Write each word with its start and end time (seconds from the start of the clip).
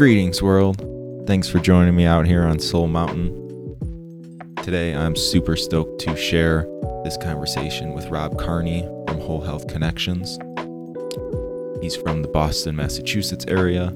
Greetings, 0.00 0.40
world. 0.40 0.82
Thanks 1.26 1.46
for 1.46 1.58
joining 1.58 1.94
me 1.94 2.06
out 2.06 2.26
here 2.26 2.44
on 2.44 2.58
Soul 2.58 2.88
Mountain. 2.88 3.36
Today, 4.62 4.94
I'm 4.94 5.14
super 5.14 5.56
stoked 5.56 6.00
to 6.00 6.16
share 6.16 6.66
this 7.04 7.18
conversation 7.18 7.92
with 7.92 8.06
Rob 8.06 8.38
Carney 8.38 8.80
from 9.06 9.20
Whole 9.20 9.42
Health 9.42 9.68
Connections. 9.68 10.38
He's 11.82 11.96
from 11.96 12.22
the 12.22 12.30
Boston, 12.32 12.76
Massachusetts 12.76 13.44
area. 13.46 13.94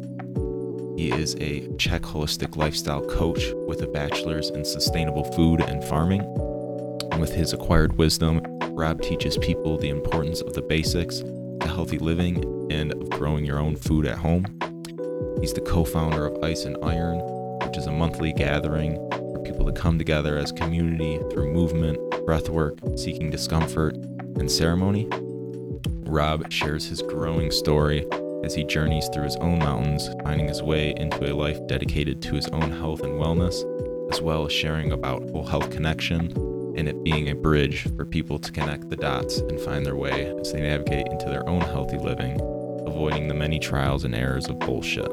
He 0.99 1.11
is 1.11 1.37
a 1.37 1.67
CHEK 1.79 2.03
holistic 2.03 2.57
lifestyle 2.57 3.01
coach 3.07 3.43
with 3.67 3.81
a 3.81 3.87
bachelor's 3.87 4.51
in 4.51 4.67
sustainable 4.67 5.25
food 5.33 5.63
and 5.63 5.83
farming. 5.83 6.21
And 7.13 7.19
with 7.19 7.33
his 7.33 7.55
acquired 7.55 7.97
wisdom, 7.97 8.43
Rob 8.75 9.01
teaches 9.01 9.39
people 9.39 9.79
the 9.79 9.89
importance 9.89 10.43
of 10.43 10.53
the 10.53 10.61
basics 10.61 11.21
to 11.21 11.67
healthy 11.67 11.97
living 11.97 12.45
and 12.71 12.93
of 12.93 13.09
growing 13.09 13.47
your 13.47 13.59
own 13.59 13.75
food 13.75 14.05
at 14.05 14.19
home. 14.19 14.45
He's 15.45 15.53
the 15.53 15.61
co 15.61 15.85
founder 15.85 16.25
of 16.25 16.43
Ice 16.43 16.65
and 16.65 16.79
Iron, 16.83 17.19
which 17.67 17.77
is 17.77 17.85
a 17.85 17.93
monthly 17.93 18.33
gathering 18.33 18.95
for 19.11 19.43
people 19.45 19.67
to 19.67 19.73
come 19.73 19.99
together 19.99 20.39
as 20.39 20.51
community 20.51 21.19
through 21.31 21.53
movement, 21.53 21.99
breathwork, 22.27 22.99
seeking 22.99 23.29
discomfort, 23.29 23.95
and 23.95 24.51
ceremony. 24.51 25.07
Rob 26.07 26.51
shares 26.51 26.89
his 26.89 27.03
growing 27.03 27.51
story 27.51 28.07
as 28.43 28.55
he 28.55 28.65
journeys 28.65 29.07
through 29.13 29.25
his 29.25 29.37
own 29.37 29.59
mountains, 29.59 30.09
finding 30.23 30.49
his 30.49 30.63
way 30.63 30.95
into 30.97 31.31
a 31.31 31.37
life 31.37 31.61
dedicated 31.67 32.23
to 32.23 32.37
his 32.37 32.49
own 32.49 32.71
health 32.71 33.03
and 33.03 33.21
wellness, 33.21 33.61
as 34.11 34.23
well 34.23 34.47
as 34.47 34.53
sharing 34.53 34.93
about 34.93 35.29
Whole 35.29 35.45
Health 35.45 35.69
Connection 35.69 36.33
and 36.75 36.89
it 36.89 37.05
being 37.05 37.29
a 37.29 37.35
bridge 37.35 37.83
for 37.99 38.07
people 38.07 38.39
to 38.39 38.51
connect 38.51 38.89
the 38.89 38.97
dots 38.97 39.37
and 39.37 39.61
find 39.61 39.85
their 39.85 39.95
way 39.95 40.35
as 40.41 40.55
they 40.55 40.63
navigate 40.63 41.09
into 41.09 41.27
their 41.27 41.47
own 41.47 41.61
healthy 41.61 41.99
living, 41.99 42.41
avoiding 42.87 43.29
the 43.29 43.35
many 43.35 43.59
trials 43.59 44.05
and 44.05 44.15
errors 44.15 44.49
of 44.49 44.59
bullshit. 44.59 45.13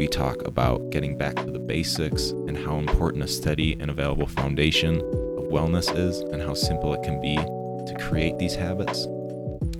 We 0.00 0.08
talk 0.08 0.48
about 0.48 0.88
getting 0.88 1.18
back 1.18 1.36
to 1.36 1.50
the 1.50 1.58
basics 1.58 2.30
and 2.30 2.56
how 2.56 2.78
important 2.78 3.22
a 3.22 3.28
steady 3.28 3.76
and 3.78 3.90
available 3.90 4.26
foundation 4.26 4.96
of 4.96 5.44
wellness 5.50 5.94
is 5.94 6.20
and 6.20 6.40
how 6.40 6.54
simple 6.54 6.94
it 6.94 7.02
can 7.02 7.20
be 7.20 7.36
to 7.36 7.96
create 8.00 8.38
these 8.38 8.54
habits. 8.54 9.06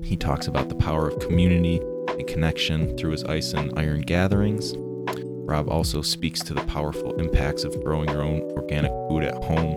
He 0.02 0.18
talks 0.18 0.46
about 0.46 0.68
the 0.68 0.74
power 0.74 1.08
of 1.08 1.20
community 1.20 1.80
and 2.08 2.26
connection 2.26 2.98
through 2.98 3.12
his 3.12 3.24
ice 3.24 3.54
and 3.54 3.72
iron 3.78 4.02
gatherings. 4.02 4.74
Rob 5.46 5.70
also 5.70 6.02
speaks 6.02 6.40
to 6.40 6.52
the 6.52 6.64
powerful 6.64 7.18
impacts 7.18 7.64
of 7.64 7.82
growing 7.82 8.10
your 8.10 8.20
own 8.20 8.42
organic 8.42 8.92
food 9.08 9.22
at 9.22 9.42
home 9.42 9.74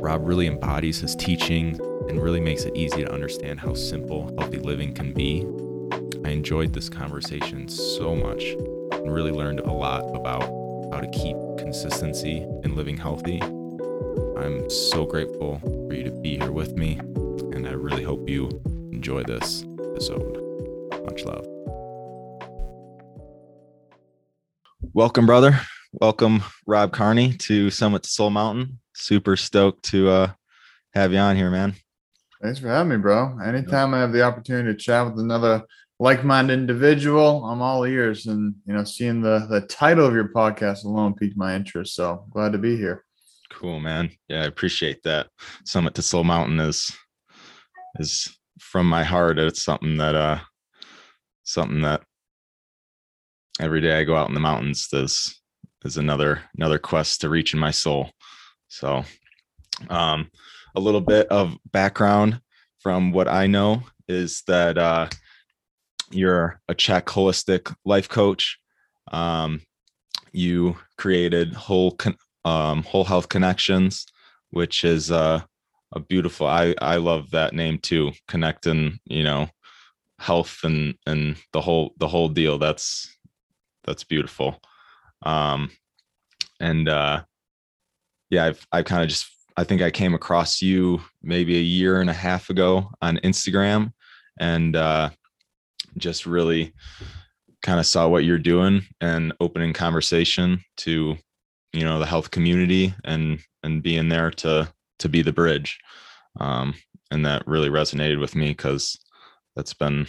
Rob 0.00 0.26
really 0.26 0.46
embodies 0.46 1.00
his 1.00 1.14
teaching 1.14 1.78
and 2.08 2.22
really 2.22 2.40
makes 2.40 2.64
it 2.64 2.74
easy 2.74 3.04
to 3.04 3.12
understand 3.12 3.60
how 3.60 3.74
simple 3.74 4.34
healthy 4.38 4.58
living 4.58 4.94
can 4.94 5.12
be. 5.12 5.46
I 6.24 6.30
enjoyed 6.30 6.72
this 6.72 6.88
conversation 6.88 7.68
so 7.68 8.14
much 8.14 8.54
and 9.04 9.14
really 9.14 9.30
learned 9.30 9.60
a 9.60 9.72
lot 9.72 10.02
about 10.16 10.42
how 10.92 11.00
to 11.00 11.06
keep 11.12 11.36
consistency 11.58 12.38
in 12.64 12.74
living 12.74 12.96
healthy. 12.96 13.40
I'm 14.36 14.68
so 14.68 15.04
grateful 15.06 15.60
for 15.60 15.94
you 15.94 16.02
to 16.02 16.10
be 16.10 16.36
here 16.38 16.50
with 16.50 16.72
me, 16.72 16.98
and 16.98 17.68
I 17.68 17.72
really 17.72 18.02
hope 18.02 18.28
you 18.28 18.48
enjoy 18.90 19.22
this 19.22 19.64
episode. 19.78 20.40
Much 21.04 21.22
love. 21.24 21.46
Welcome, 24.92 25.26
brother. 25.26 25.60
Welcome, 25.92 26.42
Rob 26.66 26.92
Carney, 26.92 27.34
to 27.34 27.70
Summit 27.70 28.02
to 28.02 28.10
Soul 28.10 28.30
Mountain 28.30 28.80
super 28.94 29.36
stoked 29.36 29.82
to 29.84 30.08
uh 30.08 30.32
have 30.94 31.12
you 31.12 31.18
on 31.18 31.36
here, 31.36 31.50
man. 31.50 31.74
Thanks 32.42 32.60
for 32.60 32.68
having 32.68 32.90
me, 32.90 32.96
bro. 32.98 33.38
Anytime 33.44 33.94
I 33.94 34.00
have 34.00 34.12
the 34.12 34.22
opportunity 34.22 34.72
to 34.72 34.78
chat 34.78 35.06
with 35.06 35.18
another 35.18 35.64
like-minded 35.98 36.52
individual, 36.52 37.44
I'm 37.44 37.62
all 37.62 37.84
ears. 37.84 38.26
And 38.26 38.54
you 38.66 38.74
know, 38.74 38.84
seeing 38.84 39.20
the 39.20 39.46
the 39.48 39.62
title 39.62 40.06
of 40.06 40.14
your 40.14 40.28
podcast 40.28 40.84
alone 40.84 41.14
piqued 41.14 41.36
my 41.36 41.54
interest. 41.54 41.94
So 41.94 42.26
glad 42.30 42.52
to 42.52 42.58
be 42.58 42.76
here. 42.76 43.04
Cool, 43.50 43.80
man. 43.80 44.10
Yeah, 44.28 44.42
I 44.42 44.46
appreciate 44.46 45.02
that. 45.04 45.28
Summit 45.64 45.94
to 45.94 46.02
Soul 46.02 46.24
Mountain 46.24 46.60
is 46.60 46.90
is 47.98 48.36
from 48.58 48.88
my 48.88 49.04
heart. 49.04 49.38
It's 49.38 49.62
something 49.62 49.96
that 49.98 50.14
uh 50.14 50.40
something 51.44 51.82
that 51.82 52.02
every 53.60 53.80
day 53.80 53.98
I 53.98 54.04
go 54.04 54.16
out 54.16 54.28
in 54.28 54.34
the 54.34 54.40
mountains, 54.40 54.88
there's 54.90 55.40
is 55.84 55.98
another 55.98 56.40
another 56.56 56.78
quest 56.78 57.20
to 57.20 57.28
reach 57.28 57.52
in 57.52 57.60
my 57.60 57.70
soul. 57.70 58.10
So, 58.68 59.04
um, 59.90 60.30
a 60.74 60.80
little 60.80 61.00
bit 61.00 61.28
of 61.28 61.56
background 61.70 62.40
from 62.80 63.12
what 63.12 63.28
I 63.28 63.46
know 63.46 63.82
is 64.08 64.42
that 64.46 64.78
uh, 64.78 65.08
you're 66.10 66.60
a 66.68 66.74
CHEK 66.74 67.06
holistic 67.06 67.74
life 67.84 68.08
coach. 68.08 68.58
Um, 69.12 69.60
you 70.32 70.76
created 70.98 71.54
whole 71.54 71.92
con- 71.92 72.16
um, 72.44 72.82
whole 72.82 73.04
health 73.04 73.28
connections, 73.28 74.06
which 74.50 74.84
is 74.84 75.10
uh, 75.10 75.42
a 75.92 76.00
beautiful. 76.00 76.46
I 76.46 76.74
I 76.80 76.96
love 76.96 77.30
that 77.30 77.54
name 77.54 77.78
too. 77.78 78.12
Connecting, 78.28 78.98
you 79.06 79.22
know, 79.22 79.48
health 80.18 80.60
and 80.64 80.94
and 81.06 81.36
the 81.52 81.60
whole 81.60 81.94
the 81.98 82.08
whole 82.08 82.28
deal. 82.28 82.58
That's 82.58 83.16
that's 83.84 84.04
beautiful. 84.04 84.60
Um, 85.22 85.70
and 86.60 86.88
uh, 86.88 87.22
yeah, 88.30 88.46
I've 88.46 88.66
I've 88.72 88.84
kind 88.84 89.02
of 89.02 89.08
just 89.08 89.26
I 89.56 89.64
think 89.64 89.82
I 89.82 89.90
came 89.90 90.14
across 90.14 90.60
you 90.60 91.00
maybe 91.22 91.56
a 91.56 91.62
year 91.62 92.00
and 92.00 92.10
a 92.10 92.14
half 92.14 92.50
ago 92.50 92.90
on 93.00 93.18
Instagram 93.18 93.92
and 94.40 94.74
uh, 94.74 95.10
just 95.96 96.26
really 96.26 96.72
kind 97.62 97.80
of 97.80 97.86
saw 97.86 98.06
what 98.06 98.24
you're 98.24 98.38
doing 98.38 98.82
and 99.00 99.32
opening 99.40 99.72
conversation 99.72 100.62
to 100.76 101.16
you 101.72 101.82
know 101.82 101.98
the 101.98 102.06
health 102.06 102.30
community 102.30 102.94
and 103.04 103.40
and 103.62 103.82
being 103.82 104.08
there 104.08 104.30
to 104.30 104.68
to 104.98 105.08
be 105.08 105.22
the 105.22 105.32
bridge 105.32 105.78
um, 106.40 106.74
and 107.10 107.24
that 107.24 107.46
really 107.46 107.68
resonated 107.68 108.20
with 108.20 108.34
me 108.34 108.48
because 108.48 108.98
that's 109.56 109.74
been 109.74 110.06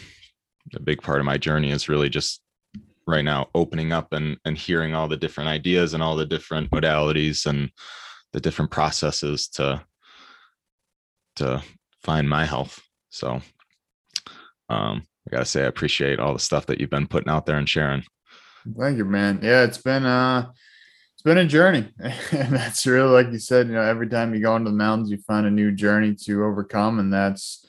a 0.75 0.79
big 0.81 1.01
part 1.01 1.19
of 1.19 1.25
my 1.25 1.37
journey 1.37 1.71
is 1.71 1.89
really 1.89 2.09
just 2.09 2.41
right 3.07 3.23
now 3.23 3.47
opening 3.53 3.91
up 3.91 4.13
and 4.13 4.37
and 4.45 4.57
hearing 4.57 4.95
all 4.95 5.07
the 5.07 5.17
different 5.17 5.49
ideas 5.49 5.93
and 5.93 6.01
all 6.01 6.15
the 6.15 6.25
different 6.25 6.69
modalities 6.71 7.45
and 7.45 7.69
the 8.33 8.39
different 8.39 8.71
processes 8.71 9.47
to 9.47 9.81
to 11.35 11.61
find 12.01 12.29
my 12.29 12.45
health. 12.45 12.81
So 13.09 13.41
um 14.69 15.03
I 15.27 15.31
gotta 15.31 15.45
say 15.45 15.63
I 15.63 15.67
appreciate 15.67 16.19
all 16.19 16.33
the 16.33 16.39
stuff 16.39 16.65
that 16.67 16.79
you've 16.79 16.89
been 16.89 17.07
putting 17.07 17.29
out 17.29 17.45
there 17.45 17.57
and 17.57 17.67
sharing. 17.67 18.03
Thank 18.77 18.97
you, 18.97 19.05
man. 19.05 19.39
Yeah, 19.41 19.63
it's 19.63 19.77
been 19.77 20.05
uh 20.05 20.51
it's 21.13 21.23
been 21.23 21.37
a 21.37 21.45
journey. 21.45 21.91
and 21.99 22.53
that's 22.53 22.85
really 22.85 23.09
like 23.09 23.31
you 23.31 23.39
said, 23.39 23.67
you 23.67 23.73
know, 23.73 23.81
every 23.81 24.07
time 24.07 24.33
you 24.33 24.41
go 24.41 24.55
into 24.55 24.71
the 24.71 24.75
mountains, 24.77 25.09
you 25.09 25.17
find 25.27 25.45
a 25.45 25.51
new 25.51 25.71
journey 25.71 26.15
to 26.25 26.43
overcome. 26.43 26.99
And 26.99 27.13
that's 27.13 27.65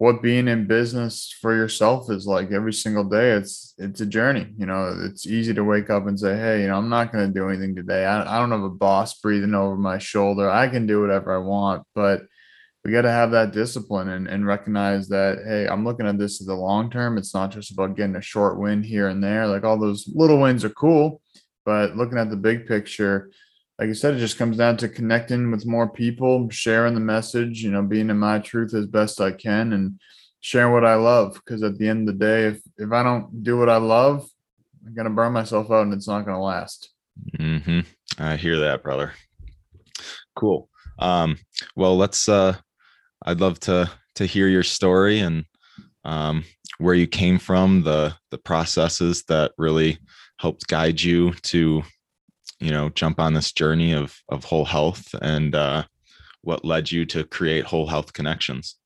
what 0.00 0.22
being 0.22 0.48
in 0.48 0.66
business 0.66 1.36
for 1.42 1.54
yourself 1.54 2.10
is 2.10 2.26
like 2.26 2.50
every 2.52 2.72
single 2.72 3.04
day 3.04 3.32
it's 3.32 3.74
it's 3.76 4.00
a 4.00 4.06
journey 4.06 4.46
you 4.56 4.64
know 4.64 4.98
it's 5.04 5.26
easy 5.26 5.52
to 5.52 5.62
wake 5.62 5.90
up 5.90 6.06
and 6.06 6.18
say 6.18 6.34
hey 6.34 6.62
you 6.62 6.68
know 6.68 6.78
i'm 6.78 6.88
not 6.88 7.12
to 7.12 7.26
do 7.28 7.50
anything 7.50 7.76
today 7.76 8.06
I, 8.06 8.22
I 8.22 8.40
don't 8.40 8.50
have 8.50 8.62
a 8.62 8.70
boss 8.70 9.20
breathing 9.20 9.54
over 9.54 9.76
my 9.76 9.98
shoulder 9.98 10.48
i 10.48 10.68
can 10.68 10.86
do 10.86 11.02
whatever 11.02 11.34
i 11.34 11.38
want 11.38 11.82
but 11.94 12.22
we 12.84 12.92
got 12.92 13.02
to 13.02 13.10
have 13.10 13.30
that 13.30 13.52
discipline 13.52 14.08
and, 14.08 14.26
and 14.26 14.46
recognize 14.46 15.08
that 15.08 15.38
hey 15.46 15.66
i'm 15.68 15.84
looking 15.84 16.06
at 16.06 16.18
this 16.18 16.40
as 16.40 16.48
a 16.48 16.54
long 16.54 16.90
term 16.90 17.18
it's 17.18 17.34
not 17.34 17.50
just 17.50 17.70
about 17.70 17.96
getting 17.96 18.16
a 18.16 18.22
short 18.22 18.58
win 18.58 18.82
here 18.82 19.08
and 19.08 19.22
there 19.22 19.46
like 19.46 19.64
all 19.64 19.78
those 19.78 20.08
little 20.14 20.40
wins 20.40 20.64
are 20.64 20.70
cool 20.70 21.20
but 21.64 21.96
looking 21.96 22.18
at 22.18 22.30
the 22.30 22.36
big 22.36 22.66
picture 22.66 23.30
like 23.80 23.88
I 23.88 23.92
said, 23.94 24.14
it 24.14 24.18
just 24.18 24.36
comes 24.36 24.58
down 24.58 24.76
to 24.76 24.90
connecting 24.90 25.50
with 25.50 25.64
more 25.64 25.88
people, 25.88 26.50
sharing 26.50 26.92
the 26.92 27.00
message, 27.00 27.62
you 27.62 27.70
know, 27.70 27.82
being 27.82 28.10
in 28.10 28.18
my 28.18 28.38
truth 28.38 28.74
as 28.74 28.86
best 28.86 29.22
I 29.22 29.32
can 29.32 29.72
and 29.72 29.98
sharing 30.40 30.74
what 30.74 30.84
I 30.84 30.96
love. 30.96 31.32
Because 31.32 31.62
at 31.62 31.78
the 31.78 31.88
end 31.88 32.06
of 32.06 32.18
the 32.18 32.24
day, 32.24 32.44
if, 32.44 32.60
if 32.76 32.92
I 32.92 33.02
don't 33.02 33.42
do 33.42 33.56
what 33.56 33.70
I 33.70 33.78
love, 33.78 34.28
I'm 34.86 34.94
to 34.94 35.08
burn 35.08 35.32
myself 35.32 35.70
out 35.70 35.84
and 35.84 35.94
it's 35.94 36.06
not 36.06 36.26
to 36.26 36.38
last. 36.38 36.90
Mm-hmm. 37.38 37.80
I 38.18 38.36
hear 38.36 38.58
that, 38.58 38.82
brother. 38.82 39.14
Cool. 40.36 40.68
Um, 40.98 41.38
well, 41.74 41.96
let's, 41.96 42.28
uh, 42.28 42.56
I'd 43.24 43.40
love 43.40 43.60
to, 43.60 43.90
to 44.16 44.26
hear 44.26 44.48
your 44.48 44.62
story 44.62 45.20
and, 45.20 45.44
um, 46.04 46.44
where 46.78 46.94
you 46.94 47.06
came 47.06 47.38
from, 47.38 47.82
the, 47.82 48.14
the 48.30 48.38
processes 48.38 49.24
that 49.24 49.52
really 49.58 49.98
helped 50.38 50.66
guide 50.68 51.00
you 51.00 51.32
to 51.42 51.82
you 52.60 52.70
know 52.70 52.90
jump 52.90 53.18
on 53.18 53.34
this 53.34 53.52
journey 53.52 53.92
of 53.92 54.16
of 54.28 54.44
whole 54.44 54.64
health 54.64 55.14
and 55.22 55.54
uh, 55.54 55.82
what 56.42 56.64
led 56.64 56.90
you 56.90 57.04
to 57.06 57.24
create 57.24 57.64
whole 57.64 57.86
health 57.86 58.12
connections. 58.12 58.76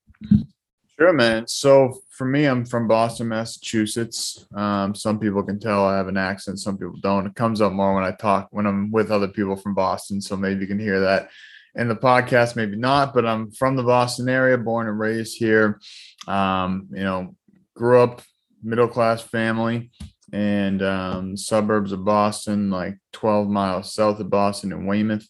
Sure 0.98 1.12
man. 1.12 1.46
So 1.48 2.00
for 2.16 2.24
me 2.24 2.46
i'm 2.46 2.64
from 2.64 2.86
boston 2.86 3.28
massachusetts. 3.28 4.46
Um, 4.54 4.94
some 4.94 5.18
people 5.18 5.42
can 5.42 5.58
tell 5.58 5.84
i 5.84 5.96
have 5.96 6.08
an 6.08 6.16
accent 6.16 6.60
some 6.60 6.78
people 6.78 6.96
don't. 7.00 7.26
It 7.26 7.34
comes 7.34 7.60
up 7.60 7.72
more 7.72 7.94
when 7.94 8.04
i 8.04 8.12
talk 8.12 8.48
when 8.52 8.66
i'm 8.66 8.90
with 8.90 9.10
other 9.10 9.28
people 9.28 9.56
from 9.56 9.74
boston 9.74 10.20
so 10.20 10.36
maybe 10.36 10.60
you 10.60 10.66
can 10.68 10.78
hear 10.78 11.00
that 11.00 11.30
in 11.76 11.88
the 11.88 11.96
podcast 11.96 12.56
maybe 12.56 12.76
not 12.76 13.12
but 13.14 13.26
i'm 13.26 13.50
from 13.50 13.76
the 13.76 13.82
boston 13.82 14.28
area 14.28 14.56
born 14.56 14.88
and 14.88 14.98
raised 14.98 15.36
here 15.36 15.80
um, 16.26 16.88
you 16.92 17.02
know 17.02 17.34
grew 17.74 18.00
up 18.00 18.22
middle 18.62 18.88
class 18.88 19.20
family 19.20 19.90
and 20.34 20.82
um, 20.82 21.36
suburbs 21.36 21.92
of 21.92 22.04
Boston, 22.04 22.68
like 22.68 22.98
12 23.12 23.48
miles 23.48 23.94
south 23.94 24.18
of 24.18 24.30
Boston 24.30 24.72
in 24.72 24.84
Weymouth. 24.84 25.28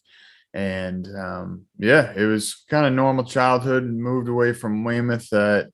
And 0.53 1.07
um, 1.15 1.65
yeah, 1.77 2.11
it 2.15 2.25
was 2.25 2.63
kind 2.69 2.87
of 2.87 2.93
normal 2.93 3.23
childhood. 3.23 3.83
Moved 3.83 4.29
away 4.29 4.53
from 4.53 4.83
Weymouth 4.83 5.31
at 5.31 5.67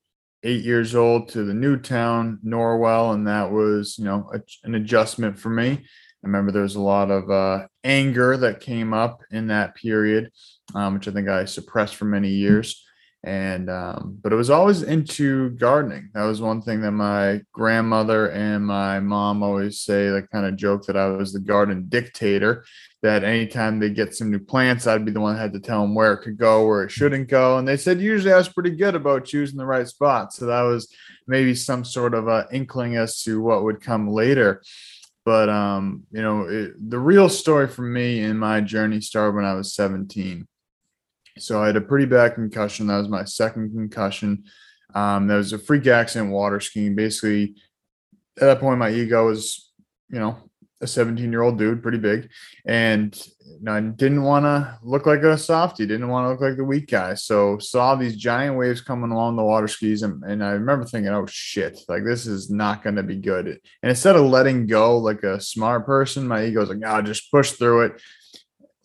eight 0.44 0.66
years 0.66 0.96
old 0.96 1.30
to 1.30 1.44
the 1.44 1.54
new 1.54 1.78
town, 1.78 2.40
Norwell, 2.44 3.14
and 3.14 3.28
that 3.28 3.52
was, 3.52 3.98
you 3.98 4.06
know, 4.06 4.30
a, 4.34 4.42
an 4.64 4.76
adjustment 4.76 5.40
for 5.40 5.50
me. 5.50 5.72
I 5.72 6.28
remember 6.28 6.52
there 6.52 6.64
was 6.64 6.76
a 6.76 6.82
lot 6.82 7.10
of 7.10 7.30
uh, 7.30 7.68
anger 7.84 8.36
that 8.38 8.60
came 8.60 8.94
up 8.94 9.22
in 9.32 9.48
that 9.48 9.76
period, 9.76 10.32
um, 10.76 10.96
which 10.96 11.08
I 11.08 11.12
think 11.12 11.28
I 11.28 11.46
suppressed 11.46 11.96
for 11.96 12.06
many 12.06 12.30
years. 12.30 12.86
And 13.24 13.70
um, 13.70 14.18
but 14.24 14.34
it 14.34 14.36
was 14.36 14.50
always 14.50 14.82
into 14.82 15.52
gardening. 15.52 16.10
That 16.16 16.24
was 16.24 16.42
one 16.42 16.60
thing 16.60 16.82
that 16.82 16.92
my 16.92 17.42
grandmother 17.52 18.32
and 18.32 18.66
my 18.66 19.00
mom 19.00 19.44
always 19.44 19.80
say 19.82 20.10
like 20.10 20.32
kind 20.32 20.48
of 20.48 20.56
joke 20.56 20.88
that 20.88 20.98
i 20.98 21.06
was 21.08 21.32
the 21.32 21.40
garden 21.40 21.86
dictator 21.88 22.66
that 23.04 23.24
anytime 23.24 23.80
they 23.80 23.92
get 23.92 24.16
some 24.16 24.32
new 24.32 24.40
plants 24.40 24.88
i'd 24.88 25.06
be 25.06 25.12
the 25.12 25.20
one 25.20 25.36
that 25.36 25.42
had 25.42 25.54
to 25.54 25.60
tell 25.60 25.82
them 25.82 25.94
where 25.94 26.14
it 26.14 26.24
could 26.24 26.38
go 26.38 26.66
where 26.66 26.84
it 26.84 26.90
shouldn't 26.90 27.28
go. 27.28 27.60
And 27.60 27.68
they 27.68 27.78
said 27.78 28.02
usually 28.02 28.34
i 28.34 28.38
was 28.38 28.50
pretty 28.50 28.72
good 28.72 28.96
about 28.96 29.26
choosing 29.26 29.58
the 29.58 29.68
right 29.68 29.88
spot. 29.88 30.34
So 30.34 30.48
that 30.48 30.62
was 30.62 30.92
maybe 31.28 31.54
some 31.54 31.86
sort 31.86 32.16
of 32.16 32.28
a 32.28 32.48
inkling 32.52 32.96
as 32.96 33.22
to 33.24 33.40
what 33.40 33.64
would 33.64 33.82
come 33.82 34.08
later. 34.08 34.64
But 35.26 35.48
um 35.48 36.08
you 36.12 36.24
know 36.24 36.48
it, 36.48 36.74
the 36.90 36.98
real 36.98 37.30
story 37.30 37.68
for 37.68 37.84
me 37.84 38.22
in 38.22 38.40
my 38.40 38.62
journey 38.62 39.00
started 39.00 39.36
when 39.36 39.46
i 39.46 39.54
was 39.54 39.76
17 39.76 40.48
so 41.38 41.62
I 41.62 41.68
had 41.68 41.76
a 41.76 41.82
pretty 41.82 42.06
bad 42.06 42.36
concussion. 42.36 42.88
That 42.88 42.98
was 42.98 43.10
my 43.10 43.24
second 43.24 43.72
concussion. 43.72 44.46
Um, 44.94 45.28
that 45.28 45.36
was 45.38 45.54
a 45.54 45.60
freak 45.60 45.88
accident 45.88 46.32
water 46.32 46.60
skiing. 46.60 46.96
Basically, 46.96 47.56
at 48.38 48.46
that 48.46 48.60
point, 48.60 48.80
my 48.80 48.90
ego 48.90 49.28
was, 49.28 49.72
you 50.10 50.20
know, 50.20 50.38
a 50.82 50.88
17 50.88 51.32
year 51.32 51.42
old 51.42 51.58
dude, 51.58 51.84
pretty 51.84 52.00
big. 52.00 52.30
And 52.66 53.16
you 53.46 53.60
know, 53.62 53.74
I 53.74 53.82
didn't 53.82 54.24
want 54.24 54.46
to 54.46 54.80
look 54.84 55.06
like 55.06 55.22
a 55.22 55.38
softie, 55.38 55.86
didn't 55.86 56.08
want 56.08 56.26
to 56.26 56.30
look 56.30 56.42
like 56.42 56.58
the 56.58 56.64
weak 56.64 56.90
guy. 56.90 57.14
So 57.14 57.60
saw 57.60 57.96
these 57.96 58.16
giant 58.16 58.58
waves 58.58 58.82
coming 58.82 59.12
along 59.12 59.36
the 59.36 59.44
water 59.44 59.68
skis. 59.68 60.02
And, 60.02 60.24
and 60.24 60.44
I 60.44 60.52
remember 60.52 60.86
thinking, 60.86 61.14
oh 61.14 61.28
shit, 61.28 61.80
like 61.88 62.04
this 62.04 62.26
is 62.26 62.50
not 62.50 62.84
going 62.84 62.96
to 62.96 63.04
be 63.04 63.18
good. 63.18 63.48
And 63.48 63.90
instead 63.90 64.16
of 64.16 64.26
letting 64.26 64.66
go 64.66 64.98
like 64.98 65.24
a 65.24 65.40
smart 65.40 65.86
person, 65.86 66.28
my 66.28 66.46
ego 66.46 66.62
was 66.62 66.70
like, 66.70 66.80
oh, 66.86 67.02
just 67.02 67.32
push 67.32 67.52
through 67.52 67.82
it 67.82 68.02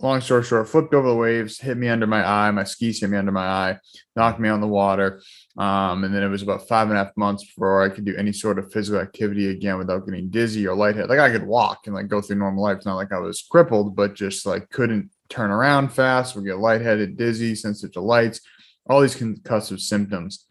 long 0.00 0.20
story 0.20 0.44
short, 0.44 0.68
flipped 0.68 0.92
over 0.92 1.08
the 1.08 1.14
waves, 1.14 1.58
hit 1.58 1.76
me 1.76 1.88
under 1.88 2.06
my 2.06 2.26
eye. 2.26 2.50
My 2.50 2.64
skis 2.64 3.00
hit 3.00 3.10
me 3.10 3.16
under 3.16 3.32
my 3.32 3.46
eye, 3.46 3.78
knocked 4.14 4.38
me 4.38 4.48
on 4.48 4.60
the 4.60 4.66
water. 4.66 5.22
Um, 5.56 6.04
and 6.04 6.14
then 6.14 6.22
it 6.22 6.28
was 6.28 6.42
about 6.42 6.68
five 6.68 6.88
and 6.88 6.98
a 6.98 7.04
half 7.04 7.16
months 7.16 7.44
before 7.44 7.82
I 7.82 7.88
could 7.88 8.04
do 8.04 8.16
any 8.16 8.32
sort 8.32 8.58
of 8.58 8.70
physical 8.70 9.00
activity 9.00 9.48
again 9.48 9.78
without 9.78 10.04
getting 10.04 10.28
dizzy 10.28 10.66
or 10.66 10.76
lightheaded. 10.76 11.08
Like 11.08 11.18
I 11.18 11.30
could 11.30 11.46
walk 11.46 11.86
and 11.86 11.94
like 11.94 12.08
go 12.08 12.20
through 12.20 12.36
normal 12.36 12.62
life. 12.62 12.76
It's 12.78 12.86
not 12.86 12.96
like 12.96 13.12
I 13.12 13.18
was 13.18 13.46
crippled, 13.50 13.96
but 13.96 14.14
just 14.14 14.44
like 14.44 14.68
couldn't 14.70 15.10
turn 15.30 15.50
around 15.50 15.92
fast, 15.92 16.36
would 16.36 16.44
get 16.44 16.58
lightheaded, 16.58 17.16
dizzy, 17.16 17.54
sensitive 17.54 17.94
to 17.94 18.00
lights, 18.00 18.40
all 18.88 19.00
these 19.00 19.16
concussive 19.16 19.80
symptoms. 19.80 20.44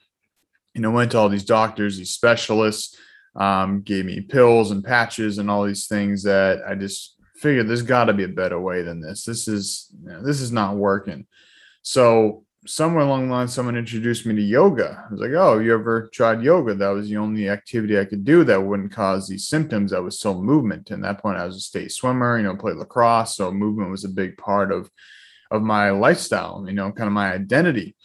You 0.73 0.81
know, 0.81 0.91
went 0.91 1.11
to 1.11 1.19
all 1.19 1.29
these 1.29 1.45
doctors, 1.45 1.97
these 1.97 2.09
specialists, 2.09 2.97
um, 3.35 3.81
gave 3.81 4.05
me 4.05 4.21
pills 4.21 4.71
and 4.71 4.83
patches 4.83 5.37
and 5.37 5.49
all 5.49 5.63
these 5.65 5.87
things 5.87 6.23
that 6.23 6.61
I 6.67 6.75
just 6.75 7.15
figured 7.35 7.67
there's 7.67 7.81
got 7.81 8.05
to 8.05 8.13
be 8.13 8.23
a 8.23 8.29
better 8.29 8.59
way 8.59 8.81
than 8.81 9.01
this. 9.01 9.25
This 9.25 9.47
is 9.47 9.89
you 10.01 10.09
know, 10.09 10.23
this 10.23 10.41
is 10.41 10.51
not 10.51 10.75
working. 10.75 11.27
So 11.81 12.45
somewhere 12.67 13.03
along 13.03 13.27
the 13.27 13.33
line, 13.33 13.47
someone 13.47 13.77
introduced 13.77 14.25
me 14.25 14.35
to 14.35 14.41
yoga. 14.41 15.05
I 15.07 15.11
was 15.11 15.21
like, 15.21 15.31
"Oh, 15.31 15.59
you 15.59 15.73
ever 15.73 16.09
tried 16.13 16.41
yoga?" 16.41 16.73
That 16.73 16.89
was 16.89 17.09
the 17.09 17.17
only 17.17 17.49
activity 17.49 17.99
I 17.99 18.05
could 18.05 18.25
do 18.25 18.43
that 18.43 18.63
wouldn't 18.63 18.91
cause 18.91 19.27
these 19.27 19.47
symptoms. 19.47 19.91
That 19.91 20.03
was 20.03 20.17
still 20.17 20.41
movement. 20.41 20.91
And 20.91 21.03
that 21.03 21.21
point, 21.21 21.37
I 21.37 21.45
was 21.45 21.57
a 21.57 21.61
state 21.61 21.91
swimmer. 21.91 22.37
You 22.37 22.43
know, 22.43 22.55
played 22.55 22.77
lacrosse, 22.77 23.35
so 23.35 23.51
movement 23.51 23.91
was 23.91 24.05
a 24.05 24.09
big 24.09 24.37
part 24.37 24.71
of 24.71 24.89
of 25.51 25.61
my 25.61 25.91
lifestyle. 25.91 26.63
You 26.67 26.73
know, 26.73 26.91
kind 26.91 27.07
of 27.07 27.13
my 27.13 27.33
identity. 27.33 27.95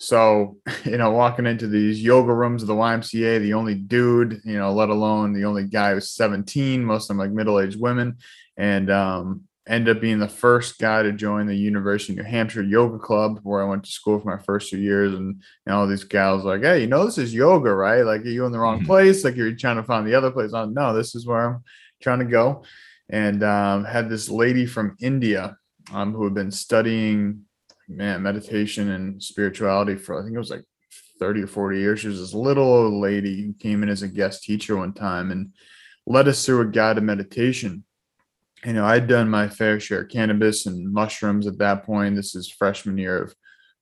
So, 0.00 0.58
you 0.84 0.96
know, 0.96 1.10
walking 1.10 1.46
into 1.46 1.66
these 1.66 2.02
yoga 2.02 2.32
rooms 2.32 2.62
of 2.62 2.68
the 2.68 2.74
YMCA, 2.74 3.40
the 3.40 3.54
only 3.54 3.74
dude, 3.74 4.40
you 4.44 4.58
know, 4.58 4.72
let 4.72 4.90
alone 4.90 5.32
the 5.32 5.44
only 5.44 5.64
guy 5.64 5.94
who's 5.94 6.12
17, 6.12 6.84
most 6.84 7.04
of 7.04 7.08
them 7.08 7.18
like 7.18 7.30
middle 7.30 7.60
aged 7.60 7.80
women 7.80 8.16
and 8.58 8.90
um, 8.90 9.44
ended 9.68 9.96
up 9.96 10.02
being 10.02 10.18
the 10.18 10.28
first 10.28 10.78
guy 10.78 11.02
to 11.02 11.12
join 11.12 11.46
the 11.46 11.54
University 11.54 12.14
of 12.14 12.18
New 12.18 12.30
Hampshire 12.30 12.62
Yoga 12.62 12.98
Club, 12.98 13.38
where 13.44 13.62
I 13.62 13.68
went 13.68 13.84
to 13.84 13.90
school 13.90 14.18
for 14.18 14.34
my 14.36 14.42
first 14.42 14.70
two 14.70 14.78
years. 14.78 15.14
And 15.14 15.40
know, 15.66 15.80
all 15.80 15.86
these 15.86 16.04
gals 16.04 16.44
like, 16.44 16.62
hey, 16.62 16.80
you 16.80 16.86
know, 16.88 17.04
this 17.04 17.18
is 17.18 17.32
yoga, 17.32 17.72
right? 17.72 18.02
Like, 18.02 18.22
are 18.22 18.28
you 18.28 18.44
in 18.46 18.52
the 18.52 18.58
wrong 18.58 18.78
mm-hmm. 18.78 18.86
place? 18.86 19.24
Like, 19.24 19.36
you're 19.36 19.54
trying 19.54 19.76
to 19.76 19.84
find 19.84 20.06
the 20.06 20.14
other 20.14 20.32
place. 20.32 20.52
I'm, 20.52 20.74
no, 20.74 20.92
this 20.92 21.14
is 21.14 21.26
where 21.26 21.50
I'm 21.50 21.62
trying 22.02 22.18
to 22.18 22.24
go. 22.24 22.64
And 23.08 23.42
um, 23.44 23.84
had 23.84 24.10
this 24.10 24.28
lady 24.28 24.66
from 24.66 24.96
India 25.00 25.56
um, 25.92 26.12
who 26.12 26.24
had 26.24 26.34
been 26.34 26.50
studying, 26.50 27.42
man, 27.88 28.22
meditation 28.22 28.90
and 28.90 29.22
spirituality 29.22 29.96
for 29.96 30.18
I 30.18 30.24
think 30.24 30.34
it 30.34 30.38
was 30.38 30.50
like 30.50 30.64
30 31.18 31.42
or 31.42 31.46
40 31.46 31.78
years. 31.78 32.00
She 32.00 32.08
was 32.08 32.20
this 32.20 32.34
little 32.34 32.64
old 32.64 32.94
lady 32.94 33.42
who 33.42 33.52
came 33.54 33.82
in 33.82 33.88
as 33.88 34.02
a 34.02 34.08
guest 34.08 34.42
teacher 34.42 34.76
one 34.76 34.92
time 34.92 35.30
and 35.30 35.54
led 36.06 36.28
us 36.28 36.44
through 36.44 36.62
a 36.62 36.66
guided 36.66 37.02
meditation 37.02 37.84
you 38.64 38.72
know, 38.72 38.84
I'd 38.84 39.06
done 39.06 39.28
my 39.28 39.48
fair 39.48 39.78
share 39.80 40.02
of 40.02 40.08
cannabis 40.08 40.66
and 40.66 40.92
mushrooms 40.92 41.46
at 41.46 41.58
that 41.58 41.84
point. 41.84 42.16
This 42.16 42.34
is 42.34 42.50
freshman 42.50 42.98
year 42.98 43.22
of 43.22 43.34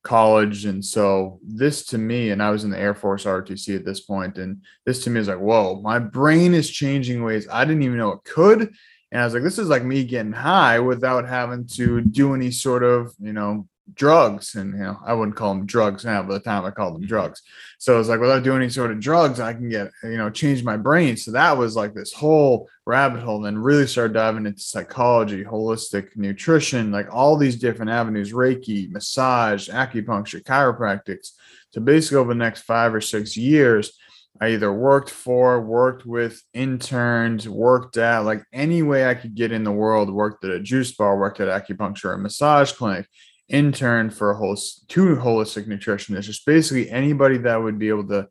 college. 0.03 0.65
And 0.65 0.83
so 0.83 1.39
this 1.43 1.85
to 1.87 1.97
me, 1.97 2.29
and 2.29 2.41
I 2.41 2.51
was 2.51 2.63
in 2.63 2.69
the 2.69 2.79
Air 2.79 2.95
Force 2.95 3.25
ROTC 3.25 3.75
at 3.75 3.85
this 3.85 4.01
point, 4.01 4.37
and 4.37 4.63
this 4.85 5.03
to 5.03 5.09
me 5.09 5.19
is 5.19 5.27
like, 5.27 5.39
whoa, 5.39 5.81
my 5.81 5.99
brain 5.99 6.53
is 6.53 6.69
changing 6.69 7.23
ways 7.23 7.47
I 7.51 7.65
didn't 7.65 7.83
even 7.83 7.97
know 7.97 8.13
it 8.13 8.23
could. 8.23 8.71
And 9.11 9.21
I 9.21 9.25
was 9.25 9.33
like, 9.33 9.43
this 9.43 9.59
is 9.59 9.69
like 9.69 9.83
me 9.83 10.03
getting 10.03 10.33
high 10.33 10.79
without 10.79 11.27
having 11.27 11.65
to 11.75 12.01
do 12.01 12.33
any 12.33 12.51
sort 12.51 12.83
of, 12.83 13.13
you 13.19 13.33
know, 13.33 13.67
drugs 13.93 14.55
and 14.55 14.73
you 14.73 14.79
know 14.79 14.97
i 15.05 15.13
wouldn't 15.13 15.35
call 15.35 15.53
them 15.53 15.65
drugs 15.65 16.05
now 16.05 16.21
but 16.21 16.33
the 16.33 16.39
time 16.39 16.65
i 16.65 16.71
called 16.71 16.93
them 16.93 17.01
mm-hmm. 17.01 17.07
drugs 17.07 17.41
so 17.77 17.99
it's 17.99 18.09
like 18.09 18.19
without 18.19 18.43
doing 18.43 18.61
any 18.61 18.69
sort 18.69 18.91
of 18.91 18.99
drugs 18.99 19.39
i 19.39 19.53
can 19.53 19.69
get 19.69 19.89
you 20.03 20.17
know 20.17 20.29
change 20.29 20.63
my 20.63 20.75
brain 20.75 21.15
so 21.15 21.31
that 21.31 21.57
was 21.57 21.75
like 21.75 21.93
this 21.93 22.13
whole 22.13 22.69
rabbit 22.85 23.21
hole 23.21 23.37
and 23.37 23.45
then 23.45 23.57
really 23.57 23.87
started 23.87 24.13
diving 24.13 24.45
into 24.45 24.61
psychology 24.61 25.43
holistic 25.43 26.09
nutrition 26.15 26.91
like 26.91 27.07
all 27.11 27.37
these 27.37 27.55
different 27.55 27.91
avenues 27.91 28.33
reiki 28.33 28.89
massage 28.91 29.69
acupuncture 29.69 30.43
chiropractics 30.43 31.31
so 31.71 31.81
basically 31.81 32.17
over 32.17 32.33
the 32.33 32.39
next 32.39 32.61
five 32.61 32.93
or 32.93 33.01
six 33.01 33.37
years 33.37 33.97
I 34.39 34.49
either 34.49 34.71
worked 34.71 35.09
for, 35.09 35.59
worked 35.59 36.05
with, 36.05 36.43
interns, 36.53 37.49
worked 37.49 37.97
at 37.97 38.19
like 38.19 38.43
any 38.53 38.83
way 38.83 39.09
I 39.09 39.15
could 39.15 39.33
get 39.33 39.51
in 39.51 39.63
the 39.63 39.71
world, 39.71 40.11
worked 40.11 40.43
at 40.43 40.51
a 40.51 40.59
juice 40.59 40.91
bar, 40.91 41.17
worked 41.17 41.39
at 41.39 41.47
acupuncture 41.47 42.13
and 42.13 42.21
massage 42.21 42.71
clinic, 42.71 43.07
intern 43.49 44.09
for 44.09 44.31
a 44.31 44.35
whole 44.35 44.57
two 44.87 45.15
holistic 45.15 45.67
nutritionists. 45.67 46.23
Just 46.23 46.45
basically 46.45 46.89
anybody 46.89 47.37
that 47.39 47.61
would 47.61 47.79
be 47.79 47.89
able 47.89 48.07
to 48.07 48.27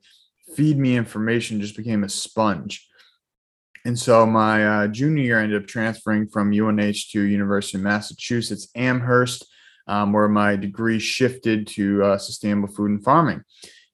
feed 0.54 0.78
me 0.78 0.96
information 0.96 1.60
just 1.60 1.76
became 1.76 2.04
a 2.04 2.08
sponge. 2.08 2.86
And 3.84 3.98
so 3.98 4.26
my 4.26 4.66
uh, 4.66 4.86
junior 4.88 5.22
year 5.22 5.40
I 5.40 5.44
ended 5.44 5.62
up 5.62 5.68
transferring 5.68 6.28
from 6.28 6.52
UNH 6.52 7.10
to 7.12 7.22
University 7.22 7.78
of 7.78 7.84
Massachusetts 7.84 8.68
Amherst, 8.74 9.46
um, 9.86 10.12
where 10.12 10.28
my 10.28 10.56
degree 10.56 10.98
shifted 10.98 11.68
to 11.68 12.02
uh, 12.02 12.18
sustainable 12.18 12.68
food 12.68 12.90
and 12.90 13.04
farming. 13.04 13.42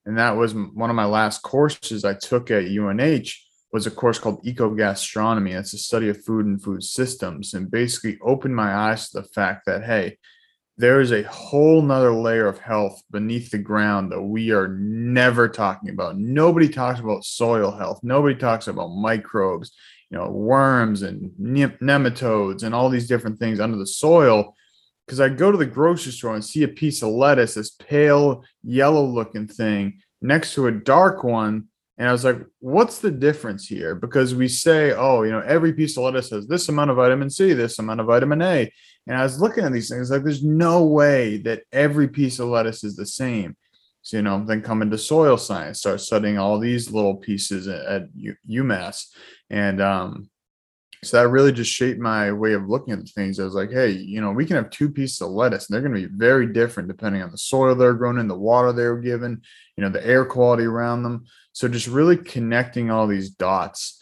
And 0.06 0.18
that 0.18 0.36
was 0.36 0.54
one 0.54 0.90
of 0.90 0.96
my 0.96 1.04
last 1.04 1.42
courses 1.42 2.04
I 2.04 2.14
took 2.14 2.50
at 2.50 2.64
UNH 2.64 3.28
was 3.72 3.86
a 3.86 3.90
course 3.90 4.18
called 4.18 4.44
ecogastronomy. 4.44 5.58
It's 5.58 5.72
a 5.72 5.78
study 5.78 6.08
of 6.08 6.24
food 6.24 6.46
and 6.46 6.62
food 6.62 6.82
systems, 6.82 7.54
and 7.54 7.70
basically 7.70 8.18
opened 8.22 8.54
my 8.54 8.74
eyes 8.74 9.10
to 9.10 9.20
the 9.20 9.28
fact 9.28 9.66
that 9.66 9.84
hey, 9.84 10.18
there 10.78 11.00
is 11.00 11.12
a 11.12 11.22
whole 11.24 11.82
nother 11.82 12.12
layer 12.12 12.46
of 12.46 12.58
health 12.58 13.02
beneath 13.10 13.50
the 13.50 13.58
ground 13.58 14.10
that 14.10 14.22
we 14.22 14.50
are 14.52 14.68
never 14.68 15.48
talking 15.48 15.90
about. 15.90 16.16
Nobody 16.18 16.68
talks 16.68 17.00
about 17.00 17.24
soil 17.24 17.70
health. 17.70 18.00
Nobody 18.02 18.34
talks 18.34 18.68
about 18.68 18.88
microbes, 18.88 19.72
you 20.10 20.18
know, 20.18 20.30
worms 20.30 21.02
and 21.02 21.30
nematodes 21.38 22.62
and 22.62 22.74
all 22.74 22.88
these 22.88 23.06
different 23.06 23.38
things 23.38 23.60
under 23.60 23.76
the 23.76 23.86
soil. 23.86 24.54
Because 25.06 25.20
I 25.20 25.28
go 25.28 25.52
to 25.52 25.58
the 25.58 25.66
grocery 25.66 26.12
store 26.12 26.34
and 26.34 26.44
see 26.44 26.62
a 26.62 26.68
piece 26.68 27.02
of 27.02 27.10
lettuce, 27.10 27.54
this 27.54 27.70
pale 27.70 28.44
yellow 28.62 29.04
looking 29.04 29.46
thing 29.46 30.00
next 30.22 30.54
to 30.54 30.68
a 30.68 30.72
dark 30.72 31.22
one. 31.22 31.68
And 31.98 32.08
I 32.08 32.12
was 32.12 32.24
like, 32.24 32.38
what's 32.60 32.98
the 32.98 33.10
difference 33.10 33.66
here? 33.66 33.94
Because 33.94 34.34
we 34.34 34.48
say, 34.48 34.92
oh, 34.92 35.22
you 35.22 35.30
know, 35.30 35.40
every 35.40 35.74
piece 35.74 35.96
of 35.98 36.04
lettuce 36.04 36.30
has 36.30 36.46
this 36.46 36.68
amount 36.68 36.90
of 36.90 36.96
vitamin 36.96 37.28
C, 37.28 37.52
this 37.52 37.78
amount 37.78 38.00
of 38.00 38.06
vitamin 38.06 38.40
A. 38.40 38.72
And 39.06 39.16
I 39.16 39.22
was 39.22 39.40
looking 39.40 39.64
at 39.64 39.72
these 39.72 39.88
things 39.88 40.10
like 40.10 40.22
there's 40.22 40.44
no 40.44 40.84
way 40.84 41.38
that 41.38 41.62
every 41.72 42.08
piece 42.08 42.38
of 42.38 42.48
lettuce 42.48 42.84
is 42.84 42.96
the 42.96 43.06
same. 43.06 43.56
So, 44.02 44.16
you 44.16 44.22
know, 44.22 44.44
then 44.44 44.62
come 44.62 44.82
into 44.82 44.98
soil 44.98 45.36
science, 45.36 45.80
start 45.80 46.00
studying 46.00 46.38
all 46.38 46.58
these 46.58 46.90
little 46.90 47.16
pieces 47.16 47.68
at, 47.68 48.08
UMass. 48.48 49.06
And 49.48 49.80
um, 49.80 50.30
so 51.04 51.16
that 51.16 51.28
really 51.28 51.52
just 51.52 51.72
shaped 51.72 52.00
my 52.00 52.32
way 52.32 52.52
of 52.52 52.68
looking 52.68 52.94
at 52.94 53.08
things. 53.08 53.38
I 53.38 53.44
was 53.44 53.54
like, 53.54 53.70
hey, 53.70 53.90
you 53.90 54.20
know, 54.20 54.32
we 54.32 54.46
can 54.46 54.56
have 54.56 54.70
two 54.70 54.88
pieces 54.88 55.20
of 55.20 55.30
lettuce 55.30 55.68
and 55.68 55.74
they're 55.74 55.88
going 55.88 56.00
to 56.00 56.08
be 56.08 56.14
very 56.16 56.52
different 56.52 56.88
depending 56.88 57.22
on 57.22 57.30
the 57.30 57.38
soil 57.38 57.74
they're 57.74 57.94
grown 57.94 58.18
in, 58.18 58.28
the 58.28 58.36
water 58.36 58.72
they 58.72 58.86
were 58.86 59.00
given, 59.00 59.42
you 59.76 59.82
know, 59.82 59.90
the 59.90 60.04
air 60.06 60.24
quality 60.24 60.64
around 60.64 61.02
them. 61.02 61.24
So 61.52 61.68
just 61.68 61.86
really 61.86 62.16
connecting 62.16 62.90
all 62.90 63.06
these 63.06 63.30
dots 63.30 64.01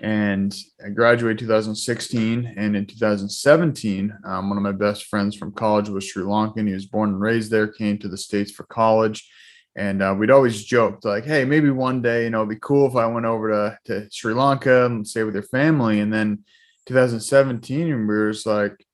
And 0.00 0.54
I 0.84 0.90
graduated 0.90 1.40
2016. 1.40 2.54
And 2.56 2.76
in 2.76 2.86
2017, 2.86 4.16
um, 4.24 4.48
one 4.48 4.56
of 4.56 4.62
my 4.62 4.72
best 4.72 5.06
friends 5.06 5.36
from 5.36 5.52
college 5.52 5.88
was 5.88 6.08
Sri 6.08 6.22
Lankan. 6.22 6.68
He 6.68 6.74
was 6.74 6.86
born 6.86 7.10
and 7.10 7.20
raised 7.20 7.50
there, 7.50 7.66
came 7.66 7.98
to 7.98 8.08
the 8.08 8.16
States 8.16 8.50
for 8.50 8.64
college. 8.64 9.28
And 9.76 10.02
uh, 10.02 10.14
we'd 10.18 10.30
always 10.30 10.64
joked 10.64 11.04
like, 11.04 11.24
hey, 11.24 11.44
maybe 11.44 11.70
one 11.70 12.02
day, 12.02 12.24
you 12.24 12.30
know, 12.30 12.38
it'd 12.38 12.48
be 12.48 12.56
cool 12.60 12.88
if 12.88 12.96
I 12.96 13.06
went 13.06 13.26
over 13.26 13.50
to, 13.50 13.78
to 13.84 14.10
Sri 14.10 14.34
Lanka 14.34 14.86
and 14.86 15.06
stay 15.06 15.22
with 15.22 15.34
your 15.34 15.44
family. 15.44 16.00
And 16.00 16.12
then 16.12 16.44
2017, 16.86 17.86
we 17.88 18.04
were 18.04 18.32
just 18.32 18.46
like, 18.46 18.84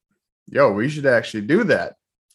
yo, 0.49 0.73
we 0.73 0.89
should 0.89 1.07
actually 1.07 1.43
do 1.43 1.65
that. 1.65 1.95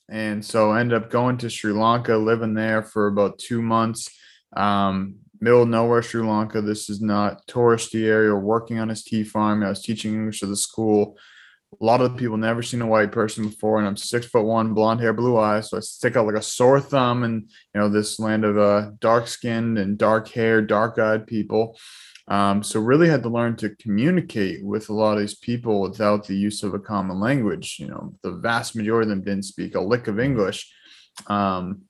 And 0.10 0.44
so 0.44 0.72
I 0.72 0.80
ended 0.80 1.02
up 1.02 1.12
going 1.12 1.38
to 1.40 1.50
Sri 1.50 1.72
Lanka, 1.72 2.18
living 2.18 2.56
there 2.56 2.82
for 2.82 3.08
about 3.08 3.38
two 3.38 3.62
months. 3.62 4.10
Um, 4.56 5.18
middle 5.42 5.64
of 5.64 5.70
nowhere, 5.70 6.02
Sri 6.02 6.22
Lanka. 6.22 6.62
This 6.62 6.90
is 6.90 7.02
not 7.02 7.46
touristy 7.48 8.06
area. 8.06 8.36
Working 8.36 8.80
on 8.80 8.90
his 8.90 9.04
tea 9.04 9.24
farm. 9.24 9.64
I 9.64 9.70
was 9.70 9.82
teaching 9.82 10.14
English 10.14 10.44
at 10.44 10.50
the 10.50 10.56
school. 10.56 11.18
A 11.80 11.86
lot 11.86 12.02
of 12.02 12.12
the 12.12 12.18
people 12.18 12.38
never 12.38 12.64
seen 12.64 12.82
a 12.82 12.88
white 12.88 13.12
person 13.12 13.48
before, 13.48 13.78
and 13.78 13.88
I'm 13.88 13.96
six 13.96 14.26
foot 14.26 14.44
one, 14.44 14.74
blonde 14.74 15.02
hair, 15.02 15.14
blue 15.14 15.38
eyes. 15.38 15.70
So 15.70 15.78
I 15.78 15.82
stick 15.82 16.16
out 16.16 16.26
like 16.26 16.36
a 16.36 16.42
sore 16.42 16.80
thumb 16.80 17.24
in 17.24 17.48
you 17.74 17.80
know 17.80 17.90
this 17.90 18.20
land 18.20 18.44
of 18.44 18.58
uh, 18.58 18.92
dark 19.00 19.28
skinned 19.28 19.78
and 19.78 19.98
dark 19.98 20.30
hair, 20.30 20.62
dark 20.62 20.98
eyed 20.98 21.28
people. 21.28 21.78
Um, 22.28 22.62
so 22.62 22.80
really 22.80 23.10
had 23.10 23.24
to 23.24 23.30
learn 23.30 23.56
to 23.58 23.76
communicate 23.76 24.64
with 24.64 24.90
a 24.90 24.94
lot 24.94 25.14
of 25.14 25.20
these 25.20 25.36
people 25.36 25.82
without 25.82 26.28
the 26.28 26.36
use 26.36 26.62
of 26.62 26.76
a 26.76 26.80
common 26.80 27.20
language. 27.20 27.78
You 27.80 27.88
know, 27.88 28.16
the 28.22 28.32
vast 28.32 28.76
majority 28.76 29.06
of 29.06 29.10
them 29.10 29.24
didn't 29.24 29.46
speak 29.46 29.76
a 29.76 29.82
lick 29.82 30.08
of 30.08 30.20
English. 30.20 30.72
Um, 31.28 31.84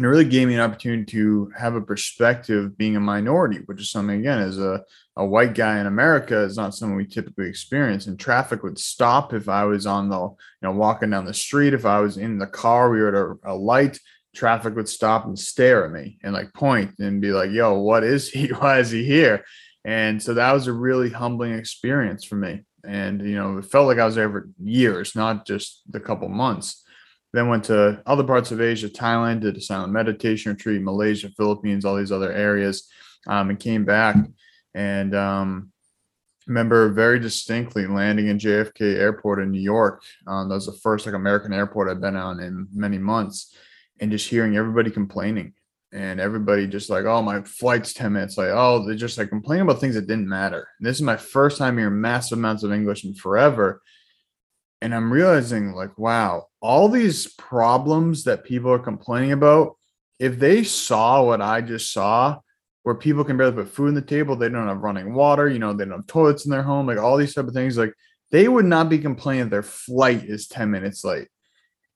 and 0.00 0.06
it 0.06 0.08
really 0.08 0.24
gave 0.24 0.48
me 0.48 0.54
an 0.54 0.60
opportunity 0.60 1.04
to 1.12 1.52
have 1.58 1.74
a 1.74 1.80
perspective 1.82 2.78
being 2.78 2.96
a 2.96 3.00
minority, 3.00 3.58
which 3.66 3.82
is 3.82 3.90
something 3.90 4.18
again 4.18 4.38
as 4.38 4.58
a, 4.58 4.82
a 5.16 5.26
white 5.26 5.52
guy 5.52 5.78
in 5.78 5.86
America 5.86 6.40
is 6.40 6.56
not 6.56 6.74
something 6.74 6.96
we 6.96 7.04
typically 7.04 7.46
experience. 7.46 8.06
And 8.06 8.18
traffic 8.18 8.62
would 8.62 8.78
stop 8.78 9.34
if 9.34 9.46
I 9.46 9.64
was 9.64 9.84
on 9.84 10.08
the, 10.08 10.18
you 10.18 10.38
know, 10.62 10.72
walking 10.72 11.10
down 11.10 11.26
the 11.26 11.34
street. 11.34 11.74
If 11.74 11.84
I 11.84 12.00
was 12.00 12.16
in 12.16 12.38
the 12.38 12.46
car, 12.46 12.88
we 12.88 12.98
were 12.98 13.08
at 13.08 13.50
a, 13.50 13.52
a 13.52 13.54
light, 13.54 13.98
traffic 14.34 14.74
would 14.74 14.88
stop 14.88 15.26
and 15.26 15.38
stare 15.38 15.84
at 15.84 15.92
me 15.92 16.16
and 16.22 16.32
like 16.32 16.54
point 16.54 16.98
and 16.98 17.20
be 17.20 17.32
like, 17.32 17.50
yo, 17.50 17.74
what 17.74 18.02
is 18.02 18.30
he? 18.30 18.46
Why 18.58 18.78
is 18.78 18.90
he 18.90 19.04
here? 19.04 19.44
And 19.84 20.22
so 20.22 20.32
that 20.32 20.54
was 20.54 20.66
a 20.66 20.72
really 20.72 21.10
humbling 21.10 21.52
experience 21.52 22.24
for 22.24 22.36
me. 22.36 22.62
And, 22.86 23.20
you 23.20 23.34
know, 23.34 23.58
it 23.58 23.66
felt 23.66 23.86
like 23.86 23.98
I 23.98 24.06
was 24.06 24.14
there 24.14 24.30
for 24.30 24.48
years, 24.64 25.14
not 25.14 25.46
just 25.46 25.82
the 25.90 26.00
couple 26.00 26.30
months. 26.30 26.86
Then 27.32 27.48
went 27.48 27.64
to 27.64 28.02
other 28.06 28.24
parts 28.24 28.50
of 28.50 28.60
Asia, 28.60 28.88
Thailand, 28.88 29.40
did 29.40 29.56
a 29.56 29.60
silent 29.60 29.92
meditation 29.92 30.52
retreat, 30.52 30.82
Malaysia, 30.82 31.30
Philippines, 31.36 31.84
all 31.84 31.96
these 31.96 32.12
other 32.12 32.32
areas, 32.32 32.88
um, 33.28 33.50
and 33.50 33.58
came 33.58 33.84
back. 33.84 34.16
And 34.74 35.14
um, 35.14 35.72
remember 36.46 36.88
very 36.88 37.20
distinctly 37.20 37.86
landing 37.86 38.28
in 38.28 38.38
JFK 38.38 38.96
Airport 38.96 39.40
in 39.40 39.50
New 39.50 39.60
York. 39.60 40.02
Um, 40.26 40.48
that 40.48 40.56
was 40.56 40.66
the 40.66 40.78
first 40.82 41.06
like 41.06 41.14
American 41.14 41.52
airport 41.52 41.88
I've 41.88 42.00
been 42.00 42.16
on 42.16 42.40
in 42.40 42.66
many 42.72 42.98
months, 42.98 43.54
and 44.00 44.10
just 44.10 44.28
hearing 44.28 44.56
everybody 44.56 44.90
complaining 44.90 45.54
and 45.92 46.20
everybody 46.20 46.66
just 46.66 46.88
like, 46.88 47.04
oh, 47.04 47.22
my 47.22 47.42
flight's 47.42 47.92
10 47.92 48.12
minutes. 48.12 48.38
Like, 48.38 48.50
oh, 48.52 48.86
they're 48.86 48.94
just 48.94 49.18
like 49.18 49.28
complaining 49.28 49.62
about 49.62 49.80
things 49.80 49.96
that 49.96 50.06
didn't 50.06 50.28
matter. 50.28 50.68
And 50.78 50.86
this 50.86 50.96
is 50.96 51.02
my 51.02 51.16
first 51.16 51.58
time 51.58 51.78
hearing 51.78 52.00
massive 52.00 52.38
amounts 52.38 52.62
of 52.62 52.72
English 52.72 53.04
in 53.04 53.14
forever. 53.14 53.82
And 54.82 54.94
I'm 54.94 55.12
realizing, 55.12 55.72
like, 55.72 55.96
wow, 55.98 56.46
all 56.60 56.88
these 56.88 57.26
problems 57.34 58.24
that 58.24 58.44
people 58.44 58.72
are 58.72 58.78
complaining 58.78 59.32
about, 59.32 59.76
if 60.18 60.38
they 60.38 60.64
saw 60.64 61.24
what 61.24 61.42
I 61.42 61.60
just 61.60 61.92
saw, 61.92 62.38
where 62.82 62.94
people 62.94 63.24
can 63.24 63.36
barely 63.36 63.52
put 63.52 63.68
food 63.68 63.88
on 63.88 63.94
the 63.94 64.02
table, 64.02 64.36
they 64.36 64.48
don't 64.48 64.68
have 64.68 64.78
running 64.78 65.12
water, 65.12 65.48
you 65.48 65.58
know, 65.58 65.72
they 65.72 65.84
don't 65.84 65.98
have 65.98 66.06
toilets 66.06 66.46
in 66.46 66.50
their 66.50 66.62
home, 66.62 66.86
like 66.86 66.98
all 66.98 67.16
these 67.16 67.34
type 67.34 67.46
of 67.46 67.52
things, 67.52 67.76
like 67.76 67.92
they 68.30 68.48
would 68.48 68.64
not 68.64 68.88
be 68.88 68.98
complaining 68.98 69.48
their 69.48 69.62
flight 69.62 70.24
is 70.24 70.48
10 70.48 70.70
minutes 70.70 71.04
late. 71.04 71.28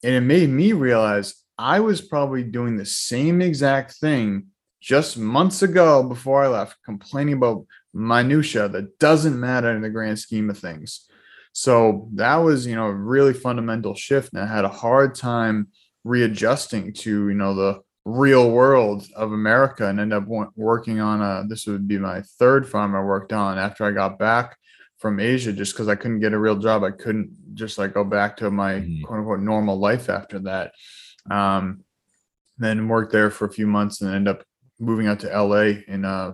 And 0.03 0.13
it 0.13 0.21
made 0.21 0.49
me 0.49 0.73
realize 0.73 1.35
I 1.57 1.79
was 1.79 2.01
probably 2.01 2.43
doing 2.43 2.77
the 2.77 2.85
same 2.85 3.41
exact 3.41 3.93
thing 3.93 4.47
just 4.81 5.17
months 5.17 5.63
ago 5.63 6.03
before 6.03 6.43
I 6.43 6.47
left, 6.47 6.77
complaining 6.83 7.33
about 7.33 7.65
minutia 7.93 8.69
that 8.69 8.99
doesn't 8.99 9.39
matter 9.39 9.71
in 9.71 9.81
the 9.81 9.89
grand 9.89 10.19
scheme 10.19 10.49
of 10.49 10.59
things. 10.59 11.07
So 11.57 12.09
that 12.15 12.35
was, 12.35 12.67
you 12.67 12.75
know, 12.75 12.87
a 12.87 12.93
really 12.93 13.31
fundamental 13.33 13.95
shift. 13.95 14.33
And 14.33 14.43
I 14.43 14.45
had 14.45 14.65
a 14.65 14.69
hard 14.69 15.15
time 15.15 15.69
readjusting 16.03 16.91
to, 16.91 17.29
you 17.29 17.33
know, 17.33 17.55
the 17.55 17.79
real 18.03 18.51
world 18.51 19.07
of 19.15 19.31
America 19.31 19.87
and 19.87 19.97
end 19.97 20.11
up 20.11 20.25
working 20.57 20.99
on 20.99 21.21
a, 21.21 21.47
this 21.47 21.65
would 21.65 21.87
be 21.87 21.97
my 21.97 22.23
third 22.39 22.67
farm 22.67 22.93
I 22.93 22.99
worked 22.99 23.31
on 23.31 23.57
after 23.57 23.85
I 23.85 23.91
got 23.91 24.19
back 24.19 24.57
from 24.97 25.21
Asia, 25.21 25.53
just 25.53 25.71
because 25.71 25.87
I 25.87 25.95
couldn't 25.95 26.19
get 26.19 26.33
a 26.33 26.37
real 26.37 26.57
job. 26.57 26.83
I 26.83 26.91
couldn't 26.91 27.33
just 27.53 27.77
like 27.77 27.93
go 27.93 28.03
back 28.03 28.35
to 28.37 28.51
my 28.51 28.73
mm-hmm. 28.73 29.05
quote 29.05 29.19
unquote 29.19 29.39
normal 29.39 29.79
life 29.79 30.09
after 30.09 30.39
that. 30.39 30.73
Um, 31.31 31.85
then 32.57 32.89
worked 32.89 33.13
there 33.13 33.31
for 33.31 33.45
a 33.45 33.53
few 33.53 33.65
months 33.65 34.01
and 34.01 34.13
end 34.13 34.27
up 34.27 34.43
moving 34.77 35.07
out 35.07 35.21
to 35.21 35.27
LA 35.27 35.79
in 35.87 36.03
uh 36.03 36.33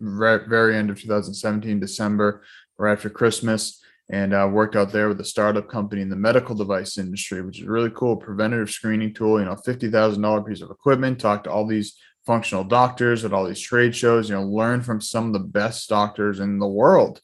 very 0.00 0.76
end 0.76 0.88
of 0.88 0.98
2017, 0.98 1.78
December, 1.78 2.42
right 2.78 2.92
after 2.92 3.10
Christmas, 3.10 3.82
and 4.08 4.32
uh, 4.32 4.48
worked 4.50 4.76
out 4.76 4.92
there 4.92 5.08
with 5.08 5.20
a 5.20 5.24
startup 5.24 5.68
company 5.68 6.02
in 6.02 6.08
the 6.08 6.16
medical 6.16 6.54
device 6.54 6.98
industry, 6.98 7.42
which 7.42 7.60
is 7.60 7.66
really 7.66 7.90
cool. 7.90 8.16
Preventative 8.16 8.70
screening 8.70 9.12
tool, 9.12 9.38
you 9.38 9.46
know, 9.46 9.56
fifty 9.56 9.90
thousand 9.90 10.22
dollar 10.22 10.42
piece 10.42 10.62
of 10.62 10.70
equipment. 10.70 11.18
Talked 11.18 11.44
to 11.44 11.50
all 11.50 11.66
these 11.66 11.96
functional 12.24 12.64
doctors 12.64 13.24
at 13.24 13.32
all 13.32 13.46
these 13.46 13.60
trade 13.60 13.94
shows. 13.94 14.28
You 14.28 14.36
know, 14.36 14.42
learn 14.42 14.82
from 14.82 15.00
some 15.00 15.26
of 15.26 15.32
the 15.32 15.40
best 15.40 15.88
doctors 15.88 16.40
in 16.40 16.58
the 16.58 16.68
world 16.68 17.20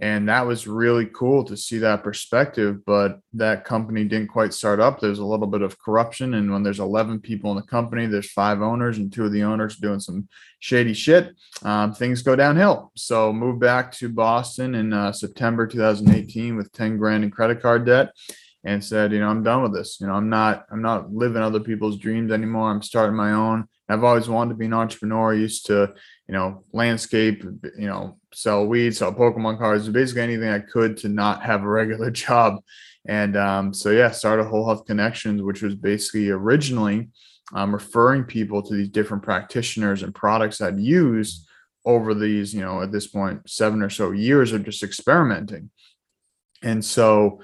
and 0.00 0.28
that 0.28 0.46
was 0.46 0.68
really 0.68 1.06
cool 1.06 1.42
to 1.44 1.56
see 1.56 1.78
that 1.78 2.04
perspective 2.04 2.84
but 2.86 3.20
that 3.32 3.64
company 3.64 4.04
didn't 4.04 4.28
quite 4.28 4.54
start 4.54 4.78
up. 4.78 5.00
There's 5.00 5.18
a 5.18 5.24
little 5.24 5.46
bit 5.46 5.62
of 5.62 5.78
corruption 5.78 6.34
and 6.34 6.52
when 6.52 6.62
there's 6.62 6.80
11 6.80 7.20
people 7.20 7.50
in 7.50 7.56
the 7.56 7.62
company 7.62 8.06
there's 8.06 8.30
five 8.30 8.62
owners 8.62 8.98
and 8.98 9.12
two 9.12 9.24
of 9.24 9.32
the 9.32 9.42
owners 9.42 9.76
doing 9.76 10.00
some 10.00 10.28
shady 10.60 10.94
shit 10.94 11.34
um, 11.62 11.92
things 11.92 12.22
go 12.22 12.36
downhill. 12.36 12.92
So 12.94 13.32
moved 13.32 13.60
back 13.60 13.92
to 13.92 14.08
boston 14.08 14.74
in 14.74 14.92
uh, 14.92 15.12
september 15.12 15.66
2018 15.66 16.56
with 16.56 16.72
10 16.72 16.96
grand 16.96 17.24
in 17.24 17.30
credit 17.30 17.60
card 17.60 17.86
debt 17.86 18.12
and 18.64 18.82
said 18.82 19.12
you 19.12 19.20
know 19.20 19.28
i'm 19.28 19.42
done 19.42 19.62
with 19.62 19.74
this. 19.74 19.98
You 20.00 20.06
know 20.06 20.14
i'm 20.14 20.28
not 20.28 20.66
i'm 20.70 20.82
not 20.82 21.12
living 21.12 21.42
other 21.42 21.60
people's 21.60 21.98
dreams 21.98 22.32
anymore. 22.32 22.70
I'm 22.70 22.82
starting 22.82 23.16
my 23.16 23.32
own 23.32 23.68
i've 23.88 24.04
always 24.04 24.28
wanted 24.28 24.50
to 24.50 24.56
be 24.56 24.66
an 24.66 24.74
entrepreneur 24.74 25.32
I 25.32 25.36
used 25.36 25.66
to 25.66 25.94
you 26.28 26.34
know, 26.34 26.62
landscape, 26.72 27.42
you 27.78 27.86
know, 27.86 28.18
sell 28.34 28.66
weeds, 28.66 28.98
sell 28.98 29.14
Pokemon 29.14 29.58
cards, 29.58 29.88
basically 29.88 30.22
anything 30.22 30.50
I 30.50 30.58
could 30.58 30.98
to 30.98 31.08
not 31.08 31.42
have 31.42 31.62
a 31.62 31.68
regular 31.68 32.10
job. 32.26 32.56
And 33.06 33.36
um, 33.36 33.72
so, 33.72 33.90
yeah, 33.90 34.10
started 34.10 34.44
Whole 34.44 34.66
Health 34.66 34.84
Connections, 34.84 35.40
which 35.40 35.62
was 35.62 35.74
basically 35.74 36.28
originally 36.28 37.08
um, 37.54 37.72
referring 37.72 38.24
people 38.24 38.62
to 38.62 38.74
these 38.74 38.90
different 38.90 39.22
practitioners 39.22 40.02
and 40.02 40.14
products 40.14 40.60
I'd 40.60 40.78
used 40.78 41.48
over 41.86 42.12
these, 42.12 42.52
you 42.52 42.60
know, 42.60 42.82
at 42.82 42.92
this 42.92 43.06
point, 43.06 43.48
seven 43.48 43.80
or 43.80 43.88
so 43.88 44.10
years 44.10 44.52
of 44.52 44.64
just 44.66 44.82
experimenting. 44.82 45.70
And 46.62 46.84
so 46.84 47.40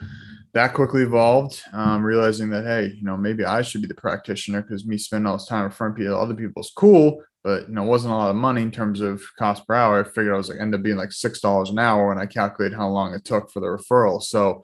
that 0.55 0.73
quickly 0.73 1.03
evolved, 1.03 1.61
um, 1.73 2.05
realizing 2.05 2.49
that, 2.51 2.65
hey, 2.65 2.95
you 2.97 3.03
know, 3.03 3.17
maybe 3.17 3.45
I 3.45 3.61
should 3.63 3.83
be 3.83 3.89
the 3.89 3.95
practitioner 3.95 4.63
because 4.63 4.87
me 4.87 4.97
spending 4.97 5.27
all 5.27 5.37
this 5.37 5.49
time 5.49 5.65
in 5.65 5.71
front 5.73 6.01
of 6.01 6.13
other 6.15 6.35
people 6.35 6.63
is 6.63 6.73
cool, 6.77 7.21
but 7.43 7.69
you 7.69 7.75
know, 7.75 7.83
it 7.83 7.89
wasn't 7.89 8.15
a 8.15 8.17
lot 8.17 8.31
of 8.31 8.37
money 8.37 8.63
in 8.63 8.71
terms 8.71 9.01
of 9.01 9.21
cost 9.37 9.67
per 9.67 9.75
hour. 9.75 10.01
I 10.01 10.05
figured 10.05 10.33
I 10.33 10.37
was 10.37 10.49
like 10.49 10.61
end 10.61 10.75
up 10.75 10.83
being 10.83 10.97
like 10.97 11.11
six 11.11 11.41
dollars 11.41 11.71
an 11.71 11.81
hour 11.81 12.09
when 12.09 12.19
I 12.19 12.27
calculated 12.27 12.77
how 12.77 12.89
long 12.89 13.15
it 13.15 13.25
took 13.25 13.51
for 13.51 13.59
the 13.59 13.67
referral. 13.67 14.23
So 14.23 14.63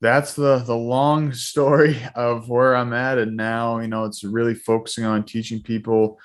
that's 0.00 0.34
the 0.34 0.58
the 0.58 0.76
long 0.76 1.32
story 1.50 1.96
of 2.14 2.48
where 2.48 2.76
I'm 2.76 2.92
at. 2.92 3.18
And 3.18 3.36
now, 3.36 3.80
you 3.80 3.88
know, 3.88 4.04
it's 4.04 4.22
really 4.22 4.54
focusing 4.54 5.04
on 5.04 5.24
teaching 5.24 5.60
people 5.62 6.18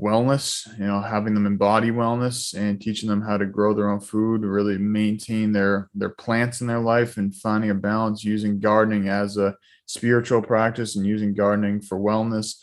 wellness, 0.00 0.66
you 0.78 0.86
know, 0.86 1.00
having 1.00 1.34
them 1.34 1.46
embody 1.46 1.90
wellness 1.90 2.54
and 2.54 2.80
teaching 2.80 3.08
them 3.08 3.22
how 3.22 3.36
to 3.36 3.46
grow 3.46 3.74
their 3.74 3.90
own 3.90 4.00
food, 4.00 4.42
really 4.42 4.78
maintain 4.78 5.52
their 5.52 5.88
their 5.94 6.10
plants 6.10 6.60
in 6.60 6.66
their 6.66 6.80
life 6.80 7.16
and 7.16 7.34
finding 7.34 7.70
a 7.70 7.74
balance 7.74 8.24
using 8.24 8.58
gardening 8.58 9.08
as 9.08 9.36
a 9.36 9.54
spiritual 9.86 10.42
practice 10.42 10.96
and 10.96 11.06
using 11.06 11.34
gardening 11.34 11.80
for 11.80 11.98
wellness 11.98 12.56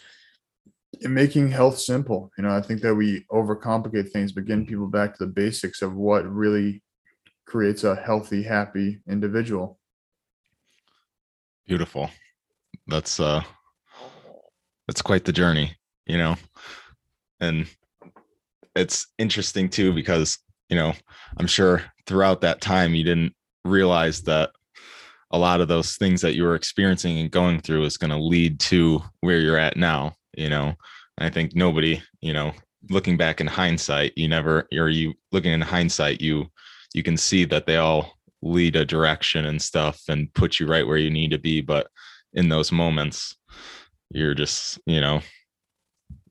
and 1.02 1.16
making 1.16 1.50
health 1.52 1.80
simple. 1.80 2.32
You 2.38 2.44
know, 2.44 2.56
I 2.56 2.62
think 2.62 2.82
that 2.82 2.96
we 2.96 3.26
overcomplicate 3.32 4.12
things, 4.12 4.34
but 4.34 4.46
getting 4.46 4.66
people 4.66 4.88
back 4.88 5.18
to 5.18 5.26
the 5.26 5.32
basics 5.32 5.82
of 5.82 5.96
what 5.96 6.30
really 6.30 6.84
creates 7.46 7.84
a 7.84 7.96
healthy, 7.96 8.44
happy 8.44 9.00
individual. 9.10 9.80
Beautiful. 11.66 12.10
That's 12.88 13.20
uh 13.20 13.44
that's 14.88 15.02
quite 15.02 15.24
the 15.24 15.32
journey, 15.32 15.78
you 16.06 16.18
know. 16.18 16.36
And 17.42 17.68
it's 18.76 19.08
interesting 19.18 19.70
too 19.70 19.94
because, 19.94 20.40
you 20.70 20.78
know, 20.78 20.94
I'm 21.38 21.48
sure 21.48 21.84
throughout 22.08 22.42
that 22.42 22.62
time 22.62 22.96
you 22.96 23.04
didn't 23.04 23.34
realize 23.66 24.22
that 24.22 24.52
a 25.32 25.38
lot 25.38 25.62
of 25.62 25.68
those 25.68 25.98
things 25.98 26.22
that 26.22 26.36
you 26.36 26.44
were 26.44 26.56
experiencing 26.56 27.18
and 27.20 27.32
going 27.32 27.60
through 27.60 27.84
is 27.84 27.98
going 27.98 28.12
to 28.12 28.18
lead 28.18 28.60
to 28.60 29.02
where 29.22 29.40
you're 29.40 29.58
at 29.58 29.76
now 29.76 30.14
you 30.38 30.50
know? 30.50 30.76
I 31.18 31.30
think 31.30 31.56
nobody 31.56 32.02
you 32.22 32.34
know 32.34 32.54
looking 32.90 33.16
back 33.16 33.42
in 33.42 33.48
hindsight 33.48 34.14
you 34.16 34.28
never 34.28 34.68
or 34.74 34.90
you 34.90 35.14
looking 35.32 35.52
in 35.52 35.62
hindsight 35.62 36.20
you 36.20 36.48
you 36.96 37.04
can 37.04 37.16
see 37.16 37.46
that 37.46 37.68
they 37.68 37.78
all 37.78 38.14
lead 38.42 38.76
a 38.76 38.84
direction 38.84 39.46
and 39.46 39.62
stuff 39.62 40.02
and 40.08 40.34
put 40.34 40.60
you 40.60 40.66
right 40.66 40.88
where 40.88 40.98
you 40.98 41.12
need 41.12 41.30
to 41.30 41.38
be 41.38 41.62
but 41.62 41.88
in 42.34 42.50
those 42.50 42.72
moments 42.72 43.38
you're 44.10 44.34
just 44.34 44.80
you 44.88 45.00
know 45.00 45.22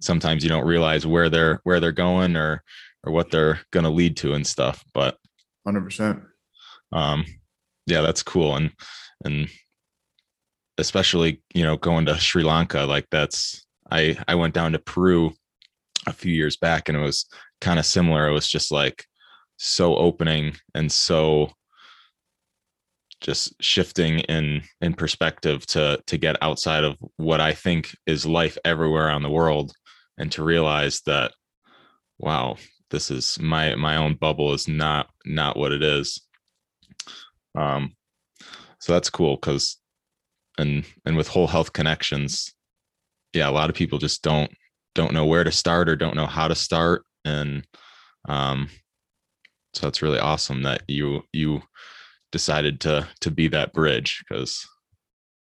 sometimes 0.01 0.43
you 0.43 0.49
don't 0.49 0.67
realize 0.67 1.07
where 1.07 1.29
they're 1.29 1.61
where 1.65 1.81
they're 1.81 1.93
going 1.93 2.37
or 2.37 2.63
or 3.05 3.13
what 3.13 3.31
they're 3.31 3.61
going 3.71 3.85
to 3.85 3.91
lead 3.91 4.17
to 4.17 4.35
and 4.35 4.47
stuff 4.47 4.85
but 4.95 5.19
100% 5.67 6.23
um 6.93 7.25
yeah 7.87 8.01
that's 8.01 8.23
cool 8.23 8.57
and 8.57 8.73
and 9.25 9.49
especially 10.79 11.43
you 11.55 11.63
know 11.63 11.77
going 11.77 12.07
to 12.07 12.19
sri 12.19 12.43
lanka 12.43 12.81
like 12.83 13.07
that's 13.11 13.65
i 13.91 14.17
i 14.27 14.35
went 14.35 14.55
down 14.55 14.73
to 14.73 14.79
peru 14.79 15.33
a 16.07 16.13
few 16.13 16.33
years 16.33 16.57
back 16.57 16.89
and 16.89 16.97
it 16.97 17.03
was 17.03 17.27
kind 17.61 17.79
of 17.79 17.87
similar 17.87 18.27
it 18.27 18.33
was 18.33 18.49
just 18.49 18.73
like 18.73 19.05
so 19.59 19.95
opening 19.97 20.57
and 20.75 20.91
so 20.91 21.51
just 23.21 23.53
shifting 23.61 24.21
in 24.21 24.63
in 24.81 24.95
perspective 24.95 25.67
to 25.67 26.03
to 26.07 26.17
get 26.17 26.43
outside 26.43 26.85
of 26.85 26.97
what 27.17 27.41
i 27.41 27.53
think 27.53 27.95
is 28.07 28.25
life 28.25 28.57
everywhere 28.65 29.07
around 29.07 29.23
the 29.23 29.31
world 29.31 29.73
and 30.21 30.31
to 30.31 30.45
realize 30.45 31.01
that 31.07 31.33
wow 32.19 32.57
this 32.91 33.11
is 33.11 33.39
my 33.41 33.75
my 33.75 33.97
own 33.97 34.15
bubble 34.15 34.53
is 34.53 34.69
not 34.69 35.09
not 35.25 35.57
what 35.57 35.73
it 35.73 35.83
is 35.83 36.21
um 37.57 37.97
so 38.79 38.93
that's 38.93 39.11
cool 39.11 39.37
because 39.37 39.79
and 40.59 40.85
and 41.07 41.17
with 41.17 41.27
whole 41.27 41.47
health 41.47 41.73
connections 41.73 42.53
yeah 43.33 43.49
a 43.49 43.51
lot 43.51 43.71
of 43.71 43.77
people 43.77 43.99
just 43.99 44.23
don't 44.23 44.53
don't 44.95 45.15
know 45.15 45.25
where 45.25 45.43
to 45.43 45.51
start 45.51 45.89
or 45.89 45.97
don't 45.97 46.17
know 46.17 46.27
how 46.27 46.47
to 46.47 46.55
start 46.55 47.03
and 47.25 47.67
um 48.29 48.69
so 49.73 49.89
it's 49.89 50.03
really 50.03 50.19
awesome 50.19 50.63
that 50.63 50.83
you 50.87 51.23
you 51.33 51.63
decided 52.31 52.81
to 52.81 53.09
to 53.21 53.31
be 53.31 53.49
that 53.49 53.73
bridge 53.73 54.23
because 54.29 54.67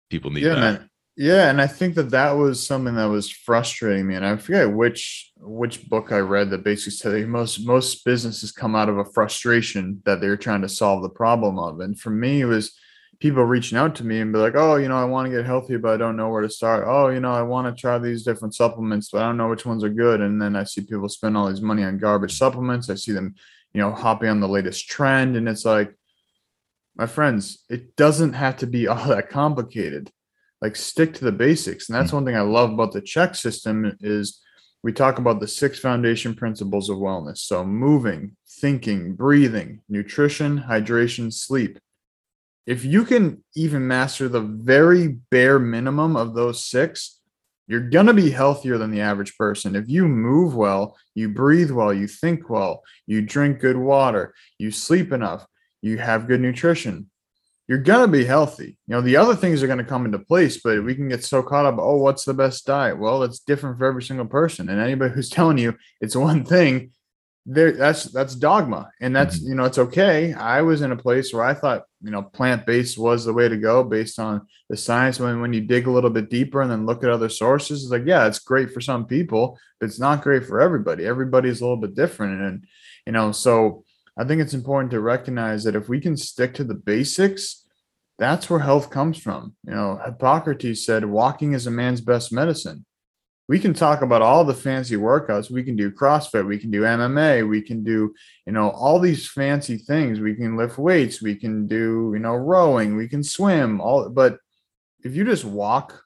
people 0.09 0.31
need 0.31 0.43
yeah, 0.43 0.55
that. 0.55 0.79
Man. 0.79 0.89
Yeah, 1.15 1.49
and 1.51 1.61
I 1.61 1.67
think 1.67 1.93
that 1.95 2.09
that 2.09 2.31
was 2.31 2.65
something 2.65 2.95
that 2.95 3.05
was 3.05 3.29
frustrating 3.29 4.07
me, 4.07 4.15
and 4.15 4.25
I 4.25 4.35
forget 4.37 4.73
which 4.73 5.31
which 5.37 5.87
book 5.87 6.11
I 6.11 6.17
read 6.19 6.49
that 6.49 6.63
basically 6.63 6.93
said 6.93 7.27
most 7.27 7.63
most 7.67 8.03
businesses 8.03 8.51
come 8.51 8.75
out 8.75 8.89
of 8.89 8.97
a 8.97 9.05
frustration 9.05 10.01
that 10.05 10.21
they're 10.21 10.37
trying 10.37 10.63
to 10.63 10.69
solve 10.69 11.03
the 11.03 11.09
problem 11.09 11.59
of, 11.59 11.81
and 11.81 11.99
for 11.99 12.09
me, 12.09 12.41
it 12.41 12.45
was 12.45 12.75
people 13.19 13.43
reaching 13.43 13.77
out 13.77 13.93
to 13.95 14.03
me 14.03 14.21
and 14.21 14.33
be 14.33 14.39
like, 14.39 14.55
"Oh, 14.55 14.77
you 14.77 14.87
know, 14.89 14.97
I 14.97 15.05
want 15.05 15.27
to 15.29 15.31
get 15.37 15.45
healthy, 15.45 15.77
but 15.77 15.93
I 15.93 15.97
don't 15.97 16.17
know 16.17 16.29
where 16.29 16.41
to 16.41 16.49
start. 16.49 16.85
Oh, 16.87 17.09
you 17.09 17.19
know, 17.19 17.31
I 17.31 17.43
want 17.43 17.67
to 17.67 17.79
try 17.79 17.99
these 17.99 18.23
different 18.23 18.55
supplements, 18.55 19.09
but 19.11 19.21
I 19.21 19.27
don't 19.27 19.37
know 19.37 19.49
which 19.49 19.67
ones 19.67 19.83
are 19.83 19.89
good." 19.89 20.19
And 20.21 20.41
then 20.41 20.55
I 20.55 20.63
see 20.63 20.81
people 20.81 21.09
spend 21.09 21.37
all 21.37 21.47
this 21.47 21.61
money 21.61 21.83
on 21.83 21.99
garbage 21.99 22.37
supplements. 22.39 22.89
I 22.89 22.95
see 22.95 23.11
them, 23.11 23.35
you 23.73 23.81
know, 23.81 23.91
hopping 23.93 24.29
on 24.29 24.39
the 24.39 24.47
latest 24.47 24.89
trend, 24.89 25.35
and 25.35 25.47
it's 25.47 25.65
like 25.65 25.95
my 26.95 27.05
friends, 27.07 27.63
it 27.69 27.95
doesn't 27.95 28.33
have 28.33 28.57
to 28.57 28.67
be 28.67 28.87
all 28.89 29.07
that 29.09 29.29
complicated. 29.29 30.11
Like 30.63 30.75
stick 30.75 31.13
to 31.15 31.25
the 31.25 31.31
basics. 31.31 31.89
And 31.89 31.95
that's 31.95 32.11
mm. 32.11 32.15
one 32.15 32.25
thing 32.25 32.37
I 32.37 32.41
love 32.41 32.71
about 32.71 32.93
the 32.93 33.01
CHEK 33.01 33.35
system 33.35 33.95
is 33.99 34.41
we 34.81 34.93
talk 34.93 35.19
about 35.19 35.39
the 35.39 35.47
six 35.47 35.77
foundation 35.77 36.33
principles 36.33 36.89
of 36.89 36.97
wellness. 36.97 37.39
So 37.39 37.65
moving, 37.65 38.37
thinking, 38.47 39.13
breathing, 39.13 39.81
nutrition, 39.89 40.59
hydration, 40.59 41.31
sleep. 41.31 41.79
If 42.65 42.85
you 42.85 43.03
can 43.03 43.43
even 43.55 43.87
master 43.87 44.29
the 44.29 44.39
very 44.39 45.09
bare 45.09 45.59
minimum 45.59 46.15
of 46.15 46.33
those 46.33 46.63
six, 46.63 47.19
you're 47.67 47.89
going 47.89 48.07
to 48.07 48.13
be 48.13 48.29
healthier 48.29 48.77
than 48.77 48.91
the 48.91 49.01
average 49.01 49.37
person. 49.37 49.75
If 49.75 49.89
you 49.89 50.07
move 50.07 50.55
well, 50.55 50.97
you 51.13 51.29
breathe 51.29 51.71
well, 51.71 51.93
you 51.93 52.07
think 52.07 52.49
well, 52.49 52.83
you 53.05 53.21
drink 53.21 53.59
good 53.59 53.77
water, 53.77 54.33
you 54.57 54.71
sleep 54.71 55.11
enough, 55.11 55.45
you 55.81 55.97
have 55.97 56.27
good 56.27 56.41
nutrition, 56.41 57.09
you're 57.67 57.79
gonna 57.79 58.11
be 58.11 58.25
healthy. 58.25 58.77
You 58.87 58.95
know, 58.95 59.01
the 59.01 59.17
other 59.17 59.35
things 59.35 59.63
are 59.63 59.67
gonna 59.67 59.83
come 59.83 60.05
into 60.05 60.19
place, 60.19 60.59
but 60.61 60.83
we 60.83 60.95
can 60.95 61.09
get 61.09 61.23
so 61.23 61.41
caught 61.41 61.65
up, 61.65 61.75
oh, 61.79 61.97
what's 61.97 62.25
the 62.25 62.33
best 62.33 62.65
diet? 62.65 62.99
Well, 62.99 63.23
it's 63.23 63.39
different 63.39 63.77
for 63.77 63.85
every 63.85 64.03
single 64.03 64.25
person. 64.25 64.69
And 64.69 64.79
anybody 64.79 65.13
who's 65.13 65.29
telling 65.31 65.57
you 65.57 65.75
it's 66.01 66.15
one 66.15 66.43
thing, 66.43 66.91
there 67.45 67.71
that's 67.71 68.05
that's 68.05 68.35
dogma. 68.35 68.89
And 69.01 69.15
that's 69.15 69.37
mm-hmm. 69.37 69.49
you 69.49 69.55
know, 69.55 69.65
it's 69.65 69.77
okay. 69.77 70.33
I 70.33 70.61
was 70.61 70.81
in 70.81 70.91
a 70.91 70.97
place 70.97 71.33
where 71.33 71.43
I 71.43 71.53
thought, 71.53 71.83
you 72.01 72.11
know, 72.11 72.21
plant-based 72.21 72.97
was 72.97 73.25
the 73.25 73.33
way 73.33 73.49
to 73.49 73.57
go 73.57 73.83
based 73.83 74.19
on 74.19 74.47
the 74.69 74.77
science. 74.77 75.19
When 75.19 75.41
when 75.41 75.53
you 75.53 75.61
dig 75.61 75.87
a 75.87 75.91
little 75.91 76.09
bit 76.09 76.29
deeper 76.29 76.61
and 76.61 76.71
then 76.71 76.85
look 76.85 77.03
at 77.03 77.09
other 77.09 77.29
sources, 77.29 77.83
it's 77.83 77.91
like, 77.91 78.05
yeah, 78.05 78.27
it's 78.27 78.39
great 78.39 78.71
for 78.71 78.81
some 78.81 79.05
people, 79.05 79.57
but 79.79 79.87
it's 79.87 79.99
not 79.99 80.21
great 80.21 80.45
for 80.45 80.61
everybody. 80.61 81.05
Everybody's 81.05 81.61
a 81.61 81.63
little 81.63 81.77
bit 81.77 81.95
different. 81.95 82.41
And 82.41 82.65
you 83.05 83.13
know, 83.13 83.31
so 83.31 83.83
I 84.17 84.23
think 84.23 84.41
it's 84.41 84.53
important 84.53 84.91
to 84.91 84.99
recognize 84.99 85.63
that 85.63 85.75
if 85.75 85.89
we 85.89 85.99
can 85.99 86.17
stick 86.17 86.53
to 86.55 86.63
the 86.63 86.75
basics, 86.75 87.65
that's 88.19 88.49
where 88.49 88.59
health 88.59 88.89
comes 88.89 89.17
from. 89.17 89.55
You 89.65 89.73
know, 89.73 89.99
Hippocrates 90.03 90.85
said, 90.85 91.05
walking 91.05 91.53
is 91.53 91.65
a 91.65 91.71
man's 91.71 92.01
best 92.01 92.31
medicine. 92.31 92.85
We 93.49 93.59
can 93.59 93.73
talk 93.73 94.01
about 94.01 94.21
all 94.21 94.45
the 94.45 94.53
fancy 94.53 94.95
workouts. 94.95 95.51
We 95.51 95.63
can 95.63 95.75
do 95.75 95.91
CrossFit, 95.91 96.47
we 96.47 96.57
can 96.57 96.71
do 96.71 96.83
MMA, 96.83 97.47
we 97.47 97.61
can 97.61 97.83
do, 97.83 98.13
you 98.45 98.53
know, 98.53 98.69
all 98.69 98.99
these 98.99 99.27
fancy 99.27 99.77
things. 99.77 100.19
We 100.19 100.35
can 100.35 100.55
lift 100.55 100.77
weights, 100.77 101.21
we 101.21 101.35
can 101.35 101.67
do, 101.67 102.11
you 102.13 102.19
know, 102.19 102.35
rowing, 102.35 102.95
we 102.95 103.09
can 103.09 103.23
swim, 103.23 103.81
all 103.81 104.09
but 104.09 104.37
if 105.03 105.15
you 105.15 105.25
just 105.25 105.43
walk 105.43 106.03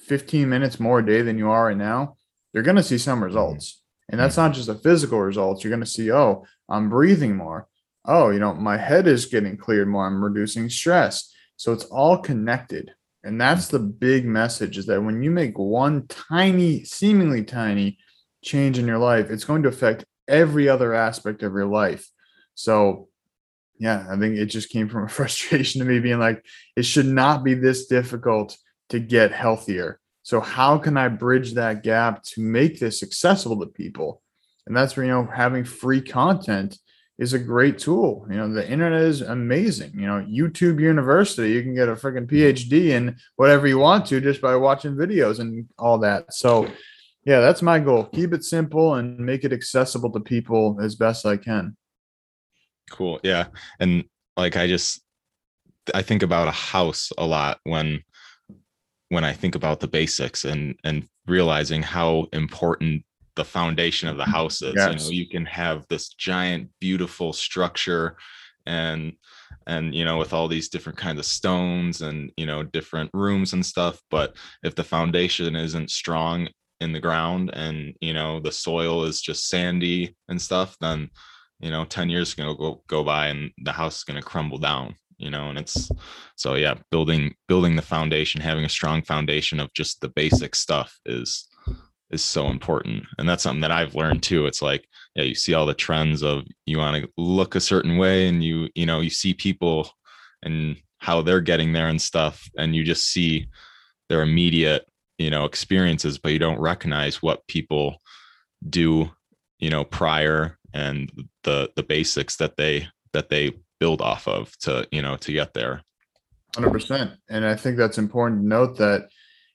15 0.00 0.48
minutes 0.48 0.80
more 0.80 1.00
a 1.00 1.06
day 1.06 1.22
than 1.22 1.38
you 1.38 1.50
are 1.50 1.66
right 1.66 1.76
now, 1.76 2.16
you're 2.52 2.62
going 2.62 2.76
to 2.76 2.82
see 2.82 2.98
some 2.98 3.18
mm-hmm. 3.18 3.26
results. 3.26 3.82
And 4.08 4.18
that's 4.18 4.36
not 4.36 4.54
just 4.54 4.68
the 4.68 4.74
physical 4.74 5.20
results. 5.20 5.62
You're 5.62 5.70
going 5.70 5.80
to 5.80 5.86
see, 5.86 6.10
oh, 6.10 6.44
I'm 6.68 6.88
breathing 6.88 7.36
more. 7.36 7.68
Oh, 8.04 8.30
you 8.30 8.38
know, 8.38 8.54
my 8.54 8.76
head 8.78 9.06
is 9.06 9.26
getting 9.26 9.56
cleared 9.56 9.88
more. 9.88 10.06
I'm 10.06 10.24
reducing 10.24 10.70
stress. 10.70 11.32
So 11.56 11.72
it's 11.72 11.84
all 11.84 12.18
connected. 12.18 12.92
And 13.24 13.40
that's 13.40 13.68
the 13.68 13.80
big 13.80 14.24
message 14.24 14.78
is 14.78 14.86
that 14.86 15.02
when 15.02 15.22
you 15.22 15.30
make 15.30 15.58
one 15.58 16.06
tiny, 16.06 16.84
seemingly 16.84 17.44
tiny 17.44 17.98
change 18.42 18.78
in 18.78 18.86
your 18.86 18.98
life, 18.98 19.30
it's 19.30 19.44
going 19.44 19.62
to 19.64 19.68
affect 19.68 20.04
every 20.26 20.68
other 20.68 20.94
aspect 20.94 21.42
of 21.42 21.52
your 21.52 21.66
life. 21.66 22.08
So, 22.54 23.08
yeah, 23.78 24.06
I 24.08 24.16
think 24.18 24.36
it 24.36 24.46
just 24.46 24.70
came 24.70 24.88
from 24.88 25.04
a 25.04 25.08
frustration 25.18 25.80
to 25.80 25.84
me 25.84 25.98
being 25.98 26.18
like, 26.18 26.44
it 26.76 26.84
should 26.84 27.06
not 27.06 27.44
be 27.44 27.54
this 27.54 27.86
difficult 27.86 28.56
to 28.90 29.00
get 29.00 29.32
healthier. 29.32 30.00
So, 30.28 30.42
how 30.42 30.76
can 30.76 30.98
I 30.98 31.08
bridge 31.08 31.54
that 31.54 31.82
gap 31.82 32.22
to 32.24 32.42
make 32.42 32.78
this 32.78 33.02
accessible 33.02 33.58
to 33.60 33.66
people? 33.66 34.20
And 34.66 34.76
that's 34.76 34.94
where, 34.94 35.06
you 35.06 35.12
know, 35.12 35.24
having 35.24 35.64
free 35.64 36.02
content 36.02 36.76
is 37.18 37.32
a 37.32 37.38
great 37.38 37.78
tool. 37.78 38.26
You 38.28 38.36
know, 38.36 38.52
the 38.52 38.70
internet 38.70 39.00
is 39.00 39.22
amazing. 39.22 39.92
You 39.94 40.06
know, 40.06 40.26
YouTube 40.28 40.82
University, 40.82 41.52
you 41.52 41.62
can 41.62 41.74
get 41.74 41.88
a 41.88 41.94
freaking 41.94 42.30
PhD 42.30 42.90
in 42.90 43.16
whatever 43.36 43.66
you 43.66 43.78
want 43.78 44.04
to 44.08 44.20
just 44.20 44.42
by 44.42 44.54
watching 44.54 44.96
videos 44.96 45.38
and 45.38 45.66
all 45.78 45.96
that. 46.00 46.34
So, 46.34 46.70
yeah, 47.24 47.40
that's 47.40 47.62
my 47.62 47.78
goal. 47.78 48.04
Keep 48.04 48.34
it 48.34 48.44
simple 48.44 48.96
and 48.96 49.18
make 49.18 49.44
it 49.44 49.52
accessible 49.54 50.12
to 50.12 50.20
people 50.20 50.78
as 50.82 50.94
best 50.94 51.24
I 51.24 51.38
can. 51.38 51.74
Cool. 52.90 53.18
Yeah. 53.22 53.46
And 53.80 54.04
like 54.36 54.58
I 54.58 54.66
just 54.66 55.00
I 55.94 56.02
think 56.02 56.22
about 56.22 56.48
a 56.48 56.50
house 56.50 57.12
a 57.16 57.24
lot 57.24 57.60
when 57.64 58.02
when 59.08 59.24
I 59.24 59.32
think 59.32 59.54
about 59.54 59.80
the 59.80 59.88
basics 59.88 60.44
and 60.44 60.74
and 60.84 61.08
realizing 61.26 61.82
how 61.82 62.26
important 62.32 63.04
the 63.36 63.44
foundation 63.44 64.08
of 64.08 64.16
the 64.16 64.24
mm-hmm. 64.24 64.32
house 64.32 64.62
is. 64.62 64.74
Yes. 64.76 64.92
You 64.92 64.98
know, 64.98 65.10
you 65.10 65.28
can 65.28 65.46
have 65.46 65.86
this 65.88 66.08
giant, 66.10 66.70
beautiful 66.80 67.32
structure 67.32 68.16
and 68.66 69.12
and 69.66 69.94
you 69.94 70.04
know 70.04 70.18
with 70.18 70.32
all 70.32 70.46
these 70.46 70.68
different 70.68 70.98
kinds 70.98 71.18
of 71.18 71.24
stones 71.24 72.02
and 72.02 72.30
you 72.36 72.46
know 72.46 72.62
different 72.62 73.10
rooms 73.14 73.54
and 73.54 73.64
stuff 73.64 74.00
but 74.10 74.36
if 74.62 74.74
the 74.74 74.84
foundation 74.84 75.56
isn't 75.56 75.90
strong 75.90 76.48
in 76.80 76.92
the 76.92 77.00
ground 77.00 77.50
and 77.54 77.94
you 78.00 78.12
know 78.12 78.40
the 78.40 78.52
soil 78.52 79.04
is 79.04 79.20
just 79.20 79.48
sandy 79.48 80.14
and 80.28 80.40
stuff 80.40 80.76
then 80.80 81.08
you 81.60 81.70
know 81.70 81.84
10 81.84 82.10
years 82.10 82.34
going 82.34 82.48
to 82.48 82.58
go, 82.58 82.82
go 82.86 83.02
by 83.02 83.28
and 83.28 83.50
the 83.64 83.72
house 83.72 83.98
is 83.98 84.04
going 84.04 84.20
to 84.20 84.26
crumble 84.26 84.58
down 84.58 84.94
you 85.18 85.30
know 85.30 85.48
and 85.48 85.58
it's 85.58 85.90
so 86.36 86.54
yeah 86.54 86.74
building 86.90 87.34
building 87.48 87.76
the 87.76 87.82
foundation 87.82 88.40
having 88.40 88.64
a 88.64 88.68
strong 88.68 89.02
foundation 89.02 89.60
of 89.60 89.72
just 89.74 90.00
the 90.00 90.08
basic 90.08 90.54
stuff 90.54 90.98
is 91.04 91.48
is 92.10 92.24
so 92.24 92.48
important. 92.48 93.04
And 93.18 93.28
that's 93.28 93.42
something 93.42 93.60
that 93.60 93.70
i've 93.70 93.94
learned 93.94 94.22
too. 94.22 94.46
It's 94.46 94.62
like 94.62 94.86
yeah 95.14 95.24
you 95.24 95.34
see 95.34 95.54
all 95.54 95.66
the 95.66 95.74
trends 95.74 96.22
of 96.22 96.44
you 96.66 96.78
want 96.78 97.02
to 97.02 97.10
look 97.16 97.54
a 97.54 97.60
certain 97.60 97.96
way 97.98 98.28
and 98.28 98.42
you 98.42 98.68
you 98.74 98.86
know 98.86 99.00
you 99.00 99.10
see 99.10 99.34
people 99.34 99.90
and 100.42 100.76
how 100.98 101.22
they're 101.22 101.40
getting 101.40 101.72
there 101.72 101.88
and 101.88 102.00
stuff 102.00 102.48
and 102.56 102.74
you 102.74 102.84
just 102.84 103.06
see 103.06 103.48
their 104.08 104.22
immediate 104.22 104.86
you 105.18 105.30
know 105.30 105.44
experiences 105.44 106.18
but 106.18 106.32
you 106.32 106.38
don't 106.38 106.60
recognize 106.60 107.22
what 107.22 107.46
people 107.46 107.98
do 108.68 109.10
you 109.58 109.70
know 109.70 109.84
prior 109.84 110.58
and 110.74 111.10
the 111.44 111.70
the 111.76 111.82
basics 111.82 112.36
that 112.36 112.56
they 112.56 112.86
that 113.12 113.28
they 113.28 113.52
build 113.80 114.00
off 114.00 114.26
of 114.28 114.56
to 114.58 114.86
you 114.90 115.02
know 115.02 115.16
to 115.16 115.32
get 115.32 115.54
there 115.54 115.82
100% 116.56 117.16
and 117.28 117.44
i 117.44 117.54
think 117.54 117.76
that's 117.76 117.98
important 117.98 118.40
to 118.42 118.46
note 118.48 118.76
that 118.78 119.08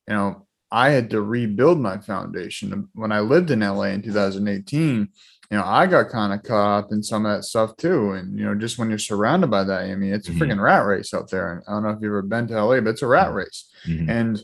you 0.08 0.14
know 0.16 0.48
I 0.72 0.90
had 0.90 1.12
to 1.12 1.22
rebuild 1.22 1.80
my 1.80 2.00
foundation 2.00 2.90
when 2.96 3.12
I 3.12 3.20
lived 3.20 3.52
in 3.52 3.60
LA 3.60 3.90
in 3.94 4.02
2018. 4.02 5.08
you 5.52 5.58
know, 5.58 5.64
I 5.64 5.86
got 5.86 6.10
kind 6.10 6.34
of 6.34 6.42
caught 6.42 6.86
up 6.86 6.92
in 6.92 7.04
some 7.04 7.28
of 7.28 7.32
that 7.38 7.44
stuff 7.44 7.78
too. 7.78 8.14
And, 8.14 8.40
you 8.40 8.44
know, 8.44 8.56
just 8.56 8.80
when 8.80 8.90
you're 8.90 8.98
surrounded 8.98 9.52
by 9.52 9.64
that, 9.66 9.82
I 9.84 9.94
mean, 9.96 10.12
it's 10.12 10.30
a 10.30 10.32
Mhm. 10.32 10.40
freaking 10.40 10.60
rat 10.60 10.84
race 10.88 11.14
out 11.14 11.30
there. 11.30 11.52
And 11.54 11.64
I 11.68 11.74
don't 11.74 11.84
know 11.84 11.90
if 11.90 11.98
you've 12.02 12.10
ever 12.10 12.24
been 12.24 12.48
to 12.48 12.56
LA, 12.56 12.80
but 12.82 12.90
it's 12.90 13.04
a 13.04 13.08
rat 13.08 13.32
race. 13.36 13.70
Mhm. 13.86 14.10
And, 14.10 14.42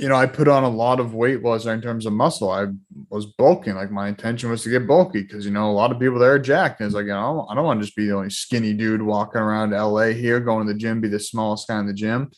you 0.00 0.08
know, 0.08 0.14
I 0.14 0.24
put 0.24 0.48
on 0.48 0.64
a 0.64 0.68
lot 0.68 0.98
of 0.98 1.12
weight 1.12 1.42
was 1.42 1.66
in 1.66 1.82
terms 1.82 2.06
of 2.06 2.14
muscle. 2.14 2.50
I 2.50 2.68
was 3.10 3.26
bulking. 3.26 3.74
Like 3.74 3.90
my 3.90 4.08
intention 4.08 4.50
was 4.50 4.62
to 4.62 4.70
get 4.70 4.86
bulky 4.86 5.22
because, 5.22 5.44
you 5.44 5.50
know, 5.50 5.70
a 5.70 5.72
lot 5.72 5.92
of 5.92 6.00
people 6.00 6.18
there 6.18 6.32
are 6.32 6.38
jacked. 6.38 6.80
And 6.80 6.86
it's 6.86 6.94
like, 6.94 7.04
you 7.04 7.12
know, 7.12 7.46
I 7.50 7.54
don't 7.54 7.66
want 7.66 7.80
to 7.80 7.84
just 7.84 7.96
be 7.96 8.06
the 8.06 8.16
only 8.16 8.30
skinny 8.30 8.72
dude 8.72 9.02
walking 9.02 9.42
around 9.42 9.72
LA 9.72 10.06
here, 10.06 10.40
going 10.40 10.66
to 10.66 10.72
the 10.72 10.78
gym, 10.78 11.02
be 11.02 11.08
the 11.08 11.20
smallest 11.20 11.68
guy 11.68 11.78
in 11.78 11.86
the 11.86 11.92
gym. 11.92 12.30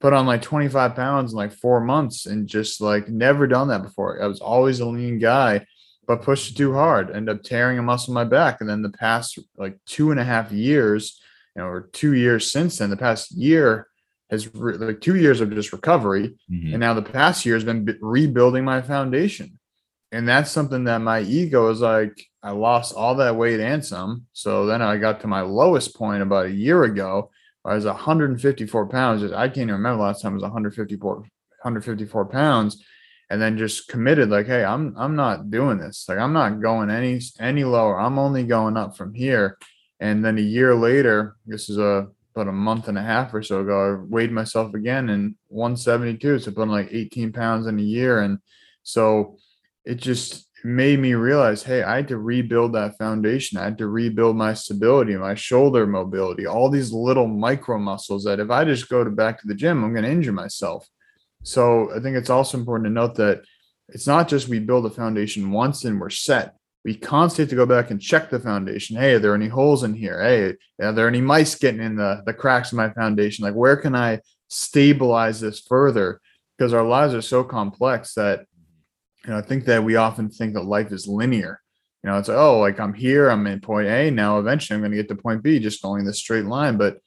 Put 0.00 0.14
on 0.14 0.24
like 0.24 0.40
25 0.40 0.96
pounds 0.96 1.32
in 1.32 1.36
like 1.36 1.52
four 1.52 1.80
months 1.80 2.24
and 2.24 2.48
just 2.48 2.80
like 2.80 3.08
never 3.08 3.46
done 3.46 3.68
that 3.68 3.82
before. 3.82 4.22
I 4.22 4.26
was 4.26 4.40
always 4.40 4.80
a 4.80 4.86
lean 4.86 5.18
guy, 5.18 5.66
but 6.06 6.22
pushed 6.22 6.56
too 6.56 6.72
hard, 6.72 7.10
ended 7.10 7.36
up 7.36 7.42
tearing 7.42 7.78
a 7.78 7.82
muscle 7.82 8.12
in 8.12 8.14
my 8.14 8.24
back. 8.24 8.60
And 8.60 8.70
then 8.70 8.80
the 8.80 8.90
past 8.90 9.38
like 9.58 9.78
two 9.84 10.12
and 10.12 10.18
a 10.18 10.24
half 10.24 10.50
years, 10.50 11.20
you 11.54 11.60
know, 11.60 11.68
or 11.68 11.90
two 11.92 12.14
years 12.14 12.50
since 12.50 12.78
then, 12.78 12.88
the 12.88 12.96
past 12.96 13.32
year 13.32 13.86
has 14.32 14.52
re- 14.54 14.78
like 14.78 15.00
two 15.00 15.14
years 15.16 15.40
of 15.40 15.54
just 15.54 15.72
recovery. 15.72 16.34
Mhm. 16.50 16.72
And 16.72 16.80
now 16.80 16.94
the 16.94 17.02
past 17.02 17.46
year 17.46 17.54
has 17.54 17.64
been 17.64 17.84
b- 17.84 17.94
rebuilding 18.00 18.64
my 18.64 18.80
foundation. 18.80 19.58
And 20.10 20.26
that's 20.26 20.50
something 20.50 20.84
that 20.84 20.98
my 20.98 21.20
ego 21.20 21.70
is 21.70 21.80
like, 21.80 22.20
I 22.42 22.50
lost 22.50 22.94
all 22.96 23.14
that 23.16 23.36
weight 23.36 23.60
and 23.60 23.84
some. 23.84 24.26
So 24.32 24.66
then 24.66 24.82
I 24.82 24.96
got 24.96 25.20
to 25.20 25.26
my 25.26 25.42
lowest 25.42 25.94
point 25.94 26.22
about 26.22 26.46
a 26.46 26.50
year 26.50 26.82
ago. 26.84 27.30
I 27.64 27.74
was 27.74 27.84
154 27.84 28.88
pounds. 28.88 29.22
I 29.32 29.46
can't 29.46 29.58
even 29.58 29.74
remember 29.74 30.02
last 30.02 30.22
time 30.22 30.32
I 30.32 30.34
was 30.34 30.42
154, 30.42 31.14
154 31.14 32.24
pounds. 32.26 32.82
And 33.30 33.40
then 33.40 33.56
just 33.56 33.88
committed, 33.88 34.28
like, 34.28 34.46
hey, 34.46 34.62
I'm 34.62 34.94
I'm 34.98 35.16
not 35.16 35.50
doing 35.50 35.78
this. 35.78 36.04
Like, 36.06 36.18
I'm 36.18 36.34
not 36.34 36.60
going 36.60 36.90
any 36.90 37.18
any 37.40 37.64
lower. 37.64 37.98
I'm 37.98 38.18
only 38.18 38.44
going 38.44 38.76
up 38.76 38.94
from 38.96 39.14
here. 39.14 39.56
And 40.00 40.22
then 40.22 40.36
a 40.36 40.42
year 40.42 40.74
later, 40.74 41.36
this 41.46 41.70
is 41.70 41.78
a 41.78 42.08
about 42.34 42.48
a 42.48 42.52
month 42.52 42.88
and 42.88 42.98
a 42.98 43.02
half 43.02 43.32
or 43.34 43.42
so 43.42 43.60
ago, 43.60 43.94
I 43.94 44.04
weighed 44.08 44.32
myself 44.32 44.74
again 44.74 45.10
in 45.10 45.36
172. 45.48 46.38
So 46.40 46.50
putting 46.50 46.70
like 46.70 46.88
18 46.90 47.32
pounds 47.32 47.66
in 47.66 47.78
a 47.78 47.82
year. 47.82 48.20
And 48.20 48.38
so 48.82 49.36
it 49.84 49.96
just 49.96 50.48
made 50.64 50.98
me 50.98 51.14
realize, 51.14 51.62
hey, 51.62 51.82
I 51.82 51.96
had 51.96 52.08
to 52.08 52.18
rebuild 52.18 52.72
that 52.74 52.96
foundation. 52.96 53.58
I 53.58 53.64
had 53.64 53.78
to 53.78 53.88
rebuild 53.88 54.36
my 54.36 54.54
stability, 54.54 55.16
my 55.16 55.34
shoulder 55.34 55.86
mobility, 55.86 56.46
all 56.46 56.70
these 56.70 56.92
little 56.92 57.26
micro 57.26 57.78
muscles 57.78 58.24
that 58.24 58.40
if 58.40 58.50
I 58.50 58.64
just 58.64 58.88
go 58.88 59.02
to 59.02 59.10
back 59.10 59.40
to 59.40 59.46
the 59.46 59.54
gym, 59.54 59.82
I'm 59.82 59.92
going 59.92 60.04
to 60.04 60.10
injure 60.10 60.32
myself. 60.32 60.88
So 61.42 61.90
I 61.94 62.00
think 62.00 62.16
it's 62.16 62.30
also 62.30 62.58
important 62.58 62.86
to 62.86 62.92
note 62.92 63.16
that 63.16 63.42
it's 63.88 64.06
not 64.06 64.28
just 64.28 64.48
we 64.48 64.60
build 64.60 64.86
a 64.86 64.90
foundation 64.90 65.50
once 65.50 65.84
and 65.84 66.00
we're 66.00 66.10
set 66.10 66.54
we 66.84 66.96
constantly 66.96 67.44
have 67.44 67.50
to 67.50 67.56
go 67.56 67.66
back 67.66 67.90
and 67.90 68.00
check 68.00 68.28
the 68.28 68.40
foundation. 68.40 68.96
Hey, 68.96 69.14
are 69.14 69.18
there 69.18 69.34
any 69.34 69.48
holes 69.48 69.84
in 69.84 69.94
here? 69.94 70.20
Hey, 70.22 70.54
are 70.84 70.92
there 70.92 71.06
any 71.06 71.20
mice 71.20 71.54
getting 71.54 71.80
in 71.80 71.96
the, 71.96 72.22
the 72.26 72.34
cracks 72.34 72.72
of 72.72 72.76
my 72.76 72.90
foundation? 72.90 73.44
Like, 73.44 73.54
where 73.54 73.76
can 73.76 73.94
I 73.94 74.20
stabilize 74.48 75.40
this 75.40 75.60
further? 75.60 76.20
Because 76.58 76.72
our 76.72 76.84
lives 76.84 77.14
are 77.14 77.22
so 77.22 77.44
complex 77.44 78.14
that, 78.14 78.46
you 79.24 79.30
know, 79.30 79.38
I 79.38 79.42
think 79.42 79.64
that 79.66 79.84
we 79.84 79.96
often 79.96 80.28
think 80.28 80.54
that 80.54 80.64
life 80.64 80.90
is 80.90 81.06
linear. 81.06 81.60
You 82.02 82.10
know, 82.10 82.18
it's 82.18 82.28
like, 82.28 82.38
oh, 82.38 82.58
like 82.58 82.80
I'm 82.80 82.94
here, 82.94 83.28
I'm 83.28 83.46
in 83.46 83.60
point 83.60 83.86
A. 83.86 84.10
Now, 84.10 84.40
eventually, 84.40 84.74
I'm 84.74 84.80
going 84.80 84.90
to 84.90 84.96
get 84.96 85.08
to 85.08 85.14
point 85.14 85.42
B, 85.44 85.60
just 85.60 85.82
going 85.82 86.04
this 86.04 86.18
straight 86.18 86.46
line. 86.46 86.76
But 86.76 86.98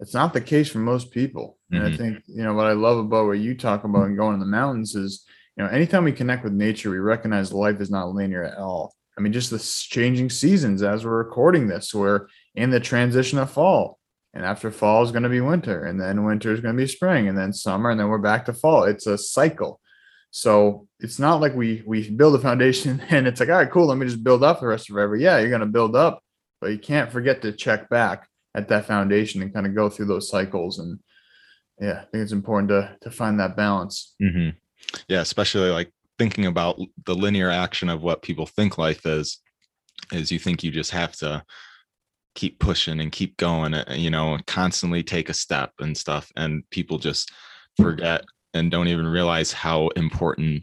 it's 0.00 0.14
not 0.14 0.32
the 0.32 0.40
case 0.40 0.68
for 0.68 0.78
most 0.78 1.12
people. 1.12 1.58
And 1.70 1.84
I 1.84 1.90
Mhm. 1.90 1.96
think, 1.96 2.22
you 2.26 2.42
know, 2.42 2.54
what 2.54 2.66
I 2.66 2.72
love 2.72 2.98
about 2.98 3.26
what 3.26 3.38
you 3.38 3.56
talk 3.56 3.84
about 3.84 4.08
and 4.08 4.16
going 4.16 4.34
in 4.34 4.40
the 4.40 4.46
mountains 4.46 4.96
is, 4.96 5.24
you 5.56 5.62
know, 5.62 5.70
anytime 5.70 6.02
we 6.02 6.10
connect 6.10 6.42
with 6.42 6.52
nature, 6.52 6.90
we 6.90 6.98
recognize 6.98 7.52
life 7.52 7.80
is 7.80 7.90
not 7.90 8.12
linear 8.12 8.42
at 8.42 8.58
all. 8.58 8.92
I 9.20 9.22
mean, 9.22 9.34
just 9.34 9.50
the 9.50 9.58
changing 9.58 10.30
seasons 10.30 10.82
as 10.82 11.04
we're 11.04 11.18
recording 11.18 11.68
this, 11.68 11.92
we're 11.92 12.28
in 12.54 12.70
the 12.70 12.80
transition 12.80 13.38
of 13.38 13.50
fall. 13.50 13.98
And 14.32 14.46
after 14.46 14.70
fall 14.70 15.02
is 15.02 15.10
going 15.12 15.24
to 15.24 15.28
be 15.28 15.42
winter, 15.42 15.84
and 15.84 16.00
then 16.00 16.24
winter 16.24 16.54
is 16.54 16.60
going 16.60 16.74
to 16.74 16.82
be 16.82 16.86
spring, 16.86 17.28
and 17.28 17.36
then 17.36 17.52
summer, 17.52 17.90
and 17.90 18.00
then 18.00 18.08
we're 18.08 18.16
back 18.16 18.46
to 18.46 18.54
fall. 18.54 18.84
It's 18.84 19.06
a 19.06 19.18
cycle. 19.18 19.78
So 20.30 20.86
it's 21.00 21.18
not 21.18 21.42
like 21.42 21.54
we 21.54 21.82
we 21.84 22.08
build 22.08 22.34
a 22.34 22.38
foundation 22.38 23.00
and 23.10 23.26
it's 23.26 23.40
like, 23.40 23.50
all 23.50 23.56
right, 23.56 23.70
cool, 23.70 23.86
let 23.86 23.98
me 23.98 24.06
just 24.06 24.24
build 24.24 24.42
up 24.42 24.60
the 24.60 24.68
rest 24.68 24.88
of 24.88 24.94
forever. 24.94 25.16
Yeah, 25.16 25.38
you're 25.38 25.50
going 25.50 25.60
to 25.60 25.66
build 25.66 25.94
up, 25.94 26.22
but 26.62 26.68
you 26.68 26.78
can't 26.78 27.12
forget 27.12 27.42
to 27.42 27.52
check 27.52 27.90
back 27.90 28.26
at 28.54 28.68
that 28.68 28.86
foundation 28.86 29.42
and 29.42 29.52
kind 29.52 29.66
of 29.66 29.74
go 29.74 29.90
through 29.90 30.06
those 30.06 30.30
cycles. 30.30 30.78
And 30.78 30.98
yeah, 31.78 32.02
I 32.02 32.04
think 32.10 32.22
it's 32.22 32.32
important 32.32 32.70
to 32.70 32.96
to 33.02 33.10
find 33.10 33.38
that 33.38 33.54
balance. 33.54 34.14
hmm 34.18 34.50
Yeah, 35.08 35.20
especially 35.20 35.68
like 35.68 35.92
thinking 36.20 36.44
about 36.44 36.78
the 37.06 37.14
linear 37.14 37.48
action 37.48 37.88
of 37.88 38.02
what 38.02 38.20
people 38.20 38.44
think 38.44 38.76
life 38.76 39.06
is, 39.06 39.38
is 40.12 40.30
you 40.30 40.38
think 40.38 40.62
you 40.62 40.70
just 40.70 40.90
have 40.90 41.12
to 41.12 41.42
keep 42.34 42.58
pushing 42.60 43.00
and 43.00 43.10
keep 43.10 43.38
going, 43.38 43.72
uh, 43.72 43.94
you 43.96 44.10
know, 44.10 44.38
constantly 44.46 45.02
take 45.02 45.30
a 45.30 45.34
step 45.34 45.72
and 45.80 45.96
stuff. 45.96 46.30
And 46.36 46.62
people 46.68 46.98
just 46.98 47.32
forget 47.80 48.22
and 48.52 48.70
don't 48.70 48.88
even 48.88 49.06
realize 49.06 49.50
how 49.50 49.88
important 49.96 50.62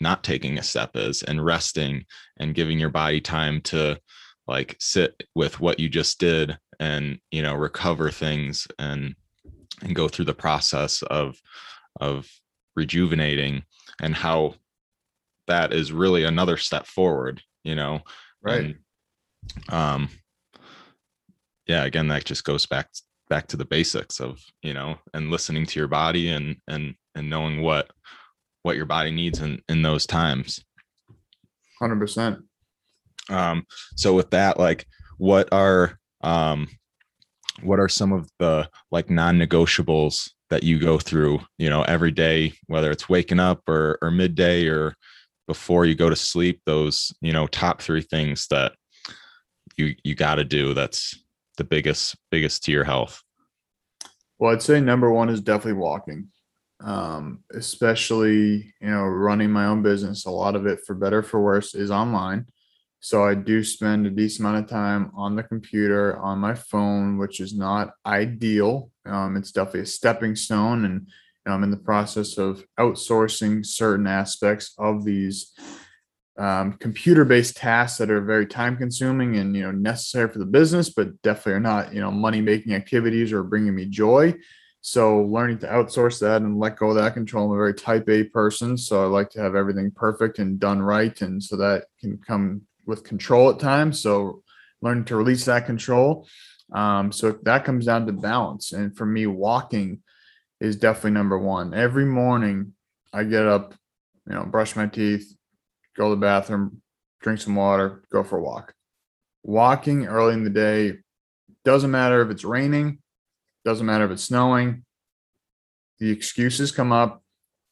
not 0.00 0.22
taking 0.22 0.56
a 0.56 0.62
step 0.62 0.92
is 0.94 1.24
and 1.24 1.44
resting 1.44 2.04
and 2.38 2.54
giving 2.54 2.78
your 2.78 2.88
body 2.88 3.20
time 3.20 3.60
to 3.62 3.98
like 4.46 4.76
sit 4.78 5.24
with 5.34 5.58
what 5.58 5.80
you 5.80 5.88
just 5.88 6.20
did 6.20 6.56
and 6.78 7.18
you 7.32 7.42
know 7.42 7.54
recover 7.54 8.10
things 8.10 8.68
and 8.78 9.16
and 9.82 9.96
go 9.96 10.06
through 10.06 10.24
the 10.24 10.34
process 10.34 11.02
of 11.02 11.40
of 12.00 12.28
rejuvenating 12.76 13.62
and 14.00 14.14
how 14.14 14.54
that 15.48 15.72
is 15.72 15.92
really 15.92 16.24
another 16.24 16.56
step 16.56 16.86
forward 16.86 17.42
you 17.64 17.74
know 17.74 18.00
and, 18.66 18.76
um 19.70 20.08
yeah 21.66 21.84
again 21.84 22.08
that 22.08 22.24
just 22.24 22.44
goes 22.44 22.66
back 22.66 22.88
back 23.28 23.46
to 23.46 23.56
the 23.56 23.64
basics 23.64 24.20
of 24.20 24.40
you 24.62 24.74
know 24.74 24.96
and 25.14 25.30
listening 25.30 25.64
to 25.66 25.78
your 25.78 25.88
body 25.88 26.28
and 26.28 26.56
and 26.68 26.94
and 27.14 27.28
knowing 27.28 27.62
what 27.62 27.90
what 28.62 28.76
your 28.76 28.86
body 28.86 29.10
needs 29.10 29.40
in 29.40 29.60
in 29.68 29.82
those 29.82 30.06
times 30.06 30.64
Hundred 31.80 31.98
percent. 31.98 32.40
um 33.28 33.66
so 33.96 34.14
with 34.14 34.30
that 34.30 34.58
like 34.58 34.86
what 35.18 35.48
are 35.52 35.98
um 36.22 36.68
what 37.62 37.80
are 37.80 37.88
some 37.88 38.12
of 38.12 38.28
the 38.38 38.68
like 38.90 39.10
non-negotiables 39.10 40.30
that 40.50 40.62
you 40.62 40.78
go 40.78 40.98
through 40.98 41.40
you 41.58 41.68
know 41.70 41.82
every 41.82 42.10
day 42.10 42.52
whether 42.66 42.90
it's 42.90 43.08
waking 43.08 43.40
up 43.40 43.68
or 43.68 43.98
or 44.02 44.10
midday 44.10 44.66
or 44.66 44.94
before 45.52 45.84
you 45.84 45.94
go 45.94 46.08
to 46.08 46.16
sleep 46.16 46.62
those 46.64 47.12
you 47.20 47.32
know 47.32 47.46
top 47.46 47.82
three 47.82 48.00
things 48.00 48.46
that 48.48 48.72
you 49.76 49.94
you 50.02 50.14
got 50.14 50.36
to 50.36 50.44
do 50.44 50.72
that's 50.72 51.22
the 51.58 51.64
biggest 51.64 52.16
biggest 52.30 52.64
to 52.64 52.72
your 52.72 52.84
health 52.84 53.22
Well, 54.38 54.52
I'd 54.52 54.62
say 54.62 54.80
number 54.80 55.08
one 55.12 55.28
is 55.28 55.40
definitely 55.40 55.80
walking. 55.80 56.28
Um, 56.82 57.44
especially, 57.54 58.74
you 58.80 58.90
know, 58.90 59.04
running 59.04 59.52
my 59.52 59.66
own 59.66 59.82
business. 59.82 60.26
A 60.26 60.30
lot 60.30 60.56
of 60.56 60.66
it 60.66 60.80
for 60.84 60.94
better 60.96 61.18
or 61.18 61.22
for 61.22 61.40
worse 61.40 61.76
is 61.76 61.92
online. 61.92 62.46
So 62.98 63.24
I 63.24 63.34
do 63.34 63.62
spend 63.62 64.06
a 64.06 64.10
decent 64.10 64.40
amount 64.40 64.64
of 64.64 64.70
time 64.70 65.12
on 65.14 65.36
the 65.36 65.44
computer, 65.44 66.18
on 66.18 66.40
my 66.40 66.54
phone, 66.54 67.18
which 67.18 67.38
is 67.38 67.54
not 67.54 67.92
ideal. 68.04 68.90
Um, 69.06 69.36
it's 69.36 69.52
definitely 69.52 69.82
a 69.82 69.86
stepping 69.86 70.34
stone. 70.34 70.84
And 70.84 71.06
I'm 71.46 71.64
in 71.64 71.70
the 71.70 71.76
process 71.76 72.38
of 72.38 72.64
outsourcing 72.78 73.66
certain 73.66 74.06
aspects 74.06 74.74
of 74.78 75.04
these 75.04 75.52
um, 76.38 76.74
computer-based 76.74 77.56
tasks 77.56 77.98
that 77.98 78.10
are 78.10 78.22
very 78.22 78.46
time-consuming 78.46 79.36
and 79.36 79.54
you 79.54 79.62
know 79.62 79.72
necessary 79.72 80.28
for 80.28 80.38
the 80.38 80.46
business, 80.46 80.88
but 80.88 81.20
definitely 81.22 81.54
are 81.54 81.60
not 81.60 81.92
you 81.92 82.00
know 82.00 82.10
money-making 82.10 82.74
activities 82.74 83.32
or 83.32 83.42
bringing 83.42 83.74
me 83.74 83.86
joy. 83.86 84.34
So 84.80 85.20
learning 85.20 85.58
to 85.58 85.68
outsource 85.68 86.18
that 86.20 86.42
and 86.42 86.58
let 86.58 86.76
go 86.76 86.90
of 86.90 86.96
that 86.96 87.14
control. 87.14 87.46
I'm 87.46 87.52
a 87.52 87.56
very 87.56 87.74
type 87.74 88.08
A 88.08 88.24
person, 88.24 88.76
so 88.76 89.04
I 89.04 89.06
like 89.06 89.30
to 89.30 89.40
have 89.40 89.54
everything 89.54 89.90
perfect 89.90 90.38
and 90.38 90.58
done 90.58 90.80
right, 90.80 91.20
and 91.22 91.42
so 91.42 91.56
that 91.56 91.84
can 92.00 92.18
come 92.18 92.62
with 92.86 93.04
control 93.04 93.50
at 93.50 93.60
times. 93.60 94.00
So 94.00 94.42
learning 94.80 95.04
to 95.06 95.16
release 95.16 95.44
that 95.44 95.66
control. 95.66 96.26
Um, 96.72 97.12
so 97.12 97.38
that 97.42 97.64
comes 97.64 97.86
down 97.86 98.06
to 98.06 98.12
balance, 98.12 98.72
and 98.72 98.96
for 98.96 99.06
me, 99.06 99.26
walking 99.26 100.02
is 100.62 100.76
definitely 100.76 101.10
number 101.10 101.36
one. 101.36 101.74
Every 101.74 102.04
morning, 102.04 102.72
I 103.12 103.24
get 103.24 103.46
up, 103.46 103.74
you 104.28 104.34
know, 104.34 104.44
brush 104.44 104.76
my 104.76 104.86
teeth, 104.86 105.34
go 105.96 106.08
to 106.08 106.14
the 106.14 106.20
bathroom, 106.20 106.80
drink 107.20 107.40
some 107.40 107.56
water, 107.56 108.04
go 108.12 108.22
for 108.22 108.38
a 108.38 108.42
walk. 108.42 108.72
Walking 109.42 110.06
early 110.06 110.34
in 110.34 110.44
the 110.44 110.50
day 110.50 110.98
doesn't 111.64 111.90
matter 111.90 112.22
if 112.22 112.30
it's 112.30 112.44
raining, 112.44 112.98
doesn't 113.64 113.84
matter 113.84 114.04
if 114.04 114.12
it's 114.12 114.22
snowing. 114.22 114.84
The 115.98 116.10
excuses 116.10 116.70
come 116.70 116.92
up. 116.92 117.24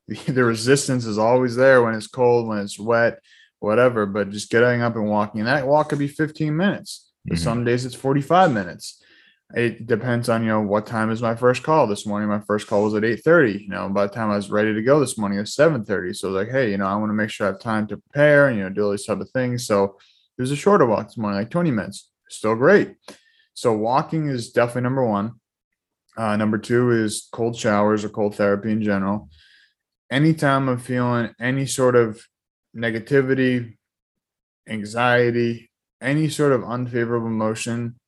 The, 0.09 0.17
the 0.33 0.45
resistance 0.45 1.05
is 1.07 1.17
always 1.17 1.55
there 1.55 1.83
when 1.85 1.95
it's 1.95 2.09
cold, 2.09 2.49
when 2.49 2.59
it's 2.59 2.79
wet, 2.79 3.21
whatever. 3.61 4.05
But 4.05 4.31
just 4.31 4.51
getting 4.51 4.83
up 4.83 4.97
and 4.97 5.09
walking, 5.09 5.41
and 5.41 5.49
that 5.49 5.67
walk 5.67 5.91
could 5.91 6.01
be 6.01 6.09
15 6.09 6.57
minutes. 6.57 7.09
But 7.25 7.39
Mhm. 7.39 7.43
Some 7.43 7.65
days 7.65 7.85
it's 7.85 7.95
45 7.95 8.53
minutes. 8.53 9.01
It 9.55 9.87
depends 9.87 10.29
on 10.29 10.43
you 10.43 10.49
know 10.49 10.61
what 10.61 10.87
time 10.87 11.11
is 11.11 11.21
my 11.21 11.35
first 11.35 11.63
call. 11.65 11.87
This 11.87 12.07
morning, 12.07 12.29
my 12.29 12.41
first 12.41 12.69
call 12.69 12.85
was 12.85 12.95
at 12.95 13.05
8:30. 13.05 13.63
You 13.63 13.69
know, 13.69 13.89
by 13.89 14.07
the 14.07 14.13
time 14.13 14.31
I 14.31 14.37
was 14.37 14.51
ready 14.51 14.73
to 14.73 14.83
go 14.83 15.01
this 15.01 15.19
morning, 15.19 15.39
it 15.39 15.43
was 15.43 15.55
7:30. 15.55 16.15
So 16.15 16.31
like, 16.31 16.51
hey, 16.51 16.71
you 16.71 16.79
know, 16.79 16.87
I 16.87 16.95
want 16.97 17.11
to 17.11 17.15
make 17.15 17.31
sure 17.31 17.47
I 17.47 17.51
have 17.51 17.61
time 17.61 17.87
to 17.89 17.97
prepare 17.97 18.49
and 18.49 18.57
you 18.57 18.63
know 18.63 18.71
do 18.71 18.85
all 18.85 18.91
these 18.93 19.07
type 19.07 19.21
of 19.21 19.31
things. 19.31 19.67
So 19.67 19.99
it 20.39 20.43
was 20.43 20.53
a 20.53 20.57
shorter 20.57 20.87
walk 20.87 21.09
this 21.09 21.19
morning, 21.19 21.39
like 21.39 21.51
20 21.51 21.71
minutes. 21.71 22.11
Still 22.29 22.55
great. 22.55 22.95
So 23.55 23.73
walking 23.73 24.29
is 24.29 24.53
definitely 24.53 24.83
number 24.83 25.05
one. 25.05 25.33
Uh, 26.17 26.37
number 26.37 26.59
two 26.59 26.91
is 26.93 27.29
cold 27.33 27.57
showers 27.57 28.05
or 28.05 28.09
cold 28.09 28.37
therapy 28.37 28.71
in 28.71 28.83
general. 28.83 29.31
Anytime 30.11 30.69
I'm 30.69 30.79
feeling 30.79 31.35
any 31.41 31.67
sort 31.67 31.97
of 31.97 32.23
negativity, 32.77 33.77
anxiety, 34.69 35.71
any 36.01 36.29
sort 36.29 36.53
of 36.53 36.65
unfavorable 36.65 37.27
emotion, 37.27 38.00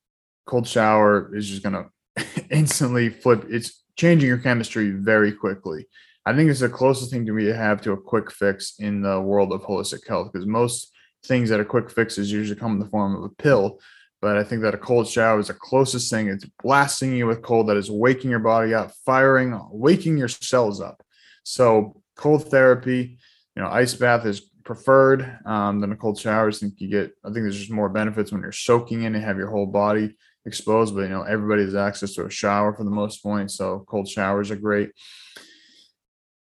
cold 0.45 0.67
shower 0.67 1.35
is 1.35 1.47
just 1.47 1.63
going 1.63 1.73
to 2.17 2.45
instantly 2.49 3.09
flip. 3.09 3.45
It's 3.49 3.83
changing 3.95 4.27
your 4.27 4.37
chemistry 4.37 4.91
very 4.91 5.31
quickly. 5.31 5.87
I 6.25 6.33
think 6.33 6.49
it's 6.49 6.61
the 6.61 6.69
closest 6.69 7.11
thing 7.11 7.25
to 7.25 7.33
we 7.33 7.45
have 7.47 7.81
to 7.81 7.91
a 7.91 7.97
quick 7.97 8.31
fix 8.31 8.75
in 8.79 9.01
the 9.01 9.19
world 9.19 9.51
of 9.51 9.63
holistic 9.63 10.07
health 10.07 10.31
because 10.31 10.47
most 10.47 10.91
things 11.25 11.49
that 11.49 11.59
are 11.59 11.65
quick 11.65 11.89
fixes 11.89 12.31
usually 12.31 12.59
come 12.59 12.73
in 12.73 12.79
the 12.79 12.89
form 12.89 13.15
of 13.15 13.23
a 13.23 13.29
pill. 13.29 13.79
But 14.21 14.37
I 14.37 14.43
think 14.45 14.61
that 14.61 14.73
a 14.73 14.77
cold 14.77 15.07
shower 15.07 15.39
is 15.39 15.47
the 15.47 15.53
closest 15.53 16.09
thing. 16.09 16.29
It's 16.29 16.45
blasting 16.61 17.13
you 17.13 17.27
with 17.27 17.41
cold 17.41 17.67
that 17.67 17.75
is 17.75 17.91
waking 17.91 18.31
your 18.31 18.39
body 18.39 18.73
up, 18.73 18.93
firing, 19.05 19.59
waking 19.69 20.17
your 20.17 20.29
cells 20.29 20.79
up. 20.79 21.03
So 21.43 22.01
cold 22.15 22.49
therapy, 22.49 23.17
you 23.55 23.61
know, 23.61 23.67
ice 23.67 23.93
bath 23.93 24.25
is 24.25 24.39
preferred 24.63 25.39
um, 25.45 25.81
than 25.81 25.91
a 25.91 25.97
cold 25.97 26.17
shower. 26.17 26.47
I 26.47 26.51
think 26.53 26.79
you 26.79 26.87
get, 26.87 27.11
I 27.25 27.27
think 27.27 27.43
there's 27.43 27.59
just 27.59 27.69
more 27.69 27.89
benefits 27.89 28.31
when 28.31 28.41
you're 28.41 28.53
soaking 28.53 29.03
in 29.03 29.13
and 29.13 29.23
have 29.23 29.37
your 29.37 29.49
whole 29.49 29.65
body 29.65 30.15
exposed, 30.45 30.95
but 30.95 31.01
you 31.01 31.09
know, 31.09 31.23
everybody 31.23 31.63
has 31.63 31.75
access 31.75 32.13
to 32.15 32.25
a 32.25 32.29
shower 32.29 32.73
for 32.73 32.83
the 32.83 32.89
most 32.89 33.23
point. 33.23 33.51
So 33.51 33.85
cold 33.87 34.07
showers 34.07 34.51
are 34.51 34.55
great. 34.55 34.91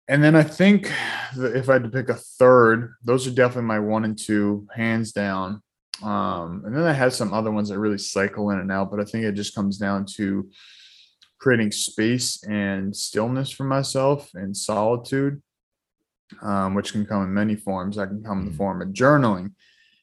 And 0.07 0.23
then 0.23 0.35
I 0.35 0.43
think 0.43 0.91
if 1.37 1.69
I 1.69 1.73
had 1.73 1.83
to 1.83 1.89
pick 1.89 2.09
a 2.09 2.15
third, 2.15 2.93
those 3.03 3.27
are 3.27 3.31
definitely 3.31 3.67
my 3.67 3.79
one 3.79 4.05
and 4.05 4.17
two, 4.17 4.67
hands 4.73 5.11
down. 5.11 5.61
Um, 6.01 6.63
and 6.65 6.75
then 6.75 6.83
I 6.83 6.93
have 6.93 7.13
some 7.13 7.33
other 7.33 7.51
ones 7.51 7.69
that 7.69 7.77
really 7.77 7.97
cycle 7.97 8.49
in 8.49 8.59
and 8.59 8.71
out, 8.71 8.89
but 8.89 8.99
I 8.99 9.03
think 9.03 9.25
it 9.25 9.33
just 9.33 9.53
comes 9.53 9.77
down 9.77 10.05
to 10.15 10.49
creating 11.39 11.71
space 11.71 12.43
and 12.43 12.95
stillness 12.95 13.51
for 13.51 13.65
myself 13.65 14.29
and 14.33 14.55
solitude, 14.55 15.41
um, 16.41 16.73
which 16.73 16.91
can 16.91 17.05
come 17.05 17.23
in 17.23 17.33
many 17.33 17.55
forms. 17.55 17.97
That 17.97 18.07
can 18.07 18.23
come 18.23 18.39
in 18.39 18.45
the 18.45 18.51
mm. 18.51 18.57
form 18.57 18.81
of 18.81 18.89
journaling. 18.89 19.51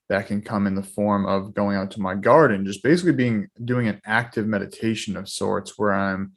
That 0.09 0.29
can 0.29 0.41
come 0.41 0.69
in 0.69 0.77
the 0.77 0.83
form 0.85 1.27
of 1.27 1.53
going 1.53 1.77
out 1.77 1.91
to 1.93 2.01
my 2.01 2.15
garden, 2.15 2.65
just 2.65 2.83
basically 2.83 3.13
being 3.13 3.49
doing 3.65 3.89
an 3.89 4.01
active 4.05 4.47
meditation 4.47 5.17
of 5.17 5.29
sorts 5.29 5.77
where 5.77 5.93
I'm 5.93 6.33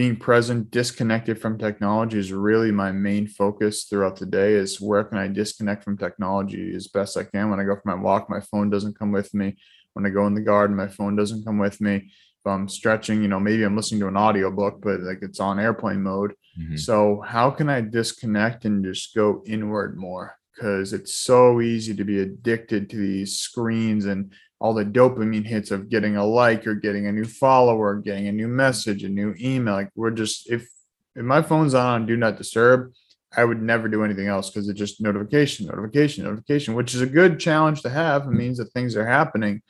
being 0.00 0.16
present, 0.16 0.70
disconnected 0.70 1.40
from 1.40 1.58
technology 1.58 2.18
is 2.18 2.32
really 2.32 2.70
my 2.70 2.90
main 2.90 3.26
focus 3.26 3.84
throughout 3.84 4.16
the 4.16 4.26
day 4.26 4.54
is 4.54 4.80
where 4.80 5.04
can 5.04 5.18
I 5.18 5.28
disconnect 5.28 5.84
from 5.84 5.98
technology 5.98 6.74
as 6.74 6.88
best 6.88 7.16
I 7.16 7.24
can. 7.24 7.50
When 7.50 7.60
I 7.60 7.64
go 7.64 7.74
for 7.74 7.82
my 7.84 8.00
walk, 8.00 8.30
my 8.30 8.40
phone 8.40 8.70
doesn't 8.70 8.98
come 8.98 9.12
with 9.12 9.34
me. 9.34 9.56
When 9.92 10.06
I 10.06 10.08
go 10.08 10.26
in 10.26 10.34
the 10.34 10.40
garden, 10.40 10.76
my 10.76 10.88
phone 10.88 11.16
doesn't 11.16 11.44
come 11.44 11.58
with 11.58 11.80
me. 11.80 11.96
If 11.96 12.46
I'm 12.46 12.68
stretching, 12.68 13.20
you 13.20 13.28
know, 13.28 13.40
maybe 13.40 13.64
I'm 13.64 13.76
listening 13.76 14.00
to 14.00 14.08
an 14.08 14.16
audiobook, 14.16 14.80
but 14.80 15.00
like 15.00 15.18
it's 15.20 15.40
on 15.40 15.60
airplane 15.60 16.02
mode. 16.02 16.32
Mm-hmm. 16.58 16.76
So 16.76 17.20
how 17.20 17.50
can 17.50 17.68
I 17.68 17.82
disconnect 17.82 18.64
and 18.64 18.82
just 18.82 19.14
go 19.14 19.42
inward 19.44 19.98
more? 19.98 20.39
Because 20.54 20.92
it's 20.92 21.14
so 21.14 21.60
easy 21.60 21.94
to 21.94 22.04
be 22.04 22.20
addicted 22.20 22.90
to 22.90 22.96
these 22.96 23.38
screens 23.38 24.06
and 24.06 24.32
all 24.60 24.74
the 24.74 24.84
dopamine 24.84 25.46
hits 25.46 25.70
of 25.70 25.88
getting 25.88 26.16
a 26.16 26.24
like 26.24 26.66
or 26.66 26.74
getting 26.74 27.06
a 27.06 27.12
new 27.12 27.24
follower, 27.24 27.96
getting 27.96 28.28
a 28.28 28.32
new 28.32 28.48
message, 28.48 29.02
a 29.02 29.08
new 29.08 29.34
email. 29.40 29.74
Like 29.74 29.90
we're 29.94 30.10
just 30.10 30.50
if 30.50 30.68
if 31.16 31.24
my 31.24 31.42
phone's 31.42 31.74
on 31.74 32.06
do 32.06 32.16
not 32.16 32.36
disturb, 32.36 32.92
I 33.36 33.44
would 33.44 33.62
never 33.62 33.88
do 33.88 34.04
anything 34.04 34.26
else 34.26 34.50
because 34.50 34.68
it's 34.68 34.78
just 34.78 35.00
notification, 35.00 35.66
notification, 35.66 36.24
notification, 36.24 36.74
which 36.74 36.94
is 36.94 37.00
a 37.00 37.06
good 37.06 37.40
challenge 37.40 37.82
to 37.82 37.90
have. 37.90 38.26
It 38.26 38.32
means 38.32 38.58
that 38.58 38.72
things 38.72 38.96
are 38.96 39.06
happening. 39.06 39.62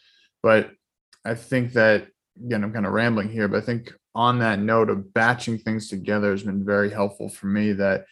But 0.42 0.70
I 1.24 1.34
think 1.34 1.74
that 1.74 2.08
again, 2.44 2.64
I'm 2.64 2.72
kind 2.72 2.86
of 2.86 2.92
rambling 2.92 3.28
here, 3.28 3.48
but 3.48 3.62
I 3.62 3.66
think 3.66 3.92
on 4.14 4.40
that 4.40 4.58
note 4.58 4.90
of 4.90 5.14
batching 5.14 5.58
things 5.58 5.88
together 5.88 6.32
has 6.32 6.42
been 6.42 6.64
very 6.64 6.90
helpful 6.90 7.28
for 7.28 7.46
me 7.46 7.72
that 7.74 8.06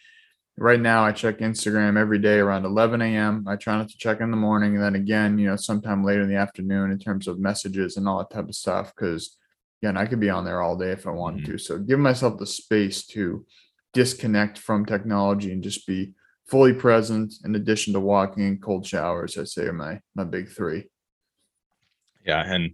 right 0.59 0.79
now 0.79 1.03
I 1.05 1.11
check 1.11 1.39
Instagram 1.39 1.97
every 1.97 2.19
day 2.19 2.37
around 2.39 2.65
11 2.65 3.01
a.m. 3.01 3.45
I 3.47 3.55
try 3.55 3.77
not 3.77 3.89
to 3.89 3.97
check 3.97 4.19
in 4.19 4.29
the 4.29 4.37
morning. 4.37 4.75
And 4.75 4.83
then 4.83 4.95
again, 4.95 5.37
you 5.37 5.47
know, 5.47 5.55
sometime 5.55 6.03
later 6.03 6.21
in 6.21 6.29
the 6.29 6.35
afternoon 6.35 6.91
in 6.91 6.99
terms 6.99 7.27
of 7.27 7.39
messages 7.39 7.97
and 7.97 8.07
all 8.07 8.17
that 8.19 8.29
type 8.29 8.49
of 8.49 8.55
stuff. 8.55 8.93
Cause 8.95 9.37
again, 9.81 9.95
I 9.95 10.05
could 10.05 10.19
be 10.19 10.29
on 10.29 10.43
there 10.43 10.61
all 10.61 10.77
day 10.77 10.91
if 10.91 11.07
I 11.07 11.11
wanted 11.11 11.43
mm-hmm. 11.43 11.53
to. 11.53 11.57
So 11.57 11.77
give 11.77 11.99
myself 11.99 12.37
the 12.37 12.45
space 12.45 13.05
to 13.07 13.45
disconnect 13.93 14.57
from 14.57 14.85
technology 14.85 15.51
and 15.53 15.63
just 15.63 15.87
be 15.87 16.13
fully 16.47 16.73
present 16.73 17.35
in 17.45 17.55
addition 17.55 17.93
to 17.93 17.99
walking 17.99 18.43
and 18.43 18.61
cold 18.61 18.85
showers, 18.85 19.37
I'd 19.37 19.47
say 19.47 19.63
are 19.63 19.73
my, 19.73 20.01
my 20.15 20.25
big 20.25 20.49
three. 20.49 20.85
Yeah. 22.25 22.43
And 22.45 22.71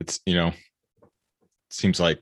it's, 0.00 0.20
you 0.26 0.34
know, 0.34 0.52
seems 1.70 2.00
like, 2.00 2.20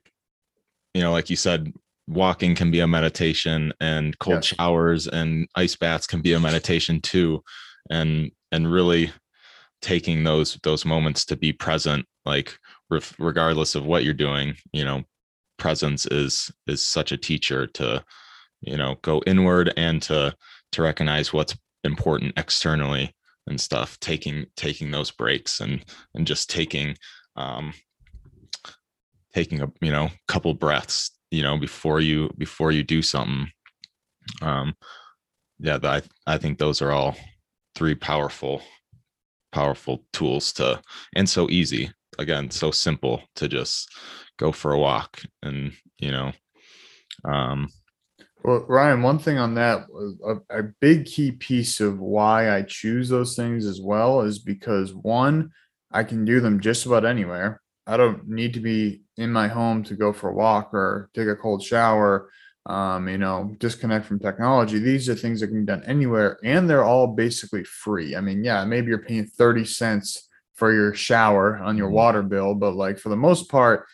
you 0.93 1.01
know, 1.01 1.13
like 1.13 1.31
you 1.31 1.37
said, 1.37 1.73
walking 2.09 2.55
can 2.55 2.71
be 2.71 2.81
a 2.81 2.87
meditation 2.87 3.73
and 3.81 4.19
cold 4.19 4.37
yes. 4.37 4.47
showers 4.47 5.07
and 5.09 5.49
ice 5.57 5.75
baths 5.75 6.07
can 6.07 6.21
be 6.21 6.33
a 6.33 6.41
meditation 6.41 7.01
too 7.01 7.43
and 7.91 8.31
and 8.53 8.71
really 8.71 9.11
taking 9.83 10.25
those 10.25 10.59
those 10.63 10.85
moments 10.85 11.25
to 11.25 11.37
be 11.37 11.53
present 11.53 12.07
like 12.25 12.59
regardless 13.19 13.75
of 13.75 13.85
what 13.85 14.05
you're 14.05 14.15
doing 14.15 14.55
you 14.73 14.85
know 14.85 15.03
presence 15.59 16.07
is 16.07 16.53
is 16.67 16.81
such 16.81 17.11
a 17.11 17.17
teacher 17.17 17.67
to 17.67 18.05
you 18.61 18.77
know 18.77 18.97
go 19.03 19.23
inward 19.27 19.73
and 19.77 20.01
to 20.03 20.35
to 20.73 20.83
recognize 20.83 21.33
what's 21.33 21.57
important 21.83 22.33
externally 22.37 23.13
and 23.47 23.61
stuff 23.61 23.99
taking 24.01 24.47
taking 24.57 24.91
those 24.91 25.11
breaks 25.11 25.61
and 25.61 25.85
and 26.15 26.27
just 26.27 26.51
taking 26.51 26.97
um 27.37 27.73
taking 29.35 29.61
a 29.61 29.71
you 29.81 29.91
know 29.91 30.09
couple 30.29 30.55
breaths 30.55 31.11
you 31.31 31.43
know 31.43 31.59
before 31.59 32.01
you 32.01 32.31
before 32.39 32.73
you 32.73 32.83
do 32.83 33.03
something 33.03 33.51
um 34.43 34.75
yeah 35.59 35.79
i 35.83 36.03
i 36.27 36.39
think 36.39 36.59
those 36.59 36.83
are 36.83 36.93
all 36.93 37.17
three 37.75 37.95
powerful 37.95 38.63
powerful 39.53 40.05
tools 40.13 40.53
to 40.53 40.81
and 41.15 41.29
so 41.29 41.49
easy 41.51 41.91
again 42.19 42.51
so 42.51 42.71
simple 42.71 43.23
to 43.35 43.49
just 43.49 43.91
go 44.39 44.53
for 44.53 44.73
a 44.73 44.79
walk 44.79 45.23
and 45.43 45.73
you 45.99 46.11
know 46.11 46.33
um 47.25 47.69
well 48.45 48.65
ryan 48.69 49.03
one 49.03 49.19
thing 49.19 49.39
on 49.39 49.55
that 49.55 49.87
a, 50.25 50.61
a 50.61 50.63
big 50.81 51.07
key 51.07 51.33
piece 51.33 51.81
of 51.81 51.99
why 51.99 52.55
i 52.55 52.63
choose 52.63 53.09
those 53.09 53.35
things 53.35 53.67
as 53.67 53.81
well 53.81 54.23
is 54.23 54.39
because 54.39 54.95
one 54.95 55.51
i 55.91 56.05
can 56.05 56.25
do 56.25 56.41
them 56.41 56.61
just 56.61 56.87
about 56.87 57.05
anywhere 57.05 57.61
I 57.87 57.97
don't 57.97 58.29
need 58.29 58.55
to 58.55 58.61
be 58.61 59.03
in 59.17 59.33
my 59.33 59.49
home 59.49 59.83
to 59.85 59.95
go 59.95 60.13
for 60.13 60.31
a 60.31 60.35
walk 60.35 60.75
or 60.75 61.11
take 61.15 61.29
a 61.29 61.37
cold 61.37 61.63
shower. 61.63 62.31
Um, 62.67 63.09
you 63.09 63.17
know, 63.17 63.55
disconnect 63.61 64.07
from 64.07 64.19
technology. 64.19 64.81
These 64.81 65.09
are 65.09 65.15
things 65.15 65.39
that 65.39 65.47
can 65.47 65.61
be 65.61 65.67
done 65.67 65.85
anywhere, 65.87 66.37
and 66.43 66.69
they're 66.69 66.83
all 66.83 67.07
basically 67.07 67.63
free. 67.63 68.17
I 68.17 68.21
mean, 68.21 68.43
yeah, 68.43 68.65
maybe 68.65 68.89
you're 68.89 68.99
paying 68.99 69.27
30 69.27 69.65
cents 69.65 70.27
for 70.57 70.73
your 70.73 70.93
shower 70.93 71.59
on 71.59 71.77
your 71.77 71.87
mm-hmm. 71.87 71.97
water 71.97 72.23
bill, 72.23 72.55
but 72.55 72.75
like 72.75 72.99
for 72.99 73.11
the 73.11 73.17
most 73.17 73.49
part, 73.49 73.87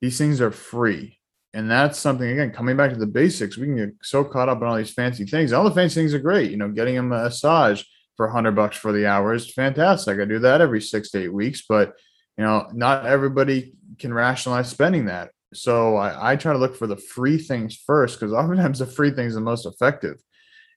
these 0.00 0.16
things 0.16 0.40
are 0.40 0.52
free. 0.52 1.18
And 1.52 1.68
that's 1.68 1.98
something 1.98 2.28
again, 2.28 2.52
coming 2.52 2.76
back 2.76 2.92
to 2.92 2.98
the 2.98 3.06
basics, 3.06 3.56
we 3.56 3.66
can 3.66 3.76
get 3.76 3.94
so 4.02 4.22
caught 4.22 4.48
up 4.48 4.60
in 4.60 4.68
all 4.68 4.76
these 4.76 4.92
fancy 4.92 5.24
things. 5.24 5.52
All 5.52 5.64
the 5.64 5.72
fancy 5.72 5.96
things 5.96 6.14
are 6.14 6.20
great, 6.20 6.50
you 6.52 6.56
know, 6.56 6.68
getting 6.68 6.98
a 6.98 7.02
massage 7.02 7.82
for 8.16 8.26
a 8.26 8.32
hundred 8.32 8.52
bucks 8.52 8.76
for 8.76 8.92
the 8.92 9.06
hour 9.06 9.34
is 9.34 9.52
fantastic. 9.52 10.20
I 10.20 10.26
do 10.26 10.38
that 10.40 10.60
every 10.60 10.80
six 10.80 11.10
to 11.10 11.22
eight 11.22 11.32
weeks, 11.32 11.64
but 11.68 11.94
you 12.40 12.46
know, 12.46 12.70
not 12.72 13.04
everybody 13.04 13.74
can 13.98 14.14
rationalize 14.14 14.70
spending 14.70 15.04
that. 15.04 15.30
So 15.52 15.96
I, 15.96 16.32
I 16.32 16.36
try 16.36 16.54
to 16.54 16.58
look 16.58 16.74
for 16.74 16.86
the 16.86 16.96
free 16.96 17.36
things 17.36 17.76
first 17.76 18.18
because 18.18 18.32
oftentimes 18.32 18.78
the 18.78 18.86
free 18.86 19.10
things 19.10 19.34
are 19.34 19.40
the 19.40 19.44
most 19.44 19.66
effective. 19.66 20.16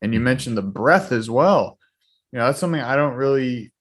And 0.02 0.14
you 0.14 0.20
mentioned 0.20 0.58
the 0.58 0.62
breath 0.62 1.14
as 1.14 1.30
well. 1.30 1.80
You 2.34 2.40
know, 2.40 2.48
that's 2.48 2.60
something 2.60 2.82
I 2.82 2.98
don't 2.98 3.14
really 3.14 3.72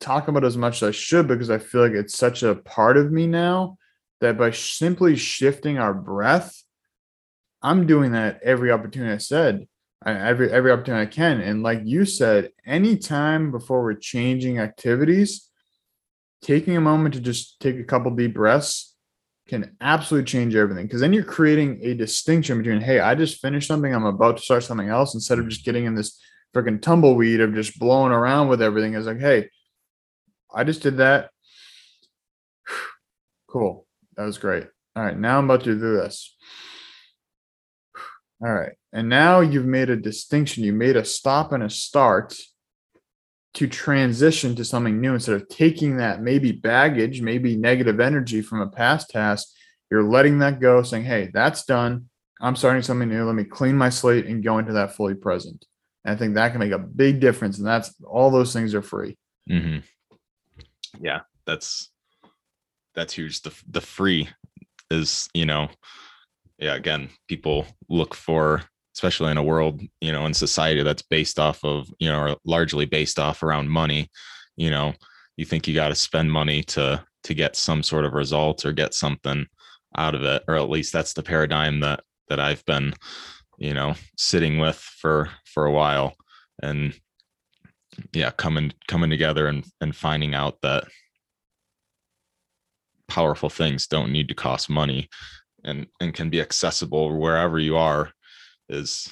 talk 0.00 0.26
about 0.26 0.42
as 0.42 0.56
much 0.56 0.82
as 0.82 0.88
I 0.88 0.90
should 0.90 1.28
because 1.28 1.50
I 1.50 1.58
feel 1.58 1.82
like 1.82 1.92
it's 1.92 2.18
such 2.18 2.42
a 2.42 2.56
part 2.56 2.96
of 2.96 3.12
me 3.12 3.28
now 3.28 3.78
that 4.20 4.36
by 4.36 4.50
simply 4.50 5.14
shifting 5.14 5.78
our 5.78 5.94
breath, 5.94 6.60
I'm 7.62 7.86
doing 7.86 8.10
that 8.10 8.40
every 8.42 8.72
opportunity 8.72 9.14
I 9.14 9.18
said, 9.18 9.68
every 10.04 10.50
every 10.50 10.72
opportunity 10.72 11.02
I 11.02 11.06
can. 11.06 11.40
And 11.40 11.62
like 11.62 11.82
you 11.84 12.06
said, 12.06 12.50
anytime 12.66 13.52
before 13.52 13.84
we're 13.84 13.94
changing 13.94 14.58
activities, 14.58 15.49
taking 16.42 16.76
a 16.76 16.80
moment 16.80 17.14
to 17.14 17.20
just 17.20 17.60
take 17.60 17.78
a 17.78 17.84
couple 17.84 18.10
deep 18.14 18.34
breaths 18.34 18.94
can 19.48 19.76
absolutely 19.80 20.26
change 20.26 20.54
everything. 20.54 20.86
Because 20.86 21.00
then 21.00 21.12
you're 21.12 21.24
creating 21.24 21.80
a 21.82 21.94
distinction 21.94 22.58
between 22.58 22.80
hey 22.80 23.00
i 23.00 23.14
just 23.14 23.40
finished 23.40 23.66
something 23.66 23.92
i'm 23.92 24.04
about 24.04 24.36
to 24.36 24.42
start 24.42 24.62
something 24.62 24.88
else 24.88 25.14
instead 25.14 25.38
of 25.38 25.48
just 25.48 25.64
getting 25.64 25.84
in 25.84 25.94
this 25.94 26.20
freaking 26.54 26.80
tumbleweed 26.80 27.40
of 27.40 27.54
just 27.54 27.78
blowing 27.78 28.12
around 28.12 28.48
with 28.48 28.62
everything. 28.62 28.94
It's 28.94 29.06
like 29.06 29.20
hey 29.20 29.48
i 30.54 30.64
just 30.64 30.82
did 30.82 30.98
that. 30.98 31.30
Cool. 33.48 33.84
That 34.16 34.26
was 34.26 34.38
great. 34.38 34.64
All 34.94 35.02
right 35.02 35.18
now 35.18 35.38
i'm 35.38 35.46
about 35.46 35.64
to 35.64 35.74
do 35.74 35.80
this. 35.96 36.36
All 38.40 38.52
right 38.52 38.72
and 38.92 39.08
now 39.08 39.40
you've 39.40 39.66
made 39.66 39.90
a 39.90 39.96
distinction. 39.96 40.64
You 40.64 40.72
made 40.72 40.96
a 40.96 41.04
stop 41.04 41.52
and 41.52 41.62
a 41.62 41.70
start 41.70 42.36
to 43.54 43.66
transition 43.66 44.54
to 44.54 44.64
something 44.64 45.00
new 45.00 45.14
instead 45.14 45.34
of 45.34 45.48
taking 45.48 45.96
that 45.96 46.22
maybe 46.22 46.52
baggage, 46.52 47.20
maybe 47.20 47.56
negative 47.56 48.00
energy 48.00 48.42
from 48.42 48.60
a 48.60 48.68
past 48.68 49.10
task. 49.10 49.48
You're 49.90 50.04
letting 50.04 50.38
that 50.38 50.60
go, 50.60 50.82
saying, 50.82 51.04
Hey, 51.04 51.30
that's 51.32 51.64
done. 51.64 52.08
I'm 52.40 52.56
starting 52.56 52.82
something 52.82 53.08
new. 53.08 53.24
Let 53.24 53.34
me 53.34 53.44
clean 53.44 53.76
my 53.76 53.90
slate 53.90 54.26
and 54.26 54.42
go 54.42 54.58
into 54.58 54.72
that 54.74 54.94
fully 54.94 55.14
present. 55.14 55.66
And 56.04 56.14
I 56.14 56.18
think 56.18 56.34
that 56.34 56.50
can 56.52 56.60
make 56.60 56.72
a 56.72 56.78
big 56.78 57.20
difference. 57.20 57.58
And 57.58 57.66
that's 57.66 57.94
all 58.08 58.30
those 58.30 58.52
things 58.52 58.74
are 58.74 58.82
free. 58.82 59.18
Mm-hmm. 59.50 59.78
Yeah, 61.00 61.20
that's 61.46 61.90
that's 62.94 63.12
huge. 63.12 63.42
The 63.42 63.52
the 63.68 63.80
free 63.80 64.28
is, 64.90 65.28
you 65.34 65.46
know, 65.46 65.68
yeah, 66.58 66.74
again, 66.74 67.10
people 67.28 67.66
look 67.88 68.14
for 68.14 68.62
especially 68.94 69.30
in 69.30 69.36
a 69.36 69.42
world 69.42 69.80
you 70.00 70.12
know 70.12 70.26
in 70.26 70.34
society 70.34 70.82
that's 70.82 71.02
based 71.02 71.38
off 71.38 71.64
of 71.64 71.88
you 71.98 72.08
know 72.08 72.18
or 72.18 72.36
largely 72.44 72.84
based 72.84 73.18
off 73.18 73.42
around 73.42 73.68
money 73.68 74.10
you 74.56 74.70
know 74.70 74.92
you 75.36 75.44
think 75.44 75.66
you 75.66 75.74
got 75.74 75.88
to 75.88 75.94
spend 75.94 76.30
money 76.30 76.62
to 76.62 77.02
to 77.22 77.34
get 77.34 77.56
some 77.56 77.82
sort 77.82 78.04
of 78.04 78.14
result 78.14 78.64
or 78.64 78.72
get 78.72 78.94
something 78.94 79.46
out 79.96 80.14
of 80.14 80.22
it 80.22 80.42
or 80.48 80.56
at 80.56 80.70
least 80.70 80.92
that's 80.92 81.12
the 81.12 81.22
paradigm 81.22 81.80
that 81.80 82.00
that 82.28 82.40
I've 82.40 82.64
been 82.64 82.94
you 83.58 83.74
know 83.74 83.94
sitting 84.16 84.58
with 84.58 84.76
for 84.76 85.30
for 85.44 85.66
a 85.66 85.72
while. 85.72 86.14
And 86.62 86.94
yeah 88.12 88.30
coming 88.30 88.72
coming 88.86 89.10
together 89.10 89.46
and 89.46 89.64
and 89.80 89.96
finding 89.96 90.34
out 90.34 90.60
that 90.62 90.84
powerful 93.08 93.50
things 93.50 93.86
don't 93.86 94.12
need 94.12 94.28
to 94.28 94.34
cost 94.34 94.70
money 94.70 95.08
and 95.64 95.86
and 96.00 96.14
can 96.14 96.30
be 96.30 96.40
accessible 96.40 97.18
wherever 97.18 97.58
you 97.58 97.76
are 97.76 98.12
is 98.70 99.10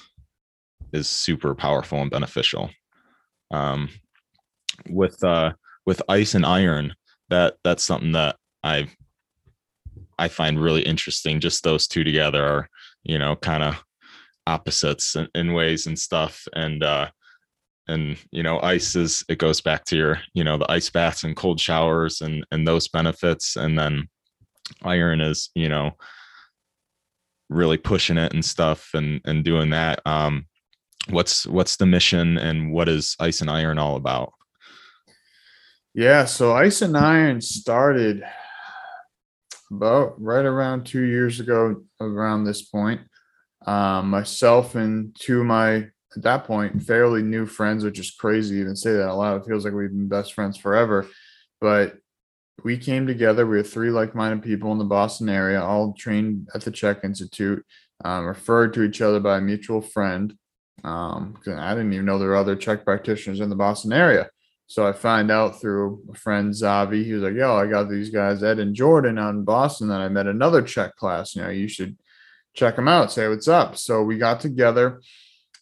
is 0.92 1.09
super 1.09 1.55
powerful 1.55 2.01
and 2.01 2.11
beneficial. 2.11 2.71
Um, 3.51 3.88
with 4.88 5.23
uh, 5.25 5.53
with 5.87 6.03
ice 6.09 6.35
and 6.35 6.47
iron, 6.47 6.94
that 7.31 7.57
that's 7.64 7.83
something 7.83 8.12
that 8.12 8.37
I 8.62 8.88
I 10.18 10.29
find 10.29 10.61
really 10.61 10.83
interesting. 10.83 11.40
Just 11.40 11.64
those 11.64 11.87
two 11.87 12.05
together 12.05 12.44
are 12.44 12.68
you 13.03 13.18
know 13.18 13.37
kind 13.37 13.62
of 13.62 13.83
opposites 14.47 15.14
in, 15.14 15.29
in, 15.35 15.53
ways 15.53 15.87
and 15.87 15.99
stuff. 15.99 16.47
And 16.55 16.83
uh, 16.83 17.11
and 17.87 18.16
you 18.31 18.42
know 18.42 18.61
ice 18.61 18.97
is 18.97 19.25
it 19.29 19.38
goes 19.38 19.61
back 19.61 19.85
to 19.87 19.97
your 19.97 20.21
you 20.35 20.44
know 20.44 20.59
the 20.59 20.71
ice 20.71 20.90
baths 20.90 21.25
and 21.25 21.37
cold 21.37 21.61
showers 21.61 22.21
and 22.21 22.44
and 22.51 22.66
those 22.66 22.88
benefits. 22.88 23.57
And 23.57 23.79
then 23.79 24.09
iron 24.83 25.21
is 25.21 25.51
you 25.55 25.68
know 25.68 25.92
really 27.48 27.78
pushing 27.78 28.18
it 28.18 28.32
and 28.32 28.44
stuff 28.44 28.90
and 28.94 29.20
and 29.24 29.44
doing 29.44 29.70
that. 29.70 30.00
Um 30.06 30.46
what's 31.11 31.46
what's 31.46 31.76
the 31.76 31.87
mission 31.87 32.37
and 32.38 32.72
what 32.72 32.88
is 32.88 33.16
ice 33.20 33.40
and 33.40 33.50
iron 33.50 33.78
all 33.78 33.96
about? 33.96 34.32
Yeah 35.94 36.24
so 36.24 36.52
ice 36.52 36.82
and 36.82 36.96
iron 36.96 37.40
started 37.40 38.22
about 39.70 40.20
right 40.20 40.44
around 40.44 40.84
two 40.84 41.02
years 41.02 41.40
ago 41.40 41.82
around 42.00 42.44
this 42.44 42.62
point. 42.62 43.00
Um 43.66 44.11
myself 44.11 44.74
and 44.74 45.16
two 45.18 45.40
of 45.40 45.46
my 45.46 45.87
at 46.16 46.22
that 46.22 46.44
point 46.44 46.82
fairly 46.82 47.22
new 47.22 47.44
friends 47.44 47.84
which 47.84 47.98
is 47.98 48.11
crazy 48.11 48.56
even 48.56 48.74
say 48.74 48.92
that 48.92 49.11
a 49.11 49.14
lot 49.14 49.37
it 49.37 49.44
feels 49.46 49.64
like 49.64 49.74
we've 49.74 49.90
been 49.90 50.08
best 50.08 50.34
friends 50.34 50.56
forever. 50.56 51.06
But 51.61 51.96
we 52.64 52.77
came 52.77 53.07
together. 53.07 53.47
We 53.47 53.57
were 53.57 53.62
three 53.62 53.90
like-minded 53.90 54.42
people 54.42 54.73
in 54.73 54.79
the 54.79 54.85
Boston 54.85 55.29
area, 55.29 55.62
all 55.62 55.92
trained 55.92 56.49
at 56.55 56.62
the 56.62 56.71
CHEK 56.71 57.05
Institute, 57.05 57.64
um, 58.05 58.27
referred 58.27 58.75
to 58.75 58.83
each 58.83 59.01
other 59.01 59.21
by 59.21 59.38
a 59.38 59.40
mutual 59.40 59.81
friend. 59.81 60.37
Um, 60.85 61.38
I 61.47 61.75
didn't 61.75 61.92
even 61.92 62.07
know 62.07 62.18
there 62.18 62.29
were 62.29 62.37
other 62.37 62.57
CHEK 62.57 62.85
practitioners 62.85 63.40
in 63.40 63.49
the 63.49 63.57
Boston 63.57 63.92
area. 63.92 64.29
So 64.66 64.87
I 64.87 64.92
find 64.92 65.31
out 65.31 65.61
through 65.61 66.03
a 66.12 66.14
friend 66.14 66.53
Zavi. 66.53 67.03
He 67.05 67.14
was 67.14 67.23
like, 67.23 67.35
"Yo, 67.35 67.57
I 67.57 67.66
got 67.66 67.88
these 67.88 68.11
guys 68.11 68.42
Ed 68.42 68.59
and 68.59 68.75
Jordan 68.75 69.18
out 69.18 69.35
in 69.35 69.42
Boston. 69.42 69.88
Then 69.88 70.01
I 70.01 70.09
met 70.09 70.27
another 70.27 70.62
CHEK 70.62 70.94
class. 70.97 71.35
You 71.35 71.42
know, 71.42 71.49
you 71.49 71.68
should 71.68 71.97
check 72.55 72.77
them 72.77 72.87
out. 72.87 73.11
Say 73.11 73.29
what's 73.29 73.49
up." 73.49 73.77
So 73.77 74.03
we 74.03 74.18
got 74.18 74.40
together 74.40 75.01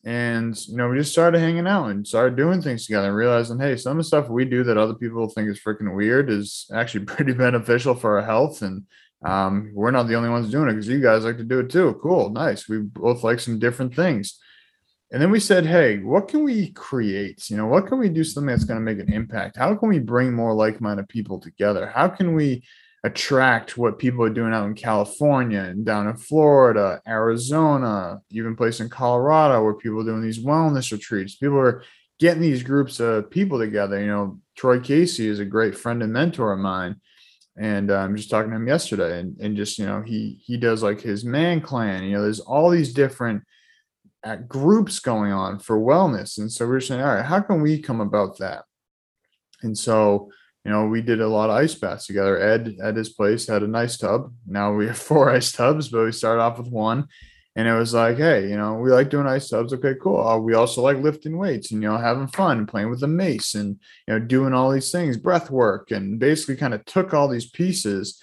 and 0.06 0.68
you 0.68 0.76
know 0.76 0.88
we 0.88 0.96
just 0.96 1.10
started 1.10 1.40
hanging 1.40 1.66
out 1.66 1.90
and 1.90 2.06
started 2.06 2.36
doing 2.36 2.62
things 2.62 2.86
together 2.86 3.08
and 3.08 3.16
realizing 3.16 3.58
hey 3.58 3.76
some 3.76 3.92
of 3.92 3.98
the 3.98 4.04
stuff 4.04 4.28
we 4.28 4.44
do 4.44 4.62
that 4.62 4.78
other 4.78 4.94
people 4.94 5.28
think 5.28 5.48
is 5.48 5.58
freaking 5.58 5.94
weird 5.96 6.30
is 6.30 6.70
actually 6.72 7.04
pretty 7.04 7.32
beneficial 7.32 7.94
for 7.94 8.18
our 8.18 8.24
health. 8.24 8.62
And 8.62 8.84
um, 9.24 9.72
we're 9.74 9.90
not 9.90 10.06
the 10.06 10.14
only 10.14 10.28
ones 10.28 10.50
doing 10.50 10.68
it 10.68 10.74
because 10.74 10.86
you 10.86 11.00
guys 11.00 11.24
like 11.24 11.38
to 11.38 11.44
do 11.44 11.58
it 11.58 11.70
too. 11.70 11.98
Cool. 12.00 12.30
Nice. 12.30 12.68
We 12.68 12.78
both 12.78 13.24
like 13.24 13.40
some 13.40 13.58
different 13.58 13.96
things. 13.96 14.38
And 15.10 15.20
then 15.20 15.30
we 15.30 15.40
said 15.40 15.66
hey 15.66 15.98
what 15.98 16.28
can 16.28 16.44
we 16.44 16.70
create? 16.70 17.50
You 17.50 17.56
know 17.56 17.66
what 17.66 17.88
can 17.88 17.98
we 17.98 18.08
do 18.08 18.22
something 18.22 18.48
that's 18.48 18.64
going 18.64 18.78
to 18.78 18.84
make 18.84 19.04
an 19.04 19.12
impact? 19.12 19.56
How 19.56 19.74
can 19.74 19.88
we 19.88 19.98
bring 19.98 20.32
more 20.32 20.54
like-minded 20.54 21.08
people 21.08 21.40
together? 21.40 21.88
How 21.88 22.06
can 22.06 22.36
we 22.36 22.62
attract 23.06 23.78
what 23.78 24.00
people 24.00 24.24
are 24.24 24.30
doing 24.30 24.52
out 24.52 24.66
in 24.66 24.74
California 24.74 25.60
and 25.60 25.86
down 25.86 26.08
in 26.08 26.16
Florida, 26.16 27.00
Arizona, 27.06 28.20
even 28.30 28.56
place 28.56 28.80
in 28.80 28.88
Colorado 28.88 29.62
where 29.62 29.74
people 29.74 30.00
are 30.00 30.04
doing 30.04 30.22
these 30.22 30.44
wellness 30.44 30.90
retreats. 30.90 31.36
People 31.36 31.58
are 31.58 31.84
getting 32.18 32.42
these 32.42 32.64
groups 32.64 32.98
of 32.98 33.30
people 33.30 33.60
together. 33.60 34.00
You 34.00 34.08
know, 34.08 34.40
Troy 34.56 34.80
Casey 34.80 35.28
is 35.28 35.38
a 35.38 35.44
great 35.44 35.78
friend 35.78 36.02
and 36.02 36.12
mentor 36.12 36.52
of 36.52 36.58
mine. 36.58 36.96
And 37.56 37.92
I'm 37.92 38.16
just 38.16 38.28
talking 38.28 38.50
to 38.50 38.56
him 38.56 38.66
yesterday, 38.66 39.20
and, 39.20 39.38
and 39.40 39.56
just 39.56 39.78
you 39.78 39.86
know, 39.86 40.02
he 40.02 40.38
he 40.44 40.58
does 40.58 40.82
like 40.82 41.00
his 41.00 41.24
man 41.24 41.62
clan. 41.62 42.04
You 42.04 42.16
know, 42.16 42.22
there's 42.22 42.40
all 42.40 42.68
these 42.68 42.92
different 42.92 43.44
uh, 44.24 44.36
groups 44.36 44.98
going 44.98 45.32
on 45.32 45.58
for 45.60 45.78
wellness, 45.78 46.36
and 46.36 46.52
so 46.52 46.66
we're 46.66 46.80
saying, 46.80 47.00
all 47.00 47.14
right, 47.14 47.24
how 47.24 47.40
can 47.40 47.62
we 47.62 47.80
come 47.80 48.02
about 48.02 48.36
that? 48.40 48.64
And 49.62 49.78
so 49.78 50.30
you 50.66 50.72
know, 50.72 50.84
we 50.84 51.00
did 51.00 51.20
a 51.20 51.28
lot 51.28 51.48
of 51.48 51.54
ice 51.54 51.76
baths 51.76 52.08
together. 52.08 52.40
Ed 52.40 52.78
at 52.82 52.96
his 52.96 53.10
place 53.10 53.46
had 53.46 53.62
a 53.62 53.68
nice 53.68 53.96
tub. 53.96 54.32
Now 54.48 54.74
we 54.74 54.88
have 54.88 54.98
four 55.10 55.30
ice 55.30 55.52
tubs, 55.52 55.86
but 55.86 56.04
we 56.04 56.10
started 56.10 56.42
off 56.42 56.58
with 56.58 56.66
one. 56.66 57.06
And 57.54 57.68
it 57.68 57.72
was 57.72 57.94
like, 57.94 58.16
hey, 58.16 58.48
you 58.48 58.56
know, 58.56 58.74
we 58.74 58.90
like 58.90 59.08
doing 59.08 59.28
ice 59.28 59.48
tubs. 59.48 59.72
Okay, 59.72 59.94
cool. 60.02 60.26
Uh, 60.26 60.38
we 60.38 60.54
also 60.54 60.82
like 60.82 60.96
lifting 60.96 61.38
weights 61.38 61.70
and, 61.70 61.80
you 61.80 61.88
know, 61.88 61.96
having 61.96 62.26
fun, 62.26 62.66
playing 62.66 62.90
with 62.90 62.98
the 62.98 63.06
mace 63.06 63.54
and, 63.54 63.78
you 64.08 64.14
know, 64.14 64.18
doing 64.18 64.52
all 64.52 64.72
these 64.72 64.90
things, 64.90 65.16
breath 65.16 65.52
work, 65.52 65.92
and 65.92 66.18
basically 66.18 66.56
kind 66.56 66.74
of 66.74 66.84
took 66.84 67.14
all 67.14 67.28
these 67.28 67.48
pieces 67.48 68.20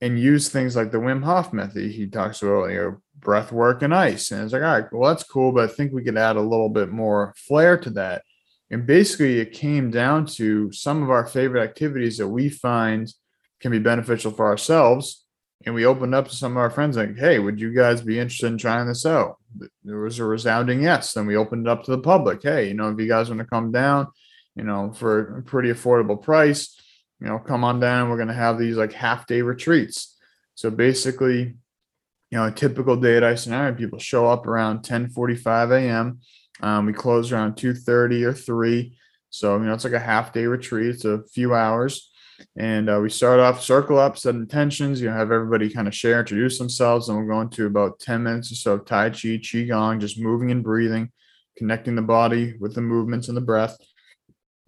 and 0.00 0.18
used 0.18 0.50
things 0.50 0.74
like 0.74 0.90
the 0.90 0.98
Wim 0.98 1.22
Hof 1.22 1.52
method. 1.52 1.92
He 1.92 2.08
talks 2.08 2.42
about, 2.42 2.70
you 2.70 2.76
know, 2.76 2.96
breath 3.20 3.52
work 3.52 3.82
and 3.82 3.94
ice. 3.94 4.32
And 4.32 4.42
it's 4.42 4.52
like, 4.52 4.62
all 4.62 4.80
right, 4.80 4.92
well, 4.92 5.08
that's 5.08 5.22
cool, 5.22 5.52
but 5.52 5.70
I 5.70 5.72
think 5.72 5.92
we 5.92 6.02
could 6.02 6.18
add 6.18 6.34
a 6.34 6.40
little 6.40 6.70
bit 6.70 6.90
more 6.90 7.34
flair 7.36 7.78
to 7.78 7.90
that 7.90 8.22
and 8.70 8.86
basically, 8.86 9.38
it 9.38 9.52
came 9.52 9.90
down 9.90 10.26
to 10.26 10.72
some 10.72 11.02
of 11.02 11.10
our 11.10 11.26
favorite 11.26 11.62
activities 11.62 12.18
that 12.18 12.28
we 12.28 12.48
find 12.48 13.12
can 13.60 13.70
be 13.70 13.78
beneficial 13.78 14.32
for 14.32 14.46
ourselves. 14.46 15.24
And 15.64 15.74
we 15.74 15.86
opened 15.86 16.14
up 16.14 16.28
to 16.28 16.36
some 16.36 16.52
of 16.52 16.58
our 16.58 16.70
friends, 16.70 16.96
like, 16.96 17.16
hey, 17.16 17.38
would 17.38 17.60
you 17.60 17.72
guys 17.72 18.00
be 18.00 18.18
interested 18.18 18.48
in 18.48 18.58
trying 18.58 18.86
this 18.86 19.06
out? 19.06 19.36
There 19.84 20.00
was 20.00 20.18
a 20.18 20.24
resounding 20.24 20.82
yes. 20.82 21.12
Then 21.12 21.26
we 21.26 21.36
opened 21.36 21.66
it 21.66 21.70
up 21.70 21.84
to 21.84 21.90
the 21.92 21.98
public. 21.98 22.42
Hey, 22.42 22.68
you 22.68 22.74
know, 22.74 22.88
if 22.90 22.98
you 22.98 23.08
guys 23.08 23.28
want 23.28 23.40
to 23.40 23.46
come 23.46 23.72
down, 23.72 24.08
you 24.54 24.64
know, 24.64 24.92
for 24.92 25.38
a 25.38 25.42
pretty 25.42 25.70
affordable 25.70 26.20
price, 26.20 26.78
you 27.20 27.28
know, 27.28 27.38
come 27.38 27.64
on 27.64 27.80
down. 27.80 28.10
We're 28.10 28.16
going 28.16 28.28
to 28.28 28.34
have 28.34 28.58
these 28.58 28.76
like 28.76 28.92
half 28.92 29.26
day 29.26 29.42
retreats. 29.42 30.16
So 30.54 30.70
basically, 30.70 31.56
you 32.30 32.38
know, 32.38 32.46
a 32.46 32.52
typical 32.52 32.96
day 32.96 33.16
at 33.16 33.24
Ice 33.24 33.46
and 33.46 33.54
Iron, 33.54 33.76
people 33.76 33.98
show 33.98 34.26
up 34.26 34.46
around 34.46 34.82
10 34.82 35.10
45 35.10 35.70
a.m. 35.70 36.20
Um, 36.60 36.86
we 36.86 36.92
close 36.92 37.32
around 37.32 37.54
2.30 37.54 38.24
or 38.24 38.32
3. 38.32 38.96
So, 39.30 39.56
you 39.56 39.64
know, 39.64 39.74
it's 39.74 39.84
like 39.84 39.92
a 39.92 39.98
half 39.98 40.32
day 40.32 40.46
retreat. 40.46 40.94
It's 40.94 41.04
a 41.04 41.22
few 41.32 41.54
hours. 41.54 42.10
And 42.56 42.90
uh, 42.90 43.00
we 43.02 43.08
start 43.08 43.40
off, 43.40 43.62
circle 43.62 43.98
up, 43.98 44.18
set 44.18 44.34
intentions, 44.34 45.00
you 45.00 45.08
know, 45.08 45.14
have 45.14 45.32
everybody 45.32 45.70
kind 45.70 45.88
of 45.88 45.94
share, 45.94 46.20
introduce 46.20 46.58
themselves. 46.58 47.08
And 47.08 47.16
we're 47.16 47.32
going 47.32 47.50
to 47.50 47.66
about 47.66 47.98
10 48.00 48.22
minutes 48.22 48.52
or 48.52 48.56
so 48.56 48.72
of 48.74 48.84
Tai 48.84 49.10
Chi, 49.10 49.38
Qigong, 49.38 50.00
just 50.00 50.20
moving 50.20 50.50
and 50.50 50.62
breathing, 50.62 51.10
connecting 51.56 51.96
the 51.96 52.02
body 52.02 52.54
with 52.60 52.74
the 52.74 52.82
movements 52.82 53.28
and 53.28 53.36
the 53.36 53.42
breath. 53.42 53.76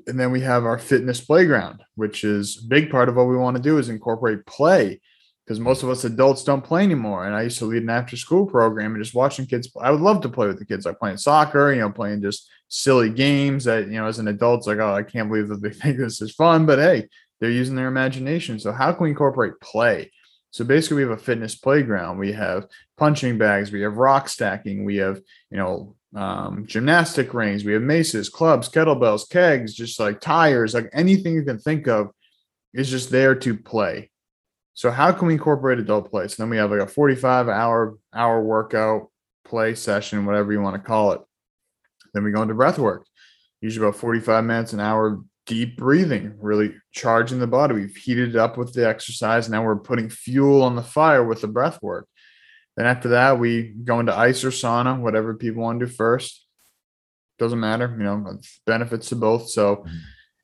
And 0.07 0.19
then 0.19 0.31
we 0.31 0.41
have 0.41 0.65
our 0.65 0.79
fitness 0.79 1.21
playground, 1.21 1.83
which 1.95 2.25
is 2.25 2.63
a 2.65 2.69
big 2.69 2.91
part 2.91 3.11
of 3.11 3.17
what 3.17 3.29
we 3.29 3.37
want 3.37 3.57
to 3.57 3.63
do 3.63 3.79
is 3.79 3.91
incorporate 3.91 4.47
play 4.47 5.01
because 5.49 5.61
most 5.61 5.83
of 5.83 5.89
us 5.89 6.05
adults 6.05 6.45
don't 6.45 6.63
play 6.63 6.83
anymore. 6.83 7.25
And 7.25 7.35
I 7.35 7.41
used 7.41 7.59
to 7.61 7.65
lead 7.65 7.83
an 7.83 7.89
after 7.89 8.19
school 8.19 8.45
program 8.45 8.95
and 8.95 9.03
just 9.03 9.15
watching 9.15 9.47
kids. 9.47 9.67
Play. 9.67 9.83
I 9.83 9.91
would 9.91 10.03
love 10.03 10.21
to 10.21 10.29
play 10.29 10.47
with 10.47 10.59
the 10.59 10.67
kids, 10.67 10.85
like 10.85 10.99
playing 10.99 11.17
soccer, 11.17 11.73
you 11.73 11.81
know, 11.81 11.91
playing 11.91 12.21
just 12.21 12.51
silly 12.69 13.09
games 13.09 13.65
that, 13.65 13.87
you 13.87 13.95
know, 13.95 14.07
as 14.07 14.19
an 14.19 14.29
adult, 14.29 14.59
it's 14.59 14.67
like, 14.67 14.77
oh, 14.77 14.93
I 14.93 15.03
can't 15.03 15.31
believe 15.31 15.49
that 15.49 15.63
they 15.63 15.71
think 15.71 15.97
this 15.97 16.21
is 16.21 16.35
fun. 16.35 16.67
But 16.67 16.81
hey, 16.81 17.09
they're 17.41 17.51
using 17.51 17.77
their 17.77 17.89
imagination. 17.89 18.59
So 18.59 18.73
how 18.73 18.93
can 18.93 19.05
we 19.05 19.09
incorporate 19.09 19.59
play? 19.63 20.13
So 20.51 20.67
basically, 20.67 20.97
we 20.97 21.03
have 21.05 21.19
a 21.19 21.23
fitness 21.23 21.55
playground. 21.55 22.19
We 22.19 22.33
have 22.33 22.67
punching 22.99 23.39
bags. 23.39 23.73
We 23.73 23.81
have 23.81 23.97
rock 23.97 24.29
stacking. 24.29 24.85
We 24.85 24.97
have, 24.97 25.19
you 25.51 25.57
know, 25.57 25.97
um, 26.15 26.67
gymnastic 26.67 27.33
rings. 27.33 27.65
We 27.65 27.73
have 27.73 27.81
maces, 27.81 28.29
clubs, 28.29 28.69
kettlebells, 28.69 29.31
kegs, 29.31 29.73
just 29.73 29.99
like 29.99 30.21
tires, 30.21 30.75
like 30.75 30.91
anything 30.93 31.33
you 31.33 31.43
can 31.43 31.59
think 31.59 31.89
of 31.89 32.11
is 32.75 32.91
just 32.91 33.09
there 33.09 33.35
to 33.35 33.57
play. 33.57 34.11
So 34.79 34.93
how 34.93 35.11
can 35.11 35.27
we 35.27 35.33
incorporate 35.33 35.81
adult 35.81 36.09
play? 36.09 36.29
So 36.29 36.41
then 36.41 36.51
we 36.51 36.57
have 36.57 36.71
like 36.71 36.79
a 36.79 36.87
45 36.87 37.49
hour 37.49 37.99
hour 38.15 38.41
workout 38.41 39.11
play 39.45 39.75
session, 39.75 40.25
whatever 40.25 40.53
you 40.53 40.61
want 40.61 40.77
to 40.77 40.89
call 40.89 41.11
it. 41.11 41.21
Then 42.15 42.23
we 42.23 42.31
go 42.31 42.43
into 42.43 42.55
breath 42.55 42.79
work. 42.79 43.05
usually 43.61 43.85
about 43.85 43.99
45 43.99 44.45
minutes, 44.45 44.75
an 44.75 44.79
hour 44.79 45.21
deep 45.47 45.77
breathing, 45.77 46.37
really 46.39 46.77
charging 46.93 47.41
the 47.41 47.49
body. 47.49 47.75
We've 47.75 47.97
heated 47.97 48.29
it 48.29 48.37
up 48.37 48.57
with 48.57 48.73
the 48.73 48.87
exercise. 48.87 49.49
Now 49.49 49.65
we're 49.65 49.81
putting 49.81 50.09
fuel 50.11 50.63
on 50.63 50.77
the 50.77 50.83
fire 50.85 51.25
with 51.25 51.41
the 51.41 51.49
breath 51.49 51.83
work. 51.83 52.07
Then 52.77 52.87
after 52.87 53.09
that, 53.09 53.41
we 53.41 53.75
go 53.83 53.99
into 53.99 54.17
ice 54.17 54.45
or 54.45 54.51
sauna, 54.51 55.01
whatever 55.01 55.35
people 55.35 55.65
want 55.65 55.81
to 55.81 55.87
do 55.87 55.93
first. 55.93 56.47
Doesn't 57.41 57.59
matter, 57.59 57.93
you 57.99 58.05
know, 58.05 58.39
benefits 58.65 59.09
to 59.09 59.17
both. 59.17 59.51
So, 59.51 59.79
mm-hmm. 59.79 59.97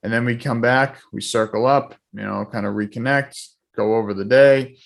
and 0.03 0.13
then 0.13 0.25
we 0.25 0.35
come 0.37 0.61
back, 0.61 0.99
we 1.13 1.21
circle 1.21 1.67
up, 1.67 1.95
you 2.13 2.23
know, 2.23 2.45
kind 2.51 2.67
of 2.67 2.75
reconnect, 2.75 3.54
go 3.77 3.97
over 3.97 4.15
the 4.15 4.25
day, 4.25 4.77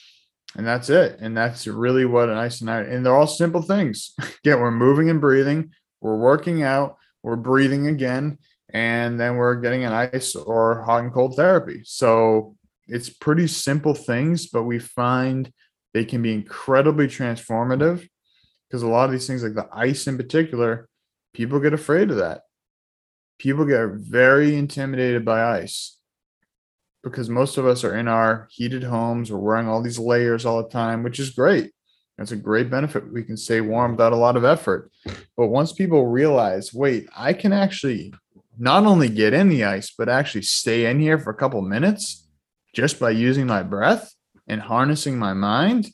and 0.57 0.67
that's 0.67 0.91
it. 0.91 1.19
And 1.21 1.37
that's 1.37 1.67
really 1.67 2.05
what 2.05 2.29
an 2.29 2.37
ice 2.37 2.61
and 2.61 2.67
night. 2.67 2.87
And 2.87 3.05
they're 3.05 3.17
all 3.17 3.27
simple 3.27 3.63
things. 3.63 4.15
Again, 4.45 4.61
we're 4.61 4.71
moving 4.71 5.11
and 5.11 5.21
breathing, 5.21 5.71
we're 6.01 6.17
working 6.17 6.63
out, 6.63 6.97
we're 7.23 7.37
breathing 7.37 7.89
again, 7.89 8.39
and 8.71 9.19
then 9.19 9.37
we're 9.37 9.57
getting 9.57 9.85
an 9.85 9.93
ice 9.93 10.37
or 10.37 10.83
hot 10.83 11.03
and 11.03 11.13
cold 11.13 11.35
therapy. 11.35 11.81
So 11.85 12.57
it's 12.87 13.11
pretty 13.11 13.49
simple 13.49 13.95
things, 13.95 14.47
but 14.47 14.63
we 14.63 14.79
find 14.79 15.53
they 15.93 16.05
can 16.05 16.23
be 16.23 16.33
incredibly 16.33 17.07
transformative 17.07 18.09
because 18.69 18.83
a 18.83 18.89
lot 18.89 19.07
of 19.07 19.13
these 19.13 19.27
things, 19.27 19.43
like 19.43 19.55
the 19.55 19.69
ice 19.73 20.07
in 20.07 20.17
particular, 20.17 20.89
people 21.35 21.59
get 21.61 21.73
afraid 21.73 22.11
of 22.11 22.19
that. 22.19 22.43
People 23.39 23.65
get 23.65 23.89
very 23.91 24.57
intimidated 24.57 25.25
by 25.25 25.59
ice 25.59 25.98
because 27.09 27.29
most 27.29 27.59
of 27.59 27.67
us 27.67 27.85
are 27.85 27.97
in 27.97 28.09
our 28.09 28.49
heated 28.51 28.83
homes. 28.83 29.31
We're 29.31 29.39
wearing 29.39 29.69
all 29.69 29.83
these 29.83 29.99
layers 29.99 30.45
all 30.47 30.63
the 30.63 30.69
time, 30.69 31.03
which 31.03 31.19
is 31.19 31.31
great. 31.31 31.73
That's 32.17 32.33
a 32.33 32.37
great 32.37 32.69
benefit. 32.69 33.13
We 33.13 33.23
can 33.23 33.37
stay 33.37 33.61
warm 33.61 33.93
without 33.93 34.13
a 34.13 34.17
lot 34.17 34.37
of 34.37 34.45
effort. 34.45 34.91
But 35.37 35.47
once 35.47 35.73
people 35.73 36.07
realize, 36.07 36.75
wait, 36.75 37.09
I 37.17 37.33
can 37.33 37.53
actually 37.53 38.13
not 38.59 38.85
only 38.85 39.09
get 39.09 39.33
in 39.33 39.49
the 39.49 39.65
ice, 39.65 39.93
but 39.97 40.09
actually 40.09 40.43
stay 40.43 40.91
in 40.91 40.99
here 40.99 41.19
for 41.19 41.31
a 41.31 41.37
couple 41.37 41.63
minutes 41.63 42.27
just 42.75 42.99
by 42.99 43.11
using 43.11 43.47
my 43.47 43.63
breath 43.63 44.13
and 44.49 44.61
harnessing 44.61 45.17
my 45.17 45.33
mind. 45.33 45.91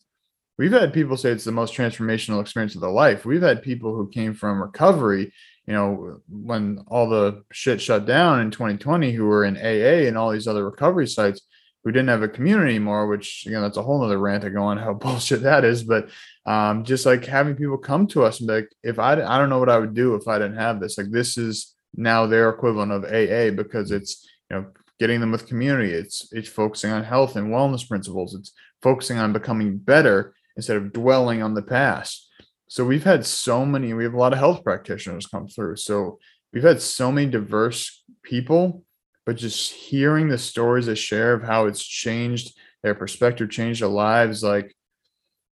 We've 0.56 0.72
had 0.72 0.94
people 0.94 1.16
say 1.16 1.30
it's 1.30 1.44
the 1.44 1.52
most 1.52 1.74
transformational 1.74 2.40
experience 2.40 2.74
of 2.74 2.80
their 2.80 2.90
life. 2.90 3.26
We've 3.26 3.42
had 3.42 3.62
people 3.62 3.94
who 3.94 4.08
came 4.08 4.32
from 4.34 4.62
recovery, 4.62 5.32
you 5.66 5.74
know, 5.74 6.20
when 6.28 6.84
all 6.88 7.08
the 7.08 7.42
shit 7.52 7.80
shut 7.80 8.06
down 8.06 8.40
in 8.40 8.50
2020, 8.50 9.12
who 9.12 9.24
were 9.24 9.44
in 9.44 9.56
AA 9.56 10.06
and 10.06 10.18
all 10.18 10.30
these 10.30 10.46
other 10.46 10.64
recovery 10.64 11.06
sites 11.06 11.40
who 11.82 11.92
didn't 11.92 12.08
have 12.08 12.22
a 12.22 12.28
community 12.28 12.70
anymore, 12.70 13.06
which, 13.06 13.44
you 13.44 13.52
know, 13.52 13.60
that's 13.60 13.76
a 13.76 13.82
whole 13.82 14.00
nother 14.00 14.18
rant 14.18 14.42
to 14.42 14.50
go 14.50 14.62
on 14.62 14.78
how 14.78 14.92
bullshit 14.94 15.42
that 15.42 15.64
is. 15.64 15.84
But 15.84 16.08
um, 16.46 16.84
just 16.84 17.06
like 17.06 17.24
having 17.24 17.56
people 17.56 17.78
come 17.78 18.06
to 18.08 18.24
us 18.24 18.40
and 18.40 18.48
be 18.48 18.54
like, 18.54 18.70
if 18.82 18.98
I, 18.98 19.12
I 19.12 19.38
don't 19.38 19.50
know 19.50 19.58
what 19.58 19.68
I 19.68 19.78
would 19.78 19.94
do 19.94 20.14
if 20.14 20.28
I 20.28 20.38
didn't 20.38 20.56
have 20.56 20.80
this, 20.80 20.98
like, 20.98 21.10
this 21.10 21.36
is, 21.36 21.74
now 21.96 22.26
their 22.26 22.48
equivalent 22.50 22.92
of 22.92 23.04
AA 23.04 23.50
because 23.54 23.90
it's 23.90 24.28
you 24.50 24.56
know 24.56 24.66
getting 24.98 25.20
them 25.20 25.32
with 25.32 25.48
community. 25.48 25.92
It's 25.92 26.28
it's 26.32 26.48
focusing 26.48 26.90
on 26.90 27.04
health 27.04 27.36
and 27.36 27.48
wellness 27.48 27.88
principles. 27.88 28.34
It's 28.34 28.52
focusing 28.82 29.18
on 29.18 29.32
becoming 29.32 29.78
better 29.78 30.34
instead 30.56 30.76
of 30.76 30.92
dwelling 30.92 31.42
on 31.42 31.54
the 31.54 31.62
past. 31.62 32.23
So 32.68 32.84
we've 32.84 33.04
had 33.04 33.26
so 33.26 33.64
many. 33.64 33.92
We 33.94 34.04
have 34.04 34.14
a 34.14 34.18
lot 34.18 34.32
of 34.32 34.38
health 34.38 34.64
practitioners 34.64 35.26
come 35.26 35.48
through. 35.48 35.76
So 35.76 36.18
we've 36.52 36.62
had 36.62 36.80
so 36.80 37.12
many 37.12 37.30
diverse 37.30 38.02
people, 38.22 38.84
but 39.26 39.36
just 39.36 39.72
hearing 39.72 40.28
the 40.28 40.38
stories 40.38 40.86
they 40.86 40.94
share 40.94 41.34
of 41.34 41.42
how 41.42 41.66
it's 41.66 41.84
changed 41.84 42.56
their 42.82 42.94
perspective, 42.94 43.50
changed 43.50 43.82
their 43.82 43.88
lives, 43.88 44.42
like 44.42 44.74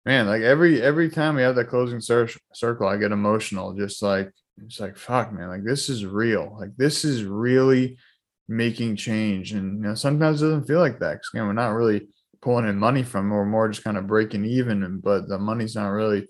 man, 0.05 0.27
like 0.27 0.41
every 0.41 0.81
every 0.81 1.09
time 1.09 1.35
we 1.35 1.41
have 1.41 1.55
that 1.55 1.69
closing 1.69 2.01
cir- 2.01 2.29
circle, 2.53 2.87
I 2.87 2.97
get 2.97 3.11
emotional. 3.11 3.73
Just 3.73 4.01
like 4.01 4.31
it's 4.65 4.79
like 4.79 4.97
fuck 4.97 5.31
man 5.31 5.49
like 5.49 5.63
this 5.63 5.89
is 5.89 6.05
real 6.05 6.55
like 6.59 6.75
this 6.77 7.03
is 7.05 7.23
really 7.23 7.97
making 8.47 8.95
change 8.95 9.53
and 9.53 9.77
you 9.77 9.83
know 9.83 9.95
sometimes 9.95 10.41
it 10.41 10.45
doesn't 10.45 10.67
feel 10.67 10.79
like 10.79 10.99
that 10.99 11.13
because 11.13 11.29
again 11.33 11.47
we're 11.47 11.53
not 11.53 11.69
really 11.69 12.07
pulling 12.41 12.67
in 12.67 12.77
money 12.77 13.03
from 13.03 13.29
we're 13.29 13.45
more 13.45 13.69
just 13.69 13.83
kind 13.83 13.97
of 13.97 14.07
breaking 14.07 14.45
even 14.45 14.83
and 14.83 15.01
but 15.01 15.27
the 15.27 15.37
money's 15.37 15.75
not 15.75 15.87
really 15.89 16.27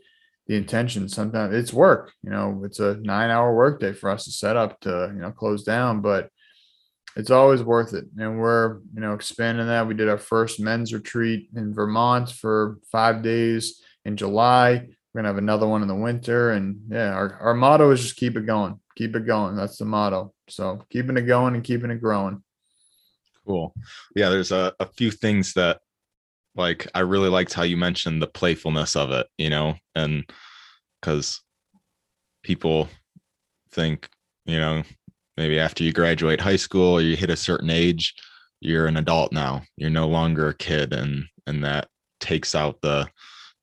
the 0.52 0.58
intention 0.58 1.08
sometimes 1.08 1.56
it's 1.56 1.72
work 1.72 2.12
you 2.24 2.30
know 2.30 2.62
it's 2.66 2.82
a 2.82 2.96
nine 2.98 3.30
hour 3.30 3.56
workday 3.56 3.94
for 3.94 4.10
us 4.10 4.26
to 4.26 4.32
set 4.32 4.58
up 4.58 4.78
to 4.82 5.10
you 5.16 5.22
know 5.22 5.32
close 5.32 5.64
down 5.64 6.02
but 6.02 6.30
it's 7.16 7.32
always 7.32 7.64
worth 7.64 7.94
it 7.94 8.04
and 8.18 8.38
we're 8.38 8.80
you 8.94 9.00
know 9.00 9.14
expanding 9.14 9.68
that 9.68 9.88
we 9.88 9.94
did 9.94 10.10
our 10.10 10.18
first 10.18 10.60
men's 10.60 10.94
retreat 10.94 11.50
in 11.56 11.74
vermont 11.74 12.30
for 12.30 12.80
five 12.92 13.22
days 13.22 13.82
in 14.04 14.18
july 14.18 14.86
we're 15.14 15.20
gonna 15.20 15.30
have 15.30 15.38
another 15.38 15.68
one 15.68 15.82
in 15.82 15.90
the 15.90 15.96
winter, 15.96 16.52
and 16.52 16.80
yeah, 16.90 17.12
our, 17.12 17.34
our 17.42 17.54
motto 17.54 17.92
is 17.92 18.02
just 18.02 18.16
keep 18.16 18.38
it 18.38 18.46
going, 18.46 18.80
keep 18.96 19.16
it 19.16 19.26
going. 19.26 19.58
That's 19.58 19.78
the 19.78 19.86
motto. 19.86 20.34
So 20.48 20.86
keeping 20.90 21.18
it 21.18 21.24
going 21.24 21.54
and 21.56 21.64
keeping 21.64 21.92
it 21.92 22.02
growing. 22.02 22.42
Cool. 23.46 23.74
Yeah, 24.16 24.30
there's 24.30 24.54
a, 24.54 24.74
a 24.80 24.86
few 24.86 25.12
things 25.12 25.54
that 25.54 25.82
like 26.56 26.88
I 26.94 27.00
really 27.00 27.30
liked 27.30 27.54
how 27.54 27.64
you 27.64 27.78
mentioned 27.78 28.22
the 28.22 28.28
playfulness 28.28 28.96
of 28.96 29.12
it, 29.12 29.28
you 29.38 29.50
know, 29.50 29.76
and 29.96 30.30
because 31.00 31.42
people 32.44 32.90
think, 33.72 34.10
you 34.46 34.58
know, 34.58 34.84
maybe 35.38 35.60
after 35.60 35.84
you 35.84 35.94
graduate 35.94 36.42
high 36.42 36.58
school 36.58 36.94
or 36.94 37.02
you 37.02 37.16
hit 37.16 37.30
a 37.30 37.38
certain 37.38 37.70
age, 37.70 38.14
you're 38.60 38.88
an 38.88 38.98
adult 38.98 39.32
now. 39.32 39.64
You're 39.78 39.90
no 39.90 40.08
longer 40.08 40.50
a 40.50 40.56
kid, 40.56 40.94
and 40.94 41.26
and 41.48 41.64
that 41.64 41.88
takes 42.20 42.54
out 42.54 42.80
the 42.82 43.08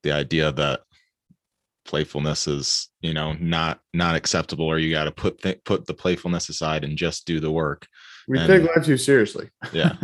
the 0.03 0.13
idea 0.13 0.53
that 0.53 0.81
playfulness 1.85 2.47
is 2.47 2.91
you 3.01 3.15
know 3.15 3.33
not 3.35 3.81
not 3.95 4.15
acceptable 4.15 4.67
or 4.67 4.79
you 4.79 4.91
got 4.93 5.05
to 5.05 5.13
put 5.13 5.41
th- 5.41 5.65
put 5.65 5.87
the 5.87 5.95
playfulness 5.95 6.49
aside 6.51 6.85
and 6.85 6.99
just 6.99 7.27
do 7.27 7.41
the 7.41 7.51
work 7.51 7.87
we 8.29 8.39
and, 8.39 8.47
take 8.47 8.63
life 8.63 8.85
too 8.85 8.97
seriously. 8.97 9.49
Yeah. 9.73 9.95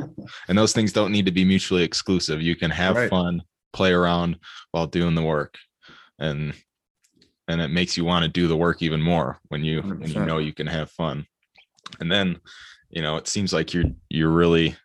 And 0.49 0.57
those 0.57 0.73
things 0.73 0.93
don't 0.93 1.13
need 1.13 1.27
to 1.27 1.33
be 1.33 1.45
mutually 1.45 1.83
exclusive. 1.83 2.41
You 2.41 2.57
can 2.57 2.71
have 2.71 2.97
right. 2.97 3.11
fun 3.11 3.43
play 3.73 3.93
around 3.93 4.39
while 4.71 4.87
doing 4.87 5.15
the 5.15 5.23
work. 5.23 5.57
And 6.19 6.55
and 7.47 7.61
it 7.61 7.69
makes 7.69 7.97
you 7.97 8.05
want 8.05 8.25
to 8.25 8.31
do 8.31 8.49
the 8.49 8.57
work 8.57 8.81
even 8.81 9.03
more 9.03 9.39
when 9.49 9.63
you 9.63 9.83
100%. 9.83 10.01
when 10.01 10.11
you 10.11 10.25
know 10.25 10.39
you 10.39 10.55
can 10.55 10.67
have 10.67 10.91
fun. 10.91 11.27
And 12.01 12.11
then 12.11 12.41
you 12.89 13.03
know 13.03 13.17
it 13.17 13.29
seems 13.29 13.53
like 13.53 13.75
you're 13.75 13.85
you're 14.09 14.31
really 14.31 14.77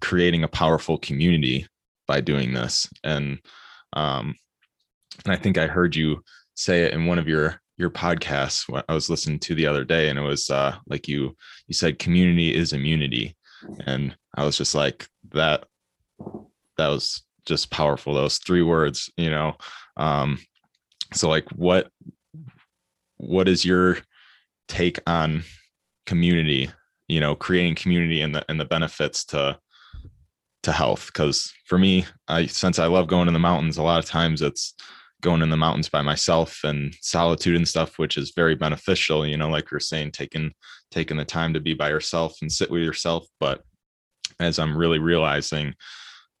creating 0.00 0.42
a 0.42 0.48
powerful 0.48 0.98
community 0.98 1.66
by 2.08 2.20
doing 2.20 2.52
this. 2.52 2.88
And 3.04 3.38
um 3.92 4.34
and 5.24 5.32
I 5.32 5.36
think 5.36 5.58
I 5.58 5.68
heard 5.68 5.94
you 5.94 6.22
say 6.54 6.82
it 6.82 6.94
in 6.94 7.06
one 7.06 7.18
of 7.18 7.28
your 7.28 7.61
your 7.82 7.90
podcasts 7.90 8.64
I 8.88 8.94
was 8.94 9.10
listening 9.10 9.40
to 9.40 9.56
the 9.56 9.66
other 9.66 9.84
day, 9.84 10.08
and 10.08 10.18
it 10.18 10.22
was 10.22 10.48
uh, 10.48 10.76
like 10.86 11.08
you 11.08 11.36
you 11.66 11.74
said 11.74 11.98
community 11.98 12.54
is 12.54 12.72
immunity, 12.72 13.36
and 13.86 14.16
I 14.36 14.44
was 14.44 14.56
just 14.56 14.74
like 14.74 15.08
that. 15.32 15.64
That 16.78 16.88
was 16.88 17.24
just 17.44 17.70
powerful. 17.70 18.14
Those 18.14 18.38
three 18.38 18.62
words, 18.62 19.10
you 19.16 19.30
know. 19.30 19.56
Um, 19.96 20.38
so 21.12 21.28
like, 21.28 21.48
what 21.50 21.90
what 23.16 23.48
is 23.48 23.64
your 23.64 23.98
take 24.68 25.00
on 25.08 25.42
community? 26.06 26.70
You 27.08 27.18
know, 27.18 27.34
creating 27.34 27.74
community 27.74 28.20
and 28.20 28.34
the 28.34 28.44
and 28.48 28.60
the 28.60 28.64
benefits 28.64 29.24
to 29.26 29.58
to 30.62 30.72
health. 30.72 31.06
Because 31.06 31.52
for 31.66 31.78
me, 31.78 32.06
I 32.28 32.46
since 32.46 32.78
I 32.78 32.86
love 32.86 33.08
going 33.08 33.26
in 33.26 33.34
the 33.34 33.40
mountains, 33.40 33.76
a 33.76 33.82
lot 33.82 33.98
of 33.98 34.08
times 34.08 34.40
it's 34.40 34.74
going 35.22 35.42
in 35.42 35.50
the 35.50 35.56
mountains 35.56 35.88
by 35.88 36.02
myself 36.02 36.60
and 36.64 36.94
solitude 37.00 37.56
and 37.56 37.66
stuff 37.66 37.98
which 37.98 38.18
is 38.18 38.32
very 38.36 38.54
beneficial 38.54 39.26
you 39.26 39.36
know 39.36 39.48
like 39.48 39.70
you're 39.70 39.80
saying 39.80 40.10
taking 40.10 40.52
taking 40.92 41.16
the 41.16 41.24
time 41.24 41.54
to 41.54 41.60
be 41.60 41.74
by 41.74 41.88
yourself 41.88 42.36
and 42.42 42.52
sit 42.52 42.70
with 42.70 42.82
yourself. 42.82 43.26
But 43.40 43.62
as 44.40 44.58
i'm 44.58 44.76
really 44.76 44.98
realizing 44.98 45.74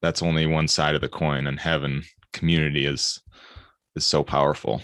that's 0.00 0.22
only 0.22 0.46
one 0.46 0.66
side 0.66 0.94
of 0.94 1.00
the 1.00 1.08
coin 1.08 1.46
and 1.46 1.60
having 1.60 2.02
community 2.32 2.86
is 2.86 3.20
is 3.94 4.06
so 4.06 4.22
powerful. 4.22 4.82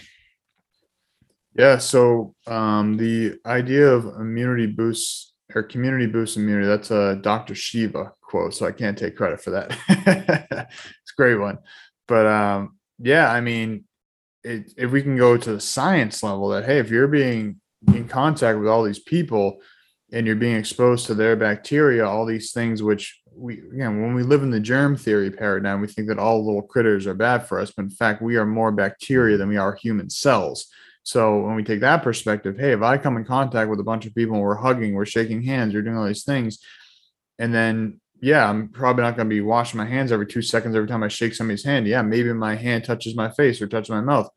Yeah 1.55 1.77
so 1.77 2.35
um 2.47 2.97
the 2.97 3.37
idea 3.45 3.87
of 3.87 4.05
immunity 4.05 4.67
boosts 4.67 5.33
or 5.53 5.63
community 5.63 6.05
boost 6.05 6.37
immunity 6.37 6.67
that's 6.67 6.91
a 6.91 7.15
dr 7.21 7.53
shiva 7.55 8.13
quote 8.21 8.53
so 8.53 8.65
i 8.65 8.71
can't 8.71 8.97
take 8.97 9.17
credit 9.17 9.41
for 9.41 9.51
that. 9.51 9.71
It's 10.69 11.13
a 11.13 11.17
great 11.17 11.35
one. 11.35 11.57
But 12.07 12.25
um 12.27 12.77
yeah 12.99 13.31
i 13.31 13.41
mean 13.41 13.85
it, 14.43 14.73
if 14.77 14.91
we 14.91 15.01
can 15.01 15.17
go 15.17 15.37
to 15.37 15.53
the 15.53 15.59
science 15.59 16.23
level 16.23 16.49
that 16.49 16.65
hey 16.65 16.79
if 16.79 16.89
you're 16.89 17.07
being 17.07 17.59
in 17.93 18.07
contact 18.07 18.59
with 18.59 18.67
all 18.67 18.83
these 18.83 18.99
people 18.99 19.59
and 20.11 20.25
you're 20.25 20.35
being 20.35 20.55
exposed 20.55 21.05
to 21.05 21.13
their 21.13 21.35
bacteria 21.35 22.07
all 22.07 22.25
these 22.25 22.51
things 22.51 22.81
which 22.81 23.19
we 23.33 23.59
again 23.73 24.01
when 24.01 24.13
we 24.13 24.23
live 24.23 24.43
in 24.43 24.49
the 24.49 24.59
germ 24.59 24.95
theory 24.95 25.31
paradigm 25.31 25.81
we 25.81 25.87
think 25.87 26.07
that 26.07 26.19
all 26.19 26.45
little 26.45 26.61
critters 26.61 27.07
are 27.07 27.13
bad 27.13 27.47
for 27.47 27.59
us 27.59 27.71
but 27.71 27.83
in 27.83 27.91
fact 27.91 28.21
we 28.21 28.37
are 28.37 28.45
more 28.45 28.71
bacteria 28.71 29.37
than 29.37 29.49
we 29.49 29.57
are 29.57 29.75
human 29.75 30.09
cells. 30.09 30.67
So 31.03 31.39
when 31.39 31.55
we 31.55 31.63
take 31.63 31.79
that 31.79 32.03
perspective 32.03 32.57
hey 32.57 32.71
if 32.71 32.81
i 32.81 32.97
come 32.97 33.17
in 33.17 33.25
contact 33.25 33.69
with 33.69 33.79
a 33.79 33.83
bunch 33.83 34.05
of 34.05 34.13
people 34.13 34.35
and 34.35 34.43
we're 34.43 34.55
hugging 34.55 34.93
we're 34.93 35.05
shaking 35.05 35.41
hands 35.41 35.73
we're 35.73 35.81
doing 35.81 35.97
all 35.97 36.05
these 36.05 36.23
things 36.23 36.59
and 37.39 37.53
then 37.53 37.99
yeah, 38.21 38.49
I'm 38.49 38.69
probably 38.69 39.03
not 39.03 39.15
going 39.15 39.29
to 39.29 39.33
be 39.33 39.41
washing 39.41 39.77
my 39.77 39.85
hands 39.85 40.11
every 40.11 40.27
two 40.27 40.41
seconds 40.41 40.75
every 40.75 40.87
time 40.87 41.03
I 41.03 41.07
shake 41.07 41.33
somebody's 41.33 41.63
hand. 41.63 41.87
Yeah, 41.87 42.01
maybe 42.01 42.33
my 42.33 42.55
hand 42.55 42.83
touches 42.83 43.15
my 43.15 43.29
face 43.29 43.61
or 43.61 43.67
touches 43.67 43.89
my 43.89 44.01
mouth. 44.01 44.29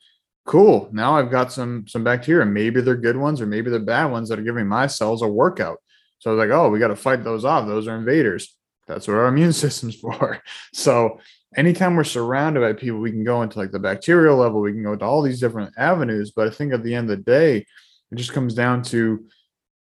cool. 0.45 0.89
Now 0.93 1.16
I've 1.16 1.30
got 1.30 1.53
some 1.53 1.87
some 1.89 2.05
bacteria. 2.05 2.47
Maybe 2.47 2.80
they're 2.80 2.97
good 2.97 3.16
ones 3.16 3.41
or 3.41 3.47
maybe 3.47 3.70
they're 3.70 3.80
bad 3.80 4.07
ones 4.07 4.28
that 4.28 4.39
are 4.39 4.43
giving 4.43 4.66
my 4.66 4.87
cells 4.87 5.22
a 5.22 5.28
workout. 5.28 5.78
So 6.18 6.35
like, 6.35 6.51
oh, 6.51 6.68
we 6.70 6.78
got 6.78 6.89
to 6.89 6.97
fight 6.97 7.24
those 7.24 7.45
off. 7.45 7.66
Those 7.66 7.89
are 7.89 7.97
invaders. 7.97 8.55
That's 8.87 9.09
what 9.09 9.16
our 9.16 9.26
immune 9.33 9.53
system's 9.53 9.97
for. 9.97 10.41
So 10.72 11.20
anytime 11.57 11.97
we're 11.97 12.05
surrounded 12.05 12.61
by 12.61 12.72
people, 12.72 13.01
we 13.01 13.11
can 13.11 13.24
go 13.24 13.43
into 13.43 13.59
like 13.59 13.72
the 13.72 13.78
bacterial 13.78 14.37
level, 14.37 14.61
we 14.61 14.72
can 14.72 14.83
go 14.83 14.97
to 14.97 15.05
all 15.05 15.22
these 15.22 15.41
different 15.41 15.74
avenues. 15.76 16.30
But 16.30 16.49
I 16.49 16.51
think 16.51 16.72
at 16.72 16.83
the 16.83 16.95
end 16.95 17.11
of 17.11 17.18
the 17.18 17.24
day, 17.24 17.66
it 18.11 18.16
just 18.16 18.33
comes 18.33 18.55
down 18.55 18.83
to 18.85 19.24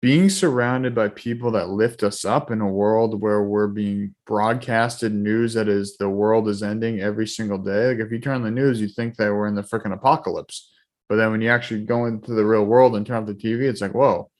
being 0.02 0.30
surrounded 0.30 0.96
by 0.96 1.08
people 1.10 1.52
that 1.52 1.70
lift 1.70 2.02
us 2.02 2.26
up 2.26 2.50
in 2.50 2.60
a 2.60 2.68
world 2.68 3.22
where 3.22 3.44
we're 3.44 3.68
being 3.68 4.16
broadcasted 4.26 5.14
news 5.14 5.54
that 5.54 5.68
is 5.68 5.96
the 5.98 6.10
world 6.10 6.50
is 6.50 6.64
ending 6.64 7.00
every 7.00 7.28
single 7.28 7.60
day. 7.60 7.90
Like 7.90 8.00
if 8.00 8.12
you 8.12 8.20
turn 8.20 8.36
on 8.36 8.42
the 8.42 8.50
news, 8.50 8.82
you 8.82 8.88
think 8.88 9.16
that 9.18 9.32
we're 9.32 9.48
in 9.48 9.54
the 9.54 9.62
freaking 9.62 9.94
apocalypse. 9.94 10.74
But 11.08 11.18
then 11.18 11.30
when 11.32 11.42
you 11.42 11.50
actually 11.50 11.84
go 11.84 12.06
into 12.06 12.34
the 12.34 12.44
real 12.44 12.66
world 12.66 12.96
and 12.96 13.06
turn 13.06 13.18
off 13.18 13.28
the 13.28 13.36
TV, 13.36 13.64
it's 13.64 13.82
like, 13.82 13.94
whoa, 13.94 14.32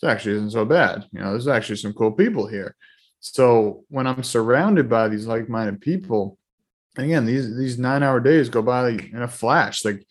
this 0.00 0.08
actually 0.08 0.36
isn't 0.36 0.52
so 0.52 0.64
bad. 0.64 1.06
You 1.12 1.20
know, 1.20 1.30
there's 1.32 1.48
actually 1.48 1.76
some 1.76 1.92
cool 1.92 2.12
people 2.12 2.46
here. 2.46 2.76
So 3.18 3.84
when 3.88 4.06
I'm 4.06 4.22
surrounded 4.22 4.88
by 4.88 5.08
these 5.08 5.26
like-minded 5.26 5.80
people, 5.80 6.38
and 6.96 7.06
again, 7.06 7.26
these 7.26 7.56
these 7.56 7.78
nine-hour 7.78 8.20
days 8.20 8.48
go 8.48 8.62
by 8.62 8.90
in 8.90 9.22
a 9.22 9.28
flash. 9.28 9.84
Like 9.84 10.06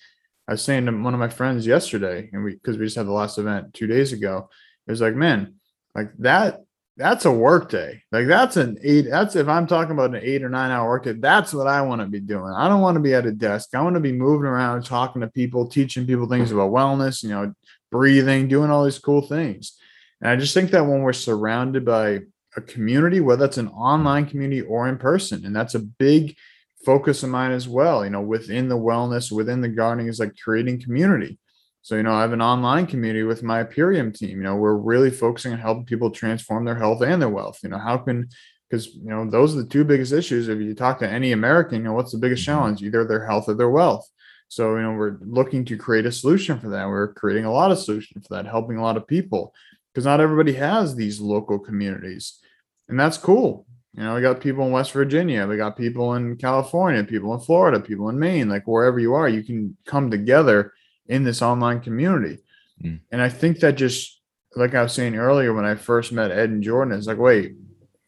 I 0.48 0.54
was 0.54 0.62
saying 0.62 0.86
to 0.86 0.92
one 0.92 1.14
of 1.14 1.20
my 1.20 1.30
friends 1.30 1.66
yesterday, 1.66 2.30
and 2.32 2.44
we 2.44 2.54
because 2.54 2.78
we 2.78 2.86
just 2.86 2.98
had 2.98 3.08
the 3.08 3.12
last 3.12 3.38
event 3.38 3.74
two 3.74 3.88
days 3.88 4.14
ago 4.14 4.50
it 4.90 4.92
was 4.92 5.02
like, 5.02 5.14
man, 5.14 5.54
like 5.94 6.12
that, 6.18 6.64
that's 6.98 7.26
a 7.26 7.32
work 7.32 7.70
day. 7.70 8.02
Like 8.12 8.26
that's 8.26 8.58
an 8.58 8.80
eight. 8.84 9.06
That's 9.08 9.36
if 9.36 9.48
I'm 9.48 9.68
talking 9.68 9.92
about 9.92 10.16
an 10.16 10.22
eight 10.24 10.44
or 10.44 10.50
nine 10.50 10.72
hour 10.72 10.90
work 10.90 11.04
day, 11.04 11.12
that's 11.12 11.54
what 11.54 11.68
I 11.68 11.82
want 11.82 12.02
to 12.02 12.08
be 12.08 12.20
doing. 12.20 12.52
I 12.58 12.68
don't 12.68 12.82
want 12.82 12.96
to 12.96 13.02
be 13.02 13.14
at 13.14 13.28
a 13.28 13.32
desk. 13.32 13.76
I 13.76 13.84
want 13.84 13.94
to 13.98 14.00
be 14.00 14.12
moving 14.12 14.48
around, 14.48 14.84
talking 14.84 15.22
to 15.22 15.28
people, 15.28 15.68
teaching 15.68 16.08
people 16.08 16.28
things 16.28 16.52
about 16.52 16.72
wellness, 16.72 17.22
you 17.22 17.30
know, 17.30 17.54
breathing, 17.92 18.48
doing 18.48 18.72
all 18.72 18.84
these 18.84 18.98
cool 18.98 19.22
things. 19.22 19.78
And 20.22 20.32
I 20.32 20.36
just 20.36 20.56
think 20.56 20.72
that 20.72 20.88
when 20.88 21.04
we're 21.04 21.14
surrounded 21.14 21.86
by 21.86 22.22
a 22.58 22.62
community, 22.62 23.20
whether 23.20 23.46
it's 23.46 23.58
an 23.58 23.70
online 23.70 24.26
community 24.26 24.62
or 24.62 24.90
in 24.90 24.98
person, 24.98 25.46
and 25.46 25.56
that's 25.56 25.76
a 25.76 25.80
big 25.80 26.36
focus 26.84 27.22
of 27.22 27.30
mine 27.30 27.52
as 27.52 27.68
well, 27.68 28.04
you 28.04 28.10
know, 28.10 28.22
within 28.22 28.68
the 28.68 28.78
wellness, 28.78 29.32
within 29.32 29.62
the 29.62 29.70
gardening 29.70 30.08
is 30.08 30.20
like 30.20 30.36
creating 30.36 30.82
community. 30.82 31.39
So, 31.82 31.96
you 31.96 32.04
know, 32.04 32.14
I 32.14 32.22
have 32.22 32.34
an 32.34 32.42
online 32.42 32.86
community 32.88 33.24
with 33.24 33.42
my 33.42 33.64
Purium 33.64 34.16
team. 34.16 34.38
You 34.38 34.44
know, 34.44 34.56
we're 34.56 34.76
really 34.76 35.10
focusing 35.10 35.54
on 35.54 35.60
helping 35.60 35.86
people 35.86 36.12
transform 36.12 36.66
their 36.66 36.76
health 36.76 37.02
and 37.02 37.22
their 37.22 37.30
wealth. 37.30 37.60
You 37.64 37.70
know, 37.70 37.80
how 37.80 37.98
can, 37.98 38.30
because, 38.70 38.88
you 38.88 39.10
know, 39.10 39.30
those 39.30 39.56
are 39.56 39.62
the 39.62 39.70
two 39.70 39.84
biggest 39.84 40.12
issues. 40.12 40.48
If 40.48 40.60
you 40.60 40.76
talk 40.76 41.00
to 41.00 41.10
any 41.10 41.32
American, 41.32 41.80
you 41.80 41.84
know, 41.86 41.94
what's 41.94 42.12
the 42.12 42.18
biggest 42.18 42.44
challenge? 42.44 42.84
Either 42.84 43.06
their 43.06 43.26
health 43.26 43.48
or 43.48 43.56
their 43.56 43.70
wealth. 43.70 44.08
So, 44.50 44.76
you 44.76 44.82
know, 44.82 44.92
we're 44.94 45.18
looking 45.22 45.64
to 45.66 45.78
create 45.78 46.06
a 46.06 46.12
solution 46.12 46.60
for 46.60 46.70
that. 46.70 46.88
We're 46.88 47.14
creating 47.14 47.46
a 47.46 47.52
lot 47.52 47.72
of 47.72 47.80
solutions 47.80 48.28
for 48.28 48.36
that, 48.36 48.48
helping 48.48 48.78
a 48.78 48.82
lot 48.82 48.98
of 48.98 49.08
people 49.08 49.54
because 49.94 50.06
not 50.06 50.22
everybody 50.22 50.54
has 50.54 50.96
these 50.96 51.20
local 51.20 51.60
communities. 51.60 52.40
And 52.88 53.00
that's 53.00 53.18
cool. 53.18 53.66
You 53.96 54.04
know, 54.04 54.16
we 54.16 54.22
got 54.22 54.42
people 54.42 54.66
in 54.66 54.72
West 54.72 54.92
Virginia, 54.92 55.48
we 55.48 55.58
got 55.58 55.78
people 55.78 56.14
in 56.16 56.36
California, 56.38 57.04
people 57.04 57.34
in 57.34 57.40
Florida, 57.40 57.80
people 57.80 58.10
in 58.10 58.20
Maine, 58.20 58.50
like 58.50 58.68
wherever 58.68 59.00
you 59.00 59.14
are, 59.14 59.28
you 59.28 59.44
can 59.44 59.76
come 59.86 60.12
together 60.12 60.74
in 61.10 61.24
this 61.24 61.42
online 61.42 61.82
community. 61.82 62.38
Mm. 62.82 63.02
And 63.12 63.22
I 63.22 63.28
think 63.28 63.60
that 63.60 63.74
just 63.76 64.22
like 64.56 64.74
I 64.74 64.84
was 64.84 64.94
saying 64.94 65.16
earlier 65.16 65.54
when 65.54 65.66
I 65.66 65.76
first 65.76 66.12
met 66.12 66.32
Ed 66.32 66.50
and 66.50 66.64
Jordan, 66.64 66.98
it's 66.98 67.08
like, 67.08 67.18
wait, 67.18 67.56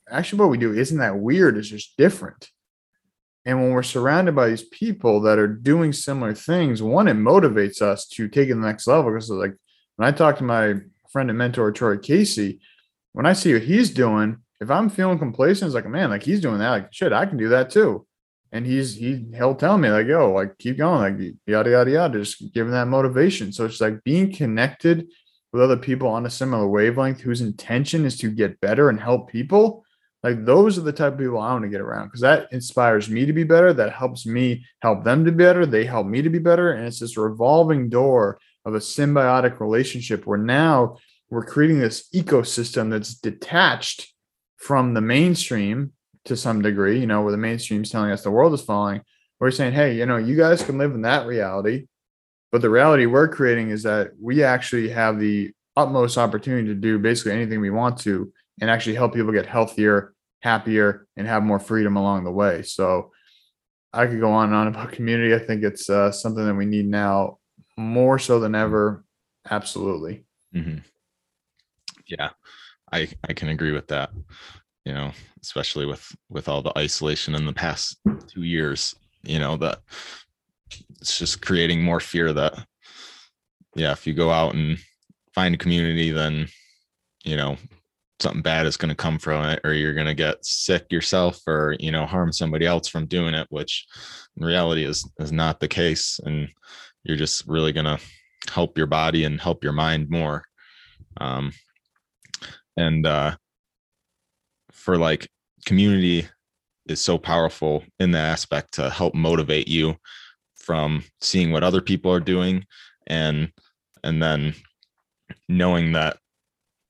actually 0.10 0.40
what 0.40 0.50
we 0.50 0.58
do 0.58 0.74
isn't 0.74 0.98
that 1.00 1.18
weird, 1.18 1.58
it's 1.58 1.68
just 1.68 1.98
different. 1.98 2.50
And 3.44 3.60
when 3.60 3.72
we're 3.72 3.84
surrounded 3.84 4.36
by 4.36 4.50
these 4.50 4.64
people 4.64 5.22
that 5.22 5.40
are 5.40 5.48
doing 5.48 5.94
similar 5.94 6.34
things, 6.34 6.82
one, 6.82 7.08
it 7.08 7.18
motivates 7.18 7.82
us 7.82 8.08
to 8.10 8.28
take 8.28 8.46
it 8.46 8.54
to 8.54 8.60
the 8.60 8.66
next 8.66 8.86
level. 8.86 9.12
Because 9.12 9.32
like 9.32 9.56
when 9.96 10.08
I 10.08 10.12
talk 10.12 10.38
to 10.38 10.44
my 10.44 10.76
friend 11.12 11.30
and 11.30 11.38
mentor 11.38 11.72
Troy 11.72 11.98
Casey, 11.98 12.62
when 13.14 13.26
I 13.26 13.34
see 13.34 13.54
what 13.54 13.64
he's 13.64 13.90
doing, 13.90 14.38
if 14.62 14.70
I'm 14.70 14.90
feeling 14.90 15.18
complacent, 15.18 15.68
it's 15.68 15.76
like, 15.76 15.88
man, 15.88 16.12
like 16.12 16.22
he's 16.22 16.40
doing 16.40 16.60
that, 16.60 16.70
like 16.70 16.94
shit, 16.94 17.12
I 17.14 17.26
can 17.26 17.38
do 17.38 17.50
that 17.50 17.72
too 17.72 18.06
and 18.52 18.66
he's 18.66 18.96
he 18.96 19.26
he'll 19.36 19.56
tell 19.56 19.78
me 19.78 19.90
like 19.90 20.08
yo 20.08 20.32
like 20.32 20.58
keep 20.58 20.78
going 20.78 21.18
like 21.18 21.36
yada 21.46 21.72
yada 21.72 21.92
yada 21.92 22.20
just 22.20 22.54
giving 22.54 22.74
that 22.74 22.88
motivation. 22.88 23.52
So 23.52 23.66
it's 23.66 23.82
like 23.82 24.04
being 24.04 24.34
connected 24.34 25.08
with 25.54 25.62
other 25.62 25.78
people 25.78 26.08
on 26.08 26.26
a 26.26 26.30
similar 26.30 26.68
wavelength 26.68 27.22
whose 27.22 27.42
intention 27.42 28.06
is 28.06 28.18
to 28.20 28.30
get 28.30 28.60
better 28.62 28.90
and 28.90 29.00
help 29.00 29.30
people 29.30 29.84
like 30.24 30.46
those 30.46 30.78
are 30.78 30.82
the 30.82 30.94
type 30.94 31.14
of 31.14 31.20
people 31.20 31.40
i 31.40 31.52
want 31.52 31.64
to 31.64 31.70
get 31.70 31.82
around 31.82 32.08
because 32.08 32.22
that 32.22 32.48
inspires 32.52 33.10
me 33.10 33.26
to 33.26 33.34
be 33.34 33.44
better 33.44 33.74
that 33.74 33.92
helps 33.92 34.26
me 34.26 34.66
help 34.82 35.04
them 35.04 35.26
to 35.26 35.32
be 35.32 35.38
better 35.44 35.66
they 35.66 35.84
help 35.84 36.08
me 36.08 36.22
to 36.22 36.30
be 36.30 36.40
better 36.40 36.72
and 36.72 36.88
it's 36.88 37.00
this 37.00 37.18
revolving 37.18 37.90
door 37.90 38.40
of 38.66 38.76
a 38.76 38.80
symbiotic 38.80 39.60
relationship 39.60 40.26
where 40.26 40.38
now 40.38 40.98
we're 41.30 41.46
creating 41.46 41.80
this 41.80 42.08
ecosystem 42.14 42.90
that's 42.90 43.16
detached 43.16 44.14
from 44.58 44.94
the 44.94 45.02
mainstream 45.02 45.92
to 46.26 46.38
some 46.38 46.62
degree, 46.62 47.00
you 47.00 47.08
know, 47.08 47.22
where 47.22 47.32
the 47.32 47.38
mainstream's 47.38 47.90
telling 47.90 48.12
us 48.12 48.24
the 48.24 48.32
world 48.32 48.54
is 48.54 48.62
falling. 48.62 49.02
We're 49.40 49.52
saying, 49.52 49.74
hey, 49.74 49.96
you 49.96 50.06
know, 50.06 50.18
you 50.18 50.36
guys 50.36 50.64
can 50.64 50.78
live 50.78 50.94
in 50.94 51.02
that 51.02 51.26
reality. 51.26 51.88
But 52.52 52.62
the 52.62 52.70
reality 52.70 53.06
we're 53.06 53.30
creating 53.30 53.70
is 53.70 53.84
that 53.84 54.12
we 54.22 54.44
actually 54.44 54.90
have 54.90 55.20
the 55.20 55.52
utmost 55.76 56.18
opportunity 56.18 56.68
to 56.68 56.76
do 56.76 57.00
basically 57.00 57.32
anything 57.32 57.62
we 57.62 57.70
want 57.70 57.98
to 58.00 58.32
and 58.60 58.70
actually 58.70 58.96
help 58.96 59.14
people 59.14 59.32
get 59.32 59.46
healthier, 59.46 60.14
happier, 60.42 61.08
and 61.16 61.26
have 61.26 61.44
more 61.44 61.60
freedom 61.60 61.96
along 61.96 62.24
the 62.24 62.32
way. 62.32 62.62
So 62.62 63.12
I 63.94 64.06
could 64.06 64.20
go 64.20 64.32
on 64.32 64.48
and 64.48 64.56
on 64.56 64.68
about 64.68 64.92
community. 64.94 65.34
I 65.34 65.40
think 65.40 65.64
it's 65.64 65.90
uh, 65.90 66.12
something 66.12 66.46
that 66.46 66.54
we 66.54 66.66
need 66.66 66.88
now 66.88 67.40
more 67.78 68.20
so 68.20 68.40
than 68.40 68.54
ever. 68.54 69.04
Absolutely. 69.50 70.26
Mm-hmm. 70.54 70.80
Yeah, 72.08 72.30
I 72.92 73.08
I 73.28 73.34
can 73.34 73.48
agree 73.48 73.72
with 73.72 73.88
that 73.88 74.12
you 74.86 74.94
know 74.94 75.12
especially 75.42 75.86
with 75.86 76.16
with 76.30 76.48
all 76.48 76.62
the 76.62 76.78
isolation 76.78 77.36
in 77.36 77.46
the 77.46 77.54
past 77.54 78.00
two 78.28 78.44
years 78.44 78.96
you 79.24 79.40
know 79.40 79.58
that 79.58 79.80
it's 81.00 81.18
just 81.18 81.42
creating 81.42 81.82
more 81.82 82.00
fear 82.00 82.34
that 82.34 82.66
yeah 83.76 83.92
if 83.92 84.08
you 84.08 84.14
go 84.14 84.32
out 84.32 84.54
and 84.54 84.78
find 85.34 85.56
a 85.56 85.58
community 85.58 86.12
then 86.12 86.48
you 87.24 87.36
know 87.38 87.58
something 88.20 88.42
bad 88.42 88.68
is 88.68 88.78
going 88.78 88.90
to 88.90 88.96
come 88.96 89.18
from 89.18 89.44
it 89.46 89.60
or 89.64 89.74
you're 89.74 89.96
going 89.96 90.06
to 90.08 90.14
get 90.14 90.46
sick 90.46 90.86
yourself 90.92 91.40
or 91.48 91.76
you 91.80 91.92
know 91.92 92.06
harm 92.06 92.32
somebody 92.32 92.66
else 92.66 92.88
from 92.88 93.08
doing 93.08 93.34
it 93.34 93.48
which 93.50 93.88
in 94.38 94.46
reality 94.46 94.84
is 94.84 95.10
is 95.20 95.32
not 95.32 95.60
the 95.60 95.68
case. 95.68 96.20
And 96.26 96.50
you're 97.04 97.18
just 97.18 97.48
really 97.48 97.72
going 97.72 97.86
to 97.86 98.00
help 98.50 98.78
your 98.78 98.88
body 98.88 99.26
and 99.26 99.40
help 99.40 99.64
your 99.64 99.74
mind 99.74 100.10
more. 100.10 100.44
Um 101.20 101.52
and 102.78 103.06
uh 103.06 103.36
for 104.82 104.98
like 104.98 105.30
community 105.66 106.28
is 106.88 107.02
so 107.02 107.18
powerful 107.18 107.84
in 108.00 108.12
that 108.12 108.32
aspect 108.32 108.74
to 108.74 108.90
help 108.90 109.14
motivate 109.14 109.68
you 109.68 109.96
from 110.56 111.04
seeing 111.22 111.52
what 111.52 111.64
other 111.64 111.82
people 111.82 112.12
are 112.12 112.20
doing 112.20 112.66
and 113.08 113.52
and 114.04 114.22
then 114.22 114.54
knowing 115.48 115.92
that 115.94 116.18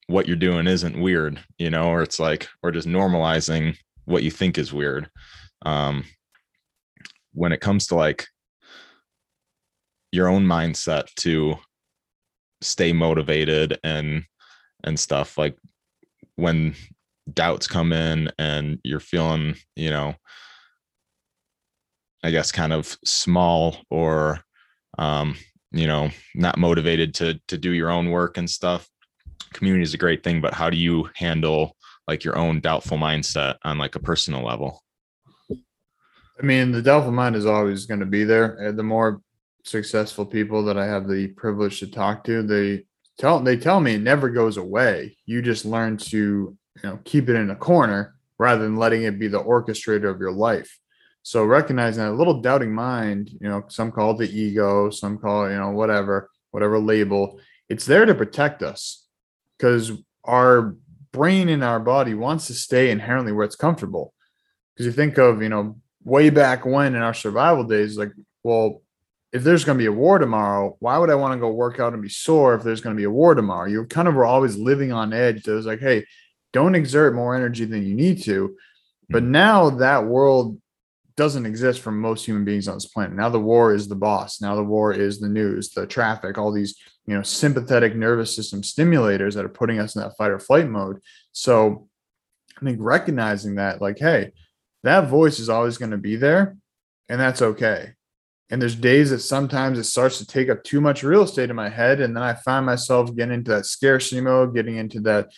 what 0.08 0.28
you're 0.28 0.36
doing 0.36 0.68
isn't 0.68 1.00
weird 1.00 1.40
you 1.58 1.70
know 1.70 1.90
or 1.90 2.02
it's 2.02 2.20
like 2.20 2.48
or 2.64 2.72
just 2.72 2.88
normalizing 2.88 3.76
what 4.06 4.24
you 4.24 4.32
think 4.32 4.58
is 4.58 4.74
weird. 4.74 5.10
Um 5.66 6.06
when 7.34 7.52
it 7.52 7.62
comes 7.62 7.88
to 7.88 7.96
like 7.96 8.28
your 10.12 10.28
own 10.28 10.46
mindset 10.46 11.06
to 11.16 11.56
stay 12.62 12.92
motivated 12.92 13.80
and 13.84 14.24
and 14.84 15.00
stuff 15.00 15.38
like 15.38 15.58
when 16.36 16.76
doubts 17.32 17.68
come 17.68 17.94
in 17.94 18.30
and 18.38 18.80
you're 18.84 19.00
feeling, 19.00 19.56
you 19.76 19.90
know, 19.90 20.16
I 22.24 22.32
guess 22.32 22.52
kind 22.52 22.74
of 22.74 22.98
small 23.04 23.78
or 23.90 24.42
um, 24.98 25.36
you 25.72 25.88
know, 25.88 26.10
not 26.36 26.58
motivated 26.58 27.14
to 27.16 27.40
to 27.48 27.58
do 27.58 27.72
your 27.72 27.90
own 27.90 28.10
work 28.10 28.38
and 28.38 28.50
stuff. 28.50 28.88
Community 29.54 29.84
is 29.84 29.94
a 29.94 29.98
great 29.98 30.24
thing, 30.24 30.42
but 30.42 30.54
how 30.54 30.70
do 30.70 30.78
you 30.78 31.10
handle 31.16 31.76
like 32.08 32.24
your 32.24 32.38
own 32.38 32.60
doubtful 32.60 32.98
mindset 32.98 33.56
on 33.64 33.78
like 33.78 33.96
a 33.96 34.00
personal 34.00 34.46
level? 34.46 34.84
I 35.50 36.44
mean, 36.44 36.72
the 36.72 36.82
doubtful 36.82 37.12
mind 37.12 37.36
is 37.36 37.46
always 37.46 37.86
going 37.86 38.00
to 38.00 38.06
be 38.06 38.24
there. 38.24 38.74
The 38.76 38.84
more 38.84 39.22
successful 39.64 40.26
people 40.26 40.64
that 40.66 40.78
I 40.78 40.86
have 40.86 41.08
the 41.08 41.28
privilege 41.28 41.80
to 41.80 41.88
talk 41.88 42.24
to, 42.26 42.42
they 42.42 42.86
tell 43.20 43.40
they 43.40 43.58
tell 43.58 43.80
me 43.80 43.96
it 43.96 44.02
never 44.02 44.30
goes 44.30 44.58
away. 44.58 45.18
You 45.26 45.42
just 45.42 45.66
learn 45.66 45.98
to 45.98 46.58
you 46.76 46.90
know 46.90 47.00
keep 47.04 47.30
it 47.30 47.36
in 47.36 47.50
a 47.50 47.56
corner 47.56 48.16
rather 48.38 48.64
than 48.64 48.76
letting 48.76 49.04
it 49.04 49.20
be 49.20 49.28
the 49.28 49.44
orchestrator 49.44 50.10
of 50.10 50.20
your 50.20 50.32
life 50.32 50.80
so 51.24 51.44
recognizing 51.44 52.04
that 52.04 52.12
a 52.12 52.14
little 52.14 52.42
doubting 52.42 52.74
mind 52.74 53.30
you 53.40 53.48
know 53.48 53.64
some 53.68 53.92
call 53.92 54.12
it 54.12 54.18
the 54.18 54.40
ego 54.40 54.90
some 54.90 55.18
call 55.18 55.46
it 55.46 55.52
you 55.52 55.58
know 55.58 55.70
whatever 55.70 56.30
whatever 56.52 56.80
label 56.80 57.40
it's 57.70 57.86
there 57.86 58.06
to 58.06 58.16
protect 58.16 58.64
us 58.64 59.06
because 59.58 59.92
our 60.24 60.76
brain 61.12 61.50
in 61.50 61.62
our 61.62 61.80
body 61.80 62.14
wants 62.14 62.48
to 62.48 62.54
stay 62.54 62.90
inherently 62.90 63.32
where 63.32 63.46
it's 63.46 63.56
comfortable 63.56 64.14
because 64.74 64.86
you 64.86 64.92
think 64.92 65.18
of 65.18 65.42
you 65.42 65.50
know 65.50 65.78
way 66.04 66.30
back 66.30 66.66
when 66.66 66.96
in 66.96 67.02
our 67.02 67.14
survival 67.14 67.64
days 67.64 67.98
like 67.98 68.12
well 68.44 68.82
if 69.32 69.44
there's 69.44 69.64
going 69.64 69.78
to 69.78 69.82
be 69.82 69.88
a 69.88 69.92
war 69.92 70.20
tomorrow, 70.20 70.76
why 70.80 70.98
would 70.98 71.10
I 71.10 71.16
want 71.16 71.34
to 71.34 71.40
go 71.40 71.50
work 71.50 71.80
out 71.80 71.94
and 71.94 72.02
be 72.02 72.10
sore 72.10 72.54
if 72.54 72.64
there's 72.64 72.82
going 72.82 72.96
to 72.96 73.00
be 73.00 73.06
a 73.06 73.12
war 73.12 73.34
tomorrow? 73.34 73.68
You 73.68 73.86
kind 73.86 74.08
of 74.08 74.16
were 74.16 74.26
always 74.26 74.58
living 74.58 74.92
on 74.92 75.14
edge. 75.14 75.44
So 75.44 75.54
it 75.54 75.56
was 75.56 75.66
like, 75.66 75.80
hey, 75.80 76.06
don't 76.54 76.76
exert 76.76 77.16
more 77.16 77.36
energy 77.36 77.66
than 77.66 77.86
you 77.86 77.96
need 77.96 78.24
to. 78.24 78.56
But 79.10 79.24
mm-hmm. 79.24 79.32
now 79.32 79.70
that 79.72 80.06
world 80.06 80.60
doesn't 81.16 81.46
exist 81.46 81.82
for 81.82 81.92
most 81.92 82.26
human 82.26 82.46
beings 82.46 82.68
on 82.68 82.76
this 82.76 82.86
planet. 82.86 83.16
Now 83.16 83.30
the 83.30 83.40
war 83.40 83.74
is 83.74 83.88
the 83.88 83.96
boss. 83.96 84.42
Now 84.42 84.56
the 84.56 84.64
war 84.64 84.94
is 84.94 85.20
the 85.20 85.30
news, 85.30 85.70
the 85.70 85.86
traffic, 85.86 86.38
all 86.38 86.52
these, 86.52 86.76
you 87.06 87.16
know, 87.16 87.22
sympathetic 87.22 87.96
nervous 87.96 88.36
system 88.36 88.62
stimulators 88.62 89.36
that 89.36 89.46
are 89.46 89.50
putting 89.50 89.80
us 89.80 89.96
in 89.96 90.02
that 90.02 90.16
fight 90.18 90.32
or 90.32 90.40
flight 90.40 90.68
mode. 90.68 91.02
So 91.32 91.88
I 92.60 92.66
think 92.66 92.78
recognizing 92.82 93.56
that, 93.56 93.82
like, 93.82 94.00
hey, 94.00 94.32
that 94.84 95.10
voice 95.10 95.40
is 95.40 95.50
always 95.50 95.78
going 95.78 95.92
to 95.92 95.98
be 95.98 96.16
there 96.16 96.58
and 97.10 97.20
that's 97.20 97.42
okay. 97.42 97.92
And 98.50 98.62
there's 98.62 98.76
days 98.76 99.12
that 99.12 99.20
sometimes 99.20 99.78
it 99.78 99.84
starts 99.84 100.18
to 100.18 100.26
take 100.26 100.50
up 100.50 100.64
too 100.64 100.82
much 100.82 101.04
real 101.04 101.24
estate 101.24 101.50
in 101.50 101.56
my 101.56 101.70
head. 101.70 102.02
And 102.02 102.16
then 102.16 102.24
I 102.24 102.34
find 102.34 102.66
myself 102.66 103.16
getting 103.16 103.34
into 103.34 103.52
that 103.52 103.66
scarcity 103.66 104.22
mode, 104.22 104.54
getting 104.54 104.78
into 104.78 105.00
that 105.02 105.30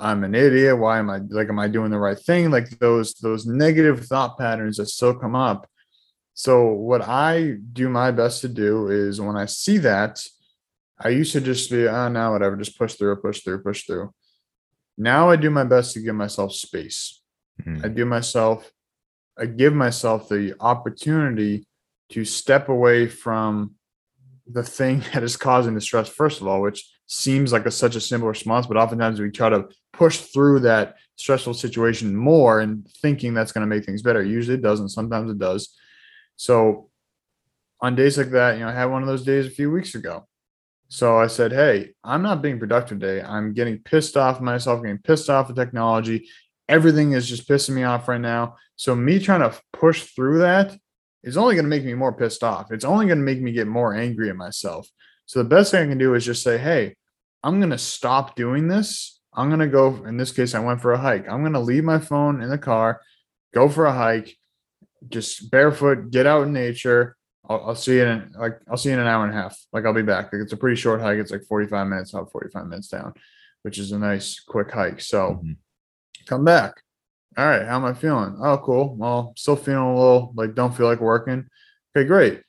I'm 0.00 0.24
an 0.24 0.34
idiot. 0.34 0.78
Why 0.78 0.98
am 0.98 1.10
I 1.10 1.18
like, 1.28 1.48
am 1.48 1.58
I 1.58 1.68
doing 1.68 1.90
the 1.90 1.98
right 1.98 2.18
thing? 2.18 2.50
Like 2.50 2.78
those, 2.78 3.14
those 3.14 3.46
negative 3.46 4.06
thought 4.06 4.38
patterns 4.38 4.76
that 4.76 4.86
still 4.86 5.14
come 5.14 5.34
up. 5.34 5.68
So 6.34 6.68
what 6.68 7.02
I 7.02 7.56
do 7.72 7.88
my 7.88 8.10
best 8.12 8.42
to 8.42 8.48
do 8.48 8.88
is 8.88 9.20
when 9.20 9.36
I 9.36 9.46
see 9.46 9.78
that, 9.78 10.22
I 11.00 11.10
used 11.10 11.32
to 11.32 11.40
just 11.40 11.70
be, 11.70 11.88
oh, 11.88 12.08
now 12.08 12.32
whatever, 12.32 12.56
just 12.56 12.78
push 12.78 12.94
through, 12.94 13.16
push 13.16 13.42
through, 13.42 13.62
push 13.62 13.84
through. 13.84 14.12
Now 14.96 15.30
I 15.30 15.36
do 15.36 15.50
my 15.50 15.64
best 15.64 15.94
to 15.94 16.00
give 16.00 16.14
myself 16.14 16.52
space. 16.52 17.20
Mm-hmm. 17.62 17.84
I 17.84 17.88
do 17.88 18.04
myself, 18.04 18.70
I 19.38 19.46
give 19.46 19.74
myself 19.74 20.28
the 20.28 20.54
opportunity 20.60 21.66
to 22.10 22.24
step 22.24 22.68
away 22.68 23.06
from 23.06 23.74
the 24.46 24.62
thing 24.62 25.04
that 25.12 25.22
is 25.22 25.36
causing 25.36 25.74
the 25.74 25.80
stress, 25.80 26.08
first 26.08 26.40
of 26.40 26.46
all, 26.46 26.62
which 26.62 26.88
seems 27.08 27.52
like 27.52 27.66
a, 27.66 27.70
such 27.70 27.96
a 27.96 28.00
simple 28.00 28.28
response, 28.28 28.66
but 28.66 28.76
oftentimes 28.76 29.18
we 29.18 29.30
try 29.30 29.48
to 29.48 29.66
push 29.92 30.18
through 30.18 30.60
that 30.60 30.96
stressful 31.16 31.54
situation 31.54 32.14
more 32.14 32.60
and 32.60 32.86
thinking 33.02 33.34
that's 33.34 33.50
going 33.50 33.68
to 33.68 33.74
make 33.74 33.84
things 33.84 34.02
better. 34.02 34.22
Usually 34.22 34.56
it 34.56 34.62
doesn't, 34.62 34.90
sometimes 34.90 35.30
it 35.30 35.38
does. 35.38 35.74
So 36.36 36.90
on 37.80 37.96
days 37.96 38.18
like 38.18 38.30
that, 38.30 38.54
you 38.54 38.60
know, 38.60 38.68
I 38.68 38.72
had 38.72 38.86
one 38.86 39.02
of 39.02 39.08
those 39.08 39.24
days 39.24 39.46
a 39.46 39.50
few 39.50 39.70
weeks 39.70 39.94
ago. 39.94 40.26
So 40.88 41.18
I 41.18 41.26
said, 41.26 41.50
Hey, 41.52 41.90
I'm 42.04 42.22
not 42.22 42.42
being 42.42 42.58
productive 42.58 43.00
today. 43.00 43.22
I'm 43.22 43.54
getting 43.54 43.78
pissed 43.78 44.16
off 44.16 44.40
myself, 44.40 44.82
getting 44.82 44.98
pissed 44.98 45.30
off 45.30 45.48
with 45.48 45.56
technology. 45.56 46.28
Everything 46.68 47.12
is 47.12 47.28
just 47.28 47.48
pissing 47.48 47.74
me 47.74 47.84
off 47.84 48.08
right 48.08 48.20
now. 48.20 48.56
So 48.76 48.94
me 48.94 49.18
trying 49.18 49.40
to 49.40 49.58
push 49.72 50.04
through 50.04 50.38
that 50.38 50.76
is 51.22 51.36
only 51.36 51.54
going 51.54 51.64
to 51.64 51.70
make 51.70 51.84
me 51.84 51.94
more 51.94 52.12
pissed 52.12 52.44
off. 52.44 52.70
It's 52.70 52.84
only 52.84 53.06
going 53.06 53.18
to 53.18 53.24
make 53.24 53.40
me 53.40 53.52
get 53.52 53.66
more 53.66 53.94
angry 53.94 54.28
at 54.28 54.36
myself. 54.36 54.88
So 55.28 55.42
the 55.42 55.48
best 55.48 55.70
thing 55.70 55.84
I 55.84 55.88
can 55.88 55.98
do 55.98 56.14
is 56.14 56.24
just 56.24 56.42
say, 56.42 56.56
Hey, 56.56 56.96
I'm 57.44 57.60
going 57.60 57.70
to 57.70 57.78
stop 57.78 58.34
doing 58.34 58.66
this. 58.66 59.20
I'm 59.34 59.48
going 59.48 59.60
to 59.60 59.68
go, 59.68 60.04
in 60.06 60.16
this 60.16 60.32
case, 60.32 60.54
I 60.54 60.60
went 60.60 60.80
for 60.80 60.92
a 60.92 60.98
hike. 60.98 61.28
I'm 61.28 61.42
going 61.42 61.52
to 61.52 61.60
leave 61.60 61.84
my 61.84 61.98
phone 61.98 62.42
in 62.42 62.48
the 62.48 62.58
car, 62.58 63.00
go 63.54 63.68
for 63.68 63.84
a 63.84 63.92
hike, 63.92 64.36
just 65.08 65.50
barefoot, 65.50 66.10
get 66.10 66.26
out 66.26 66.44
in 66.44 66.52
nature, 66.52 67.18
I'll, 67.48 67.68
I'll, 67.68 67.74
see 67.74 67.96
you 67.96 68.04
in 68.04 68.32
like 68.38 68.58
I'll 68.70 68.76
see 68.76 68.90
you 68.90 68.94
in 68.94 69.00
an 69.00 69.06
hour 69.06 69.24
and 69.24 69.36
a 69.36 69.40
half. 69.40 69.58
Like 69.72 69.84
I'll 69.86 69.94
be 69.94 70.02
back. 70.02 70.32
Like 70.32 70.42
it's 70.42 70.52
a 70.52 70.56
pretty 70.56 70.76
short 70.76 71.00
hike. 71.00 71.18
It's 71.18 71.30
like 71.30 71.44
45 71.44 71.86
minutes 71.86 72.14
up, 72.14 72.30
45 72.30 72.66
minutes 72.66 72.88
down, 72.88 73.14
which 73.62 73.78
is 73.78 73.92
a 73.92 73.98
nice 73.98 74.40
quick 74.40 74.70
hike. 74.70 75.00
So 75.00 75.32
mm-hmm. 75.32 75.52
come 76.26 76.44
back. 76.44 76.82
All 77.36 77.46
right, 77.46 77.66
how 77.66 77.76
am 77.76 77.84
I 77.84 77.94
feeling? 77.94 78.36
Oh, 78.42 78.58
cool. 78.58 78.96
Well, 78.96 79.32
still 79.36 79.56
feeling 79.56 79.84
a 79.84 79.94
little 79.94 80.32
like 80.34 80.54
don't 80.54 80.76
feel 80.76 80.86
like 80.86 81.00
working. 81.00 81.46
Okay, 81.96 82.06
great. 82.06 82.42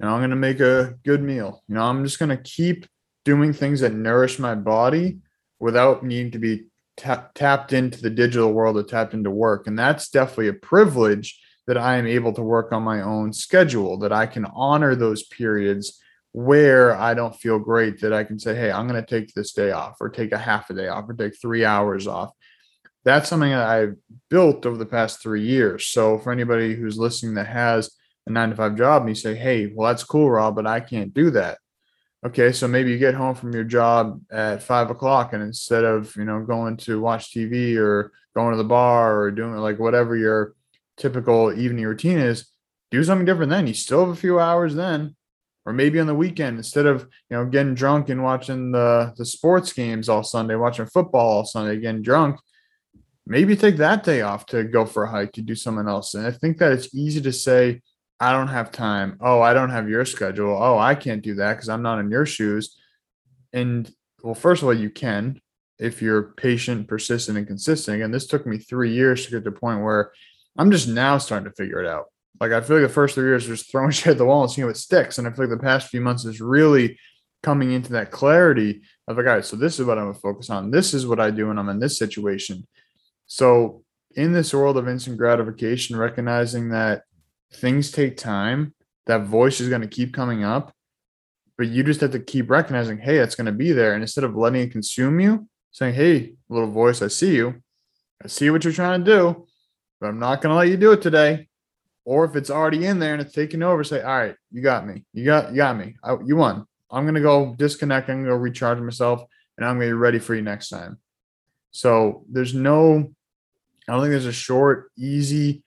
Know, 0.00 0.08
I'm 0.08 0.20
gonna 0.20 0.36
make 0.36 0.60
a 0.60 0.94
good 1.04 1.22
meal. 1.22 1.62
You 1.68 1.76
know, 1.76 1.82
I'm 1.82 2.04
just 2.04 2.18
gonna 2.18 2.36
keep 2.36 2.86
doing 3.24 3.52
things 3.52 3.80
that 3.80 3.94
nourish 3.94 4.38
my 4.38 4.54
body 4.54 5.18
without 5.58 6.04
needing 6.04 6.32
to 6.32 6.38
be 6.38 6.66
tapped 6.96 7.72
into 7.72 8.00
the 8.00 8.10
digital 8.10 8.52
world 8.52 8.76
or 8.76 8.82
tapped 8.82 9.14
into 9.14 9.30
work. 9.30 9.66
And 9.66 9.78
that's 9.78 10.08
definitely 10.08 10.48
a 10.48 10.54
privilege 10.54 11.40
that 11.66 11.76
I 11.76 11.96
am 11.96 12.06
able 12.06 12.32
to 12.34 12.42
work 12.42 12.72
on 12.72 12.82
my 12.82 13.02
own 13.02 13.32
schedule, 13.32 13.98
that 13.98 14.12
I 14.12 14.26
can 14.26 14.46
honor 14.54 14.94
those 14.94 15.24
periods 15.24 16.00
where 16.32 16.94
I 16.94 17.14
don't 17.14 17.34
feel 17.34 17.58
great, 17.58 18.00
that 18.00 18.12
I 18.12 18.24
can 18.24 18.38
say, 18.38 18.54
hey, 18.54 18.70
I'm 18.70 18.86
going 18.86 19.02
to 19.02 19.08
take 19.08 19.34
this 19.34 19.52
day 19.52 19.72
off 19.72 19.96
or 20.00 20.08
take 20.08 20.32
a 20.32 20.38
half 20.38 20.70
a 20.70 20.74
day 20.74 20.88
off 20.88 21.08
or 21.08 21.14
take 21.14 21.40
three 21.40 21.64
hours 21.64 22.06
off. 22.06 22.30
That's 23.04 23.28
something 23.28 23.50
that 23.50 23.66
I've 23.66 23.96
built 24.30 24.66
over 24.66 24.76
the 24.76 24.86
past 24.86 25.22
three 25.22 25.42
years. 25.42 25.86
So 25.86 26.18
for 26.18 26.32
anybody 26.32 26.74
who's 26.74 26.98
listening 26.98 27.34
that 27.34 27.46
has 27.46 27.90
a 28.26 28.30
nine 28.30 28.50
to 28.50 28.56
five 28.56 28.76
job 28.76 29.02
and 29.02 29.08
you 29.08 29.14
say, 29.14 29.34
hey, 29.34 29.72
well, 29.74 29.88
that's 29.88 30.04
cool, 30.04 30.30
Rob, 30.30 30.56
but 30.56 30.66
I 30.66 30.80
can't 30.80 31.14
do 31.14 31.30
that. 31.30 31.58
Okay, 32.24 32.50
so 32.50 32.66
maybe 32.66 32.90
you 32.90 32.98
get 32.98 33.14
home 33.14 33.34
from 33.34 33.52
your 33.52 33.62
job 33.64 34.20
at 34.32 34.62
five 34.62 34.90
o'clock, 34.90 35.32
and 35.32 35.42
instead 35.42 35.84
of 35.84 36.16
you 36.16 36.24
know 36.24 36.40
going 36.40 36.76
to 36.78 37.00
watch 37.00 37.32
TV 37.32 37.76
or 37.76 38.10
going 38.34 38.50
to 38.50 38.56
the 38.56 38.64
bar 38.64 39.20
or 39.20 39.30
doing 39.30 39.54
like 39.56 39.78
whatever 39.78 40.16
your 40.16 40.54
typical 40.96 41.52
evening 41.56 41.84
routine 41.84 42.18
is, 42.18 42.46
do 42.90 43.04
something 43.04 43.26
different 43.26 43.50
then. 43.50 43.66
You 43.66 43.74
still 43.74 44.00
have 44.00 44.14
a 44.14 44.20
few 44.20 44.40
hours 44.40 44.74
then. 44.74 45.14
Or 45.66 45.72
maybe 45.72 45.98
on 45.98 46.06
the 46.06 46.14
weekend, 46.14 46.58
instead 46.58 46.86
of 46.86 47.02
you 47.28 47.36
know 47.36 47.44
getting 47.44 47.74
drunk 47.74 48.08
and 48.08 48.22
watching 48.22 48.70
the, 48.70 49.12
the 49.16 49.26
sports 49.26 49.72
games 49.72 50.08
all 50.08 50.22
Sunday, 50.22 50.54
watching 50.54 50.86
football 50.86 51.28
all 51.38 51.44
Sunday, 51.44 51.80
getting 51.80 52.02
drunk, 52.02 52.38
maybe 53.26 53.56
take 53.56 53.76
that 53.76 54.04
day 54.04 54.22
off 54.22 54.46
to 54.46 54.62
go 54.64 54.86
for 54.86 55.04
a 55.04 55.10
hike, 55.10 55.32
to 55.32 55.42
do 55.42 55.56
something 55.56 55.88
else. 55.88 56.14
And 56.14 56.26
I 56.26 56.30
think 56.30 56.58
that 56.58 56.72
it's 56.72 56.94
easy 56.94 57.20
to 57.20 57.32
say, 57.32 57.82
I 58.18 58.32
don't 58.32 58.48
have 58.48 58.72
time. 58.72 59.18
Oh, 59.20 59.42
I 59.42 59.52
don't 59.52 59.70
have 59.70 59.88
your 59.88 60.04
schedule. 60.04 60.56
Oh, 60.58 60.78
I 60.78 60.94
can't 60.94 61.22
do 61.22 61.34
that 61.36 61.54
because 61.54 61.68
I'm 61.68 61.82
not 61.82 61.98
in 61.98 62.10
your 62.10 62.26
shoes. 62.26 62.76
And 63.52 63.90
well, 64.22 64.34
first 64.34 64.62
of 64.62 64.68
all, 64.68 64.74
you 64.74 64.90
can 64.90 65.40
if 65.78 66.00
you're 66.00 66.34
patient, 66.34 66.88
persistent, 66.88 67.36
and 67.36 67.46
consistent. 67.46 68.02
And 68.02 68.12
this 68.12 68.26
took 68.26 68.46
me 68.46 68.58
three 68.58 68.92
years 68.92 69.24
to 69.24 69.30
get 69.30 69.44
to 69.44 69.50
the 69.50 69.52
point 69.52 69.82
where 69.82 70.12
I'm 70.56 70.70
just 70.70 70.88
now 70.88 71.18
starting 71.18 71.50
to 71.50 71.54
figure 71.54 71.82
it 71.82 71.86
out. 71.86 72.06
Like 72.40 72.52
I 72.52 72.60
feel 72.60 72.78
like 72.78 72.88
the 72.88 72.92
first 72.92 73.14
three 73.14 73.28
years 73.28 73.46
just 73.46 73.70
throwing 73.70 73.90
shit 73.92 74.12
at 74.12 74.18
the 74.18 74.24
wall 74.24 74.42
and 74.42 74.50
seeing 74.50 74.66
what 74.66 74.76
sticks. 74.76 75.18
And 75.18 75.26
I 75.26 75.30
feel 75.30 75.46
like 75.46 75.58
the 75.58 75.62
past 75.62 75.88
few 75.88 76.00
months 76.00 76.24
is 76.24 76.40
really 76.40 76.98
coming 77.42 77.72
into 77.72 77.92
that 77.92 78.10
clarity 78.10 78.82
of 79.06 79.16
like, 79.16 79.26
all 79.26 79.34
right, 79.34 79.44
so 79.44 79.56
this 79.56 79.78
is 79.78 79.86
what 79.86 79.98
I'm 79.98 80.06
gonna 80.06 80.18
focus 80.18 80.50
on. 80.50 80.70
This 80.70 80.94
is 80.94 81.06
what 81.06 81.20
I 81.20 81.30
do 81.30 81.48
when 81.48 81.58
I'm 81.58 81.68
in 81.68 81.78
this 81.78 81.98
situation. 81.98 82.66
So 83.26 83.84
in 84.14 84.32
this 84.32 84.54
world 84.54 84.78
of 84.78 84.88
instant 84.88 85.18
gratification, 85.18 85.96
recognizing 85.96 86.70
that 86.70 87.02
things 87.54 87.90
take 87.90 88.16
time, 88.16 88.74
that 89.06 89.22
voice 89.22 89.60
is 89.60 89.68
gonna 89.68 89.86
keep 89.86 90.12
coming 90.12 90.44
up, 90.44 90.72
but 91.56 91.68
you 91.68 91.82
just 91.82 92.00
have 92.00 92.12
to 92.12 92.20
keep 92.20 92.50
recognizing, 92.50 92.98
hey, 92.98 93.18
it's 93.18 93.34
gonna 93.34 93.52
be 93.52 93.72
there. 93.72 93.94
And 93.94 94.02
instead 94.02 94.24
of 94.24 94.36
letting 94.36 94.62
it 94.62 94.72
consume 94.72 95.20
you, 95.20 95.48
saying, 95.70 95.94
Hey, 95.94 96.34
little 96.48 96.70
voice, 96.70 97.02
I 97.02 97.08
see 97.08 97.36
you. 97.36 97.62
I 98.24 98.28
see 98.28 98.50
what 98.50 98.64
you're 98.64 98.72
trying 98.72 99.04
to 99.04 99.10
do 99.10 99.46
but 100.00 100.08
I'm 100.08 100.18
not 100.18 100.42
going 100.42 100.52
to 100.52 100.56
let 100.56 100.68
you 100.68 100.76
do 100.76 100.92
it 100.92 101.02
today. 101.02 101.48
Or 102.04 102.24
if 102.24 102.36
it's 102.36 102.50
already 102.50 102.86
in 102.86 102.98
there 102.98 103.14
and 103.14 103.22
it's 103.22 103.34
taking 103.34 103.62
over, 103.62 103.82
say, 103.82 104.02
all 104.02 104.16
right, 104.16 104.36
you 104.52 104.62
got 104.62 104.86
me. 104.86 105.04
You 105.12 105.24
got, 105.24 105.50
you 105.50 105.56
got 105.56 105.76
me. 105.76 105.96
I, 106.04 106.16
you 106.24 106.36
won. 106.36 106.64
I'm 106.90 107.04
going 107.04 107.14
to 107.14 107.20
go 107.20 107.54
disconnect. 107.58 108.08
I'm 108.08 108.16
going 108.16 108.26
to 108.26 108.30
go 108.30 108.36
recharge 108.36 108.78
myself 108.78 109.24
and 109.56 109.66
I'm 109.66 109.76
going 109.76 109.88
to 109.88 109.94
be 109.94 109.98
ready 109.98 110.18
for 110.18 110.34
you 110.34 110.42
next 110.42 110.68
time. 110.68 110.98
So 111.72 112.24
there's 112.30 112.54
no, 112.54 113.10
I 113.88 113.92
don't 113.92 114.02
think 114.02 114.12
there's 114.12 114.26
a 114.26 114.32
short, 114.32 114.92
easy, 114.96 115.64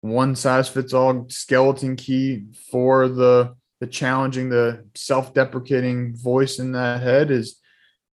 one 0.00 0.36
size 0.36 0.68
fits 0.68 0.92
all 0.92 1.26
skeleton 1.28 1.96
key 1.96 2.46
for 2.70 3.08
the, 3.08 3.54
the 3.80 3.86
challenging, 3.86 4.48
the 4.48 4.84
self 4.94 5.34
deprecating 5.34 6.16
voice 6.16 6.58
in 6.58 6.72
that 6.72 7.02
head 7.02 7.30
is 7.30 7.58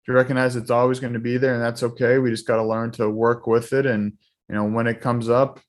to 0.06 0.14
recognize 0.14 0.56
it's 0.56 0.72
always 0.72 1.00
going 1.00 1.14
to 1.14 1.20
be 1.20 1.38
there 1.38 1.54
and 1.54 1.64
that's 1.64 1.84
okay. 1.84 2.18
We 2.18 2.30
just 2.30 2.48
got 2.48 2.58
to 2.58 2.64
learn 2.64 2.92
to 2.92 3.10
work 3.10 3.48
with 3.48 3.74
it 3.74 3.86
and, 3.86 4.14
you 4.50 4.56
know, 4.56 4.66
when 4.66 4.88
it 4.88 5.02
comes 5.02 5.30
up, 5.30 5.60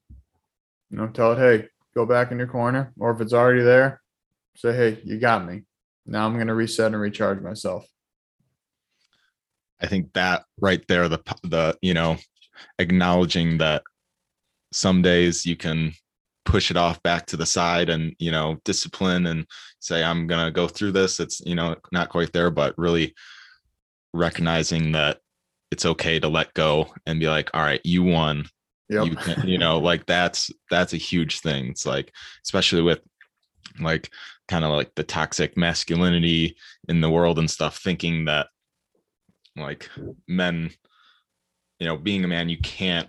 you 0.91 0.99
know, 0.99 1.09
tell 1.09 1.33
it, 1.33 1.39
hey, 1.39 1.69
go 1.95 2.07
back 2.07 2.31
in 2.31 2.39
your 2.39 2.47
corner. 2.47 2.93
Or 2.99 3.11
if 3.11 3.21
it's 3.21 3.33
already 3.33 3.62
there, 3.62 4.01
say, 4.57 4.75
hey, 4.75 5.01
you 5.05 5.19
got 5.19 5.47
me. 5.47 5.62
Now 6.07 6.27
I'm 6.27 6.35
going 6.35 6.47
to 6.47 6.55
reset 6.55 6.93
and 6.93 7.01
recharge 7.01 7.41
myself. 7.41 7.87
I 9.81 9.87
think 9.87 10.12
that 10.14 10.45
right 10.61 10.83
there, 10.89 11.09
the 11.09 11.19
the 11.43 11.77
you 11.83 11.93
know, 11.93 12.17
acknowledging 12.79 13.59
that 13.59 13.83
some 14.73 15.03
days 15.03 15.45
you 15.45 15.57
can 15.57 15.93
push 16.47 16.71
it 16.71 16.77
off 16.77 17.03
back 17.03 17.27
to 17.27 17.37
the 17.37 17.45
side 17.45 17.91
and 17.91 18.15
you 18.19 18.31
know 18.31 18.57
discipline 18.65 19.27
and 19.27 19.47
say 19.81 20.03
i'm 20.03 20.27
going 20.27 20.45
to 20.45 20.53
go 20.53 20.67
through 20.69 20.93
this 20.93 21.21
it's 21.21 21.41
you 21.45 21.55
know 21.55 21.75
not 21.93 22.09
quite 22.09 22.33
there 22.33 22.51
but 22.51 22.73
really 22.79 23.15
recognizing 24.15 24.93
that 24.93 25.19
it's 25.71 25.85
okay 25.85 26.19
to 26.19 26.29
let 26.29 26.55
go 26.55 26.87
and 27.05 27.21
be 27.21 27.29
like 27.29 27.51
all 27.53 27.63
right 27.63 27.81
you 27.85 28.03
won 28.03 28.47
Yep. 28.89 29.07
You 29.07 29.17
can, 29.17 29.49
you 29.49 29.59
know, 29.59 29.79
like 29.79 30.07
that's 30.07 30.51
that's 30.71 30.93
a 30.93 30.99
huge 30.99 31.41
thing. 31.41 31.69
It's 31.69 31.87
like, 31.87 32.13
especially 32.45 32.83
with 32.83 33.01
like 33.81 34.11
kind 34.49 34.65
of 34.65 34.73
like 34.73 34.95
the 34.95 35.03
toxic 35.03 35.57
masculinity 35.57 36.57
in 36.89 37.01
the 37.01 37.11
world 37.11 37.39
and 37.39 37.51
stuff, 37.51 37.79
thinking 37.79 38.27
that 38.27 38.47
like 39.57 39.91
men, 40.29 40.71
you 41.81 41.87
know, 41.87 41.97
being 41.97 42.25
a 42.25 42.29
man, 42.29 42.49
you 42.49 42.59
can't 42.59 43.09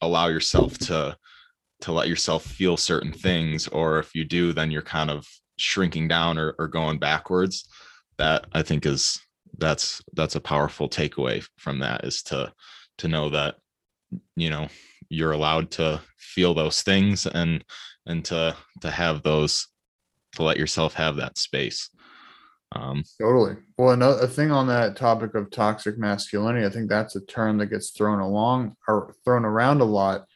allow 0.00 0.26
yourself 0.26 0.76
to 0.78 1.16
to 1.80 1.92
let 1.92 2.08
yourself 2.08 2.44
feel 2.44 2.76
certain 2.76 3.12
things, 3.12 3.68
or 3.68 3.98
if 3.98 4.14
you 4.14 4.24
do, 4.24 4.52
then 4.52 4.70
you're 4.70 4.82
kind 4.82 5.10
of 5.10 5.26
shrinking 5.56 6.08
down 6.08 6.38
or, 6.38 6.54
or 6.58 6.68
going 6.68 6.98
backwards. 6.98 7.68
That 8.16 8.46
i 8.52 8.62
think 8.62 8.84
is 8.84 9.20
that's 9.58 10.02
that's 10.14 10.34
a 10.34 10.40
powerful 10.40 10.88
takeaway 10.88 11.46
from 11.56 11.80
that 11.80 12.04
is 12.04 12.22
to 12.24 12.52
to 12.98 13.08
know 13.08 13.28
that 13.30 13.56
you 14.36 14.50
know 14.50 14.68
you're 15.08 15.32
allowed 15.32 15.70
to 15.72 16.00
feel 16.16 16.54
those 16.54 16.82
things 16.82 17.26
and 17.26 17.64
and 18.06 18.24
to 18.24 18.56
to 18.80 18.90
have 18.90 19.22
those 19.22 19.68
to 20.32 20.42
let 20.42 20.56
yourself 20.56 20.94
have 20.94 21.16
that 21.16 21.38
space. 21.38 21.90
Um 22.72 23.02
totally. 23.20 23.56
Well 23.76 23.90
another 23.90 24.26
thing 24.26 24.50
on 24.50 24.66
that 24.66 24.96
topic 24.96 25.34
of 25.34 25.50
toxic 25.50 25.98
masculinity 25.98 26.66
i 26.66 26.70
think 26.70 26.88
that's 26.88 27.16
a 27.16 27.24
term 27.24 27.58
that 27.58 27.66
gets 27.66 27.90
thrown 27.90 28.20
along 28.20 28.76
or 28.86 29.14
thrown 29.24 29.44
around 29.44 29.80
a 29.80 29.84
lot 29.84 30.26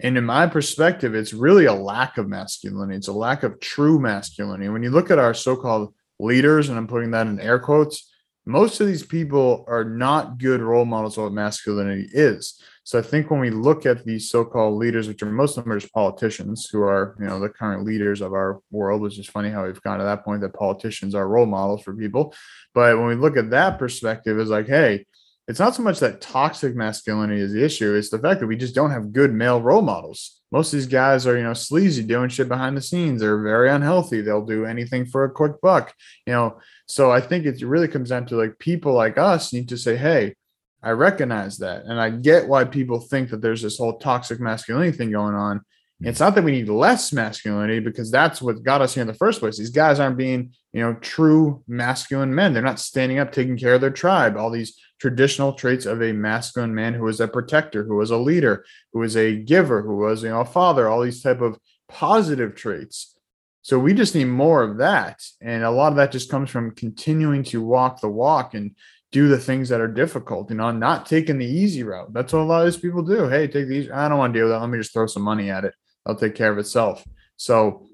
and 0.00 0.16
in 0.16 0.24
my 0.24 0.46
perspective, 0.46 1.14
it's 1.14 1.32
really 1.32 1.66
a 1.66 1.74
lack 1.74 2.18
of 2.18 2.28
masculinity. 2.28 2.96
It's 2.96 3.08
a 3.08 3.12
lack 3.12 3.42
of 3.42 3.60
true 3.60 3.98
masculinity. 3.98 4.68
When 4.68 4.82
you 4.82 4.90
look 4.90 5.10
at 5.10 5.18
our 5.18 5.34
so 5.34 5.56
called 5.56 5.94
leaders, 6.18 6.68
and 6.68 6.78
I'm 6.78 6.86
putting 6.86 7.10
that 7.12 7.26
in 7.26 7.40
air 7.40 7.58
quotes, 7.58 8.10
most 8.46 8.80
of 8.80 8.86
these 8.86 9.02
people 9.02 9.64
are 9.68 9.84
not 9.84 10.38
good 10.38 10.62
role 10.62 10.86
models 10.86 11.18
of 11.18 11.24
what 11.24 11.32
masculinity 11.32 12.08
is. 12.12 12.60
So 12.88 12.98
I 12.98 13.02
think 13.02 13.30
when 13.30 13.40
we 13.40 13.50
look 13.50 13.84
at 13.84 14.06
these 14.06 14.30
so-called 14.30 14.78
leaders, 14.78 15.08
which 15.08 15.22
are 15.22 15.26
most 15.26 15.58
of 15.58 15.64
them 15.64 15.74
are 15.74 15.78
just 15.78 15.92
politicians 15.92 16.70
who 16.72 16.80
are, 16.80 17.14
you 17.20 17.26
know, 17.26 17.38
the 17.38 17.50
current 17.50 17.84
leaders 17.84 18.22
of 18.22 18.32
our 18.32 18.60
world, 18.70 19.02
which 19.02 19.18
is 19.18 19.26
funny 19.28 19.50
how 19.50 19.66
we've 19.66 19.82
gone 19.82 19.98
to 19.98 20.04
that 20.04 20.24
point 20.24 20.40
that 20.40 20.54
politicians 20.54 21.14
are 21.14 21.28
role 21.28 21.44
models 21.44 21.82
for 21.82 21.94
people. 21.94 22.34
But 22.72 22.96
when 22.96 23.08
we 23.08 23.14
look 23.14 23.36
at 23.36 23.50
that 23.50 23.78
perspective, 23.78 24.38
is 24.38 24.48
like, 24.48 24.66
hey, 24.66 25.04
it's 25.48 25.58
not 25.58 25.74
so 25.74 25.82
much 25.82 25.98
that 26.00 26.20
toxic 26.20 26.76
masculinity 26.76 27.40
is 27.40 27.52
the 27.52 27.64
issue. 27.64 27.94
It's 27.94 28.10
the 28.10 28.18
fact 28.18 28.40
that 28.40 28.46
we 28.46 28.56
just 28.56 28.74
don't 28.74 28.90
have 28.90 29.14
good 29.14 29.32
male 29.32 29.62
role 29.62 29.80
models. 29.80 30.42
Most 30.52 30.72
of 30.72 30.78
these 30.78 30.86
guys 30.86 31.26
are, 31.26 31.38
you 31.38 31.42
know, 31.42 31.54
sleazy 31.54 32.02
doing 32.02 32.28
shit 32.28 32.48
behind 32.48 32.76
the 32.76 32.82
scenes. 32.82 33.20
They're 33.20 33.42
very 33.42 33.70
unhealthy. 33.70 34.20
They'll 34.20 34.44
do 34.44 34.66
anything 34.66 35.06
for 35.06 35.24
a 35.24 35.30
quick 35.30 35.60
buck, 35.62 35.94
you 36.26 36.34
know. 36.34 36.58
So 36.86 37.10
I 37.10 37.22
think 37.22 37.46
it 37.46 37.62
really 37.62 37.88
comes 37.88 38.10
down 38.10 38.26
to 38.26 38.36
like 38.36 38.58
people 38.58 38.92
like 38.92 39.16
us 39.16 39.52
need 39.54 39.70
to 39.70 39.78
say, 39.78 39.96
hey, 39.96 40.34
I 40.82 40.90
recognize 40.90 41.58
that. 41.58 41.84
And 41.84 41.98
I 41.98 42.10
get 42.10 42.46
why 42.46 42.64
people 42.64 43.00
think 43.00 43.30
that 43.30 43.40
there's 43.40 43.62
this 43.62 43.78
whole 43.78 43.98
toxic 43.98 44.40
masculinity 44.40 44.96
thing 44.96 45.10
going 45.10 45.34
on. 45.34 45.62
Hmm. 46.00 46.08
It's 46.08 46.20
not 46.20 46.34
that 46.34 46.44
we 46.44 46.52
need 46.52 46.68
less 46.68 47.12
masculinity 47.12 47.80
because 47.80 48.10
that's 48.10 48.40
what 48.40 48.62
got 48.62 48.82
us 48.82 48.94
here 48.94 49.02
in 49.02 49.08
the 49.08 49.14
first 49.14 49.40
place. 49.40 49.58
These 49.58 49.70
guys 49.70 50.00
aren't 50.00 50.16
being, 50.16 50.52
you 50.72 50.80
know, 50.80 50.94
true 50.94 51.62
masculine 51.66 52.34
men. 52.34 52.52
They're 52.52 52.62
not 52.62 52.80
standing 52.80 53.18
up, 53.18 53.32
taking 53.32 53.58
care 53.58 53.74
of 53.74 53.80
their 53.80 53.90
tribe. 53.90 54.36
All 54.36 54.50
these 54.50 54.78
traditional 55.00 55.52
traits 55.52 55.86
of 55.86 56.02
a 56.02 56.12
masculine 56.12 56.74
man 56.74 56.94
who 56.94 57.04
was 57.04 57.20
a 57.20 57.28
protector, 57.28 57.84
who 57.84 57.96
was 57.96 58.10
a 58.10 58.16
leader, 58.16 58.64
who 58.92 59.00
was 59.00 59.16
a 59.16 59.36
giver, 59.36 59.82
who 59.82 59.96
was, 59.96 60.22
you 60.22 60.28
know, 60.28 60.40
a 60.40 60.44
father, 60.44 60.88
all 60.88 61.02
these 61.02 61.22
type 61.22 61.40
of 61.40 61.58
positive 61.88 62.54
traits. 62.54 63.14
So 63.62 63.78
we 63.78 63.92
just 63.92 64.14
need 64.14 64.26
more 64.26 64.62
of 64.62 64.78
that. 64.78 65.22
And 65.40 65.62
a 65.62 65.70
lot 65.70 65.92
of 65.92 65.96
that 65.96 66.12
just 66.12 66.30
comes 66.30 66.48
from 66.48 66.70
continuing 66.70 67.42
to 67.44 67.62
walk 67.62 68.00
the 68.00 68.08
walk 68.08 68.54
and 68.54 68.74
do 69.10 69.28
the 69.28 69.38
things 69.38 69.68
that 69.68 69.80
are 69.80 69.88
difficult, 69.88 70.50
you 70.50 70.56
know, 70.56 70.70
not 70.70 71.06
taking 71.06 71.38
the 71.38 71.46
easy 71.46 71.82
route. 71.82 72.12
That's 72.12 72.32
what 72.32 72.40
a 72.40 72.44
lot 72.44 72.66
of 72.66 72.72
these 72.72 72.80
people 72.80 73.02
do. 73.02 73.28
Hey, 73.28 73.46
take 73.46 73.68
these. 73.68 73.90
I 73.90 74.08
don't 74.08 74.18
want 74.18 74.32
to 74.32 74.38
deal 74.38 74.46
with 74.46 74.54
that. 74.54 74.60
Let 74.60 74.70
me 74.70 74.78
just 74.78 74.92
throw 74.92 75.06
some 75.06 75.22
money 75.22 75.50
at 75.50 75.64
it. 75.64 75.74
I'll 76.08 76.16
take 76.16 76.34
care 76.34 76.50
of 76.50 76.58
itself. 76.58 77.04
So 77.36 77.86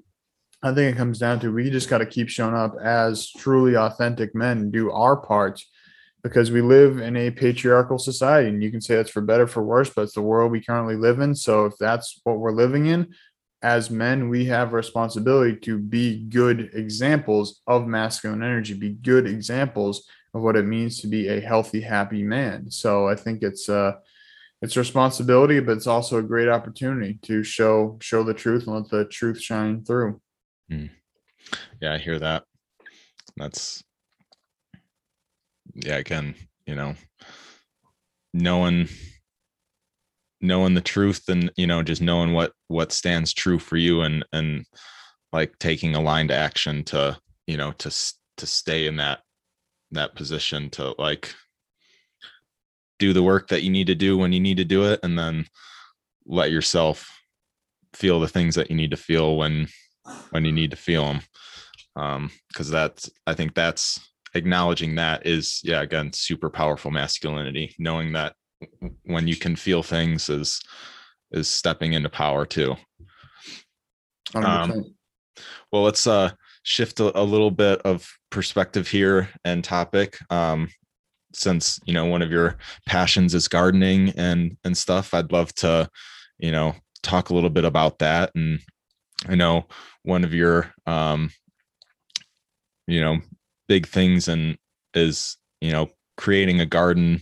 I 0.63 0.73
think 0.73 0.95
it 0.95 0.97
comes 0.97 1.19
down 1.19 1.39
to 1.41 1.51
we 1.51 1.69
just 1.69 1.89
got 1.89 1.99
to 1.99 2.05
keep 2.05 2.29
showing 2.29 2.55
up 2.55 2.75
as 2.81 3.29
truly 3.29 3.75
authentic 3.75 4.33
men 4.33 4.71
do 4.71 4.89
our 4.89 5.15
part 5.17 5.61
because 6.23 6.49
we 6.49 6.59
live 6.59 6.97
in 6.97 7.15
a 7.15 7.29
patriarchal 7.29 7.99
society 7.99 8.49
and 8.49 8.63
you 8.63 8.71
can 8.71 8.81
say 8.81 8.95
that's 8.95 9.11
for 9.11 9.21
better 9.21 9.45
for 9.45 9.61
worse 9.61 9.91
but 9.91 10.01
it's 10.03 10.15
the 10.15 10.21
world 10.23 10.51
we 10.51 10.59
currently 10.59 10.95
live 10.95 11.19
in 11.19 11.35
so 11.35 11.65
if 11.65 11.73
that's 11.77 12.19
what 12.23 12.39
we're 12.39 12.51
living 12.51 12.87
in 12.87 13.13
as 13.61 13.91
men 13.91 14.27
we 14.27 14.45
have 14.45 14.73
responsibility 14.73 15.55
to 15.55 15.77
be 15.77 16.25
good 16.29 16.71
examples 16.73 17.61
of 17.67 17.85
masculine 17.85 18.41
energy 18.41 18.73
be 18.73 18.89
good 18.89 19.27
examples 19.27 20.07
of 20.33 20.41
what 20.41 20.55
it 20.55 20.65
means 20.65 20.99
to 20.99 21.07
be 21.07 21.27
a 21.27 21.39
healthy 21.39 21.81
happy 21.81 22.23
man 22.23 22.71
so 22.71 23.07
i 23.07 23.13
think 23.13 23.43
it's 23.43 23.69
uh 23.69 23.93
it's 24.61 24.77
responsibility 24.77 25.59
but 25.59 25.77
it's 25.77 25.87
also 25.87 26.17
a 26.17 26.23
great 26.23 26.49
opportunity 26.49 27.19
to 27.21 27.43
show 27.43 27.97
show 28.01 28.23
the 28.23 28.33
truth 28.33 28.65
and 28.67 28.75
let 28.75 28.89
the 28.89 29.05
truth 29.05 29.41
shine 29.41 29.83
through 29.83 30.19
mm. 30.71 30.89
yeah 31.81 31.93
i 31.93 31.97
hear 31.97 32.19
that 32.19 32.43
that's 33.37 33.83
yeah, 35.75 35.97
again, 35.97 36.35
you 36.65 36.75
know, 36.75 36.95
knowing 38.33 38.87
knowing 40.41 40.73
the 40.73 40.81
truth 40.81 41.23
and 41.29 41.51
you 41.55 41.65
know 41.65 41.81
just 41.81 42.01
knowing 42.01 42.33
what 42.33 42.51
what 42.67 42.91
stands 42.91 43.33
true 43.33 43.57
for 43.57 43.77
you 43.77 44.01
and 44.01 44.23
and 44.33 44.65
like 45.31 45.57
taking 45.59 45.95
aligned 45.95 46.29
action 46.29 46.83
to 46.83 47.17
you 47.47 47.57
know 47.57 47.71
to 47.71 47.89
to 48.37 48.45
stay 48.45 48.85
in 48.85 48.97
that 48.97 49.21
that 49.91 50.13
position 50.13 50.69
to 50.69 50.93
like 50.99 51.33
do 52.99 53.13
the 53.13 53.23
work 53.23 53.49
that 53.49 53.63
you 53.63 53.69
need 53.69 53.87
to 53.87 53.95
do 53.95 54.17
when 54.17 54.31
you 54.31 54.39
need 54.39 54.57
to 54.57 54.65
do 54.65 54.85
it 54.85 54.99
and 55.03 55.17
then 55.17 55.45
let 56.25 56.51
yourself 56.51 57.11
feel 57.93 58.19
the 58.19 58.27
things 58.27 58.55
that 58.55 58.69
you 58.69 58.75
need 58.75 58.91
to 58.91 58.97
feel 58.97 59.37
when 59.37 59.67
when 60.31 60.45
you 60.45 60.51
need 60.51 60.71
to 60.71 60.77
feel 60.77 61.05
them 61.05 61.21
um 61.95 62.31
because 62.49 62.69
that's 62.69 63.09
i 63.25 63.33
think 63.33 63.53
that's 63.55 63.99
acknowledging 64.35 64.95
that 64.95 65.25
is 65.25 65.61
yeah 65.63 65.81
again 65.81 66.13
super 66.13 66.49
powerful 66.49 66.91
masculinity. 66.91 67.73
Knowing 67.79 68.13
that 68.13 68.35
when 69.03 69.27
you 69.27 69.35
can 69.35 69.55
feel 69.55 69.81
things 69.81 70.29
is 70.29 70.61
is 71.31 71.49
stepping 71.49 71.93
into 71.93 72.09
power 72.09 72.45
too. 72.45 72.75
Um, 74.33 74.95
well 75.71 75.83
let's 75.83 76.05
uh 76.05 76.31
shift 76.63 76.99
a, 76.99 77.17
a, 77.17 77.23
little 77.23 77.51
bit 77.51 77.79
of 77.83 78.11
perspective 78.31 78.87
here 78.87 79.29
and 79.43 79.63
topic. 79.63 80.17
Um 80.29 80.69
since 81.35 81.79
you 81.85 81.93
know 81.93 82.05
one 82.05 82.21
of 82.21 82.31
your 82.31 82.57
passions 82.85 83.33
is 83.33 83.47
gardening 83.47 84.09
and 84.17 84.57
and 84.63 84.77
stuff 84.77 85.13
i'd 85.13 85.31
love 85.31 85.53
to 85.55 85.89
you 86.37 86.51
know 86.51 86.73
talk 87.03 87.29
a 87.29 87.33
little 87.33 87.51
bit 87.51 87.65
about 87.65 87.99
that. 87.99 88.31
And 88.33 88.59
i 89.27 89.35
know 89.35 89.65
one 90.03 90.23
of 90.23 90.33
your 90.33 90.73
um 90.85 91.29
you 92.87 92.99
know 93.01 93.19
big 93.67 93.87
things 93.87 94.27
and 94.27 94.57
is 94.93 95.37
you 95.61 95.71
know 95.71 95.89
creating 96.17 96.59
a 96.61 96.65
garden 96.65 97.21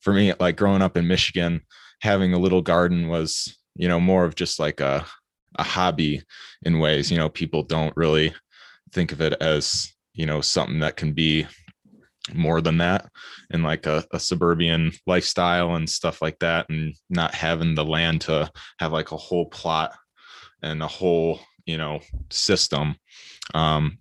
for 0.00 0.12
me 0.12 0.32
like 0.40 0.56
growing 0.56 0.82
up 0.82 0.96
in 0.96 1.08
michigan 1.08 1.60
having 2.00 2.32
a 2.32 2.38
little 2.38 2.62
garden 2.62 3.08
was 3.08 3.56
you 3.74 3.88
know 3.88 4.00
more 4.00 4.24
of 4.24 4.34
just 4.34 4.58
like 4.58 4.80
a 4.80 5.04
a 5.56 5.62
hobby 5.62 6.22
in 6.62 6.78
ways. 6.78 7.10
You 7.10 7.18
know 7.18 7.28
people 7.28 7.62
don't 7.62 7.96
really 7.96 8.34
think 8.92 9.12
of 9.12 9.20
it 9.20 9.34
as 9.40 9.92
you 10.14 10.26
know 10.26 10.40
something 10.40 10.80
that 10.80 10.96
can 10.96 11.12
be 11.12 11.46
more 12.34 12.60
than 12.60 12.78
that 12.78 13.08
in 13.50 13.62
like 13.62 13.86
a, 13.86 14.04
a, 14.12 14.20
suburban 14.20 14.92
lifestyle 15.06 15.74
and 15.74 15.88
stuff 15.88 16.20
like 16.20 16.38
that 16.38 16.68
and 16.68 16.94
not 17.08 17.34
having 17.34 17.74
the 17.74 17.84
land 17.84 18.20
to 18.20 18.50
have 18.78 18.92
like 18.92 19.10
a 19.10 19.16
whole 19.16 19.46
plot 19.46 19.92
and 20.62 20.82
a 20.82 20.86
whole 20.86 21.40
you 21.64 21.78
know 21.78 22.00
system. 22.30 22.94
Um 23.54 23.98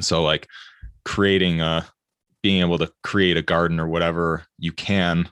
so 0.00 0.22
like 0.22 0.48
creating 1.04 1.60
a 1.60 1.86
being 2.42 2.60
able 2.60 2.78
to 2.78 2.92
create 3.02 3.36
a 3.36 3.42
garden 3.42 3.78
or 3.80 3.88
whatever 3.88 4.44
you 4.58 4.72
can 4.72 5.28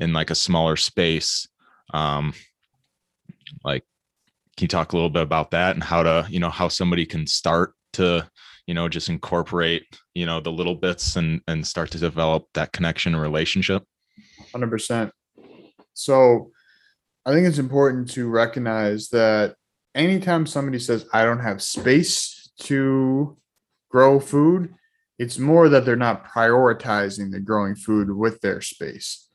in 0.00 0.12
like 0.12 0.30
a 0.30 0.34
smaller 0.34 0.76
space 0.76 1.46
um 1.94 2.32
like 3.64 3.84
can 4.56 4.64
you 4.64 4.68
talk 4.68 4.92
a 4.92 4.96
little 4.96 5.10
bit 5.10 5.22
about 5.22 5.50
that 5.50 5.74
and 5.74 5.84
how 5.84 6.02
to 6.02 6.26
you 6.28 6.40
know 6.40 6.50
how 6.50 6.68
somebody 6.68 7.06
can 7.06 7.26
start 7.26 7.74
to 7.92 8.26
you 8.66 8.74
know 8.74 8.88
just 8.88 9.08
incorporate 9.08 9.84
you 10.14 10.26
know 10.26 10.40
the 10.40 10.52
little 10.52 10.74
bits 10.74 11.16
and 11.16 11.40
and 11.48 11.66
start 11.66 11.90
to 11.90 11.98
develop 11.98 12.46
that 12.54 12.72
connection 12.72 13.14
and 13.14 13.22
relationship 13.22 13.84
100% 14.54 15.10
so 15.94 16.50
i 17.26 17.32
think 17.32 17.46
it's 17.46 17.58
important 17.58 18.10
to 18.10 18.28
recognize 18.28 19.08
that 19.08 19.54
anytime 19.94 20.46
somebody 20.46 20.78
says 20.78 21.06
i 21.12 21.24
don't 21.24 21.40
have 21.40 21.62
space 21.62 22.50
to 22.58 23.36
grow 23.90 24.20
food 24.20 24.74
it's 25.22 25.38
more 25.38 25.68
that 25.68 25.84
they're 25.84 25.94
not 25.94 26.26
prioritizing 26.26 27.30
the 27.30 27.38
growing 27.38 27.76
food 27.76 28.10
with 28.10 28.40
their 28.40 28.60
space. 28.60 29.28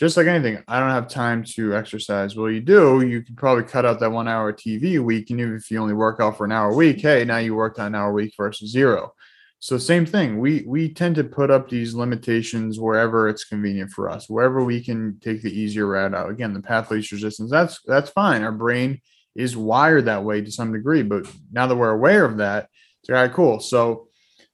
Just 0.00 0.16
like 0.16 0.28
anything, 0.28 0.64
I 0.66 0.80
don't 0.80 0.88
have 0.88 1.08
time 1.08 1.44
to 1.56 1.76
exercise. 1.76 2.34
Well, 2.34 2.50
you 2.50 2.62
do. 2.62 3.02
You 3.02 3.20
could 3.20 3.36
probably 3.36 3.64
cut 3.64 3.84
out 3.84 4.00
that 4.00 4.10
one 4.10 4.28
hour 4.28 4.50
TV 4.50 4.98
a 4.98 5.02
week. 5.02 5.28
And 5.28 5.38
even 5.38 5.56
if 5.56 5.70
you 5.70 5.78
only 5.78 5.92
work 5.92 6.20
out 6.20 6.38
for 6.38 6.46
an 6.46 6.52
hour 6.52 6.70
a 6.70 6.74
week, 6.74 7.02
hey, 7.02 7.22
now 7.26 7.36
you 7.36 7.54
worked 7.54 7.78
on 7.78 7.88
an 7.88 7.94
hour 7.94 8.08
a 8.08 8.14
week 8.14 8.32
versus 8.34 8.70
zero. 8.70 9.12
So 9.58 9.76
same 9.76 10.06
thing. 10.06 10.38
We 10.38 10.64
we 10.66 10.94
tend 10.94 11.16
to 11.16 11.24
put 11.24 11.50
up 11.50 11.68
these 11.68 11.92
limitations 11.92 12.80
wherever 12.80 13.28
it's 13.28 13.44
convenient 13.44 13.90
for 13.90 14.08
us, 14.08 14.26
wherever 14.26 14.64
we 14.64 14.82
can 14.82 15.18
take 15.20 15.42
the 15.42 15.52
easier 15.52 15.86
route 15.86 16.14
out. 16.14 16.30
Again, 16.30 16.54
the 16.54 16.62
path 16.62 16.90
least 16.90 17.12
resistance. 17.12 17.50
That's 17.50 17.78
that's 17.82 18.08
fine. 18.08 18.42
Our 18.42 18.52
brain 18.52 19.02
is 19.36 19.54
wired 19.54 20.06
that 20.06 20.24
way 20.24 20.40
to 20.40 20.50
some 20.50 20.72
degree, 20.72 21.02
but 21.02 21.30
now 21.52 21.66
that 21.66 21.76
we're 21.76 21.90
aware 21.90 22.24
of 22.24 22.38
that, 22.38 22.70
it's 23.02 23.10
all 23.10 23.16
right, 23.16 23.30
cool. 23.30 23.60
So 23.60 24.08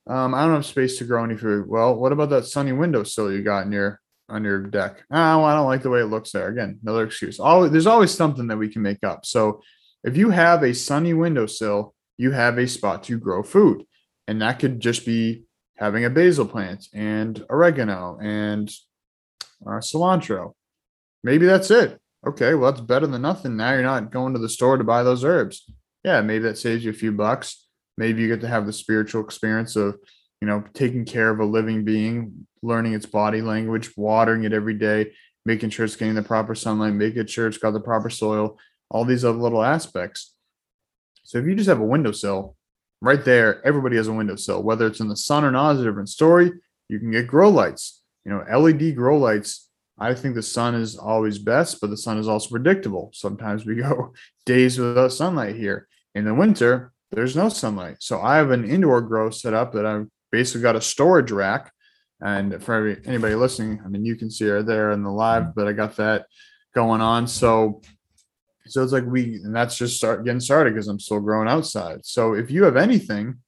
um, 0.08 0.34
I 0.34 0.42
don't 0.42 0.56
have 0.56 0.66
space 0.66 0.98
to 0.98 1.04
grow 1.04 1.22
any 1.22 1.36
food. 1.36 1.68
Well, 1.68 1.94
what 1.94 2.10
about 2.10 2.30
that 2.30 2.46
sunny 2.46 2.72
windowsill 2.72 3.32
you 3.32 3.44
got 3.44 3.64
in 3.64 3.70
your 3.70 4.00
on 4.28 4.44
your 4.44 4.60
deck? 4.60 5.04
Oh, 5.10 5.44
I 5.44 5.54
don't 5.54 5.66
like 5.66 5.82
the 5.82 5.90
way 5.90 6.00
it 6.00 6.06
looks 6.06 6.32
there. 6.32 6.48
Again, 6.48 6.78
another 6.82 7.04
excuse. 7.04 7.38
Always, 7.38 7.72
there's 7.72 7.86
always 7.86 8.10
something 8.10 8.46
that 8.48 8.58
we 8.58 8.68
can 8.68 8.82
make 8.82 9.04
up. 9.04 9.26
So 9.26 9.62
if 10.04 10.16
you 10.16 10.30
have 10.30 10.62
a 10.62 10.74
sunny 10.74 11.14
windowsill 11.14 11.94
you 12.16 12.30
have 12.32 12.58
a 12.58 12.68
spot 12.68 13.04
to 13.04 13.18
grow 13.18 13.42
food. 13.42 13.84
And 14.26 14.42
that 14.42 14.58
could 14.58 14.80
just 14.80 15.06
be 15.06 15.44
having 15.76 16.04
a 16.04 16.10
basil 16.10 16.46
plant 16.46 16.88
and 16.92 17.44
oregano 17.50 18.18
and 18.20 18.70
uh, 19.66 19.80
cilantro. 19.80 20.52
Maybe 21.22 21.46
that's 21.46 21.70
it. 21.70 22.00
Okay, 22.26 22.54
well, 22.54 22.72
that's 22.72 22.84
better 22.84 23.06
than 23.06 23.22
nothing. 23.22 23.56
Now 23.56 23.72
you're 23.72 23.82
not 23.82 24.10
going 24.10 24.32
to 24.32 24.38
the 24.38 24.48
store 24.48 24.76
to 24.76 24.84
buy 24.84 25.02
those 25.02 25.24
herbs. 25.24 25.70
Yeah, 26.02 26.20
maybe 26.22 26.44
that 26.44 26.58
saves 26.58 26.84
you 26.84 26.90
a 26.90 26.94
few 26.94 27.12
bucks. 27.12 27.66
Maybe 27.96 28.22
you 28.22 28.28
get 28.28 28.40
to 28.40 28.48
have 28.48 28.66
the 28.66 28.72
spiritual 28.72 29.22
experience 29.22 29.76
of, 29.76 29.96
you 30.40 30.48
know, 30.48 30.64
taking 30.74 31.04
care 31.04 31.30
of 31.30 31.40
a 31.40 31.44
living 31.44 31.84
being, 31.84 32.46
learning 32.66 32.94
its 32.94 33.06
body 33.06 33.40
language, 33.40 33.96
watering 33.96 34.44
it 34.44 34.52
every 34.52 34.74
day, 34.74 35.12
making 35.44 35.70
sure 35.70 35.84
it's 35.84 35.96
getting 35.96 36.14
the 36.14 36.22
proper 36.22 36.54
sunlight, 36.54 36.94
making 36.94 37.26
sure 37.26 37.46
it's 37.46 37.58
got 37.58 37.72
the 37.72 37.80
proper 37.80 38.10
soil, 38.10 38.58
all 38.90 39.04
these 39.04 39.24
other 39.24 39.38
little 39.38 39.62
aspects. 39.62 40.34
So 41.24 41.38
if 41.38 41.46
you 41.46 41.54
just 41.54 41.68
have 41.68 41.80
a 41.80 41.84
windowsill 41.84 42.56
right 43.00 43.24
there, 43.24 43.64
everybody 43.66 43.96
has 43.96 44.08
a 44.08 44.12
windowsill, 44.12 44.62
whether 44.62 44.86
it's 44.86 45.00
in 45.00 45.08
the 45.08 45.16
sun 45.16 45.44
or 45.44 45.50
not 45.50 45.76
is 45.76 45.80
a 45.80 45.84
different 45.84 46.08
story. 46.08 46.52
You 46.88 46.98
can 46.98 47.10
get 47.10 47.26
grow 47.26 47.48
lights, 47.48 48.02
you 48.24 48.32
know, 48.32 48.44
LED 48.58 48.96
grow 48.96 49.18
lights. 49.18 49.68
I 49.98 50.14
think 50.14 50.34
the 50.34 50.42
sun 50.42 50.74
is 50.74 50.96
always 50.96 51.38
best, 51.38 51.80
but 51.80 51.90
the 51.90 51.96
sun 51.96 52.18
is 52.18 52.28
also 52.28 52.50
predictable. 52.50 53.10
Sometimes 53.14 53.64
we 53.64 53.74
go 53.82 54.12
days 54.44 54.78
without 54.78 55.12
sunlight 55.12 55.56
here. 55.56 55.88
In 56.14 56.24
the 56.24 56.34
winter, 56.34 56.92
there's 57.12 57.36
no 57.36 57.48
sunlight. 57.48 57.96
So 58.00 58.20
I 58.20 58.36
have 58.36 58.50
an 58.50 58.68
indoor 58.68 59.00
grow 59.00 59.30
set 59.30 59.54
up 59.54 59.72
that 59.72 59.86
I've 59.86 60.06
basically 60.32 60.62
got 60.62 60.76
a 60.76 60.80
storage 60.80 61.30
rack. 61.30 61.72
And 62.22 62.62
for 62.62 62.74
every, 62.74 63.00
anybody 63.04 63.34
listening, 63.34 63.80
I 63.84 63.88
mean, 63.88 64.04
you 64.04 64.16
can 64.16 64.30
see 64.30 64.46
it 64.46 64.66
there 64.66 64.92
in 64.92 65.02
the 65.02 65.10
live, 65.10 65.44
mm. 65.44 65.54
but 65.54 65.68
I 65.68 65.72
got 65.72 65.96
that 65.96 66.26
going 66.74 67.00
on. 67.00 67.26
So 67.26 67.80
so 68.68 68.82
it's 68.82 68.92
like 68.92 69.06
we, 69.06 69.36
and 69.44 69.54
that's 69.54 69.76
just 69.76 69.96
start 69.96 70.24
getting 70.24 70.40
started 70.40 70.74
because 70.74 70.88
I'm 70.88 71.00
still 71.00 71.20
growing 71.20 71.48
outside. 71.48 72.04
So 72.04 72.34
if 72.34 72.50
you 72.50 72.64
have 72.64 72.76
anything, 72.76 73.38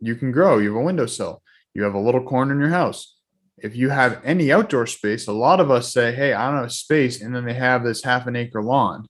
you 0.00 0.14
can 0.14 0.32
grow. 0.32 0.58
You 0.58 0.74
have 0.74 0.82
a 0.82 0.84
windowsill. 0.84 1.42
You 1.74 1.82
have 1.84 1.94
a 1.94 2.00
little 2.00 2.22
corner 2.22 2.54
in 2.54 2.60
your 2.60 2.70
house. 2.70 3.16
If 3.58 3.76
you 3.76 3.88
have 3.90 4.20
any 4.24 4.52
outdoor 4.52 4.86
space, 4.86 5.26
a 5.26 5.32
lot 5.32 5.60
of 5.60 5.70
us 5.70 5.92
say, 5.92 6.12
"Hey, 6.12 6.32
I 6.32 6.50
don't 6.50 6.62
have 6.62 6.72
space," 6.72 7.22
and 7.22 7.34
then 7.34 7.44
they 7.44 7.54
have 7.54 7.84
this 7.84 8.02
half 8.02 8.26
an 8.26 8.36
acre 8.36 8.62
lawn. 8.62 9.06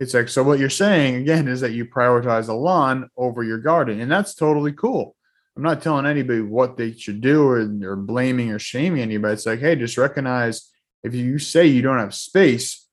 It's 0.00 0.14
like 0.14 0.28
so. 0.28 0.44
What 0.44 0.60
you're 0.60 0.70
saying 0.70 1.16
again 1.16 1.48
is 1.48 1.60
that 1.60 1.72
you 1.72 1.84
prioritize 1.84 2.48
a 2.48 2.54
lawn 2.54 3.10
over 3.16 3.42
your 3.42 3.58
garden, 3.58 4.00
and 4.00 4.10
that's 4.10 4.34
totally 4.34 4.72
cool. 4.72 5.16
I'm 5.58 5.64
not 5.64 5.82
telling 5.82 6.06
anybody 6.06 6.40
what 6.40 6.76
they 6.76 6.92
should 6.92 7.20
do 7.20 7.44
or, 7.44 7.68
or 7.82 7.96
blaming 7.96 8.52
or 8.52 8.60
shaming 8.60 9.02
anybody. 9.02 9.34
It's 9.34 9.44
like, 9.44 9.58
hey, 9.58 9.74
just 9.74 9.98
recognize 9.98 10.70
if 11.02 11.16
you 11.16 11.40
say 11.40 11.66
you 11.66 11.82
don't 11.82 11.98
have 11.98 12.14
space, 12.14 12.86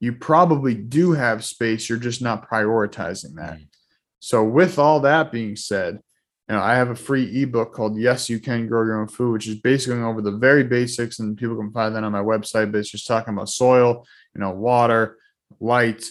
you 0.00 0.14
probably 0.14 0.74
do 0.74 1.12
have 1.12 1.44
space. 1.44 1.88
You're 1.88 1.98
just 1.98 2.20
not 2.20 2.50
prioritizing 2.50 3.36
that. 3.36 3.58
Mm. 3.58 3.68
So, 4.18 4.42
with 4.42 4.76
all 4.76 4.98
that 5.00 5.30
being 5.30 5.54
said, 5.54 6.00
you 6.48 6.56
know, 6.56 6.60
I 6.60 6.74
have 6.74 6.90
a 6.90 6.96
free 6.96 7.42
ebook 7.42 7.72
called 7.72 7.96
Yes, 7.96 8.28
You 8.28 8.40
Can 8.40 8.66
Grow 8.66 8.82
Your 8.82 9.00
Own 9.00 9.06
Food, 9.06 9.34
which 9.34 9.46
is 9.46 9.60
basically 9.60 10.00
going 10.00 10.06
over 10.06 10.20
the 10.20 10.32
very 10.36 10.64
basics, 10.64 11.20
and 11.20 11.38
people 11.38 11.56
can 11.56 11.70
find 11.70 11.94
that 11.94 12.02
on 12.02 12.10
my 12.10 12.22
website. 12.22 12.72
But 12.72 12.78
it's 12.78 12.90
just 12.90 13.06
talking 13.06 13.34
about 13.34 13.50
soil, 13.50 14.04
you 14.34 14.40
know, 14.40 14.50
water, 14.50 15.16
light, 15.60 16.04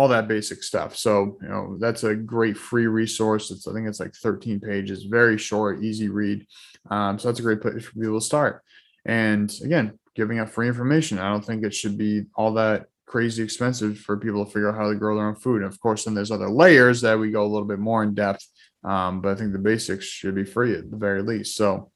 all 0.00 0.08
that 0.08 0.28
basic 0.28 0.62
stuff. 0.62 0.96
So, 0.96 1.36
you 1.42 1.48
know, 1.48 1.76
that's 1.78 2.04
a 2.04 2.14
great 2.14 2.56
free 2.56 2.86
resource. 2.86 3.50
It's 3.50 3.68
I 3.68 3.74
think 3.74 3.86
it's 3.86 4.00
like 4.00 4.14
13 4.14 4.58
pages, 4.58 5.04
very 5.04 5.36
short, 5.36 5.84
easy 5.84 6.08
read. 6.08 6.46
Um, 6.90 7.18
so 7.18 7.28
that's 7.28 7.40
a 7.40 7.42
great 7.42 7.60
place 7.60 7.84
for 7.84 7.92
people 7.92 8.18
to 8.18 8.24
start. 8.24 8.62
And 9.04 9.54
again, 9.62 9.98
giving 10.16 10.38
out 10.38 10.48
free 10.48 10.68
information. 10.68 11.18
I 11.18 11.28
don't 11.28 11.44
think 11.44 11.64
it 11.64 11.74
should 11.74 11.98
be 11.98 12.24
all 12.34 12.54
that 12.54 12.86
crazy 13.04 13.42
expensive 13.42 13.98
for 13.98 14.16
people 14.16 14.42
to 14.42 14.50
figure 14.50 14.70
out 14.70 14.76
how 14.76 14.88
to 14.88 14.96
grow 14.96 15.16
their 15.16 15.26
own 15.26 15.34
food. 15.34 15.62
And 15.62 15.70
of 15.70 15.78
course, 15.80 16.04
then 16.04 16.14
there's 16.14 16.30
other 16.30 16.48
layers 16.48 17.02
that 17.02 17.18
we 17.18 17.30
go 17.30 17.44
a 17.44 17.52
little 17.52 17.68
bit 17.68 17.78
more 17.78 18.02
in 18.02 18.14
depth. 18.14 18.48
Um, 18.82 19.20
but 19.20 19.32
I 19.32 19.34
think 19.34 19.52
the 19.52 19.58
basics 19.58 20.06
should 20.06 20.34
be 20.34 20.44
free 20.44 20.76
at 20.76 20.90
the 20.90 20.96
very 20.96 21.20
least. 21.20 21.56
So, 21.56 21.90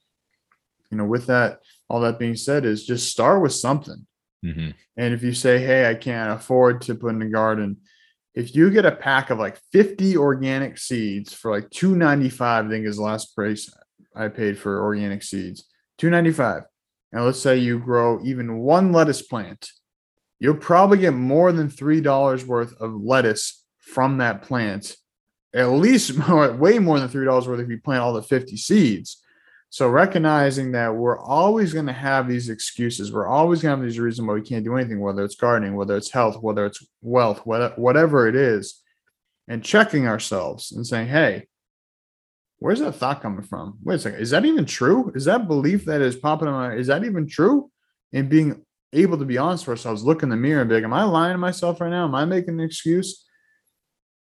you 0.90 0.98
know, 0.98 1.06
with 1.06 1.24
that, 1.28 1.60
all 1.88 2.00
that 2.00 2.18
being 2.18 2.36
said, 2.36 2.66
is 2.66 2.84
just 2.84 3.10
start 3.10 3.40
with 3.40 3.54
something. 3.54 4.06
Mm-hmm. 4.44 4.70
And 4.98 5.14
if 5.14 5.22
you 5.22 5.32
say, 5.32 5.58
hey, 5.58 5.88
I 5.88 5.94
can't 5.94 6.32
afford 6.32 6.82
to 6.82 6.94
put 6.94 7.14
in 7.14 7.22
a 7.22 7.30
garden, 7.30 7.78
if 8.34 8.54
you 8.54 8.70
get 8.70 8.84
a 8.84 8.92
pack 8.92 9.30
of 9.30 9.38
like 9.38 9.58
50 9.72 10.16
organic 10.16 10.78
seeds 10.78 11.32
for 11.32 11.50
like 11.50 11.70
295, 11.70 12.66
I 12.66 12.68
think 12.68 12.86
is 12.86 12.96
the 12.96 13.02
last 13.02 13.34
price 13.34 13.72
I 14.14 14.28
paid 14.28 14.58
for 14.58 14.82
organic 14.82 15.22
seeds. 15.22 15.68
295. 15.98 16.62
And 17.12 17.24
let's 17.24 17.40
say 17.40 17.58
you 17.58 17.78
grow 17.78 18.20
even 18.24 18.58
one 18.58 18.92
lettuce 18.92 19.22
plant 19.22 19.68
you'll 20.44 20.54
probably 20.54 20.98
get 20.98 21.14
more 21.14 21.52
than 21.52 21.70
$3 21.70 22.44
worth 22.44 22.74
of 22.78 22.94
lettuce 22.94 23.64
from 23.78 24.18
that 24.18 24.42
plant. 24.42 24.94
At 25.54 25.70
least 25.70 26.18
more, 26.28 26.52
way 26.52 26.78
more 26.78 27.00
than 27.00 27.08
$3 27.08 27.46
worth 27.46 27.60
if 27.60 27.70
you 27.70 27.80
plant 27.80 28.02
all 28.02 28.12
the 28.12 28.22
50 28.22 28.56
seeds. 28.58 29.22
So 29.74 29.88
recognizing 29.88 30.70
that 30.70 30.94
we're 30.94 31.18
always 31.18 31.72
going 31.72 31.86
to 31.86 31.92
have 31.92 32.28
these 32.28 32.48
excuses, 32.48 33.12
we're 33.12 33.26
always 33.26 33.60
going 33.60 33.72
to 33.72 33.76
have 33.78 33.84
these 33.84 33.98
reasons 33.98 34.28
why 34.28 34.34
we 34.34 34.40
can't 34.40 34.64
do 34.64 34.76
anything, 34.76 35.00
whether 35.00 35.24
it's 35.24 35.34
gardening, 35.34 35.74
whether 35.74 35.96
it's 35.96 36.12
health, 36.12 36.40
whether 36.40 36.64
it's 36.64 36.86
wealth, 37.02 37.44
whatever 37.44 38.28
it 38.28 38.36
is, 38.36 38.80
and 39.48 39.64
checking 39.64 40.06
ourselves 40.06 40.70
and 40.70 40.86
saying, 40.86 41.08
hey, 41.08 41.48
where's 42.60 42.78
that 42.78 42.92
thought 42.92 43.20
coming 43.20 43.42
from? 43.42 43.78
Wait 43.82 43.96
a 43.96 43.98
second, 43.98 44.20
is 44.20 44.30
that 44.30 44.44
even 44.44 44.64
true? 44.64 45.10
Is 45.16 45.24
that 45.24 45.48
belief 45.48 45.86
that 45.86 46.00
is 46.00 46.14
popping 46.14 46.46
in 46.46 46.54
my, 46.54 46.74
is 46.74 46.86
that 46.86 47.02
even 47.02 47.26
true? 47.26 47.68
And 48.12 48.28
being 48.28 48.64
able 48.92 49.18
to 49.18 49.24
be 49.24 49.38
honest 49.38 49.66
with 49.66 49.76
ourselves, 49.76 50.04
look 50.04 50.22
in 50.22 50.28
the 50.28 50.36
mirror 50.36 50.60
and 50.60 50.68
be 50.68 50.76
like, 50.76 50.84
Am 50.84 50.92
I 50.92 51.02
lying 51.02 51.34
to 51.34 51.38
myself 51.38 51.80
right 51.80 51.90
now? 51.90 52.04
Am 52.04 52.14
I 52.14 52.26
making 52.26 52.60
an 52.60 52.64
excuse? 52.64 53.24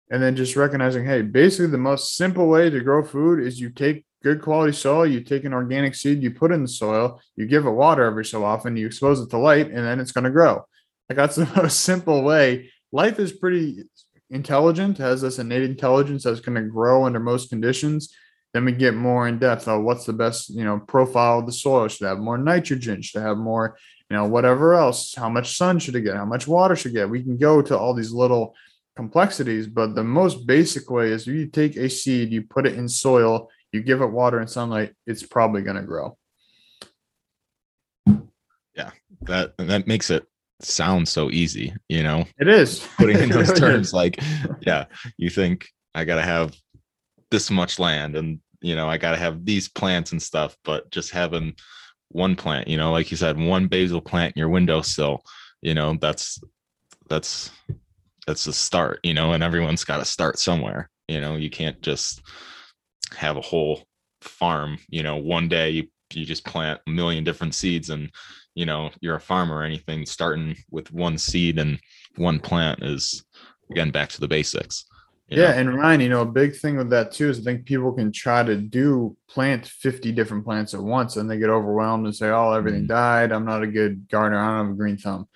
And 0.10 0.24
then 0.24 0.38
just 0.38 0.56
recognizing, 0.56 1.04
hey, 1.04 1.24
basically 1.24 1.68
the 1.68 1.78
most 1.78 2.16
simple 2.16 2.48
way 2.48 2.70
to 2.70 2.80
grow 2.80 3.04
food 3.04 3.46
is 3.46 3.60
you 3.60 3.70
take 3.70 4.06
good 4.24 4.42
quality 4.42 4.74
soil, 4.74 5.06
you 5.06 5.22
take 5.22 5.46
an 5.46 5.54
organic 5.54 5.96
seed, 5.96 6.22
you 6.24 6.32
put 6.32 6.52
in 6.52 6.62
the 6.62 6.68
soil, 6.68 7.22
you 7.36 7.46
give 7.46 7.66
it 7.66 7.72
water 7.72 8.04
every 8.04 8.26
so 8.26 8.44
often, 8.44 8.78
you 8.78 8.86
expose 8.86 9.20
it 9.20 9.30
to 9.30 9.38
light, 9.38 9.68
and 9.68 9.80
then 9.80 10.00
it's 10.00 10.12
going 10.12 10.24
to 10.24 10.30
grow. 10.30 10.66
Like 11.10 11.18
that's 11.18 11.36
the 11.36 11.46
most 11.56 11.82
simple 11.82 12.24
way. 12.24 12.72
Life 12.92 13.20
is 13.20 13.32
pretty 13.32 13.84
intelligent, 14.30 14.98
has 14.98 15.22
this 15.22 15.40
innate 15.40 15.64
intelligence 15.64 16.24
that's 16.24 16.40
going 16.40 16.62
to 16.62 16.70
grow 16.70 17.06
under 17.06 17.20
most 17.20 17.50
conditions. 17.50 18.14
Then 18.54 18.66
we 18.66 18.74
get 18.74 18.96
more 18.96 19.28
in 19.28 19.40
depth. 19.40 19.68
Oh, 19.68 19.80
what's 19.80 20.06
the 20.06 20.14
best, 20.14 20.50
you 20.50 20.66
know, 20.66 20.80
profile 20.80 21.40
of 21.40 21.46
the 21.46 21.54
soil? 21.54 21.88
Should 21.88 22.08
have 22.08 22.20
more 22.20 22.38
nitrogen? 22.38 23.02
Should 23.02 23.22
have 23.22 23.38
more 23.38 23.78
you 24.12 24.18
know, 24.18 24.26
whatever 24.26 24.74
else, 24.74 25.16
how 25.16 25.30
much 25.30 25.56
sun 25.56 25.80
should 25.80 25.96
it 25.96 26.02
get? 26.02 26.18
How 26.18 26.26
much 26.26 26.46
water 26.46 26.76
should 26.76 26.92
it 26.92 26.96
get? 26.96 27.10
We 27.10 27.24
can 27.24 27.38
go 27.38 27.62
to 27.62 27.78
all 27.78 27.94
these 27.94 28.12
little 28.12 28.54
complexities, 28.98 29.68
but 29.68 29.96
the 29.96 30.04
most 30.04 30.46
basic 30.46 30.90
way 30.90 31.12
is 31.12 31.26
you 31.26 31.48
take 31.48 31.78
a 31.78 31.90
seed, 31.90 32.34
you 32.34 32.42
put 32.42 32.68
it 32.68 32.76
in 32.76 32.90
soil, 32.90 33.50
you 33.72 33.82
give 33.82 34.02
it 34.02 34.08
water 34.08 34.40
and 34.40 34.50
sunlight, 34.50 34.94
it's 35.06 35.24
probably 35.24 35.62
going 35.62 35.78
to 35.78 35.84
grow. 35.84 36.18
Yeah, 38.76 38.92
that 39.22 39.58
that 39.58 39.88
makes 39.88 40.10
it 40.10 40.26
sound 40.62 41.08
so 41.08 41.30
easy, 41.32 41.74
you 41.90 42.04
know. 42.04 42.26
It 42.40 42.48
is. 42.48 42.88
Putting 42.98 43.18
in 43.18 43.30
those 43.30 43.54
terms 43.54 43.94
like, 43.94 44.20
yeah, 44.62 44.86
you 45.18 45.30
think 45.30 45.68
I 45.94 46.06
got 46.06 46.16
to 46.16 46.22
have 46.22 46.56
this 47.30 47.52
much 47.52 47.80
land 47.80 48.16
and 48.16 48.40
you 48.64 48.76
know, 48.76 48.88
I 48.88 48.98
got 48.98 49.12
to 49.12 49.18
have 49.18 49.44
these 49.44 49.68
plants 49.68 50.12
and 50.12 50.22
stuff, 50.22 50.56
but 50.64 50.92
just 50.92 51.12
having 51.12 51.56
one 52.14 52.36
plant 52.36 52.68
you 52.68 52.78
know 52.78 52.92
like 52.92 53.10
you 53.12 53.18
said 53.18 53.38
one 53.38 53.68
basil 53.68 54.02
plant 54.02 54.36
in 54.36 54.40
your 54.40 54.50
windowsill 54.50 55.24
you 55.62 55.74
know 55.74 55.98
that's 56.02 56.42
that's 57.10 57.52
that's 58.28 58.44
the 58.44 58.54
start 58.54 59.00
you 59.04 59.14
know 59.14 59.34
and 59.34 59.44
everyone's 59.44 59.84
got 59.84 59.98
to 59.98 60.06
start 60.06 60.38
somewhere 60.38 60.90
you 61.08 61.20
know 61.20 61.36
you 61.36 61.50
can't 61.50 61.82
just 61.82 62.22
have 63.14 63.38
a 63.38 63.42
whole 63.42 63.84
farm 64.22 64.78
you 64.90 65.04
know 65.04 65.18
one 65.18 65.48
day 65.48 65.70
you 65.70 65.88
you 66.14 66.26
just 66.26 66.46
plant 66.46 66.80
a 66.88 66.90
million 66.90 67.24
different 67.24 67.56
seeds 67.56 67.90
and 67.90 68.12
you 68.54 68.66
know 68.66 68.90
you're 69.00 69.16
a 69.16 69.22
farmer 69.22 69.58
or 69.58 69.64
anything 69.64 70.06
starting 70.06 70.56
with 70.70 70.92
one 70.92 71.18
seed 71.18 71.58
and 71.58 71.80
one 72.18 72.40
plant 72.40 72.84
is 72.84 73.24
again 73.72 73.92
back 73.92 74.10
to 74.10 74.20
the 74.20 74.28
basics 74.28 74.86
yeah, 75.32 75.52
know? 75.52 75.58
and 75.60 75.78
Ryan, 75.78 76.02
you 76.02 76.10
know, 76.10 76.22
a 76.22 76.26
big 76.26 76.56
thing 76.58 76.76
with 76.76 76.90
that 76.90 77.14
too 77.14 77.30
is 77.30 77.40
I 77.40 77.44
think 77.44 77.66
people 77.66 77.94
can 77.94 78.12
try 78.12 78.44
to 78.44 78.58
do 78.58 79.16
plant 79.30 79.66
50 79.66 80.12
different 80.12 80.44
plants 80.44 80.74
at 80.74 80.82
once 80.82 81.16
and 81.16 81.30
they 81.30 81.38
get 81.38 81.50
overwhelmed 81.50 82.06
and 82.06 82.16
say, 82.16 82.30
Oh, 82.30 82.52
everything 82.52 82.84
mm. 82.84 82.90
died. 82.90 83.32
I'm 83.32 83.46
not 83.46 83.64
a 83.64 83.68
good 83.68 84.10
gardener. 84.10 84.40
I 84.40 84.58
don't 84.58 84.66
have 84.66 84.74
a 84.76 84.78
green 84.78 84.98
thumb. 84.98 85.30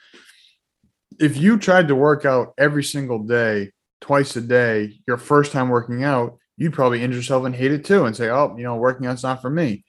If 1.18 1.38
you 1.38 1.58
tried 1.58 1.88
to 1.88 1.96
work 1.96 2.26
out 2.26 2.54
every 2.58 2.84
single 2.84 3.20
day, 3.20 3.72
twice 4.02 4.36
a 4.36 4.42
day, 4.42 5.00
your 5.08 5.18
first 5.18 5.54
time 5.54 5.70
working 5.70 6.04
out, 6.04 6.38
you'd 6.58 6.74
probably 6.74 7.04
injure 7.04 7.18
yourself 7.18 7.46
and 7.46 7.56
hate 7.56 7.72
it 7.72 7.86
too 7.86 8.06
and 8.06 8.16
say, 8.16 8.30
Oh, 8.30 8.56
you 8.58 8.64
know, 8.64 8.76
working 8.76 9.08
out's 9.08 9.24
not 9.24 9.42
for 9.42 9.50
me. 9.50 9.84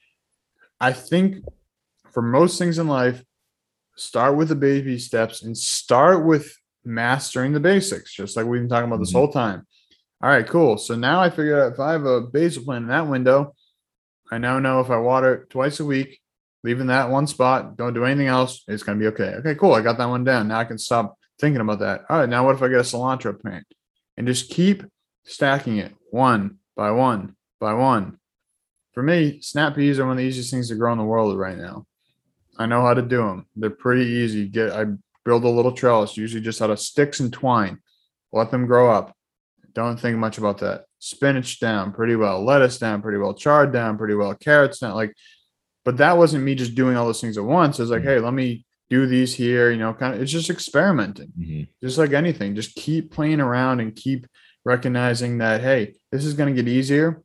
I 0.81 0.93
think 0.93 1.45
for 2.12 2.23
most 2.23 2.59
things 2.59 2.79
in 2.79 2.89
life, 2.89 3.23
start 3.97 4.37
with 4.37 4.49
the 4.49 4.57
baby 4.57 4.99
steps 4.99 5.43
and 5.43 5.57
start 5.57 6.25
with 6.25 6.55
mastering 6.85 7.53
the 7.53 7.61
basics, 7.61 8.14
just 8.14 8.37
like 8.37 8.47
we've 8.47 8.61
been 8.61 8.69
talking 8.69 8.89
about 8.89 8.99
this 8.99 9.11
mm-hmm. 9.11 9.19
whole 9.19 9.33
time 9.33 9.67
all 10.23 10.31
right, 10.31 10.47
cool. 10.47 10.79
So 10.79 10.97
now 10.97 11.21
I 11.21 11.29
figure 11.29 11.62
out 11.62 11.73
if 11.73 11.81
I 11.81 11.93
have 11.93 12.05
a 12.05 12.23
basil 12.23 12.64
plant 12.64 12.85
in 12.85 12.89
that 12.89 13.07
window, 13.07 13.55
I 14.31 14.39
now 14.39 14.59
know 14.59 14.81
if 14.81 14.91
I 14.91 14.97
water 14.97 15.35
it 15.35 15.51
twice 15.51 15.79
a 15.79 15.85
week, 15.85 16.21
leaving 16.64 16.87
that 16.87 17.11
one 17.11 17.27
spot, 17.27 17.77
don't 17.77 17.93
do 17.93 18.05
anything 18.05 18.27
else, 18.27 18.64
it's 18.67 18.83
going 18.83 18.99
to 18.99 19.03
be 19.03 19.09
okay. 19.09 19.37
Okay, 19.37 19.55
cool. 19.55 19.75
I 19.75 19.83
got 19.83 19.99
that 19.99 20.09
one 20.09 20.25
down. 20.25 20.49
Now 20.49 20.59
I 20.59 20.64
can 20.64 20.79
stop 20.79 21.19
thinking 21.39 21.61
about 21.61 21.81
that. 21.81 22.05
All 22.09 22.19
right, 22.19 22.29
now 22.29 22.47
what 22.47 22.57
if 22.57 22.62
I 22.62 22.69
get 22.69 22.79
a 22.79 22.83
cilantro 22.83 23.39
plant 23.39 23.67
and 24.17 24.27
just 24.27 24.51
keep 24.51 24.85
stacking 25.25 25.77
it 25.77 25.95
one 26.17 26.59
by 26.77 26.91
one 26.91 27.37
by 27.61 27.75
one. 27.75 28.19
For 28.93 29.03
me, 29.03 29.41
snap 29.43 29.75
peas 29.75 29.99
are 29.99 30.05
one 30.05 30.12
of 30.12 30.19
the 30.19 30.25
easiest 30.25 30.51
things 30.51 30.69
to 30.69 30.75
grow 30.75 30.93
in 30.93 30.99
the 30.99 31.05
world 31.05 31.37
right 31.39 31.59
now. 31.59 31.87
I 32.59 32.64
know 32.67 32.81
how 32.81 32.95
to 32.95 33.03
do 33.03 33.19
them. 33.19 33.47
They're 33.55 33.71
pretty 33.71 34.07
easy. 34.11 34.49
Get 34.49 34.71
I 34.73 34.87
build 35.25 35.45
a 35.45 35.49
little 35.49 35.73
trellis, 35.73 36.17
usually 36.17 36.41
just 36.43 36.62
out 36.62 36.71
of 36.71 36.81
sticks 36.81 37.21
and 37.21 37.33
twine. 37.33 37.79
Let 38.33 38.51
them 38.51 38.67
grow 38.67 38.91
up. 38.91 39.14
Don't 39.75 40.01
think 40.01 40.17
much 40.17 40.39
about 40.39 40.59
that. 40.59 40.85
Spinach 40.99 41.61
down 41.61 41.93
pretty 41.93 42.17
well, 42.17 42.43
lettuce 42.43 42.79
down 42.79 43.03
pretty 43.03 43.19
well, 43.19 43.35
chard 43.35 43.73
down 43.73 43.99
pretty 43.99 44.14
well, 44.14 44.35
carrots 44.35 44.79
down. 44.79 44.95
Like, 44.95 45.12
but 45.85 45.99
that 45.99 46.17
wasn't 46.17 46.45
me 46.45 46.55
just 46.55 46.75
doing 46.75 46.97
all 46.97 47.05
those 47.07 47.21
things 47.21 47.37
at 47.37 47.45
once. 47.45 47.75
It's 47.77 47.81
was 47.81 47.91
like, 47.91 48.03
Mhm. 48.03 48.05
hey, 48.07 48.19
let 48.21 48.33
me 48.33 48.64
do 48.89 49.07
these 49.07 49.35
here. 49.35 49.71
You 49.71 49.77
know, 49.77 49.93
kind 49.93 50.14
of. 50.14 50.23
It's 50.23 50.33
just 50.33 50.49
experimenting 50.49 51.33
Mhm. 51.39 51.69
just 51.83 51.99
like 51.99 52.12
anything 52.12 52.55
just 52.55 52.75
keep 52.75 53.11
playing 53.12 53.41
around 53.41 53.81
and 53.81 53.95
keep 53.95 54.27
recognizing 54.67 55.39
that 55.39 55.61
hey 55.61 55.95
this 56.11 56.25
is 56.25 56.35
going 56.35 56.55
to 56.55 56.62
get 56.62 56.69
easier. 56.71 57.23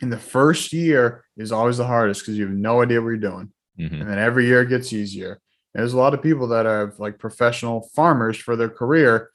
And 0.00 0.10
the 0.10 0.18
first 0.18 0.72
year 0.72 1.24
is 1.36 1.52
always 1.52 1.76
the 1.76 1.86
hardest 1.86 2.22
because 2.22 2.38
you 2.38 2.46
have 2.46 2.54
no 2.54 2.80
idea 2.80 3.02
what 3.02 3.08
you're 3.08 3.16
doing. 3.18 3.52
Mhm. 3.78 4.00
and 4.00 4.10
then 4.10 4.18
every 4.18 4.46
year 4.46 4.62
it 4.62 4.68
gets 4.68 4.92
easier. 4.92 5.32
And 5.72 5.80
there's 5.80 5.94
a 5.94 5.98
lot 5.98 6.14
of 6.14 6.22
people 6.22 6.46
that 6.48 6.66
are 6.66 6.92
like 6.98 7.18
professional 7.18 7.88
farmers 7.94 8.36
for 8.36 8.54
their 8.56 8.68
career. 8.68 9.30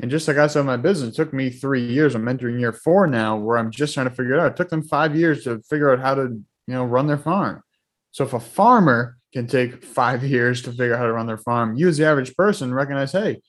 And 0.00 0.10
just 0.10 0.26
like 0.26 0.38
i 0.38 0.46
said 0.46 0.64
my 0.64 0.78
business 0.78 1.14
took 1.16 1.32
me 1.32 1.50
three 1.50 1.84
years. 1.96 2.14
I'm 2.14 2.26
entering 2.28 2.58
year 2.58 2.72
four 2.72 3.06
now 3.06 3.36
where 3.36 3.58
i'm 3.58 3.70
just 3.70 3.94
trying 3.94 4.08
to 4.08 4.14
figure 4.14 4.34
it 4.34 4.40
out. 4.40 4.52
It 4.52 4.56
took 4.56 4.70
them 4.70 4.82
five 4.82 5.14
years 5.14 5.44
to 5.44 5.60
figure 5.70 5.90
out 5.92 6.00
how 6.00 6.14
to 6.14 6.24
you 6.66 6.74
know 6.74 6.84
run 6.84 7.06
their 7.06 7.18
farm. 7.18 7.62
So 8.12 8.24
if 8.24 8.32
a 8.32 8.40
farmer 8.40 9.16
can 9.32 9.46
take 9.46 9.84
five 9.84 10.24
years 10.34 10.62
to 10.62 10.70
figure 10.70 10.94
out 10.94 10.98
how 11.00 11.06
to 11.06 11.12
run 11.12 11.26
their 11.26 11.38
farm 11.48 11.76
you 11.76 11.86
as 11.88 11.96
the 11.98 12.06
average 12.06 12.34
person 12.36 12.74
recognize 12.74 13.12
hey 13.12 13.40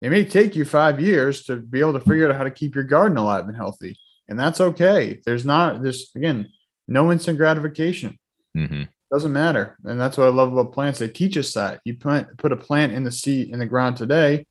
it 0.00 0.10
may 0.10 0.24
take 0.24 0.56
you 0.56 0.64
five 0.64 1.00
years 1.00 1.44
to 1.44 1.56
be 1.56 1.80
able 1.80 1.92
to 1.92 2.00
figure 2.00 2.28
out 2.28 2.36
how 2.36 2.44
to 2.44 2.50
keep 2.50 2.74
your 2.74 2.84
garden 2.84 3.18
alive 3.18 3.46
and 3.46 3.56
healthy. 3.56 3.98
And 4.28 4.38
that's 4.38 4.60
okay. 4.60 5.20
There's 5.26 5.44
not 5.44 5.82
this 5.82 6.14
again, 6.14 6.48
no 6.88 7.10
instant 7.12 7.36
gratification. 7.38 8.18
Mhm. 8.56 8.88
Doesn't 9.12 9.32
matter. 9.32 9.76
And 9.84 10.00
that's 10.00 10.16
what 10.16 10.26
I 10.26 10.30
love 10.30 10.52
about 10.52 10.72
plants. 10.72 11.00
They 11.00 11.08
teach 11.08 11.36
us 11.36 11.52
that. 11.54 11.80
You 11.84 11.96
plant 11.96 12.38
put 12.38 12.52
a 12.52 12.56
plant 12.56 12.92
in 12.92 13.02
the 13.04 13.10
seed 13.10 13.50
in 13.50 13.58
the 13.58 13.66
ground 13.66 13.96
today, 13.96 14.46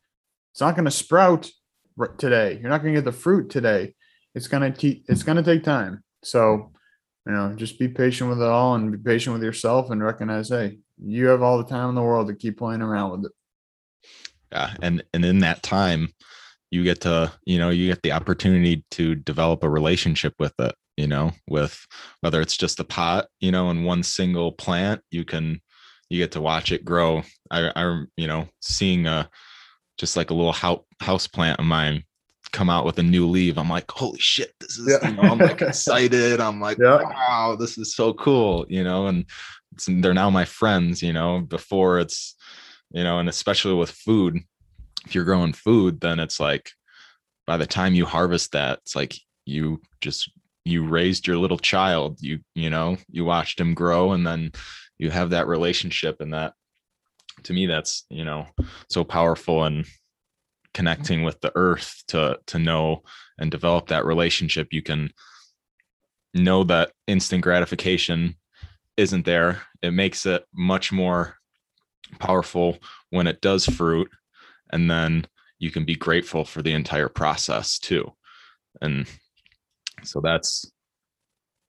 it's 0.51 0.61
not 0.61 0.75
going 0.75 0.85
to 0.85 0.91
sprout 0.91 1.49
today. 2.17 2.59
You're 2.59 2.69
not 2.69 2.81
going 2.81 2.93
to 2.93 2.99
get 3.01 3.05
the 3.05 3.11
fruit 3.11 3.49
today. 3.49 3.95
It's 4.35 4.47
going 4.47 4.71
to 4.71 4.77
te- 4.77 5.03
it's 5.07 5.23
going 5.23 5.37
to 5.37 5.43
take 5.43 5.63
time. 5.63 6.03
So, 6.23 6.71
you 7.25 7.31
know, 7.31 7.53
just 7.55 7.79
be 7.79 7.87
patient 7.87 8.29
with 8.29 8.41
it 8.41 8.47
all 8.47 8.75
and 8.75 8.91
be 8.91 8.97
patient 8.97 9.33
with 9.33 9.43
yourself 9.43 9.89
and 9.91 10.03
recognize, 10.03 10.49
hey, 10.49 10.79
you 11.01 11.27
have 11.27 11.41
all 11.41 11.57
the 11.57 11.63
time 11.69 11.89
in 11.89 11.95
the 11.95 12.01
world 12.01 12.27
to 12.27 12.35
keep 12.35 12.57
playing 12.57 12.81
around 12.81 13.11
with 13.11 13.25
it. 13.25 13.31
Yeah. 14.51 14.73
And 14.81 15.03
and 15.13 15.23
in 15.25 15.39
that 15.39 15.63
time, 15.63 16.09
you 16.71 16.83
get 16.83 17.01
to, 17.01 17.31
you 17.45 17.57
know, 17.59 17.69
you 17.69 17.87
get 17.87 18.01
the 18.03 18.11
opportunity 18.11 18.83
to 18.91 19.15
develop 19.15 19.63
a 19.63 19.69
relationship 19.69 20.33
with 20.39 20.53
it, 20.59 20.75
you 20.97 21.07
know, 21.07 21.31
with 21.47 21.85
whether 22.21 22.41
it's 22.41 22.57
just 22.57 22.79
a 22.79 22.83
pot, 22.83 23.27
you 23.39 23.51
know, 23.51 23.69
and 23.69 23.85
one 23.85 24.03
single 24.03 24.51
plant, 24.51 25.01
you 25.11 25.25
can 25.25 25.61
you 26.09 26.17
get 26.19 26.31
to 26.33 26.41
watch 26.41 26.71
it 26.71 26.85
grow. 26.85 27.23
I 27.51 27.71
I 27.75 28.03
you 28.17 28.27
know, 28.27 28.47
seeing 28.61 29.05
a 29.07 29.29
just 29.97 30.15
like 30.17 30.29
a 30.31 30.33
little 30.33 30.53
house 30.53 30.81
house 31.01 31.27
plant 31.27 31.59
of 31.59 31.65
mine 31.65 32.03
come 32.51 32.69
out 32.69 32.85
with 32.85 32.97
a 32.97 33.03
new 33.03 33.27
leaf. 33.27 33.57
I'm 33.57 33.69
like, 33.69 33.89
holy 33.91 34.17
shit, 34.19 34.53
this 34.59 34.77
is 34.79 34.87
Yeah. 34.89 35.07
you 35.09 35.15
know, 35.15 35.23
I'm 35.23 35.37
like 35.37 35.61
excited. 35.69 36.39
I'm 36.41 36.59
like, 36.59 36.77
Yeah. 36.79 37.03
wow, 37.03 37.55
this 37.59 37.77
is 37.77 37.95
so 37.95 38.13
cool, 38.13 38.65
you 38.69 38.83
know, 38.83 39.05
and 39.07 39.25
they're 39.87 40.15
now 40.15 40.31
my 40.31 40.45
friends, 40.45 41.03
you 41.03 41.13
know, 41.13 41.41
before 41.41 41.99
it's, 41.99 42.35
you 42.91 43.03
know, 43.03 43.19
and 43.19 43.29
especially 43.29 43.73
with 43.73 43.91
food, 43.91 44.39
if 45.05 45.15
you're 45.15 45.23
growing 45.23 45.53
food, 45.53 46.01
then 46.01 46.19
it's 46.19 46.39
like 46.39 46.71
by 47.47 47.57
the 47.57 47.67
time 47.67 47.93
you 47.93 48.05
harvest 48.05 48.51
that, 48.51 48.79
it's 48.79 48.95
like 48.95 49.15
you 49.45 49.81
just 50.01 50.31
you 50.65 50.85
raised 50.85 51.27
your 51.27 51.37
little 51.37 51.57
child. 51.57 52.21
You 52.21 52.39
you 52.55 52.69
know, 52.69 52.97
you 53.09 53.25
watched 53.25 53.59
him 53.59 53.73
grow 53.73 54.11
and 54.11 54.25
then 54.25 54.51
you 54.97 55.09
have 55.09 55.31
that 55.31 55.47
relationship 55.47 56.17
and 56.19 56.33
that 56.33 56.53
to 57.43 57.53
me 57.53 57.65
that's, 57.65 58.05
you 58.09 58.25
know, 58.25 58.47
so 58.89 59.03
powerful 59.03 59.63
and 59.63 59.85
connecting 60.73 61.23
with 61.23 61.39
the 61.41 61.51
earth 61.55 62.03
to 62.07 62.39
to 62.47 62.59
know 62.59 63.01
and 63.39 63.49
develop 63.49 63.87
that 63.87 64.05
relationship 64.05 64.67
you 64.71 64.81
can 64.81 65.09
know 66.35 66.63
that 66.63 66.91
instant 67.07 67.41
gratification 67.41 68.35
isn't 68.95 69.25
there 69.25 69.63
it 69.81 69.91
makes 69.91 70.25
it 70.27 70.45
much 70.53 70.91
more 70.91 71.38
powerful 72.19 72.77
when 73.09 73.27
it 73.27 73.41
does 73.41 73.65
fruit 73.65 74.09
and 74.71 74.89
then 74.89 75.25
you 75.59 75.71
can 75.71 75.85
be 75.85 75.95
grateful 75.95 76.45
for 76.45 76.61
the 76.61 76.73
entire 76.73 77.09
process 77.09 77.77
too 77.77 78.11
and 78.81 79.07
so 80.03 80.21
that's 80.21 80.71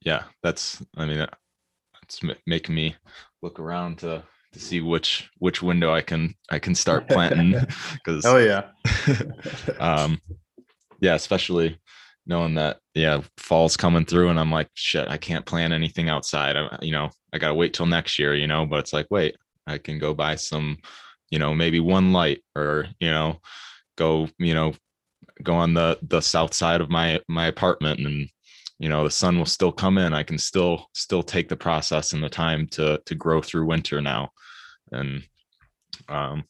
yeah 0.05 0.25
that's 0.43 0.83
i 0.97 1.05
mean 1.05 1.27
it's 2.03 2.23
ma- 2.23 2.35
making 2.47 2.75
me 2.75 2.95
look 3.43 3.59
around 3.59 3.99
to 3.99 4.23
to 4.53 4.61
see 4.61 4.81
which 4.81 5.29
which 5.39 5.63
window 5.63 5.93
i 5.93 6.01
can 6.01 6.35
i 6.51 6.59
can 6.59 6.75
start 6.75 7.09
planting 7.09 7.51
because 7.95 8.25
Oh 8.25 8.39
yeah. 8.39 8.71
um 9.81 10.21
yeah 11.01 11.15
especially 11.15 11.79
knowing 12.27 12.55
that 12.55 12.79
yeah 12.95 13.21
fall's 13.39 13.77
coming 13.77 14.05
through 14.05 14.29
and 14.29 14.39
i'm 14.39 14.53
like 14.53 14.69
shit 14.75 15.09
i 15.09 15.17
can't 15.17 15.47
plan 15.47 15.73
anything 15.73 16.09
outside 16.09 16.57
I, 16.57 16.79
you 16.83 16.93
know 16.93 17.11
i 17.33 17.39
gotta 17.39 17.55
wait 17.55 17.75
till 17.75 17.87
next 17.87 18.19
year 18.19 18.35
you 18.35 18.47
know 18.47 18.67
but 18.67 18.81
it's 18.81 18.93
like 18.93 19.07
wait 19.11 19.37
i 19.67 19.79
can 19.79 19.99
go 19.99 20.15
buy 20.15 20.35
some 20.35 20.79
you 21.31 21.39
know 21.39 21.55
maybe 21.55 21.81
one 21.81 22.13
light 22.13 22.43
or 22.57 22.87
you 22.99 23.11
know 23.11 23.41
go 23.97 24.29
you 24.39 24.55
know 24.55 24.73
go 25.43 25.55
on 25.55 25.75
the 25.75 25.99
the 26.03 26.21
south 26.21 26.55
side 26.55 26.81
of 26.81 26.91
my 26.91 27.21
my 27.29 27.47
apartment 27.47 28.01
and 28.01 28.29
you 28.81 28.89
know 28.89 29.05
the 29.05 29.11
sun 29.11 29.39
will 29.39 29.47
still 29.47 29.71
come 29.71 29.99
in. 29.99 30.15
I 30.15 30.23
can 30.23 30.39
still 30.39 30.87
still 30.95 31.23
take 31.23 31.49
the 31.49 31.57
process 31.57 32.15
and 32.15 32.25
the 32.25 32.31
time 32.31 32.67
to 32.69 33.01
to 33.05 33.15
grow 33.15 33.43
through 33.43 33.67
winter 33.67 34.01
now. 34.01 34.31
And 34.91 35.23
um 36.09 36.45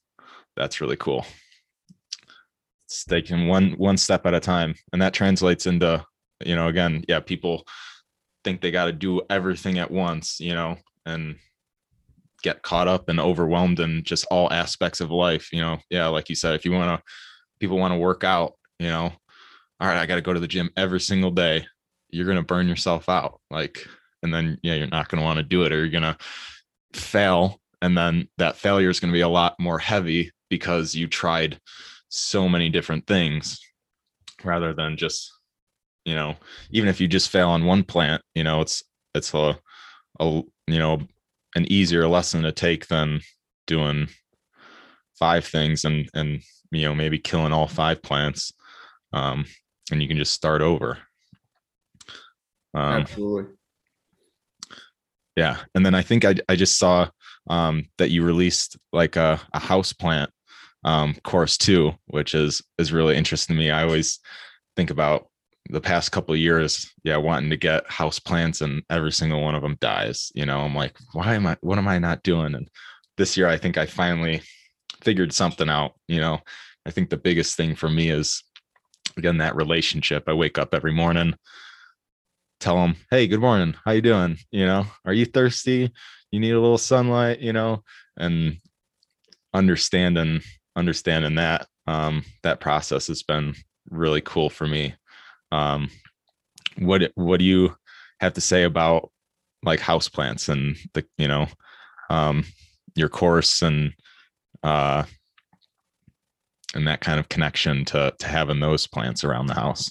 that's 0.57 0.81
really 0.81 0.97
cool. 0.97 1.27
It's 2.87 3.05
taking 3.05 3.49
one 3.49 3.73
one 3.73 3.97
step 3.97 4.27
at 4.27 4.35
a 4.35 4.41
time. 4.41 4.75
And 4.93 5.03
that 5.03 5.13
translates 5.13 5.67
into 5.67 6.05
you 6.45 6.55
know 6.55 6.69
again 6.69 7.05
yeah 7.09 7.21
people 7.21 7.65
think 8.45 8.61
they 8.61 8.71
got 8.71 8.87
to 8.87 8.93
do 8.93 9.21
everything 9.29 9.79
at 9.79 9.91
once 9.91 10.41
you 10.41 10.55
know 10.55 10.79
and 11.05 11.37
get 12.43 12.63
caught 12.63 12.89
up 12.89 13.09
and 13.09 13.21
overwhelmed 13.21 13.81
in 13.81 14.03
just 14.03 14.27
all 14.31 14.53
aspects 14.53 15.01
of 15.01 15.11
life 15.11 15.53
you 15.53 15.61
know? 15.61 15.79
Yeah 15.91 16.07
like 16.09 16.29
you 16.29 16.35
said 16.35 16.55
if 16.55 16.65
you 16.65 16.73
want 16.73 16.99
to 16.99 17.05
people 17.59 17.79
want 17.79 17.93
to 17.93 17.99
work 17.99 18.25
out 18.25 18.55
you 18.79 18.89
know 18.89 19.13
all 19.81 19.89
right 19.89 19.99
i 19.99 20.07
got 20.07 20.17
to 20.17 20.23
go 20.23 20.33
to 20.33 20.41
the 20.41 20.49
gym 20.49 20.71
every 20.77 21.01
single 21.01 21.31
day 21.31 21.67
you're 22.11 22.27
going 22.27 22.37
to 22.37 22.43
burn 22.43 22.69
yourself 22.69 23.09
out 23.09 23.41
like 23.51 23.87
and 24.23 24.33
then 24.33 24.59
yeah 24.63 24.75
you're 24.75 24.87
not 24.87 25.09
going 25.09 25.21
to 25.21 25.25
want 25.25 25.37
to 25.37 25.43
do 25.43 25.65
it 25.65 25.73
or 25.73 25.77
you're 25.77 25.89
going 25.89 26.03
to 26.03 26.17
fail 26.93 27.61
and 27.83 27.97
then 27.97 28.29
that 28.39 28.57
failure 28.57 28.91
is 28.91 29.01
going 29.01 29.13
to 29.13 29.17
be 29.17 29.23
a 29.23 29.29
lot 29.29 29.55
more 29.59 29.79
heavy 29.79 30.31
because 30.49 30.95
you 30.95 31.07
tried 31.07 31.59
so 32.09 32.49
many 32.49 32.69
different 32.69 33.07
things 33.07 33.61
rather 34.45 34.75
than 34.75 34.97
just 34.97 35.33
you 36.05 36.15
know 36.15 36.35
even 36.71 36.89
if 36.89 37.01
you 37.01 37.07
just 37.07 37.31
fail 37.31 37.49
on 37.49 37.65
one 37.65 37.85
plant 37.85 38.23
you 38.35 38.45
know 38.45 38.61
it's 38.61 38.83
it's 39.15 39.33
a, 39.35 39.59
a 40.19 40.43
you 40.67 40.79
know 40.79 41.01
an 41.55 41.71
easier 41.71 42.07
lesson 42.07 42.43
to 42.43 42.53
take 42.53 42.87
than 42.87 43.21
doing 43.67 44.09
five 45.19 45.45
things 45.45 45.85
and 45.85 46.09
and 46.15 46.41
you 46.71 46.83
know 46.83 46.95
maybe 46.95 47.19
killing 47.19 47.53
all 47.53 47.67
five 47.67 48.03
plants 48.03 48.53
um 49.13 49.45
and 49.93 50.01
you 50.01 50.09
can 50.09 50.17
just 50.17 50.33
start 50.33 50.63
over 50.63 50.99
um 52.75 53.03
Absolutely. 53.03 53.53
yeah 55.37 55.59
and 55.75 55.85
then 55.85 55.95
i 55.95 56.03
think 56.03 56.25
i, 56.25 56.35
I 56.49 56.57
just 56.57 56.79
saw 56.79 57.09
um 57.49 57.85
that 57.99 58.11
you 58.11 58.25
released 58.25 58.79
like 58.93 59.17
a, 59.17 59.41
a 59.53 59.59
house 59.59 59.93
plant 59.93 60.31
um 60.85 61.15
course 61.23 61.59
too 61.59 61.93
which 62.07 62.35
is 62.35 62.63
is 62.79 62.93
really 62.93 63.17
interesting 63.17 63.57
to 63.57 63.61
me 63.61 63.71
i 63.71 63.83
always 63.83 64.21
think 64.77 64.91
about 64.91 65.30
the 65.71 65.81
past 65.81 66.13
couple 66.13 66.35
years 66.37 66.91
yeah 67.05 67.17
wanting 67.17 67.51
to 67.51 67.57
get 67.57 67.89
house 67.91 68.19
plants 68.19 68.61
and 68.61 68.83
every 68.91 69.13
single 69.13 69.41
one 69.41 69.55
of 69.55 69.63
them 69.63 69.77
dies 69.81 70.33
you 70.35 70.47
know? 70.47 70.61
I'm 70.61 70.75
like 70.75 70.97
why 71.13 71.35
am 71.35 71.47
i 71.47 71.57
what 71.61 71.79
am 71.79 71.89
i 71.89 71.99
not 71.99 72.23
doing? 72.23 72.55
And 72.55 72.69
this 73.17 73.37
year 73.37 73.49
i 73.49 73.57
think 73.57 73.79
i 73.79 73.87
finally 73.87 74.43
figured 75.03 75.33
something 75.33 75.69
out 75.69 75.93
you 76.09 76.21
know? 76.21 76.39
I 76.87 76.91
think 76.91 77.11
the 77.11 77.17
biggest 77.17 77.57
thing 77.57 77.75
for 77.75 77.91
me 77.91 78.11
is 78.11 78.43
again 79.17 79.39
that 79.39 79.57
relationship. 79.57 80.25
I 80.29 80.33
wake 80.33 80.59
up 80.59 80.75
every 80.75 80.93
morning 80.93 81.35
tell 82.61 82.77
them 82.77 82.95
hey 83.11 83.27
good 83.27 83.41
morning. 83.41 83.75
How 83.85 83.93
you 83.93 84.03
doing? 84.03 84.37
You 84.51 84.67
know? 84.67 84.87
Are 85.05 85.15
you 85.15 85.25
thirsty? 85.25 85.91
You 86.31 86.41
need 86.41 86.53
a 86.53 86.61
little 86.61 86.79
sunlight? 86.79 87.41
You 87.41 87.53
know? 87.53 87.83
And 88.17 88.59
understanding 89.53 90.43
understanding 90.77 91.35
that 91.35 91.67
um 91.87 92.25
that 92.43 92.61
process 92.61 93.09
has 93.09 93.23
been 93.23 93.55
really 93.89 94.21
cool 94.21 94.49
for 94.49 94.67
me 94.67 94.95
um 95.53 95.89
what 96.79 97.11
what 97.15 97.39
do 97.39 97.45
you 97.45 97.75
have 98.21 98.35
to 98.35 98.41
say 98.41 98.65
about 98.65 99.11
like 99.63 99.81
house 99.81 100.09
plants 100.09 100.49
and 100.49 100.77
the 100.95 101.05
you 101.19 101.29
know 101.29 101.47
um 102.09 102.45
your 102.95 103.09
course 103.09 103.63
and 103.63 103.93
uh 104.63 105.03
and 106.75 106.87
that 106.87 107.01
kind 107.01 107.19
of 107.19 107.29
connection 107.29 107.85
to 107.85 108.15
to 108.19 108.27
having 108.27 108.61
those 108.61 108.87
plants 108.87 109.25
around 109.25 109.47
the 109.47 109.55
house 109.55 109.91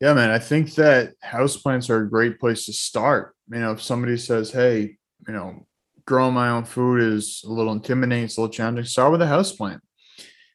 Yeah, 0.00 0.14
man. 0.14 0.30
I 0.30 0.38
think 0.38 0.74
that 0.74 1.14
houseplants 1.24 1.88
are 1.88 2.02
a 2.02 2.10
great 2.10 2.38
place 2.38 2.66
to 2.66 2.72
start. 2.72 3.34
You 3.50 3.60
know, 3.60 3.72
if 3.72 3.82
somebody 3.82 4.16
says, 4.16 4.50
hey, 4.50 4.96
you 5.26 5.34
know, 5.34 5.66
growing 6.06 6.34
my 6.34 6.50
own 6.50 6.64
food 6.64 7.00
is 7.00 7.42
a 7.46 7.50
little 7.50 7.72
intimidating, 7.72 8.24
it's 8.24 8.36
a 8.36 8.40
little 8.40 8.52
challenging, 8.52 8.84
start 8.84 9.12
with 9.12 9.22
a 9.22 9.26
houseplant. 9.26 9.80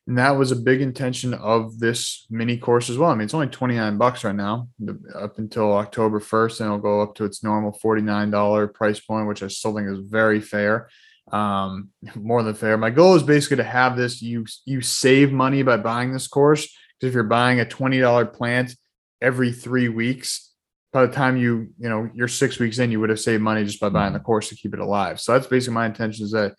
And 0.10 0.18
that 0.18 0.32
was 0.32 0.52
a 0.52 0.56
big 0.56 0.82
intention 0.82 1.36
of 1.36 1.78
this 1.78 2.26
mini 2.32 2.58
course 2.58 2.90
as 2.90 2.98
well. 2.98 3.12
I 3.12 3.14
mean, 3.14 3.26
it's 3.26 3.36
only 3.36 3.46
29 3.46 4.00
bucks 4.00 4.24
right 4.24 4.34
now 4.34 4.68
up 5.14 5.38
until 5.38 5.72
October 5.74 6.20
1st, 6.20 6.62
and 6.62 6.66
it'll 6.66 6.80
go 6.80 7.02
up 7.02 7.14
to 7.18 7.26
its 7.26 7.44
normal 7.44 7.78
$49 7.80 8.74
price 8.74 9.00
point, 9.00 9.28
which 9.28 9.44
I 9.44 9.50
still 9.50 9.76
think 9.76 9.88
is 9.88 10.00
very 10.00 10.42
fair. 10.42 10.90
Um, 11.32 11.90
more 12.16 12.42
than 12.42 12.56
fair. 12.56 12.76
My 12.76 12.90
goal 12.90 13.14
is 13.14 13.22
basically 13.22 13.58
to 13.58 13.64
have 13.64 13.98
this 13.98 14.20
you 14.20 14.48
you 14.66 14.82
save 14.82 15.32
money 15.32 15.62
by 15.62 15.78
buying 15.78 16.12
this 16.12 16.28
course. 16.28 16.64
Because 17.00 17.10
if 17.10 17.14
you're 17.14 17.24
buying 17.26 17.60
a 17.60 17.66
$20 17.66 18.34
plant 18.34 18.76
every 19.22 19.52
three 19.52 19.90
weeks, 19.90 20.52
by 20.92 21.06
the 21.06 21.14
time 21.14 21.38
you, 21.38 21.68
you 21.78 21.88
know, 21.88 22.10
you're 22.16 22.28
six 22.28 22.58
weeks 22.58 22.80
in, 22.80 22.92
you 22.92 23.00
would 23.00 23.12
have 23.12 23.20
saved 23.20 23.44
money 23.44 23.64
just 23.64 23.80
by 23.80 23.90
buying 23.90 24.14
the 24.14 24.18
mm-hmm. 24.18 24.26
course 24.26 24.50
to 24.50 24.56
keep 24.56 24.74
it 24.74 24.80
alive. 24.80 25.20
So 25.20 25.34
that's 25.34 25.46
basically 25.46 25.76
my 25.76 25.86
intention 25.86 26.26
is 26.26 26.32
that 26.32 26.56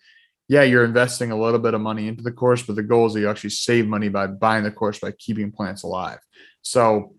yeah, 0.51 0.63
you're 0.63 0.83
investing 0.83 1.31
a 1.31 1.39
little 1.39 1.59
bit 1.59 1.73
of 1.73 1.79
money 1.79 2.09
into 2.09 2.23
the 2.23 2.31
course, 2.31 2.61
but 2.61 2.75
the 2.75 2.83
goal 2.83 3.05
is 3.05 3.13
that 3.13 3.21
you 3.21 3.29
actually 3.29 3.51
save 3.51 3.87
money 3.87 4.09
by 4.09 4.27
buying 4.27 4.65
the 4.65 4.71
course 4.71 4.99
by 4.99 5.11
keeping 5.11 5.49
plants 5.49 5.83
alive. 5.83 6.19
So, 6.61 7.15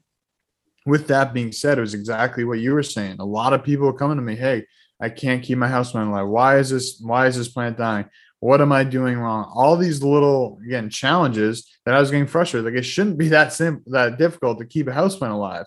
with 0.85 1.07
that 1.07 1.33
being 1.33 1.51
said, 1.51 1.79
it 1.79 1.81
was 1.81 1.95
exactly 1.95 2.45
what 2.45 2.59
you 2.59 2.75
were 2.75 2.83
saying. 2.83 3.17
A 3.21 3.25
lot 3.25 3.55
of 3.55 3.65
people 3.65 3.89
are 3.89 3.95
coming 3.95 4.19
to 4.19 4.23
me, 4.23 4.37
hey, 4.37 4.67
I 5.01 5.09
can't 5.09 5.43
keep 5.43 5.57
my 5.57 5.67
house 5.67 5.93
plant 5.93 6.11
alive. 6.11 6.29
Why 6.29 6.59
is 6.59 6.69
this? 6.69 7.01
Why 7.01 7.27
is 7.27 7.39
this 7.39 7.49
plant 7.49 7.79
dying? 7.79 8.05
What 8.41 8.61
am 8.61 8.71
I 8.71 8.85
doing 8.85 9.17
wrong? 9.17 9.51
All 9.55 9.79
these 9.79 10.03
little 10.03 10.59
again 10.67 10.91
challenges 10.91 11.67
that 11.87 11.95
I 11.95 12.01
was 12.01 12.11
getting 12.11 12.27
frustrated. 12.27 12.67
Like 12.67 12.79
it 12.79 12.85
shouldn't 12.85 13.17
be 13.17 13.29
that 13.29 13.55
simple, 13.55 13.91
that 13.93 14.19
difficult 14.19 14.59
to 14.59 14.67
keep 14.67 14.89
a 14.89 14.93
house 14.93 15.17
plant 15.17 15.33
alive. 15.33 15.65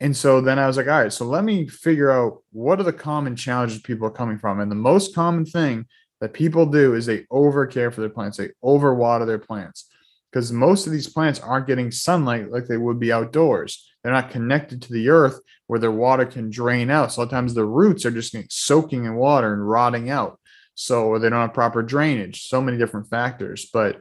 And 0.00 0.16
so 0.16 0.40
then 0.40 0.58
I 0.58 0.66
was 0.66 0.76
like, 0.76 0.88
all 0.88 1.00
right, 1.00 1.12
so 1.12 1.26
let 1.26 1.44
me 1.44 1.68
figure 1.68 2.10
out 2.10 2.42
what 2.50 2.80
are 2.80 2.84
the 2.84 2.92
common 2.92 3.36
challenges 3.36 3.80
people 3.80 4.08
are 4.08 4.10
coming 4.10 4.38
from. 4.38 4.58
And 4.58 4.68
the 4.68 4.76
most 4.76 5.14
common 5.14 5.44
thing 5.44 5.86
that 6.20 6.32
people 6.32 6.66
do 6.66 6.94
is 6.94 7.06
they 7.06 7.26
over 7.30 7.66
care 7.66 7.90
for 7.90 8.00
their 8.00 8.10
plants, 8.10 8.36
they 8.36 8.50
overwater 8.62 9.26
their 9.26 9.38
plants 9.38 9.88
because 10.30 10.52
most 10.52 10.86
of 10.86 10.92
these 10.92 11.08
plants 11.08 11.40
aren't 11.40 11.66
getting 11.66 11.90
sunlight 11.90 12.50
like 12.50 12.66
they 12.66 12.76
would 12.76 13.00
be 13.00 13.12
outdoors. 13.12 13.86
They're 14.02 14.12
not 14.12 14.30
connected 14.30 14.82
to 14.82 14.92
the 14.92 15.08
earth 15.08 15.40
where 15.66 15.80
their 15.80 15.90
water 15.90 16.24
can 16.24 16.50
drain 16.50 16.90
out. 16.90 17.12
So 17.12 17.22
sometimes 17.22 17.54
the 17.54 17.64
roots 17.64 18.04
are 18.04 18.10
just 18.10 18.36
soaking 18.50 19.04
in 19.04 19.16
water 19.16 19.52
and 19.52 19.68
rotting 19.68 20.10
out. 20.10 20.38
So 20.74 21.18
they 21.18 21.28
don't 21.28 21.40
have 21.40 21.54
proper 21.54 21.82
drainage. 21.82 22.44
So 22.44 22.60
many 22.60 22.78
different 22.78 23.08
factors. 23.08 23.68
But 23.72 24.00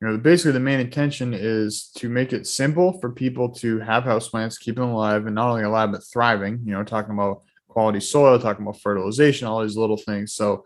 you 0.00 0.08
know, 0.08 0.18
basically 0.18 0.52
the 0.52 0.60
main 0.60 0.80
intention 0.80 1.32
is 1.32 1.90
to 1.96 2.08
make 2.08 2.32
it 2.32 2.46
simple 2.46 2.98
for 3.00 3.10
people 3.10 3.50
to 3.50 3.78
have 3.78 4.04
houseplants, 4.04 4.58
keep 4.58 4.76
them 4.76 4.90
alive, 4.90 5.24
and 5.26 5.34
not 5.34 5.50
only 5.50 5.62
alive 5.62 5.92
but 5.92 6.04
thriving. 6.04 6.60
You 6.64 6.72
know, 6.72 6.84
talking 6.84 7.14
about 7.14 7.42
quality 7.68 8.00
soil, 8.00 8.38
talking 8.38 8.64
about 8.64 8.80
fertilization, 8.80 9.46
all 9.46 9.62
these 9.62 9.76
little 9.76 9.96
things. 9.96 10.34
So 10.34 10.64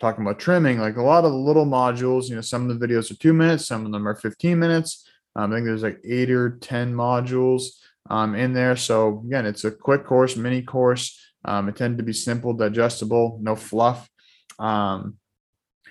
talking 0.00 0.24
about 0.24 0.38
trimming, 0.38 0.78
like 0.78 0.96
a 0.96 1.02
lot 1.02 1.24
of 1.24 1.32
the 1.32 1.38
little 1.38 1.66
modules, 1.66 2.28
you 2.28 2.34
know, 2.34 2.40
some 2.40 2.68
of 2.68 2.78
the 2.78 2.86
videos 2.86 3.10
are 3.10 3.16
two 3.16 3.32
minutes, 3.32 3.66
some 3.66 3.84
of 3.84 3.92
them 3.92 4.06
are 4.06 4.14
15 4.14 4.58
minutes. 4.58 5.08
Um, 5.34 5.52
I 5.52 5.56
think 5.56 5.66
there's 5.66 5.82
like 5.82 6.00
eight 6.04 6.30
or 6.30 6.58
10 6.60 6.94
modules 6.94 7.64
um, 8.10 8.34
in 8.34 8.52
there. 8.52 8.76
So 8.76 9.22
again, 9.26 9.46
it's 9.46 9.64
a 9.64 9.70
quick 9.70 10.04
course, 10.04 10.36
mini 10.36 10.62
course. 10.62 11.20
Um, 11.44 11.68
it 11.68 11.76
tended 11.76 11.98
to 11.98 12.04
be 12.04 12.12
simple, 12.12 12.52
digestible, 12.52 13.38
no 13.42 13.56
fluff. 13.56 14.08
Um, 14.58 15.16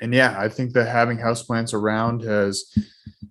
and 0.01 0.13
yeah, 0.13 0.35
I 0.37 0.49
think 0.49 0.73
that 0.73 0.87
having 0.87 1.17
houseplants 1.17 1.73
around 1.73 2.21
has, 2.23 2.73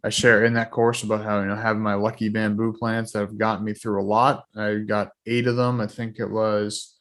I 0.03 0.09
share 0.09 0.45
in 0.45 0.55
that 0.55 0.71
course 0.71 1.03
about 1.03 1.25
how, 1.25 1.41
you 1.41 1.47
know, 1.47 1.57
having 1.57 1.83
my 1.83 1.95
lucky 1.95 2.29
bamboo 2.29 2.73
plants 2.73 3.13
that 3.13 3.21
have 3.21 3.39
gotten 3.39 3.65
me 3.65 3.73
through 3.73 4.01
a 4.01 4.05
lot. 4.05 4.45
I 4.57 4.77
got 4.77 5.11
eight 5.27 5.47
of 5.47 5.57
them. 5.57 5.81
I 5.81 5.87
think 5.87 6.19
it 6.19 6.31
was 6.31 6.97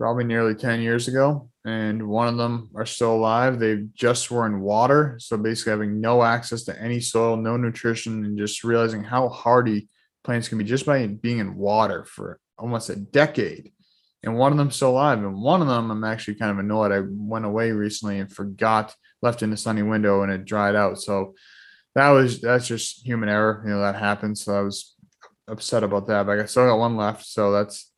probably 0.00 0.24
nearly 0.24 0.54
10 0.54 0.80
years 0.80 1.08
ago 1.08 1.50
and 1.66 2.08
one 2.08 2.26
of 2.26 2.38
them 2.38 2.70
are 2.74 2.86
still 2.86 3.14
alive. 3.14 3.58
They 3.58 3.84
just 3.92 4.30
were 4.30 4.46
in 4.46 4.62
water 4.62 5.18
so 5.20 5.36
basically 5.36 5.72
having 5.72 6.00
no 6.00 6.22
access 6.22 6.62
to 6.64 6.80
any 6.80 7.00
soil 7.00 7.36
no 7.36 7.58
nutrition 7.58 8.24
and 8.24 8.38
just 8.38 8.64
realizing 8.64 9.04
how 9.04 9.28
hardy 9.28 9.90
plants 10.24 10.48
can 10.48 10.56
be 10.56 10.64
just 10.64 10.86
by 10.86 11.06
being 11.06 11.38
in 11.38 11.54
water 11.54 12.04
for 12.04 12.40
almost 12.56 12.88
a 12.88 12.96
decade. 12.96 13.72
And 14.22 14.38
one 14.38 14.52
of 14.52 14.58
them 14.58 14.70
still 14.70 14.92
alive 14.92 15.18
and 15.18 15.42
one 15.42 15.60
of 15.60 15.68
them 15.68 15.90
i'm 15.90 16.04
actually 16.04 16.36
kind 16.36 16.50
of 16.50 16.58
annoyed. 16.58 16.92
I 16.92 17.02
went 17.06 17.44
away 17.44 17.72
recently 17.72 18.20
and 18.20 18.32
forgot 18.32 18.94
left 19.20 19.42
in 19.42 19.50
the 19.50 19.56
sunny 19.58 19.82
window 19.82 20.22
and 20.22 20.32
it 20.32 20.46
dried 20.46 20.76
out. 20.76 20.98
So 20.98 21.34
that 21.94 22.08
was 22.08 22.40
that's 22.40 22.66
just 22.66 23.04
human 23.04 23.28
error 23.28 23.62
you 23.64 23.70
know 23.70 23.80
that 23.80 23.96
happens 23.96 24.44
so 24.44 24.54
i 24.56 24.60
was 24.60 24.94
upset 25.48 25.82
about 25.82 26.06
that 26.06 26.24
but 26.24 26.38
i 26.38 26.44
still 26.44 26.66
got 26.66 26.78
one 26.78 26.96
left 26.96 27.26
so 27.26 27.50
that's 27.50 27.90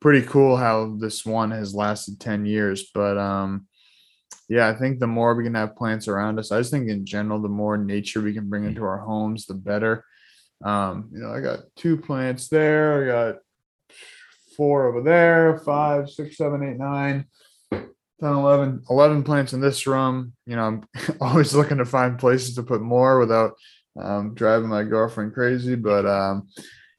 pretty 0.00 0.26
cool 0.26 0.56
how 0.56 0.96
this 0.98 1.24
one 1.24 1.50
has 1.50 1.74
lasted 1.74 2.20
10 2.20 2.46
years. 2.46 2.90
But 2.94 3.18
um, 3.18 3.66
yeah, 4.48 4.68
I 4.68 4.74
think 4.74 4.98
the 4.98 5.06
more 5.06 5.34
we 5.34 5.44
can 5.44 5.54
have 5.54 5.76
plants 5.76 6.08
around 6.08 6.38
us, 6.38 6.52
I 6.52 6.58
just 6.58 6.70
think 6.70 6.88
in 6.88 7.06
general, 7.06 7.40
the 7.40 7.48
more 7.48 7.76
nature 7.76 8.20
we 8.20 8.34
can 8.34 8.48
bring 8.48 8.64
into 8.64 8.84
our 8.84 8.98
homes, 8.98 9.46
the 9.46 9.54
better. 9.54 10.04
Um, 10.64 11.10
you 11.12 11.20
know, 11.20 11.32
I 11.32 11.40
got 11.40 11.60
two 11.76 11.96
plants 11.96 12.48
there, 12.48 13.02
I 13.02 13.06
got 13.06 13.36
four 14.56 14.86
over 14.86 15.02
there, 15.02 15.58
five, 15.58 16.08
six, 16.08 16.36
seven, 16.36 16.62
eight, 16.62 16.78
nine. 16.78 17.26
10, 18.20 18.32
11, 18.32 18.84
11 18.88 19.22
plants 19.24 19.52
in 19.52 19.60
this 19.60 19.86
room. 19.86 20.32
You 20.46 20.56
know, 20.56 20.64
I'm 20.64 20.84
always 21.20 21.54
looking 21.54 21.78
to 21.78 21.84
find 21.84 22.18
places 22.18 22.54
to 22.54 22.62
put 22.62 22.80
more 22.80 23.18
without 23.18 23.52
um, 24.00 24.34
driving 24.34 24.68
my 24.68 24.84
girlfriend 24.84 25.34
crazy. 25.34 25.74
But 25.74 26.06
um, 26.06 26.48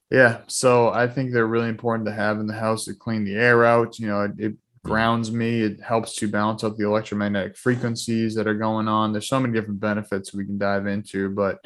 yeah, 0.10 0.42
so 0.48 0.90
I 0.90 1.08
think 1.08 1.32
they're 1.32 1.48
really 1.48 1.70
important 1.70 2.08
to 2.08 2.14
have 2.14 2.40
in 2.40 2.48
the 2.48 2.54
house 2.54 2.86
to 2.86 2.94
clean 2.94 3.26
the 3.26 3.36
air 3.36 3.66
out. 3.66 4.00
You 4.00 4.08
know, 4.08 4.22
it, 4.22 4.32
it 4.38 4.54
grounds 4.84 5.32
me. 5.32 5.62
It 5.62 5.82
helps 5.82 6.16
to 6.16 6.30
balance 6.30 6.64
out 6.64 6.78
the 6.78 6.86
electromagnetic 6.86 7.58
frequencies 7.58 8.34
that 8.36 8.48
are 8.48 8.54
going 8.54 8.88
on. 8.88 9.12
There's 9.12 9.28
so 9.28 9.40
many 9.40 9.54
different 9.54 9.82
benefits 9.82 10.34
we 10.34 10.46
can 10.46 10.58
dive 10.58 10.88
into, 10.88 11.30
but 11.30 11.60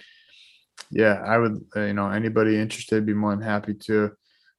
yeah, 0.89 1.21
I 1.25 1.37
would, 1.37 1.63
uh, 1.75 1.81
you 1.81 1.93
know, 1.93 2.09
anybody 2.09 2.57
interested, 2.57 3.05
be 3.05 3.13
more 3.13 3.35
than 3.35 3.45
happy 3.45 3.75
to 3.85 4.11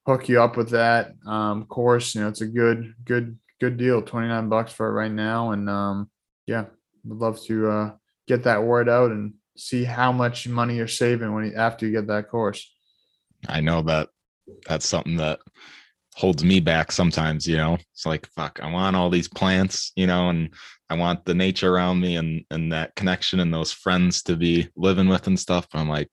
hook 0.07 0.29
you 0.29 0.41
up 0.41 0.57
with 0.57 0.71
that. 0.71 1.13
Um, 1.27 1.65
course, 1.67 2.15
you 2.15 2.21
know, 2.21 2.29
it's 2.29 2.41
a 2.41 2.47
good, 2.47 2.95
good, 3.05 3.39
good 3.61 3.77
deal. 3.77 4.01
29 4.01 4.49
bucks 4.49 4.73
for 4.73 4.89
it 4.89 4.93
right 4.93 5.13
now. 5.13 5.51
And 5.51 5.69
um, 5.69 6.11
yeah, 6.47 6.67
would 7.05 7.19
love 7.19 7.43
to 7.47 7.69
uh, 7.69 7.91
get 8.29 8.45
that 8.45 8.63
word 8.63 8.89
out 8.89 9.11
and 9.11 9.35
see 9.57 9.85
how 9.85 10.13
much 10.13 10.49
money 10.49 10.77
you're 10.77 10.89
saving 10.89 11.35
when 11.35 11.47
you, 11.47 11.55
after 11.55 11.87
you 11.87 11.93
get 11.93 12.07
that 12.07 12.29
course. 12.31 12.71
I 13.49 13.61
know 13.61 13.83
that 13.83 14.09
that's 14.69 14.87
something 14.87 15.17
that 15.17 15.41
holds 16.15 16.45
me 16.45 16.61
back 16.61 16.93
sometimes, 16.93 17.47
you 17.47 17.57
know. 17.57 17.79
It's 17.93 18.07
like 18.07 18.27
fuck, 18.27 18.61
I 18.63 18.71
want 18.71 18.97
all 18.97 19.11
these 19.11 19.29
plants, 19.29 19.93
you 19.97 20.07
know, 20.07 20.29
and 20.29 20.55
I 20.91 20.95
want 20.95 21.25
the 21.25 21.35
nature 21.35 21.75
around 21.75 22.01
me 22.01 22.17
and 22.17 22.45
and 22.51 22.73
that 22.73 22.95
connection 22.95 23.41
and 23.41 23.53
those 23.53 23.73
friends 23.73 24.23
to 24.25 24.37
be 24.37 24.69
living 24.77 25.09
with 25.09 25.27
and 25.27 25.39
stuff. 25.39 25.67
But 25.71 25.79
I'm 25.79 25.89
like, 25.89 26.11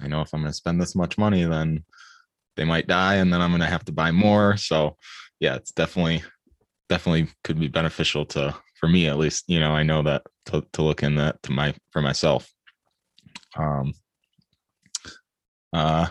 I 0.00 0.08
know 0.08 0.20
if 0.20 0.32
I'm 0.32 0.40
gonna 0.40 0.52
spend 0.52 0.80
this 0.80 0.94
much 0.94 1.18
money, 1.18 1.44
then 1.44 1.84
they 2.56 2.64
might 2.64 2.86
die 2.86 3.16
and 3.16 3.32
then 3.32 3.40
I'm 3.40 3.50
gonna 3.50 3.66
have 3.66 3.84
to 3.86 3.92
buy 3.92 4.10
more. 4.10 4.56
So 4.56 4.96
yeah, 5.40 5.54
it's 5.56 5.72
definitely 5.72 6.22
definitely 6.88 7.28
could 7.44 7.58
be 7.58 7.68
beneficial 7.68 8.26
to 8.26 8.54
for 8.78 8.88
me 8.88 9.06
at 9.06 9.16
least, 9.16 9.44
you 9.46 9.60
know, 9.60 9.70
I 9.70 9.84
know 9.84 10.02
that 10.02 10.22
to, 10.46 10.66
to 10.72 10.82
look 10.82 11.02
in 11.02 11.14
that 11.14 11.42
to 11.44 11.52
my 11.52 11.74
for 11.90 12.02
myself. 12.02 12.50
Um 13.56 13.94
uh, 15.72 16.08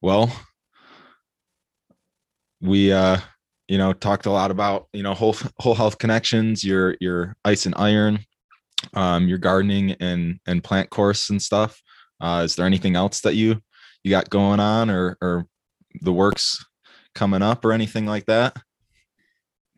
well, 0.00 0.30
we 2.60 2.92
uh, 2.92 3.18
you 3.68 3.78
know 3.78 3.92
talked 3.92 4.26
a 4.26 4.30
lot 4.30 4.50
about 4.50 4.88
you 4.92 5.02
know 5.02 5.14
whole 5.14 5.36
whole 5.58 5.74
health 5.74 5.98
connections, 5.98 6.64
your 6.64 6.96
your 7.00 7.36
ice 7.44 7.66
and 7.66 7.74
iron, 7.78 8.20
um, 8.94 9.28
your 9.28 9.38
gardening 9.38 9.92
and 10.00 10.40
and 10.46 10.64
plant 10.64 10.90
course 10.90 11.30
and 11.30 11.40
stuff. 11.40 11.80
Uh, 12.20 12.42
is 12.44 12.56
there 12.56 12.66
anything 12.66 12.96
else 12.96 13.20
that 13.20 13.34
you 13.34 13.60
you 14.02 14.10
got 14.10 14.30
going 14.30 14.60
on 14.60 14.90
or 14.90 15.16
or 15.20 15.46
the 16.00 16.12
works 16.12 16.64
coming 17.14 17.42
up 17.42 17.64
or 17.64 17.72
anything 17.72 18.06
like 18.06 18.26
that? 18.26 18.56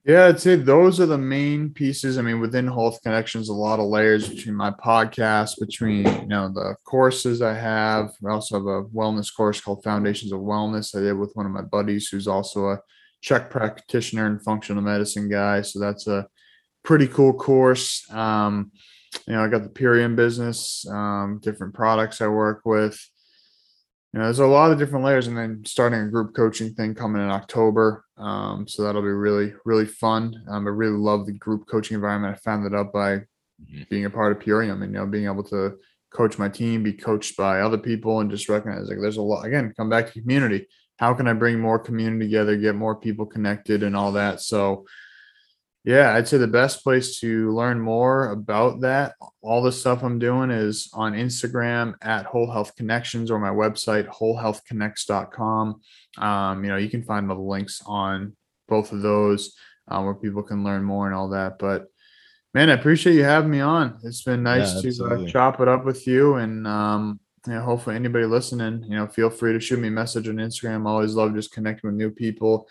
Yeah, 0.06 0.26
I'd 0.26 0.38
say 0.38 0.54
those 0.54 1.00
are 1.00 1.06
the 1.06 1.18
main 1.18 1.70
pieces. 1.70 2.16
I 2.16 2.22
mean, 2.22 2.38
within 2.38 2.68
Health 2.68 3.02
Connections, 3.02 3.48
a 3.48 3.52
lot 3.52 3.80
of 3.80 3.86
layers 3.86 4.28
between 4.28 4.54
my 4.54 4.70
podcast, 4.70 5.58
between 5.58 6.06
you 6.06 6.28
know 6.28 6.48
the 6.48 6.76
courses 6.84 7.42
I 7.42 7.54
have. 7.54 8.12
I 8.24 8.30
also 8.30 8.54
have 8.54 8.66
a 8.66 8.84
wellness 8.84 9.34
course 9.36 9.60
called 9.60 9.82
Foundations 9.82 10.30
of 10.30 10.38
Wellness. 10.38 10.96
I 10.96 11.00
did 11.00 11.14
with 11.14 11.32
one 11.34 11.44
of 11.44 11.50
my 11.50 11.62
buddies 11.62 12.06
who's 12.06 12.28
also 12.28 12.68
a 12.68 12.78
CHEK 13.20 13.50
practitioner 13.50 14.26
and 14.26 14.40
functional 14.40 14.80
medicine 14.80 15.28
guy. 15.28 15.62
So 15.62 15.80
that's 15.80 16.06
a 16.06 16.28
pretty 16.84 17.08
cool 17.08 17.32
course. 17.32 18.08
Um, 18.12 18.70
you 19.26 19.32
know, 19.32 19.44
I 19.44 19.48
got 19.48 19.64
the 19.64 19.70
Purium 19.70 20.14
business, 20.14 20.86
um, 20.88 21.40
different 21.42 21.74
products 21.74 22.20
I 22.20 22.28
work 22.28 22.60
with 22.64 22.96
you 24.12 24.20
know, 24.20 24.24
there's 24.24 24.38
a 24.38 24.46
lot 24.46 24.70
of 24.70 24.78
different 24.78 25.04
layers, 25.04 25.26
and 25.26 25.36
then 25.36 25.62
starting 25.66 26.00
a 26.00 26.08
group 26.08 26.34
coaching 26.34 26.72
thing 26.74 26.94
coming 26.94 27.22
in 27.22 27.28
October. 27.28 28.04
Um, 28.16 28.66
so 28.66 28.82
that'll 28.82 29.02
be 29.02 29.08
really, 29.08 29.52
really 29.64 29.84
fun. 29.84 30.34
Um, 30.48 30.66
I 30.66 30.70
really 30.70 30.96
love 30.96 31.26
the 31.26 31.32
group 31.32 31.66
coaching 31.68 31.96
environment. 31.96 32.34
I 32.34 32.38
found 32.38 32.64
that 32.64 32.76
out 32.76 32.92
by 32.92 33.16
mm-hmm. 33.16 33.82
being 33.90 34.06
a 34.06 34.10
part 34.10 34.32
of 34.32 34.42
Purium 34.42 34.82
and 34.82 34.92
you 34.94 34.98
know 34.98 35.06
being 35.06 35.26
able 35.26 35.44
to 35.44 35.76
coach 36.12 36.38
my 36.38 36.48
team, 36.48 36.82
be 36.82 36.92
coached 36.92 37.36
by 37.36 37.60
other 37.60 37.78
people, 37.78 38.20
and 38.20 38.30
just 38.30 38.48
recognize 38.48 38.88
like 38.88 38.98
there's 39.00 39.18
a 39.18 39.22
lot. 39.22 39.44
Again, 39.44 39.74
come 39.76 39.90
back 39.90 40.06
to 40.06 40.20
community. 40.20 40.66
How 40.98 41.12
can 41.12 41.28
I 41.28 41.34
bring 41.34 41.60
more 41.60 41.78
community 41.78 42.24
together, 42.26 42.56
get 42.56 42.74
more 42.74 42.96
people 42.96 43.26
connected, 43.26 43.82
and 43.82 43.94
all 43.94 44.12
that? 44.12 44.40
So, 44.40 44.86
yeah, 45.86 46.14
I'd 46.14 46.26
say 46.26 46.36
the 46.36 46.48
best 46.48 46.82
place 46.82 47.20
to 47.20 47.54
learn 47.54 47.80
more 47.80 48.32
about 48.32 48.80
that, 48.80 49.14
all 49.40 49.62
the 49.62 49.70
stuff 49.70 50.02
I'm 50.02 50.18
doing 50.18 50.50
is 50.50 50.90
on 50.92 51.12
Instagram 51.12 51.94
at 52.02 52.26
Whole 52.26 52.50
Health 52.50 52.74
Connections 52.74 53.30
or 53.30 53.38
my 53.38 53.50
website, 53.50 54.08
wholehealthconnects.com. 54.08 55.80
Um, 56.18 56.64
you 56.64 56.70
know, 56.70 56.76
you 56.76 56.90
can 56.90 57.04
find 57.04 57.30
all 57.30 57.36
the 57.36 57.42
links 57.42 57.82
on 57.86 58.34
both 58.66 58.90
of 58.90 59.00
those 59.00 59.54
um, 59.86 60.06
where 60.06 60.14
people 60.14 60.42
can 60.42 60.64
learn 60.64 60.82
more 60.82 61.06
and 61.06 61.14
all 61.14 61.28
that. 61.28 61.60
But 61.60 61.86
man, 62.52 62.68
I 62.68 62.72
appreciate 62.72 63.14
you 63.14 63.22
having 63.22 63.52
me 63.52 63.60
on. 63.60 64.00
It's 64.02 64.24
been 64.24 64.42
nice 64.42 64.82
Yeah, 64.82 64.90
to 64.90 65.04
uh, 65.04 65.26
chop 65.28 65.60
it 65.60 65.68
up 65.68 65.84
with 65.84 66.04
you. 66.08 66.34
And, 66.34 66.66
um, 66.66 67.20
you 67.46 67.52
know, 67.52 67.62
hopefully 67.62 67.94
anybody 67.94 68.24
listening, 68.24 68.82
you 68.88 68.96
know, 68.96 69.06
feel 69.06 69.30
free 69.30 69.52
to 69.52 69.60
shoot 69.60 69.78
me 69.78 69.86
a 69.86 69.92
message 69.92 70.28
on 70.28 70.34
Instagram. 70.34 70.88
I 70.88 70.90
always 70.90 71.14
love 71.14 71.32
just 71.32 71.52
connecting 71.52 71.86
with 71.86 71.96
new 71.96 72.10
people 72.10 72.68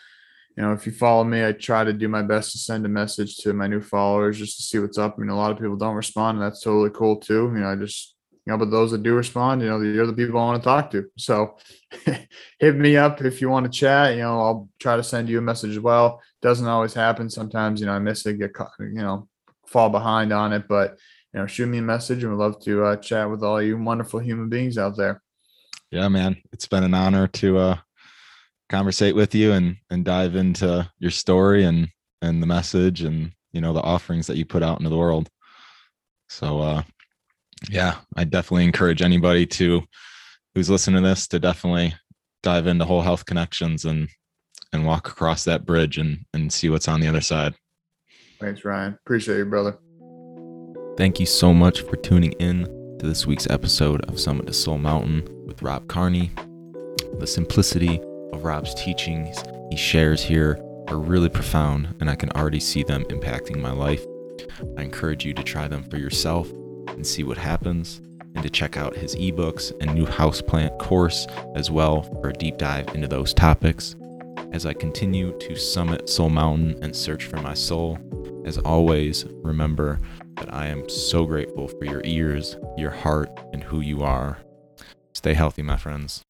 you 0.56 0.64
know, 0.64 0.72
if 0.72 0.86
you 0.86 0.94
follow 0.94 1.24
me, 1.24 1.46
I 1.46 1.52
try 1.52 1.84
to 1.84 1.92
do 1.92 2.08
my 2.08 2.22
best 2.22 2.54
to 2.54 2.58
send 2.58 2.86
a 2.86 2.90
message 2.90 3.38
to 3.38 3.54
my 3.54 3.68
new 3.68 3.82
followers 3.82 4.38
just 4.38 4.56
to 4.58 4.64
see 4.64 4.80
what's 4.80 4.98
up. 4.98 5.16
I 5.18 5.22
mean, 5.22 5.30
a 5.30 5.36
lot 5.36 5.52
of 5.52 5.58
people 5.58 5.76
don't 5.76 5.96
respond, 5.96 6.38
and 6.38 6.46
that's 6.46 6.62
totally 6.62 6.92
cool 6.92 7.18
too. 7.18 7.52
You 7.54 7.60
know, 7.60 7.72
I 7.72 7.76
just, 7.76 8.16
you 8.46 8.54
know, 8.54 8.58
but 8.58 8.72
those 8.72 8.92
that 8.92 9.04
do 9.04 9.16
respond, 9.16 9.62
you 9.62 9.68
know, 9.68 9.82
you're 9.82 10.08
the 10.08 10.14
people 10.14 10.40
I 10.40 10.46
want 10.46 10.64
to 10.64 10.66
talk 10.66 10.92
to. 10.92 11.10
So 11.18 11.58
hit 12.60 12.76
me 12.76 12.96
up 12.96 13.22
if 13.22 13.42
you 13.42 13.50
want 13.50 13.66
to 13.66 13.78
chat. 13.78 14.16
You 14.16 14.22
know, 14.22 14.40
I'll 14.40 14.70
try 14.80 14.96
to 14.96 15.04
send 15.04 15.28
you 15.28 15.40
a 15.40 15.42
message 15.42 15.72
as 15.72 15.80
well. 15.80 16.22
Doesn't 16.42 16.68
always 16.68 16.94
happen. 16.94 17.30
Sometimes, 17.30 17.82
you 17.82 17.88
know, 17.88 17.94
I 17.94 18.00
miss 18.00 18.26
it, 18.26 18.40
get 18.40 18.54
caught, 18.54 18.72
you 18.80 18.94
know, 18.94 19.28
fall 19.68 19.90
behind 19.90 20.32
on 20.32 20.54
it, 20.54 20.70
but 20.70 20.98
you 21.34 21.42
know, 21.42 21.48
shoot 21.48 21.68
me 21.68 21.80
a 21.80 21.82
message 21.82 22.24
and 22.24 22.32
we'd 22.32 22.42
love 22.42 22.62
to 22.62 22.86
uh, 22.86 22.96
chat 22.96 23.30
with 23.30 23.44
all 23.44 23.62
you 23.62 23.78
wonderful 23.78 24.22
human 24.22 24.48
beings 24.48 24.78
out 24.78 24.96
there. 24.96 25.22
Yeah, 25.92 26.08
man. 26.08 26.38
It's 26.54 26.66
been 26.68 26.86
an 26.86 26.94
honor 26.94 27.28
to 27.28 27.58
uh 27.58 27.78
conversate 28.70 29.16
with 29.16 29.36
you 29.36 29.52
and 29.52 29.78
and 29.90 30.06
dive 30.06 30.36
into 30.36 30.90
your 31.00 31.12
story 31.12 31.64
and 31.64 31.90
and 32.22 32.42
the 32.42 32.48
message 32.48 33.02
and 33.02 33.32
you 33.52 33.62
know 33.62 33.74
the 33.74 33.82
offerings 33.82 34.28
that 34.28 34.38
you 34.38 34.46
put 34.46 34.64
out 34.64 34.80
into 34.80 34.90
the 34.90 34.98
world. 34.98 35.30
So 36.30 36.60
uh 36.60 36.84
yeah, 37.70 37.98
I 38.16 38.24
definitely 38.24 38.66
encourage 38.66 39.02
anybody 39.02 39.46
to 39.48 39.84
who's 40.54 40.70
listening 40.70 41.02
to 41.02 41.10
this 41.10 41.28
to 41.30 41.40
definitely 41.40 41.96
dive 42.44 42.68
into 42.68 42.86
whole 42.86 43.02
health 43.02 43.26
connections 43.26 43.86
and 43.86 44.10
and 44.74 44.86
walk 44.86 45.08
across 45.08 45.44
that 45.46 45.66
bridge 45.66 45.98
and 45.98 46.26
and 46.34 46.52
see 46.52 46.70
what's 46.70 46.88
on 46.88 47.00
the 47.00 47.08
other 47.08 47.22
side. 47.22 47.56
Thanks, 48.40 48.66
Ryan. 48.66 48.98
Appreciate 49.06 49.38
you, 49.38 49.46
brother. 49.46 49.78
Thank 50.98 51.20
you 51.20 51.26
so 51.26 51.54
much 51.54 51.82
for 51.82 51.96
tuning 51.98 52.32
in 52.34 52.66
to 53.00 53.06
this 53.06 53.26
week's 53.26 53.48
episode 53.50 54.04
of 54.06 54.20
Summit 54.20 54.48
to 54.48 54.54
Soul 54.54 54.78
Mountain 54.78 55.28
with 55.46 55.62
Rob 55.62 55.88
Carney. 55.88 56.32
The 57.20 57.28
simplicity 57.28 58.02
of 58.36 58.44
Rob's 58.44 58.76
teachings 58.76 59.44
he 59.72 59.78
shares 59.78 60.22
here 60.22 60.60
are 60.90 61.00
really 61.00 61.30
profound, 61.30 61.96
and 62.00 62.10
I 62.10 62.16
can 62.16 62.30
already 62.32 62.60
see 62.60 62.84
them 62.84 63.04
impacting 63.06 63.60
my 63.60 63.72
life. 63.72 64.06
I 64.78 64.84
encourage 64.84 65.26
you 65.26 65.34
to 65.34 65.44
try 65.44 65.68
them 65.68 65.84
for 65.84 65.98
yourself 65.98 66.52
and 66.90 67.06
see 67.06 67.24
what 67.24 67.38
happens, 67.38 68.02
and 68.36 68.44
to 68.44 68.50
check 68.50 68.78
out 68.78 68.96
his 68.96 69.16
ebooks 69.16 69.72
and 69.82 69.94
new 69.94 70.06
houseplant 70.06 70.78
course 70.78 71.26
as 71.56 71.72
well 71.72 72.04
for 72.04 72.30
a 72.30 72.34
deep 72.34 72.58
dive 72.58 72.90
into 72.94 73.08
those 73.08 73.34
topics. 73.34 73.96
As 74.52 74.66
I 74.66 74.74
continue 74.74 75.38
to 75.40 75.56
summit 75.56 76.10
Soul 76.10 76.30
Mountain 76.30 76.84
and 76.84 76.96
search 76.96 77.26
for 77.26 77.38
my 77.38 77.54
soul, 77.54 77.98
as 78.46 78.58
always, 78.60 79.26
remember 79.44 80.00
that 80.36 80.54
I 80.54 80.68
am 80.68 80.88
so 80.90 81.26
grateful 81.26 81.68
for 81.68 81.86
your 81.86 82.02
ears, 82.04 82.58
your 82.78 82.92
heart, 82.92 83.30
and 83.54 83.64
who 83.64 83.80
you 83.80 84.04
are. 84.04 84.38
Stay 85.14 85.34
healthy, 85.34 85.64
my 85.64 85.78
friends. 85.78 86.24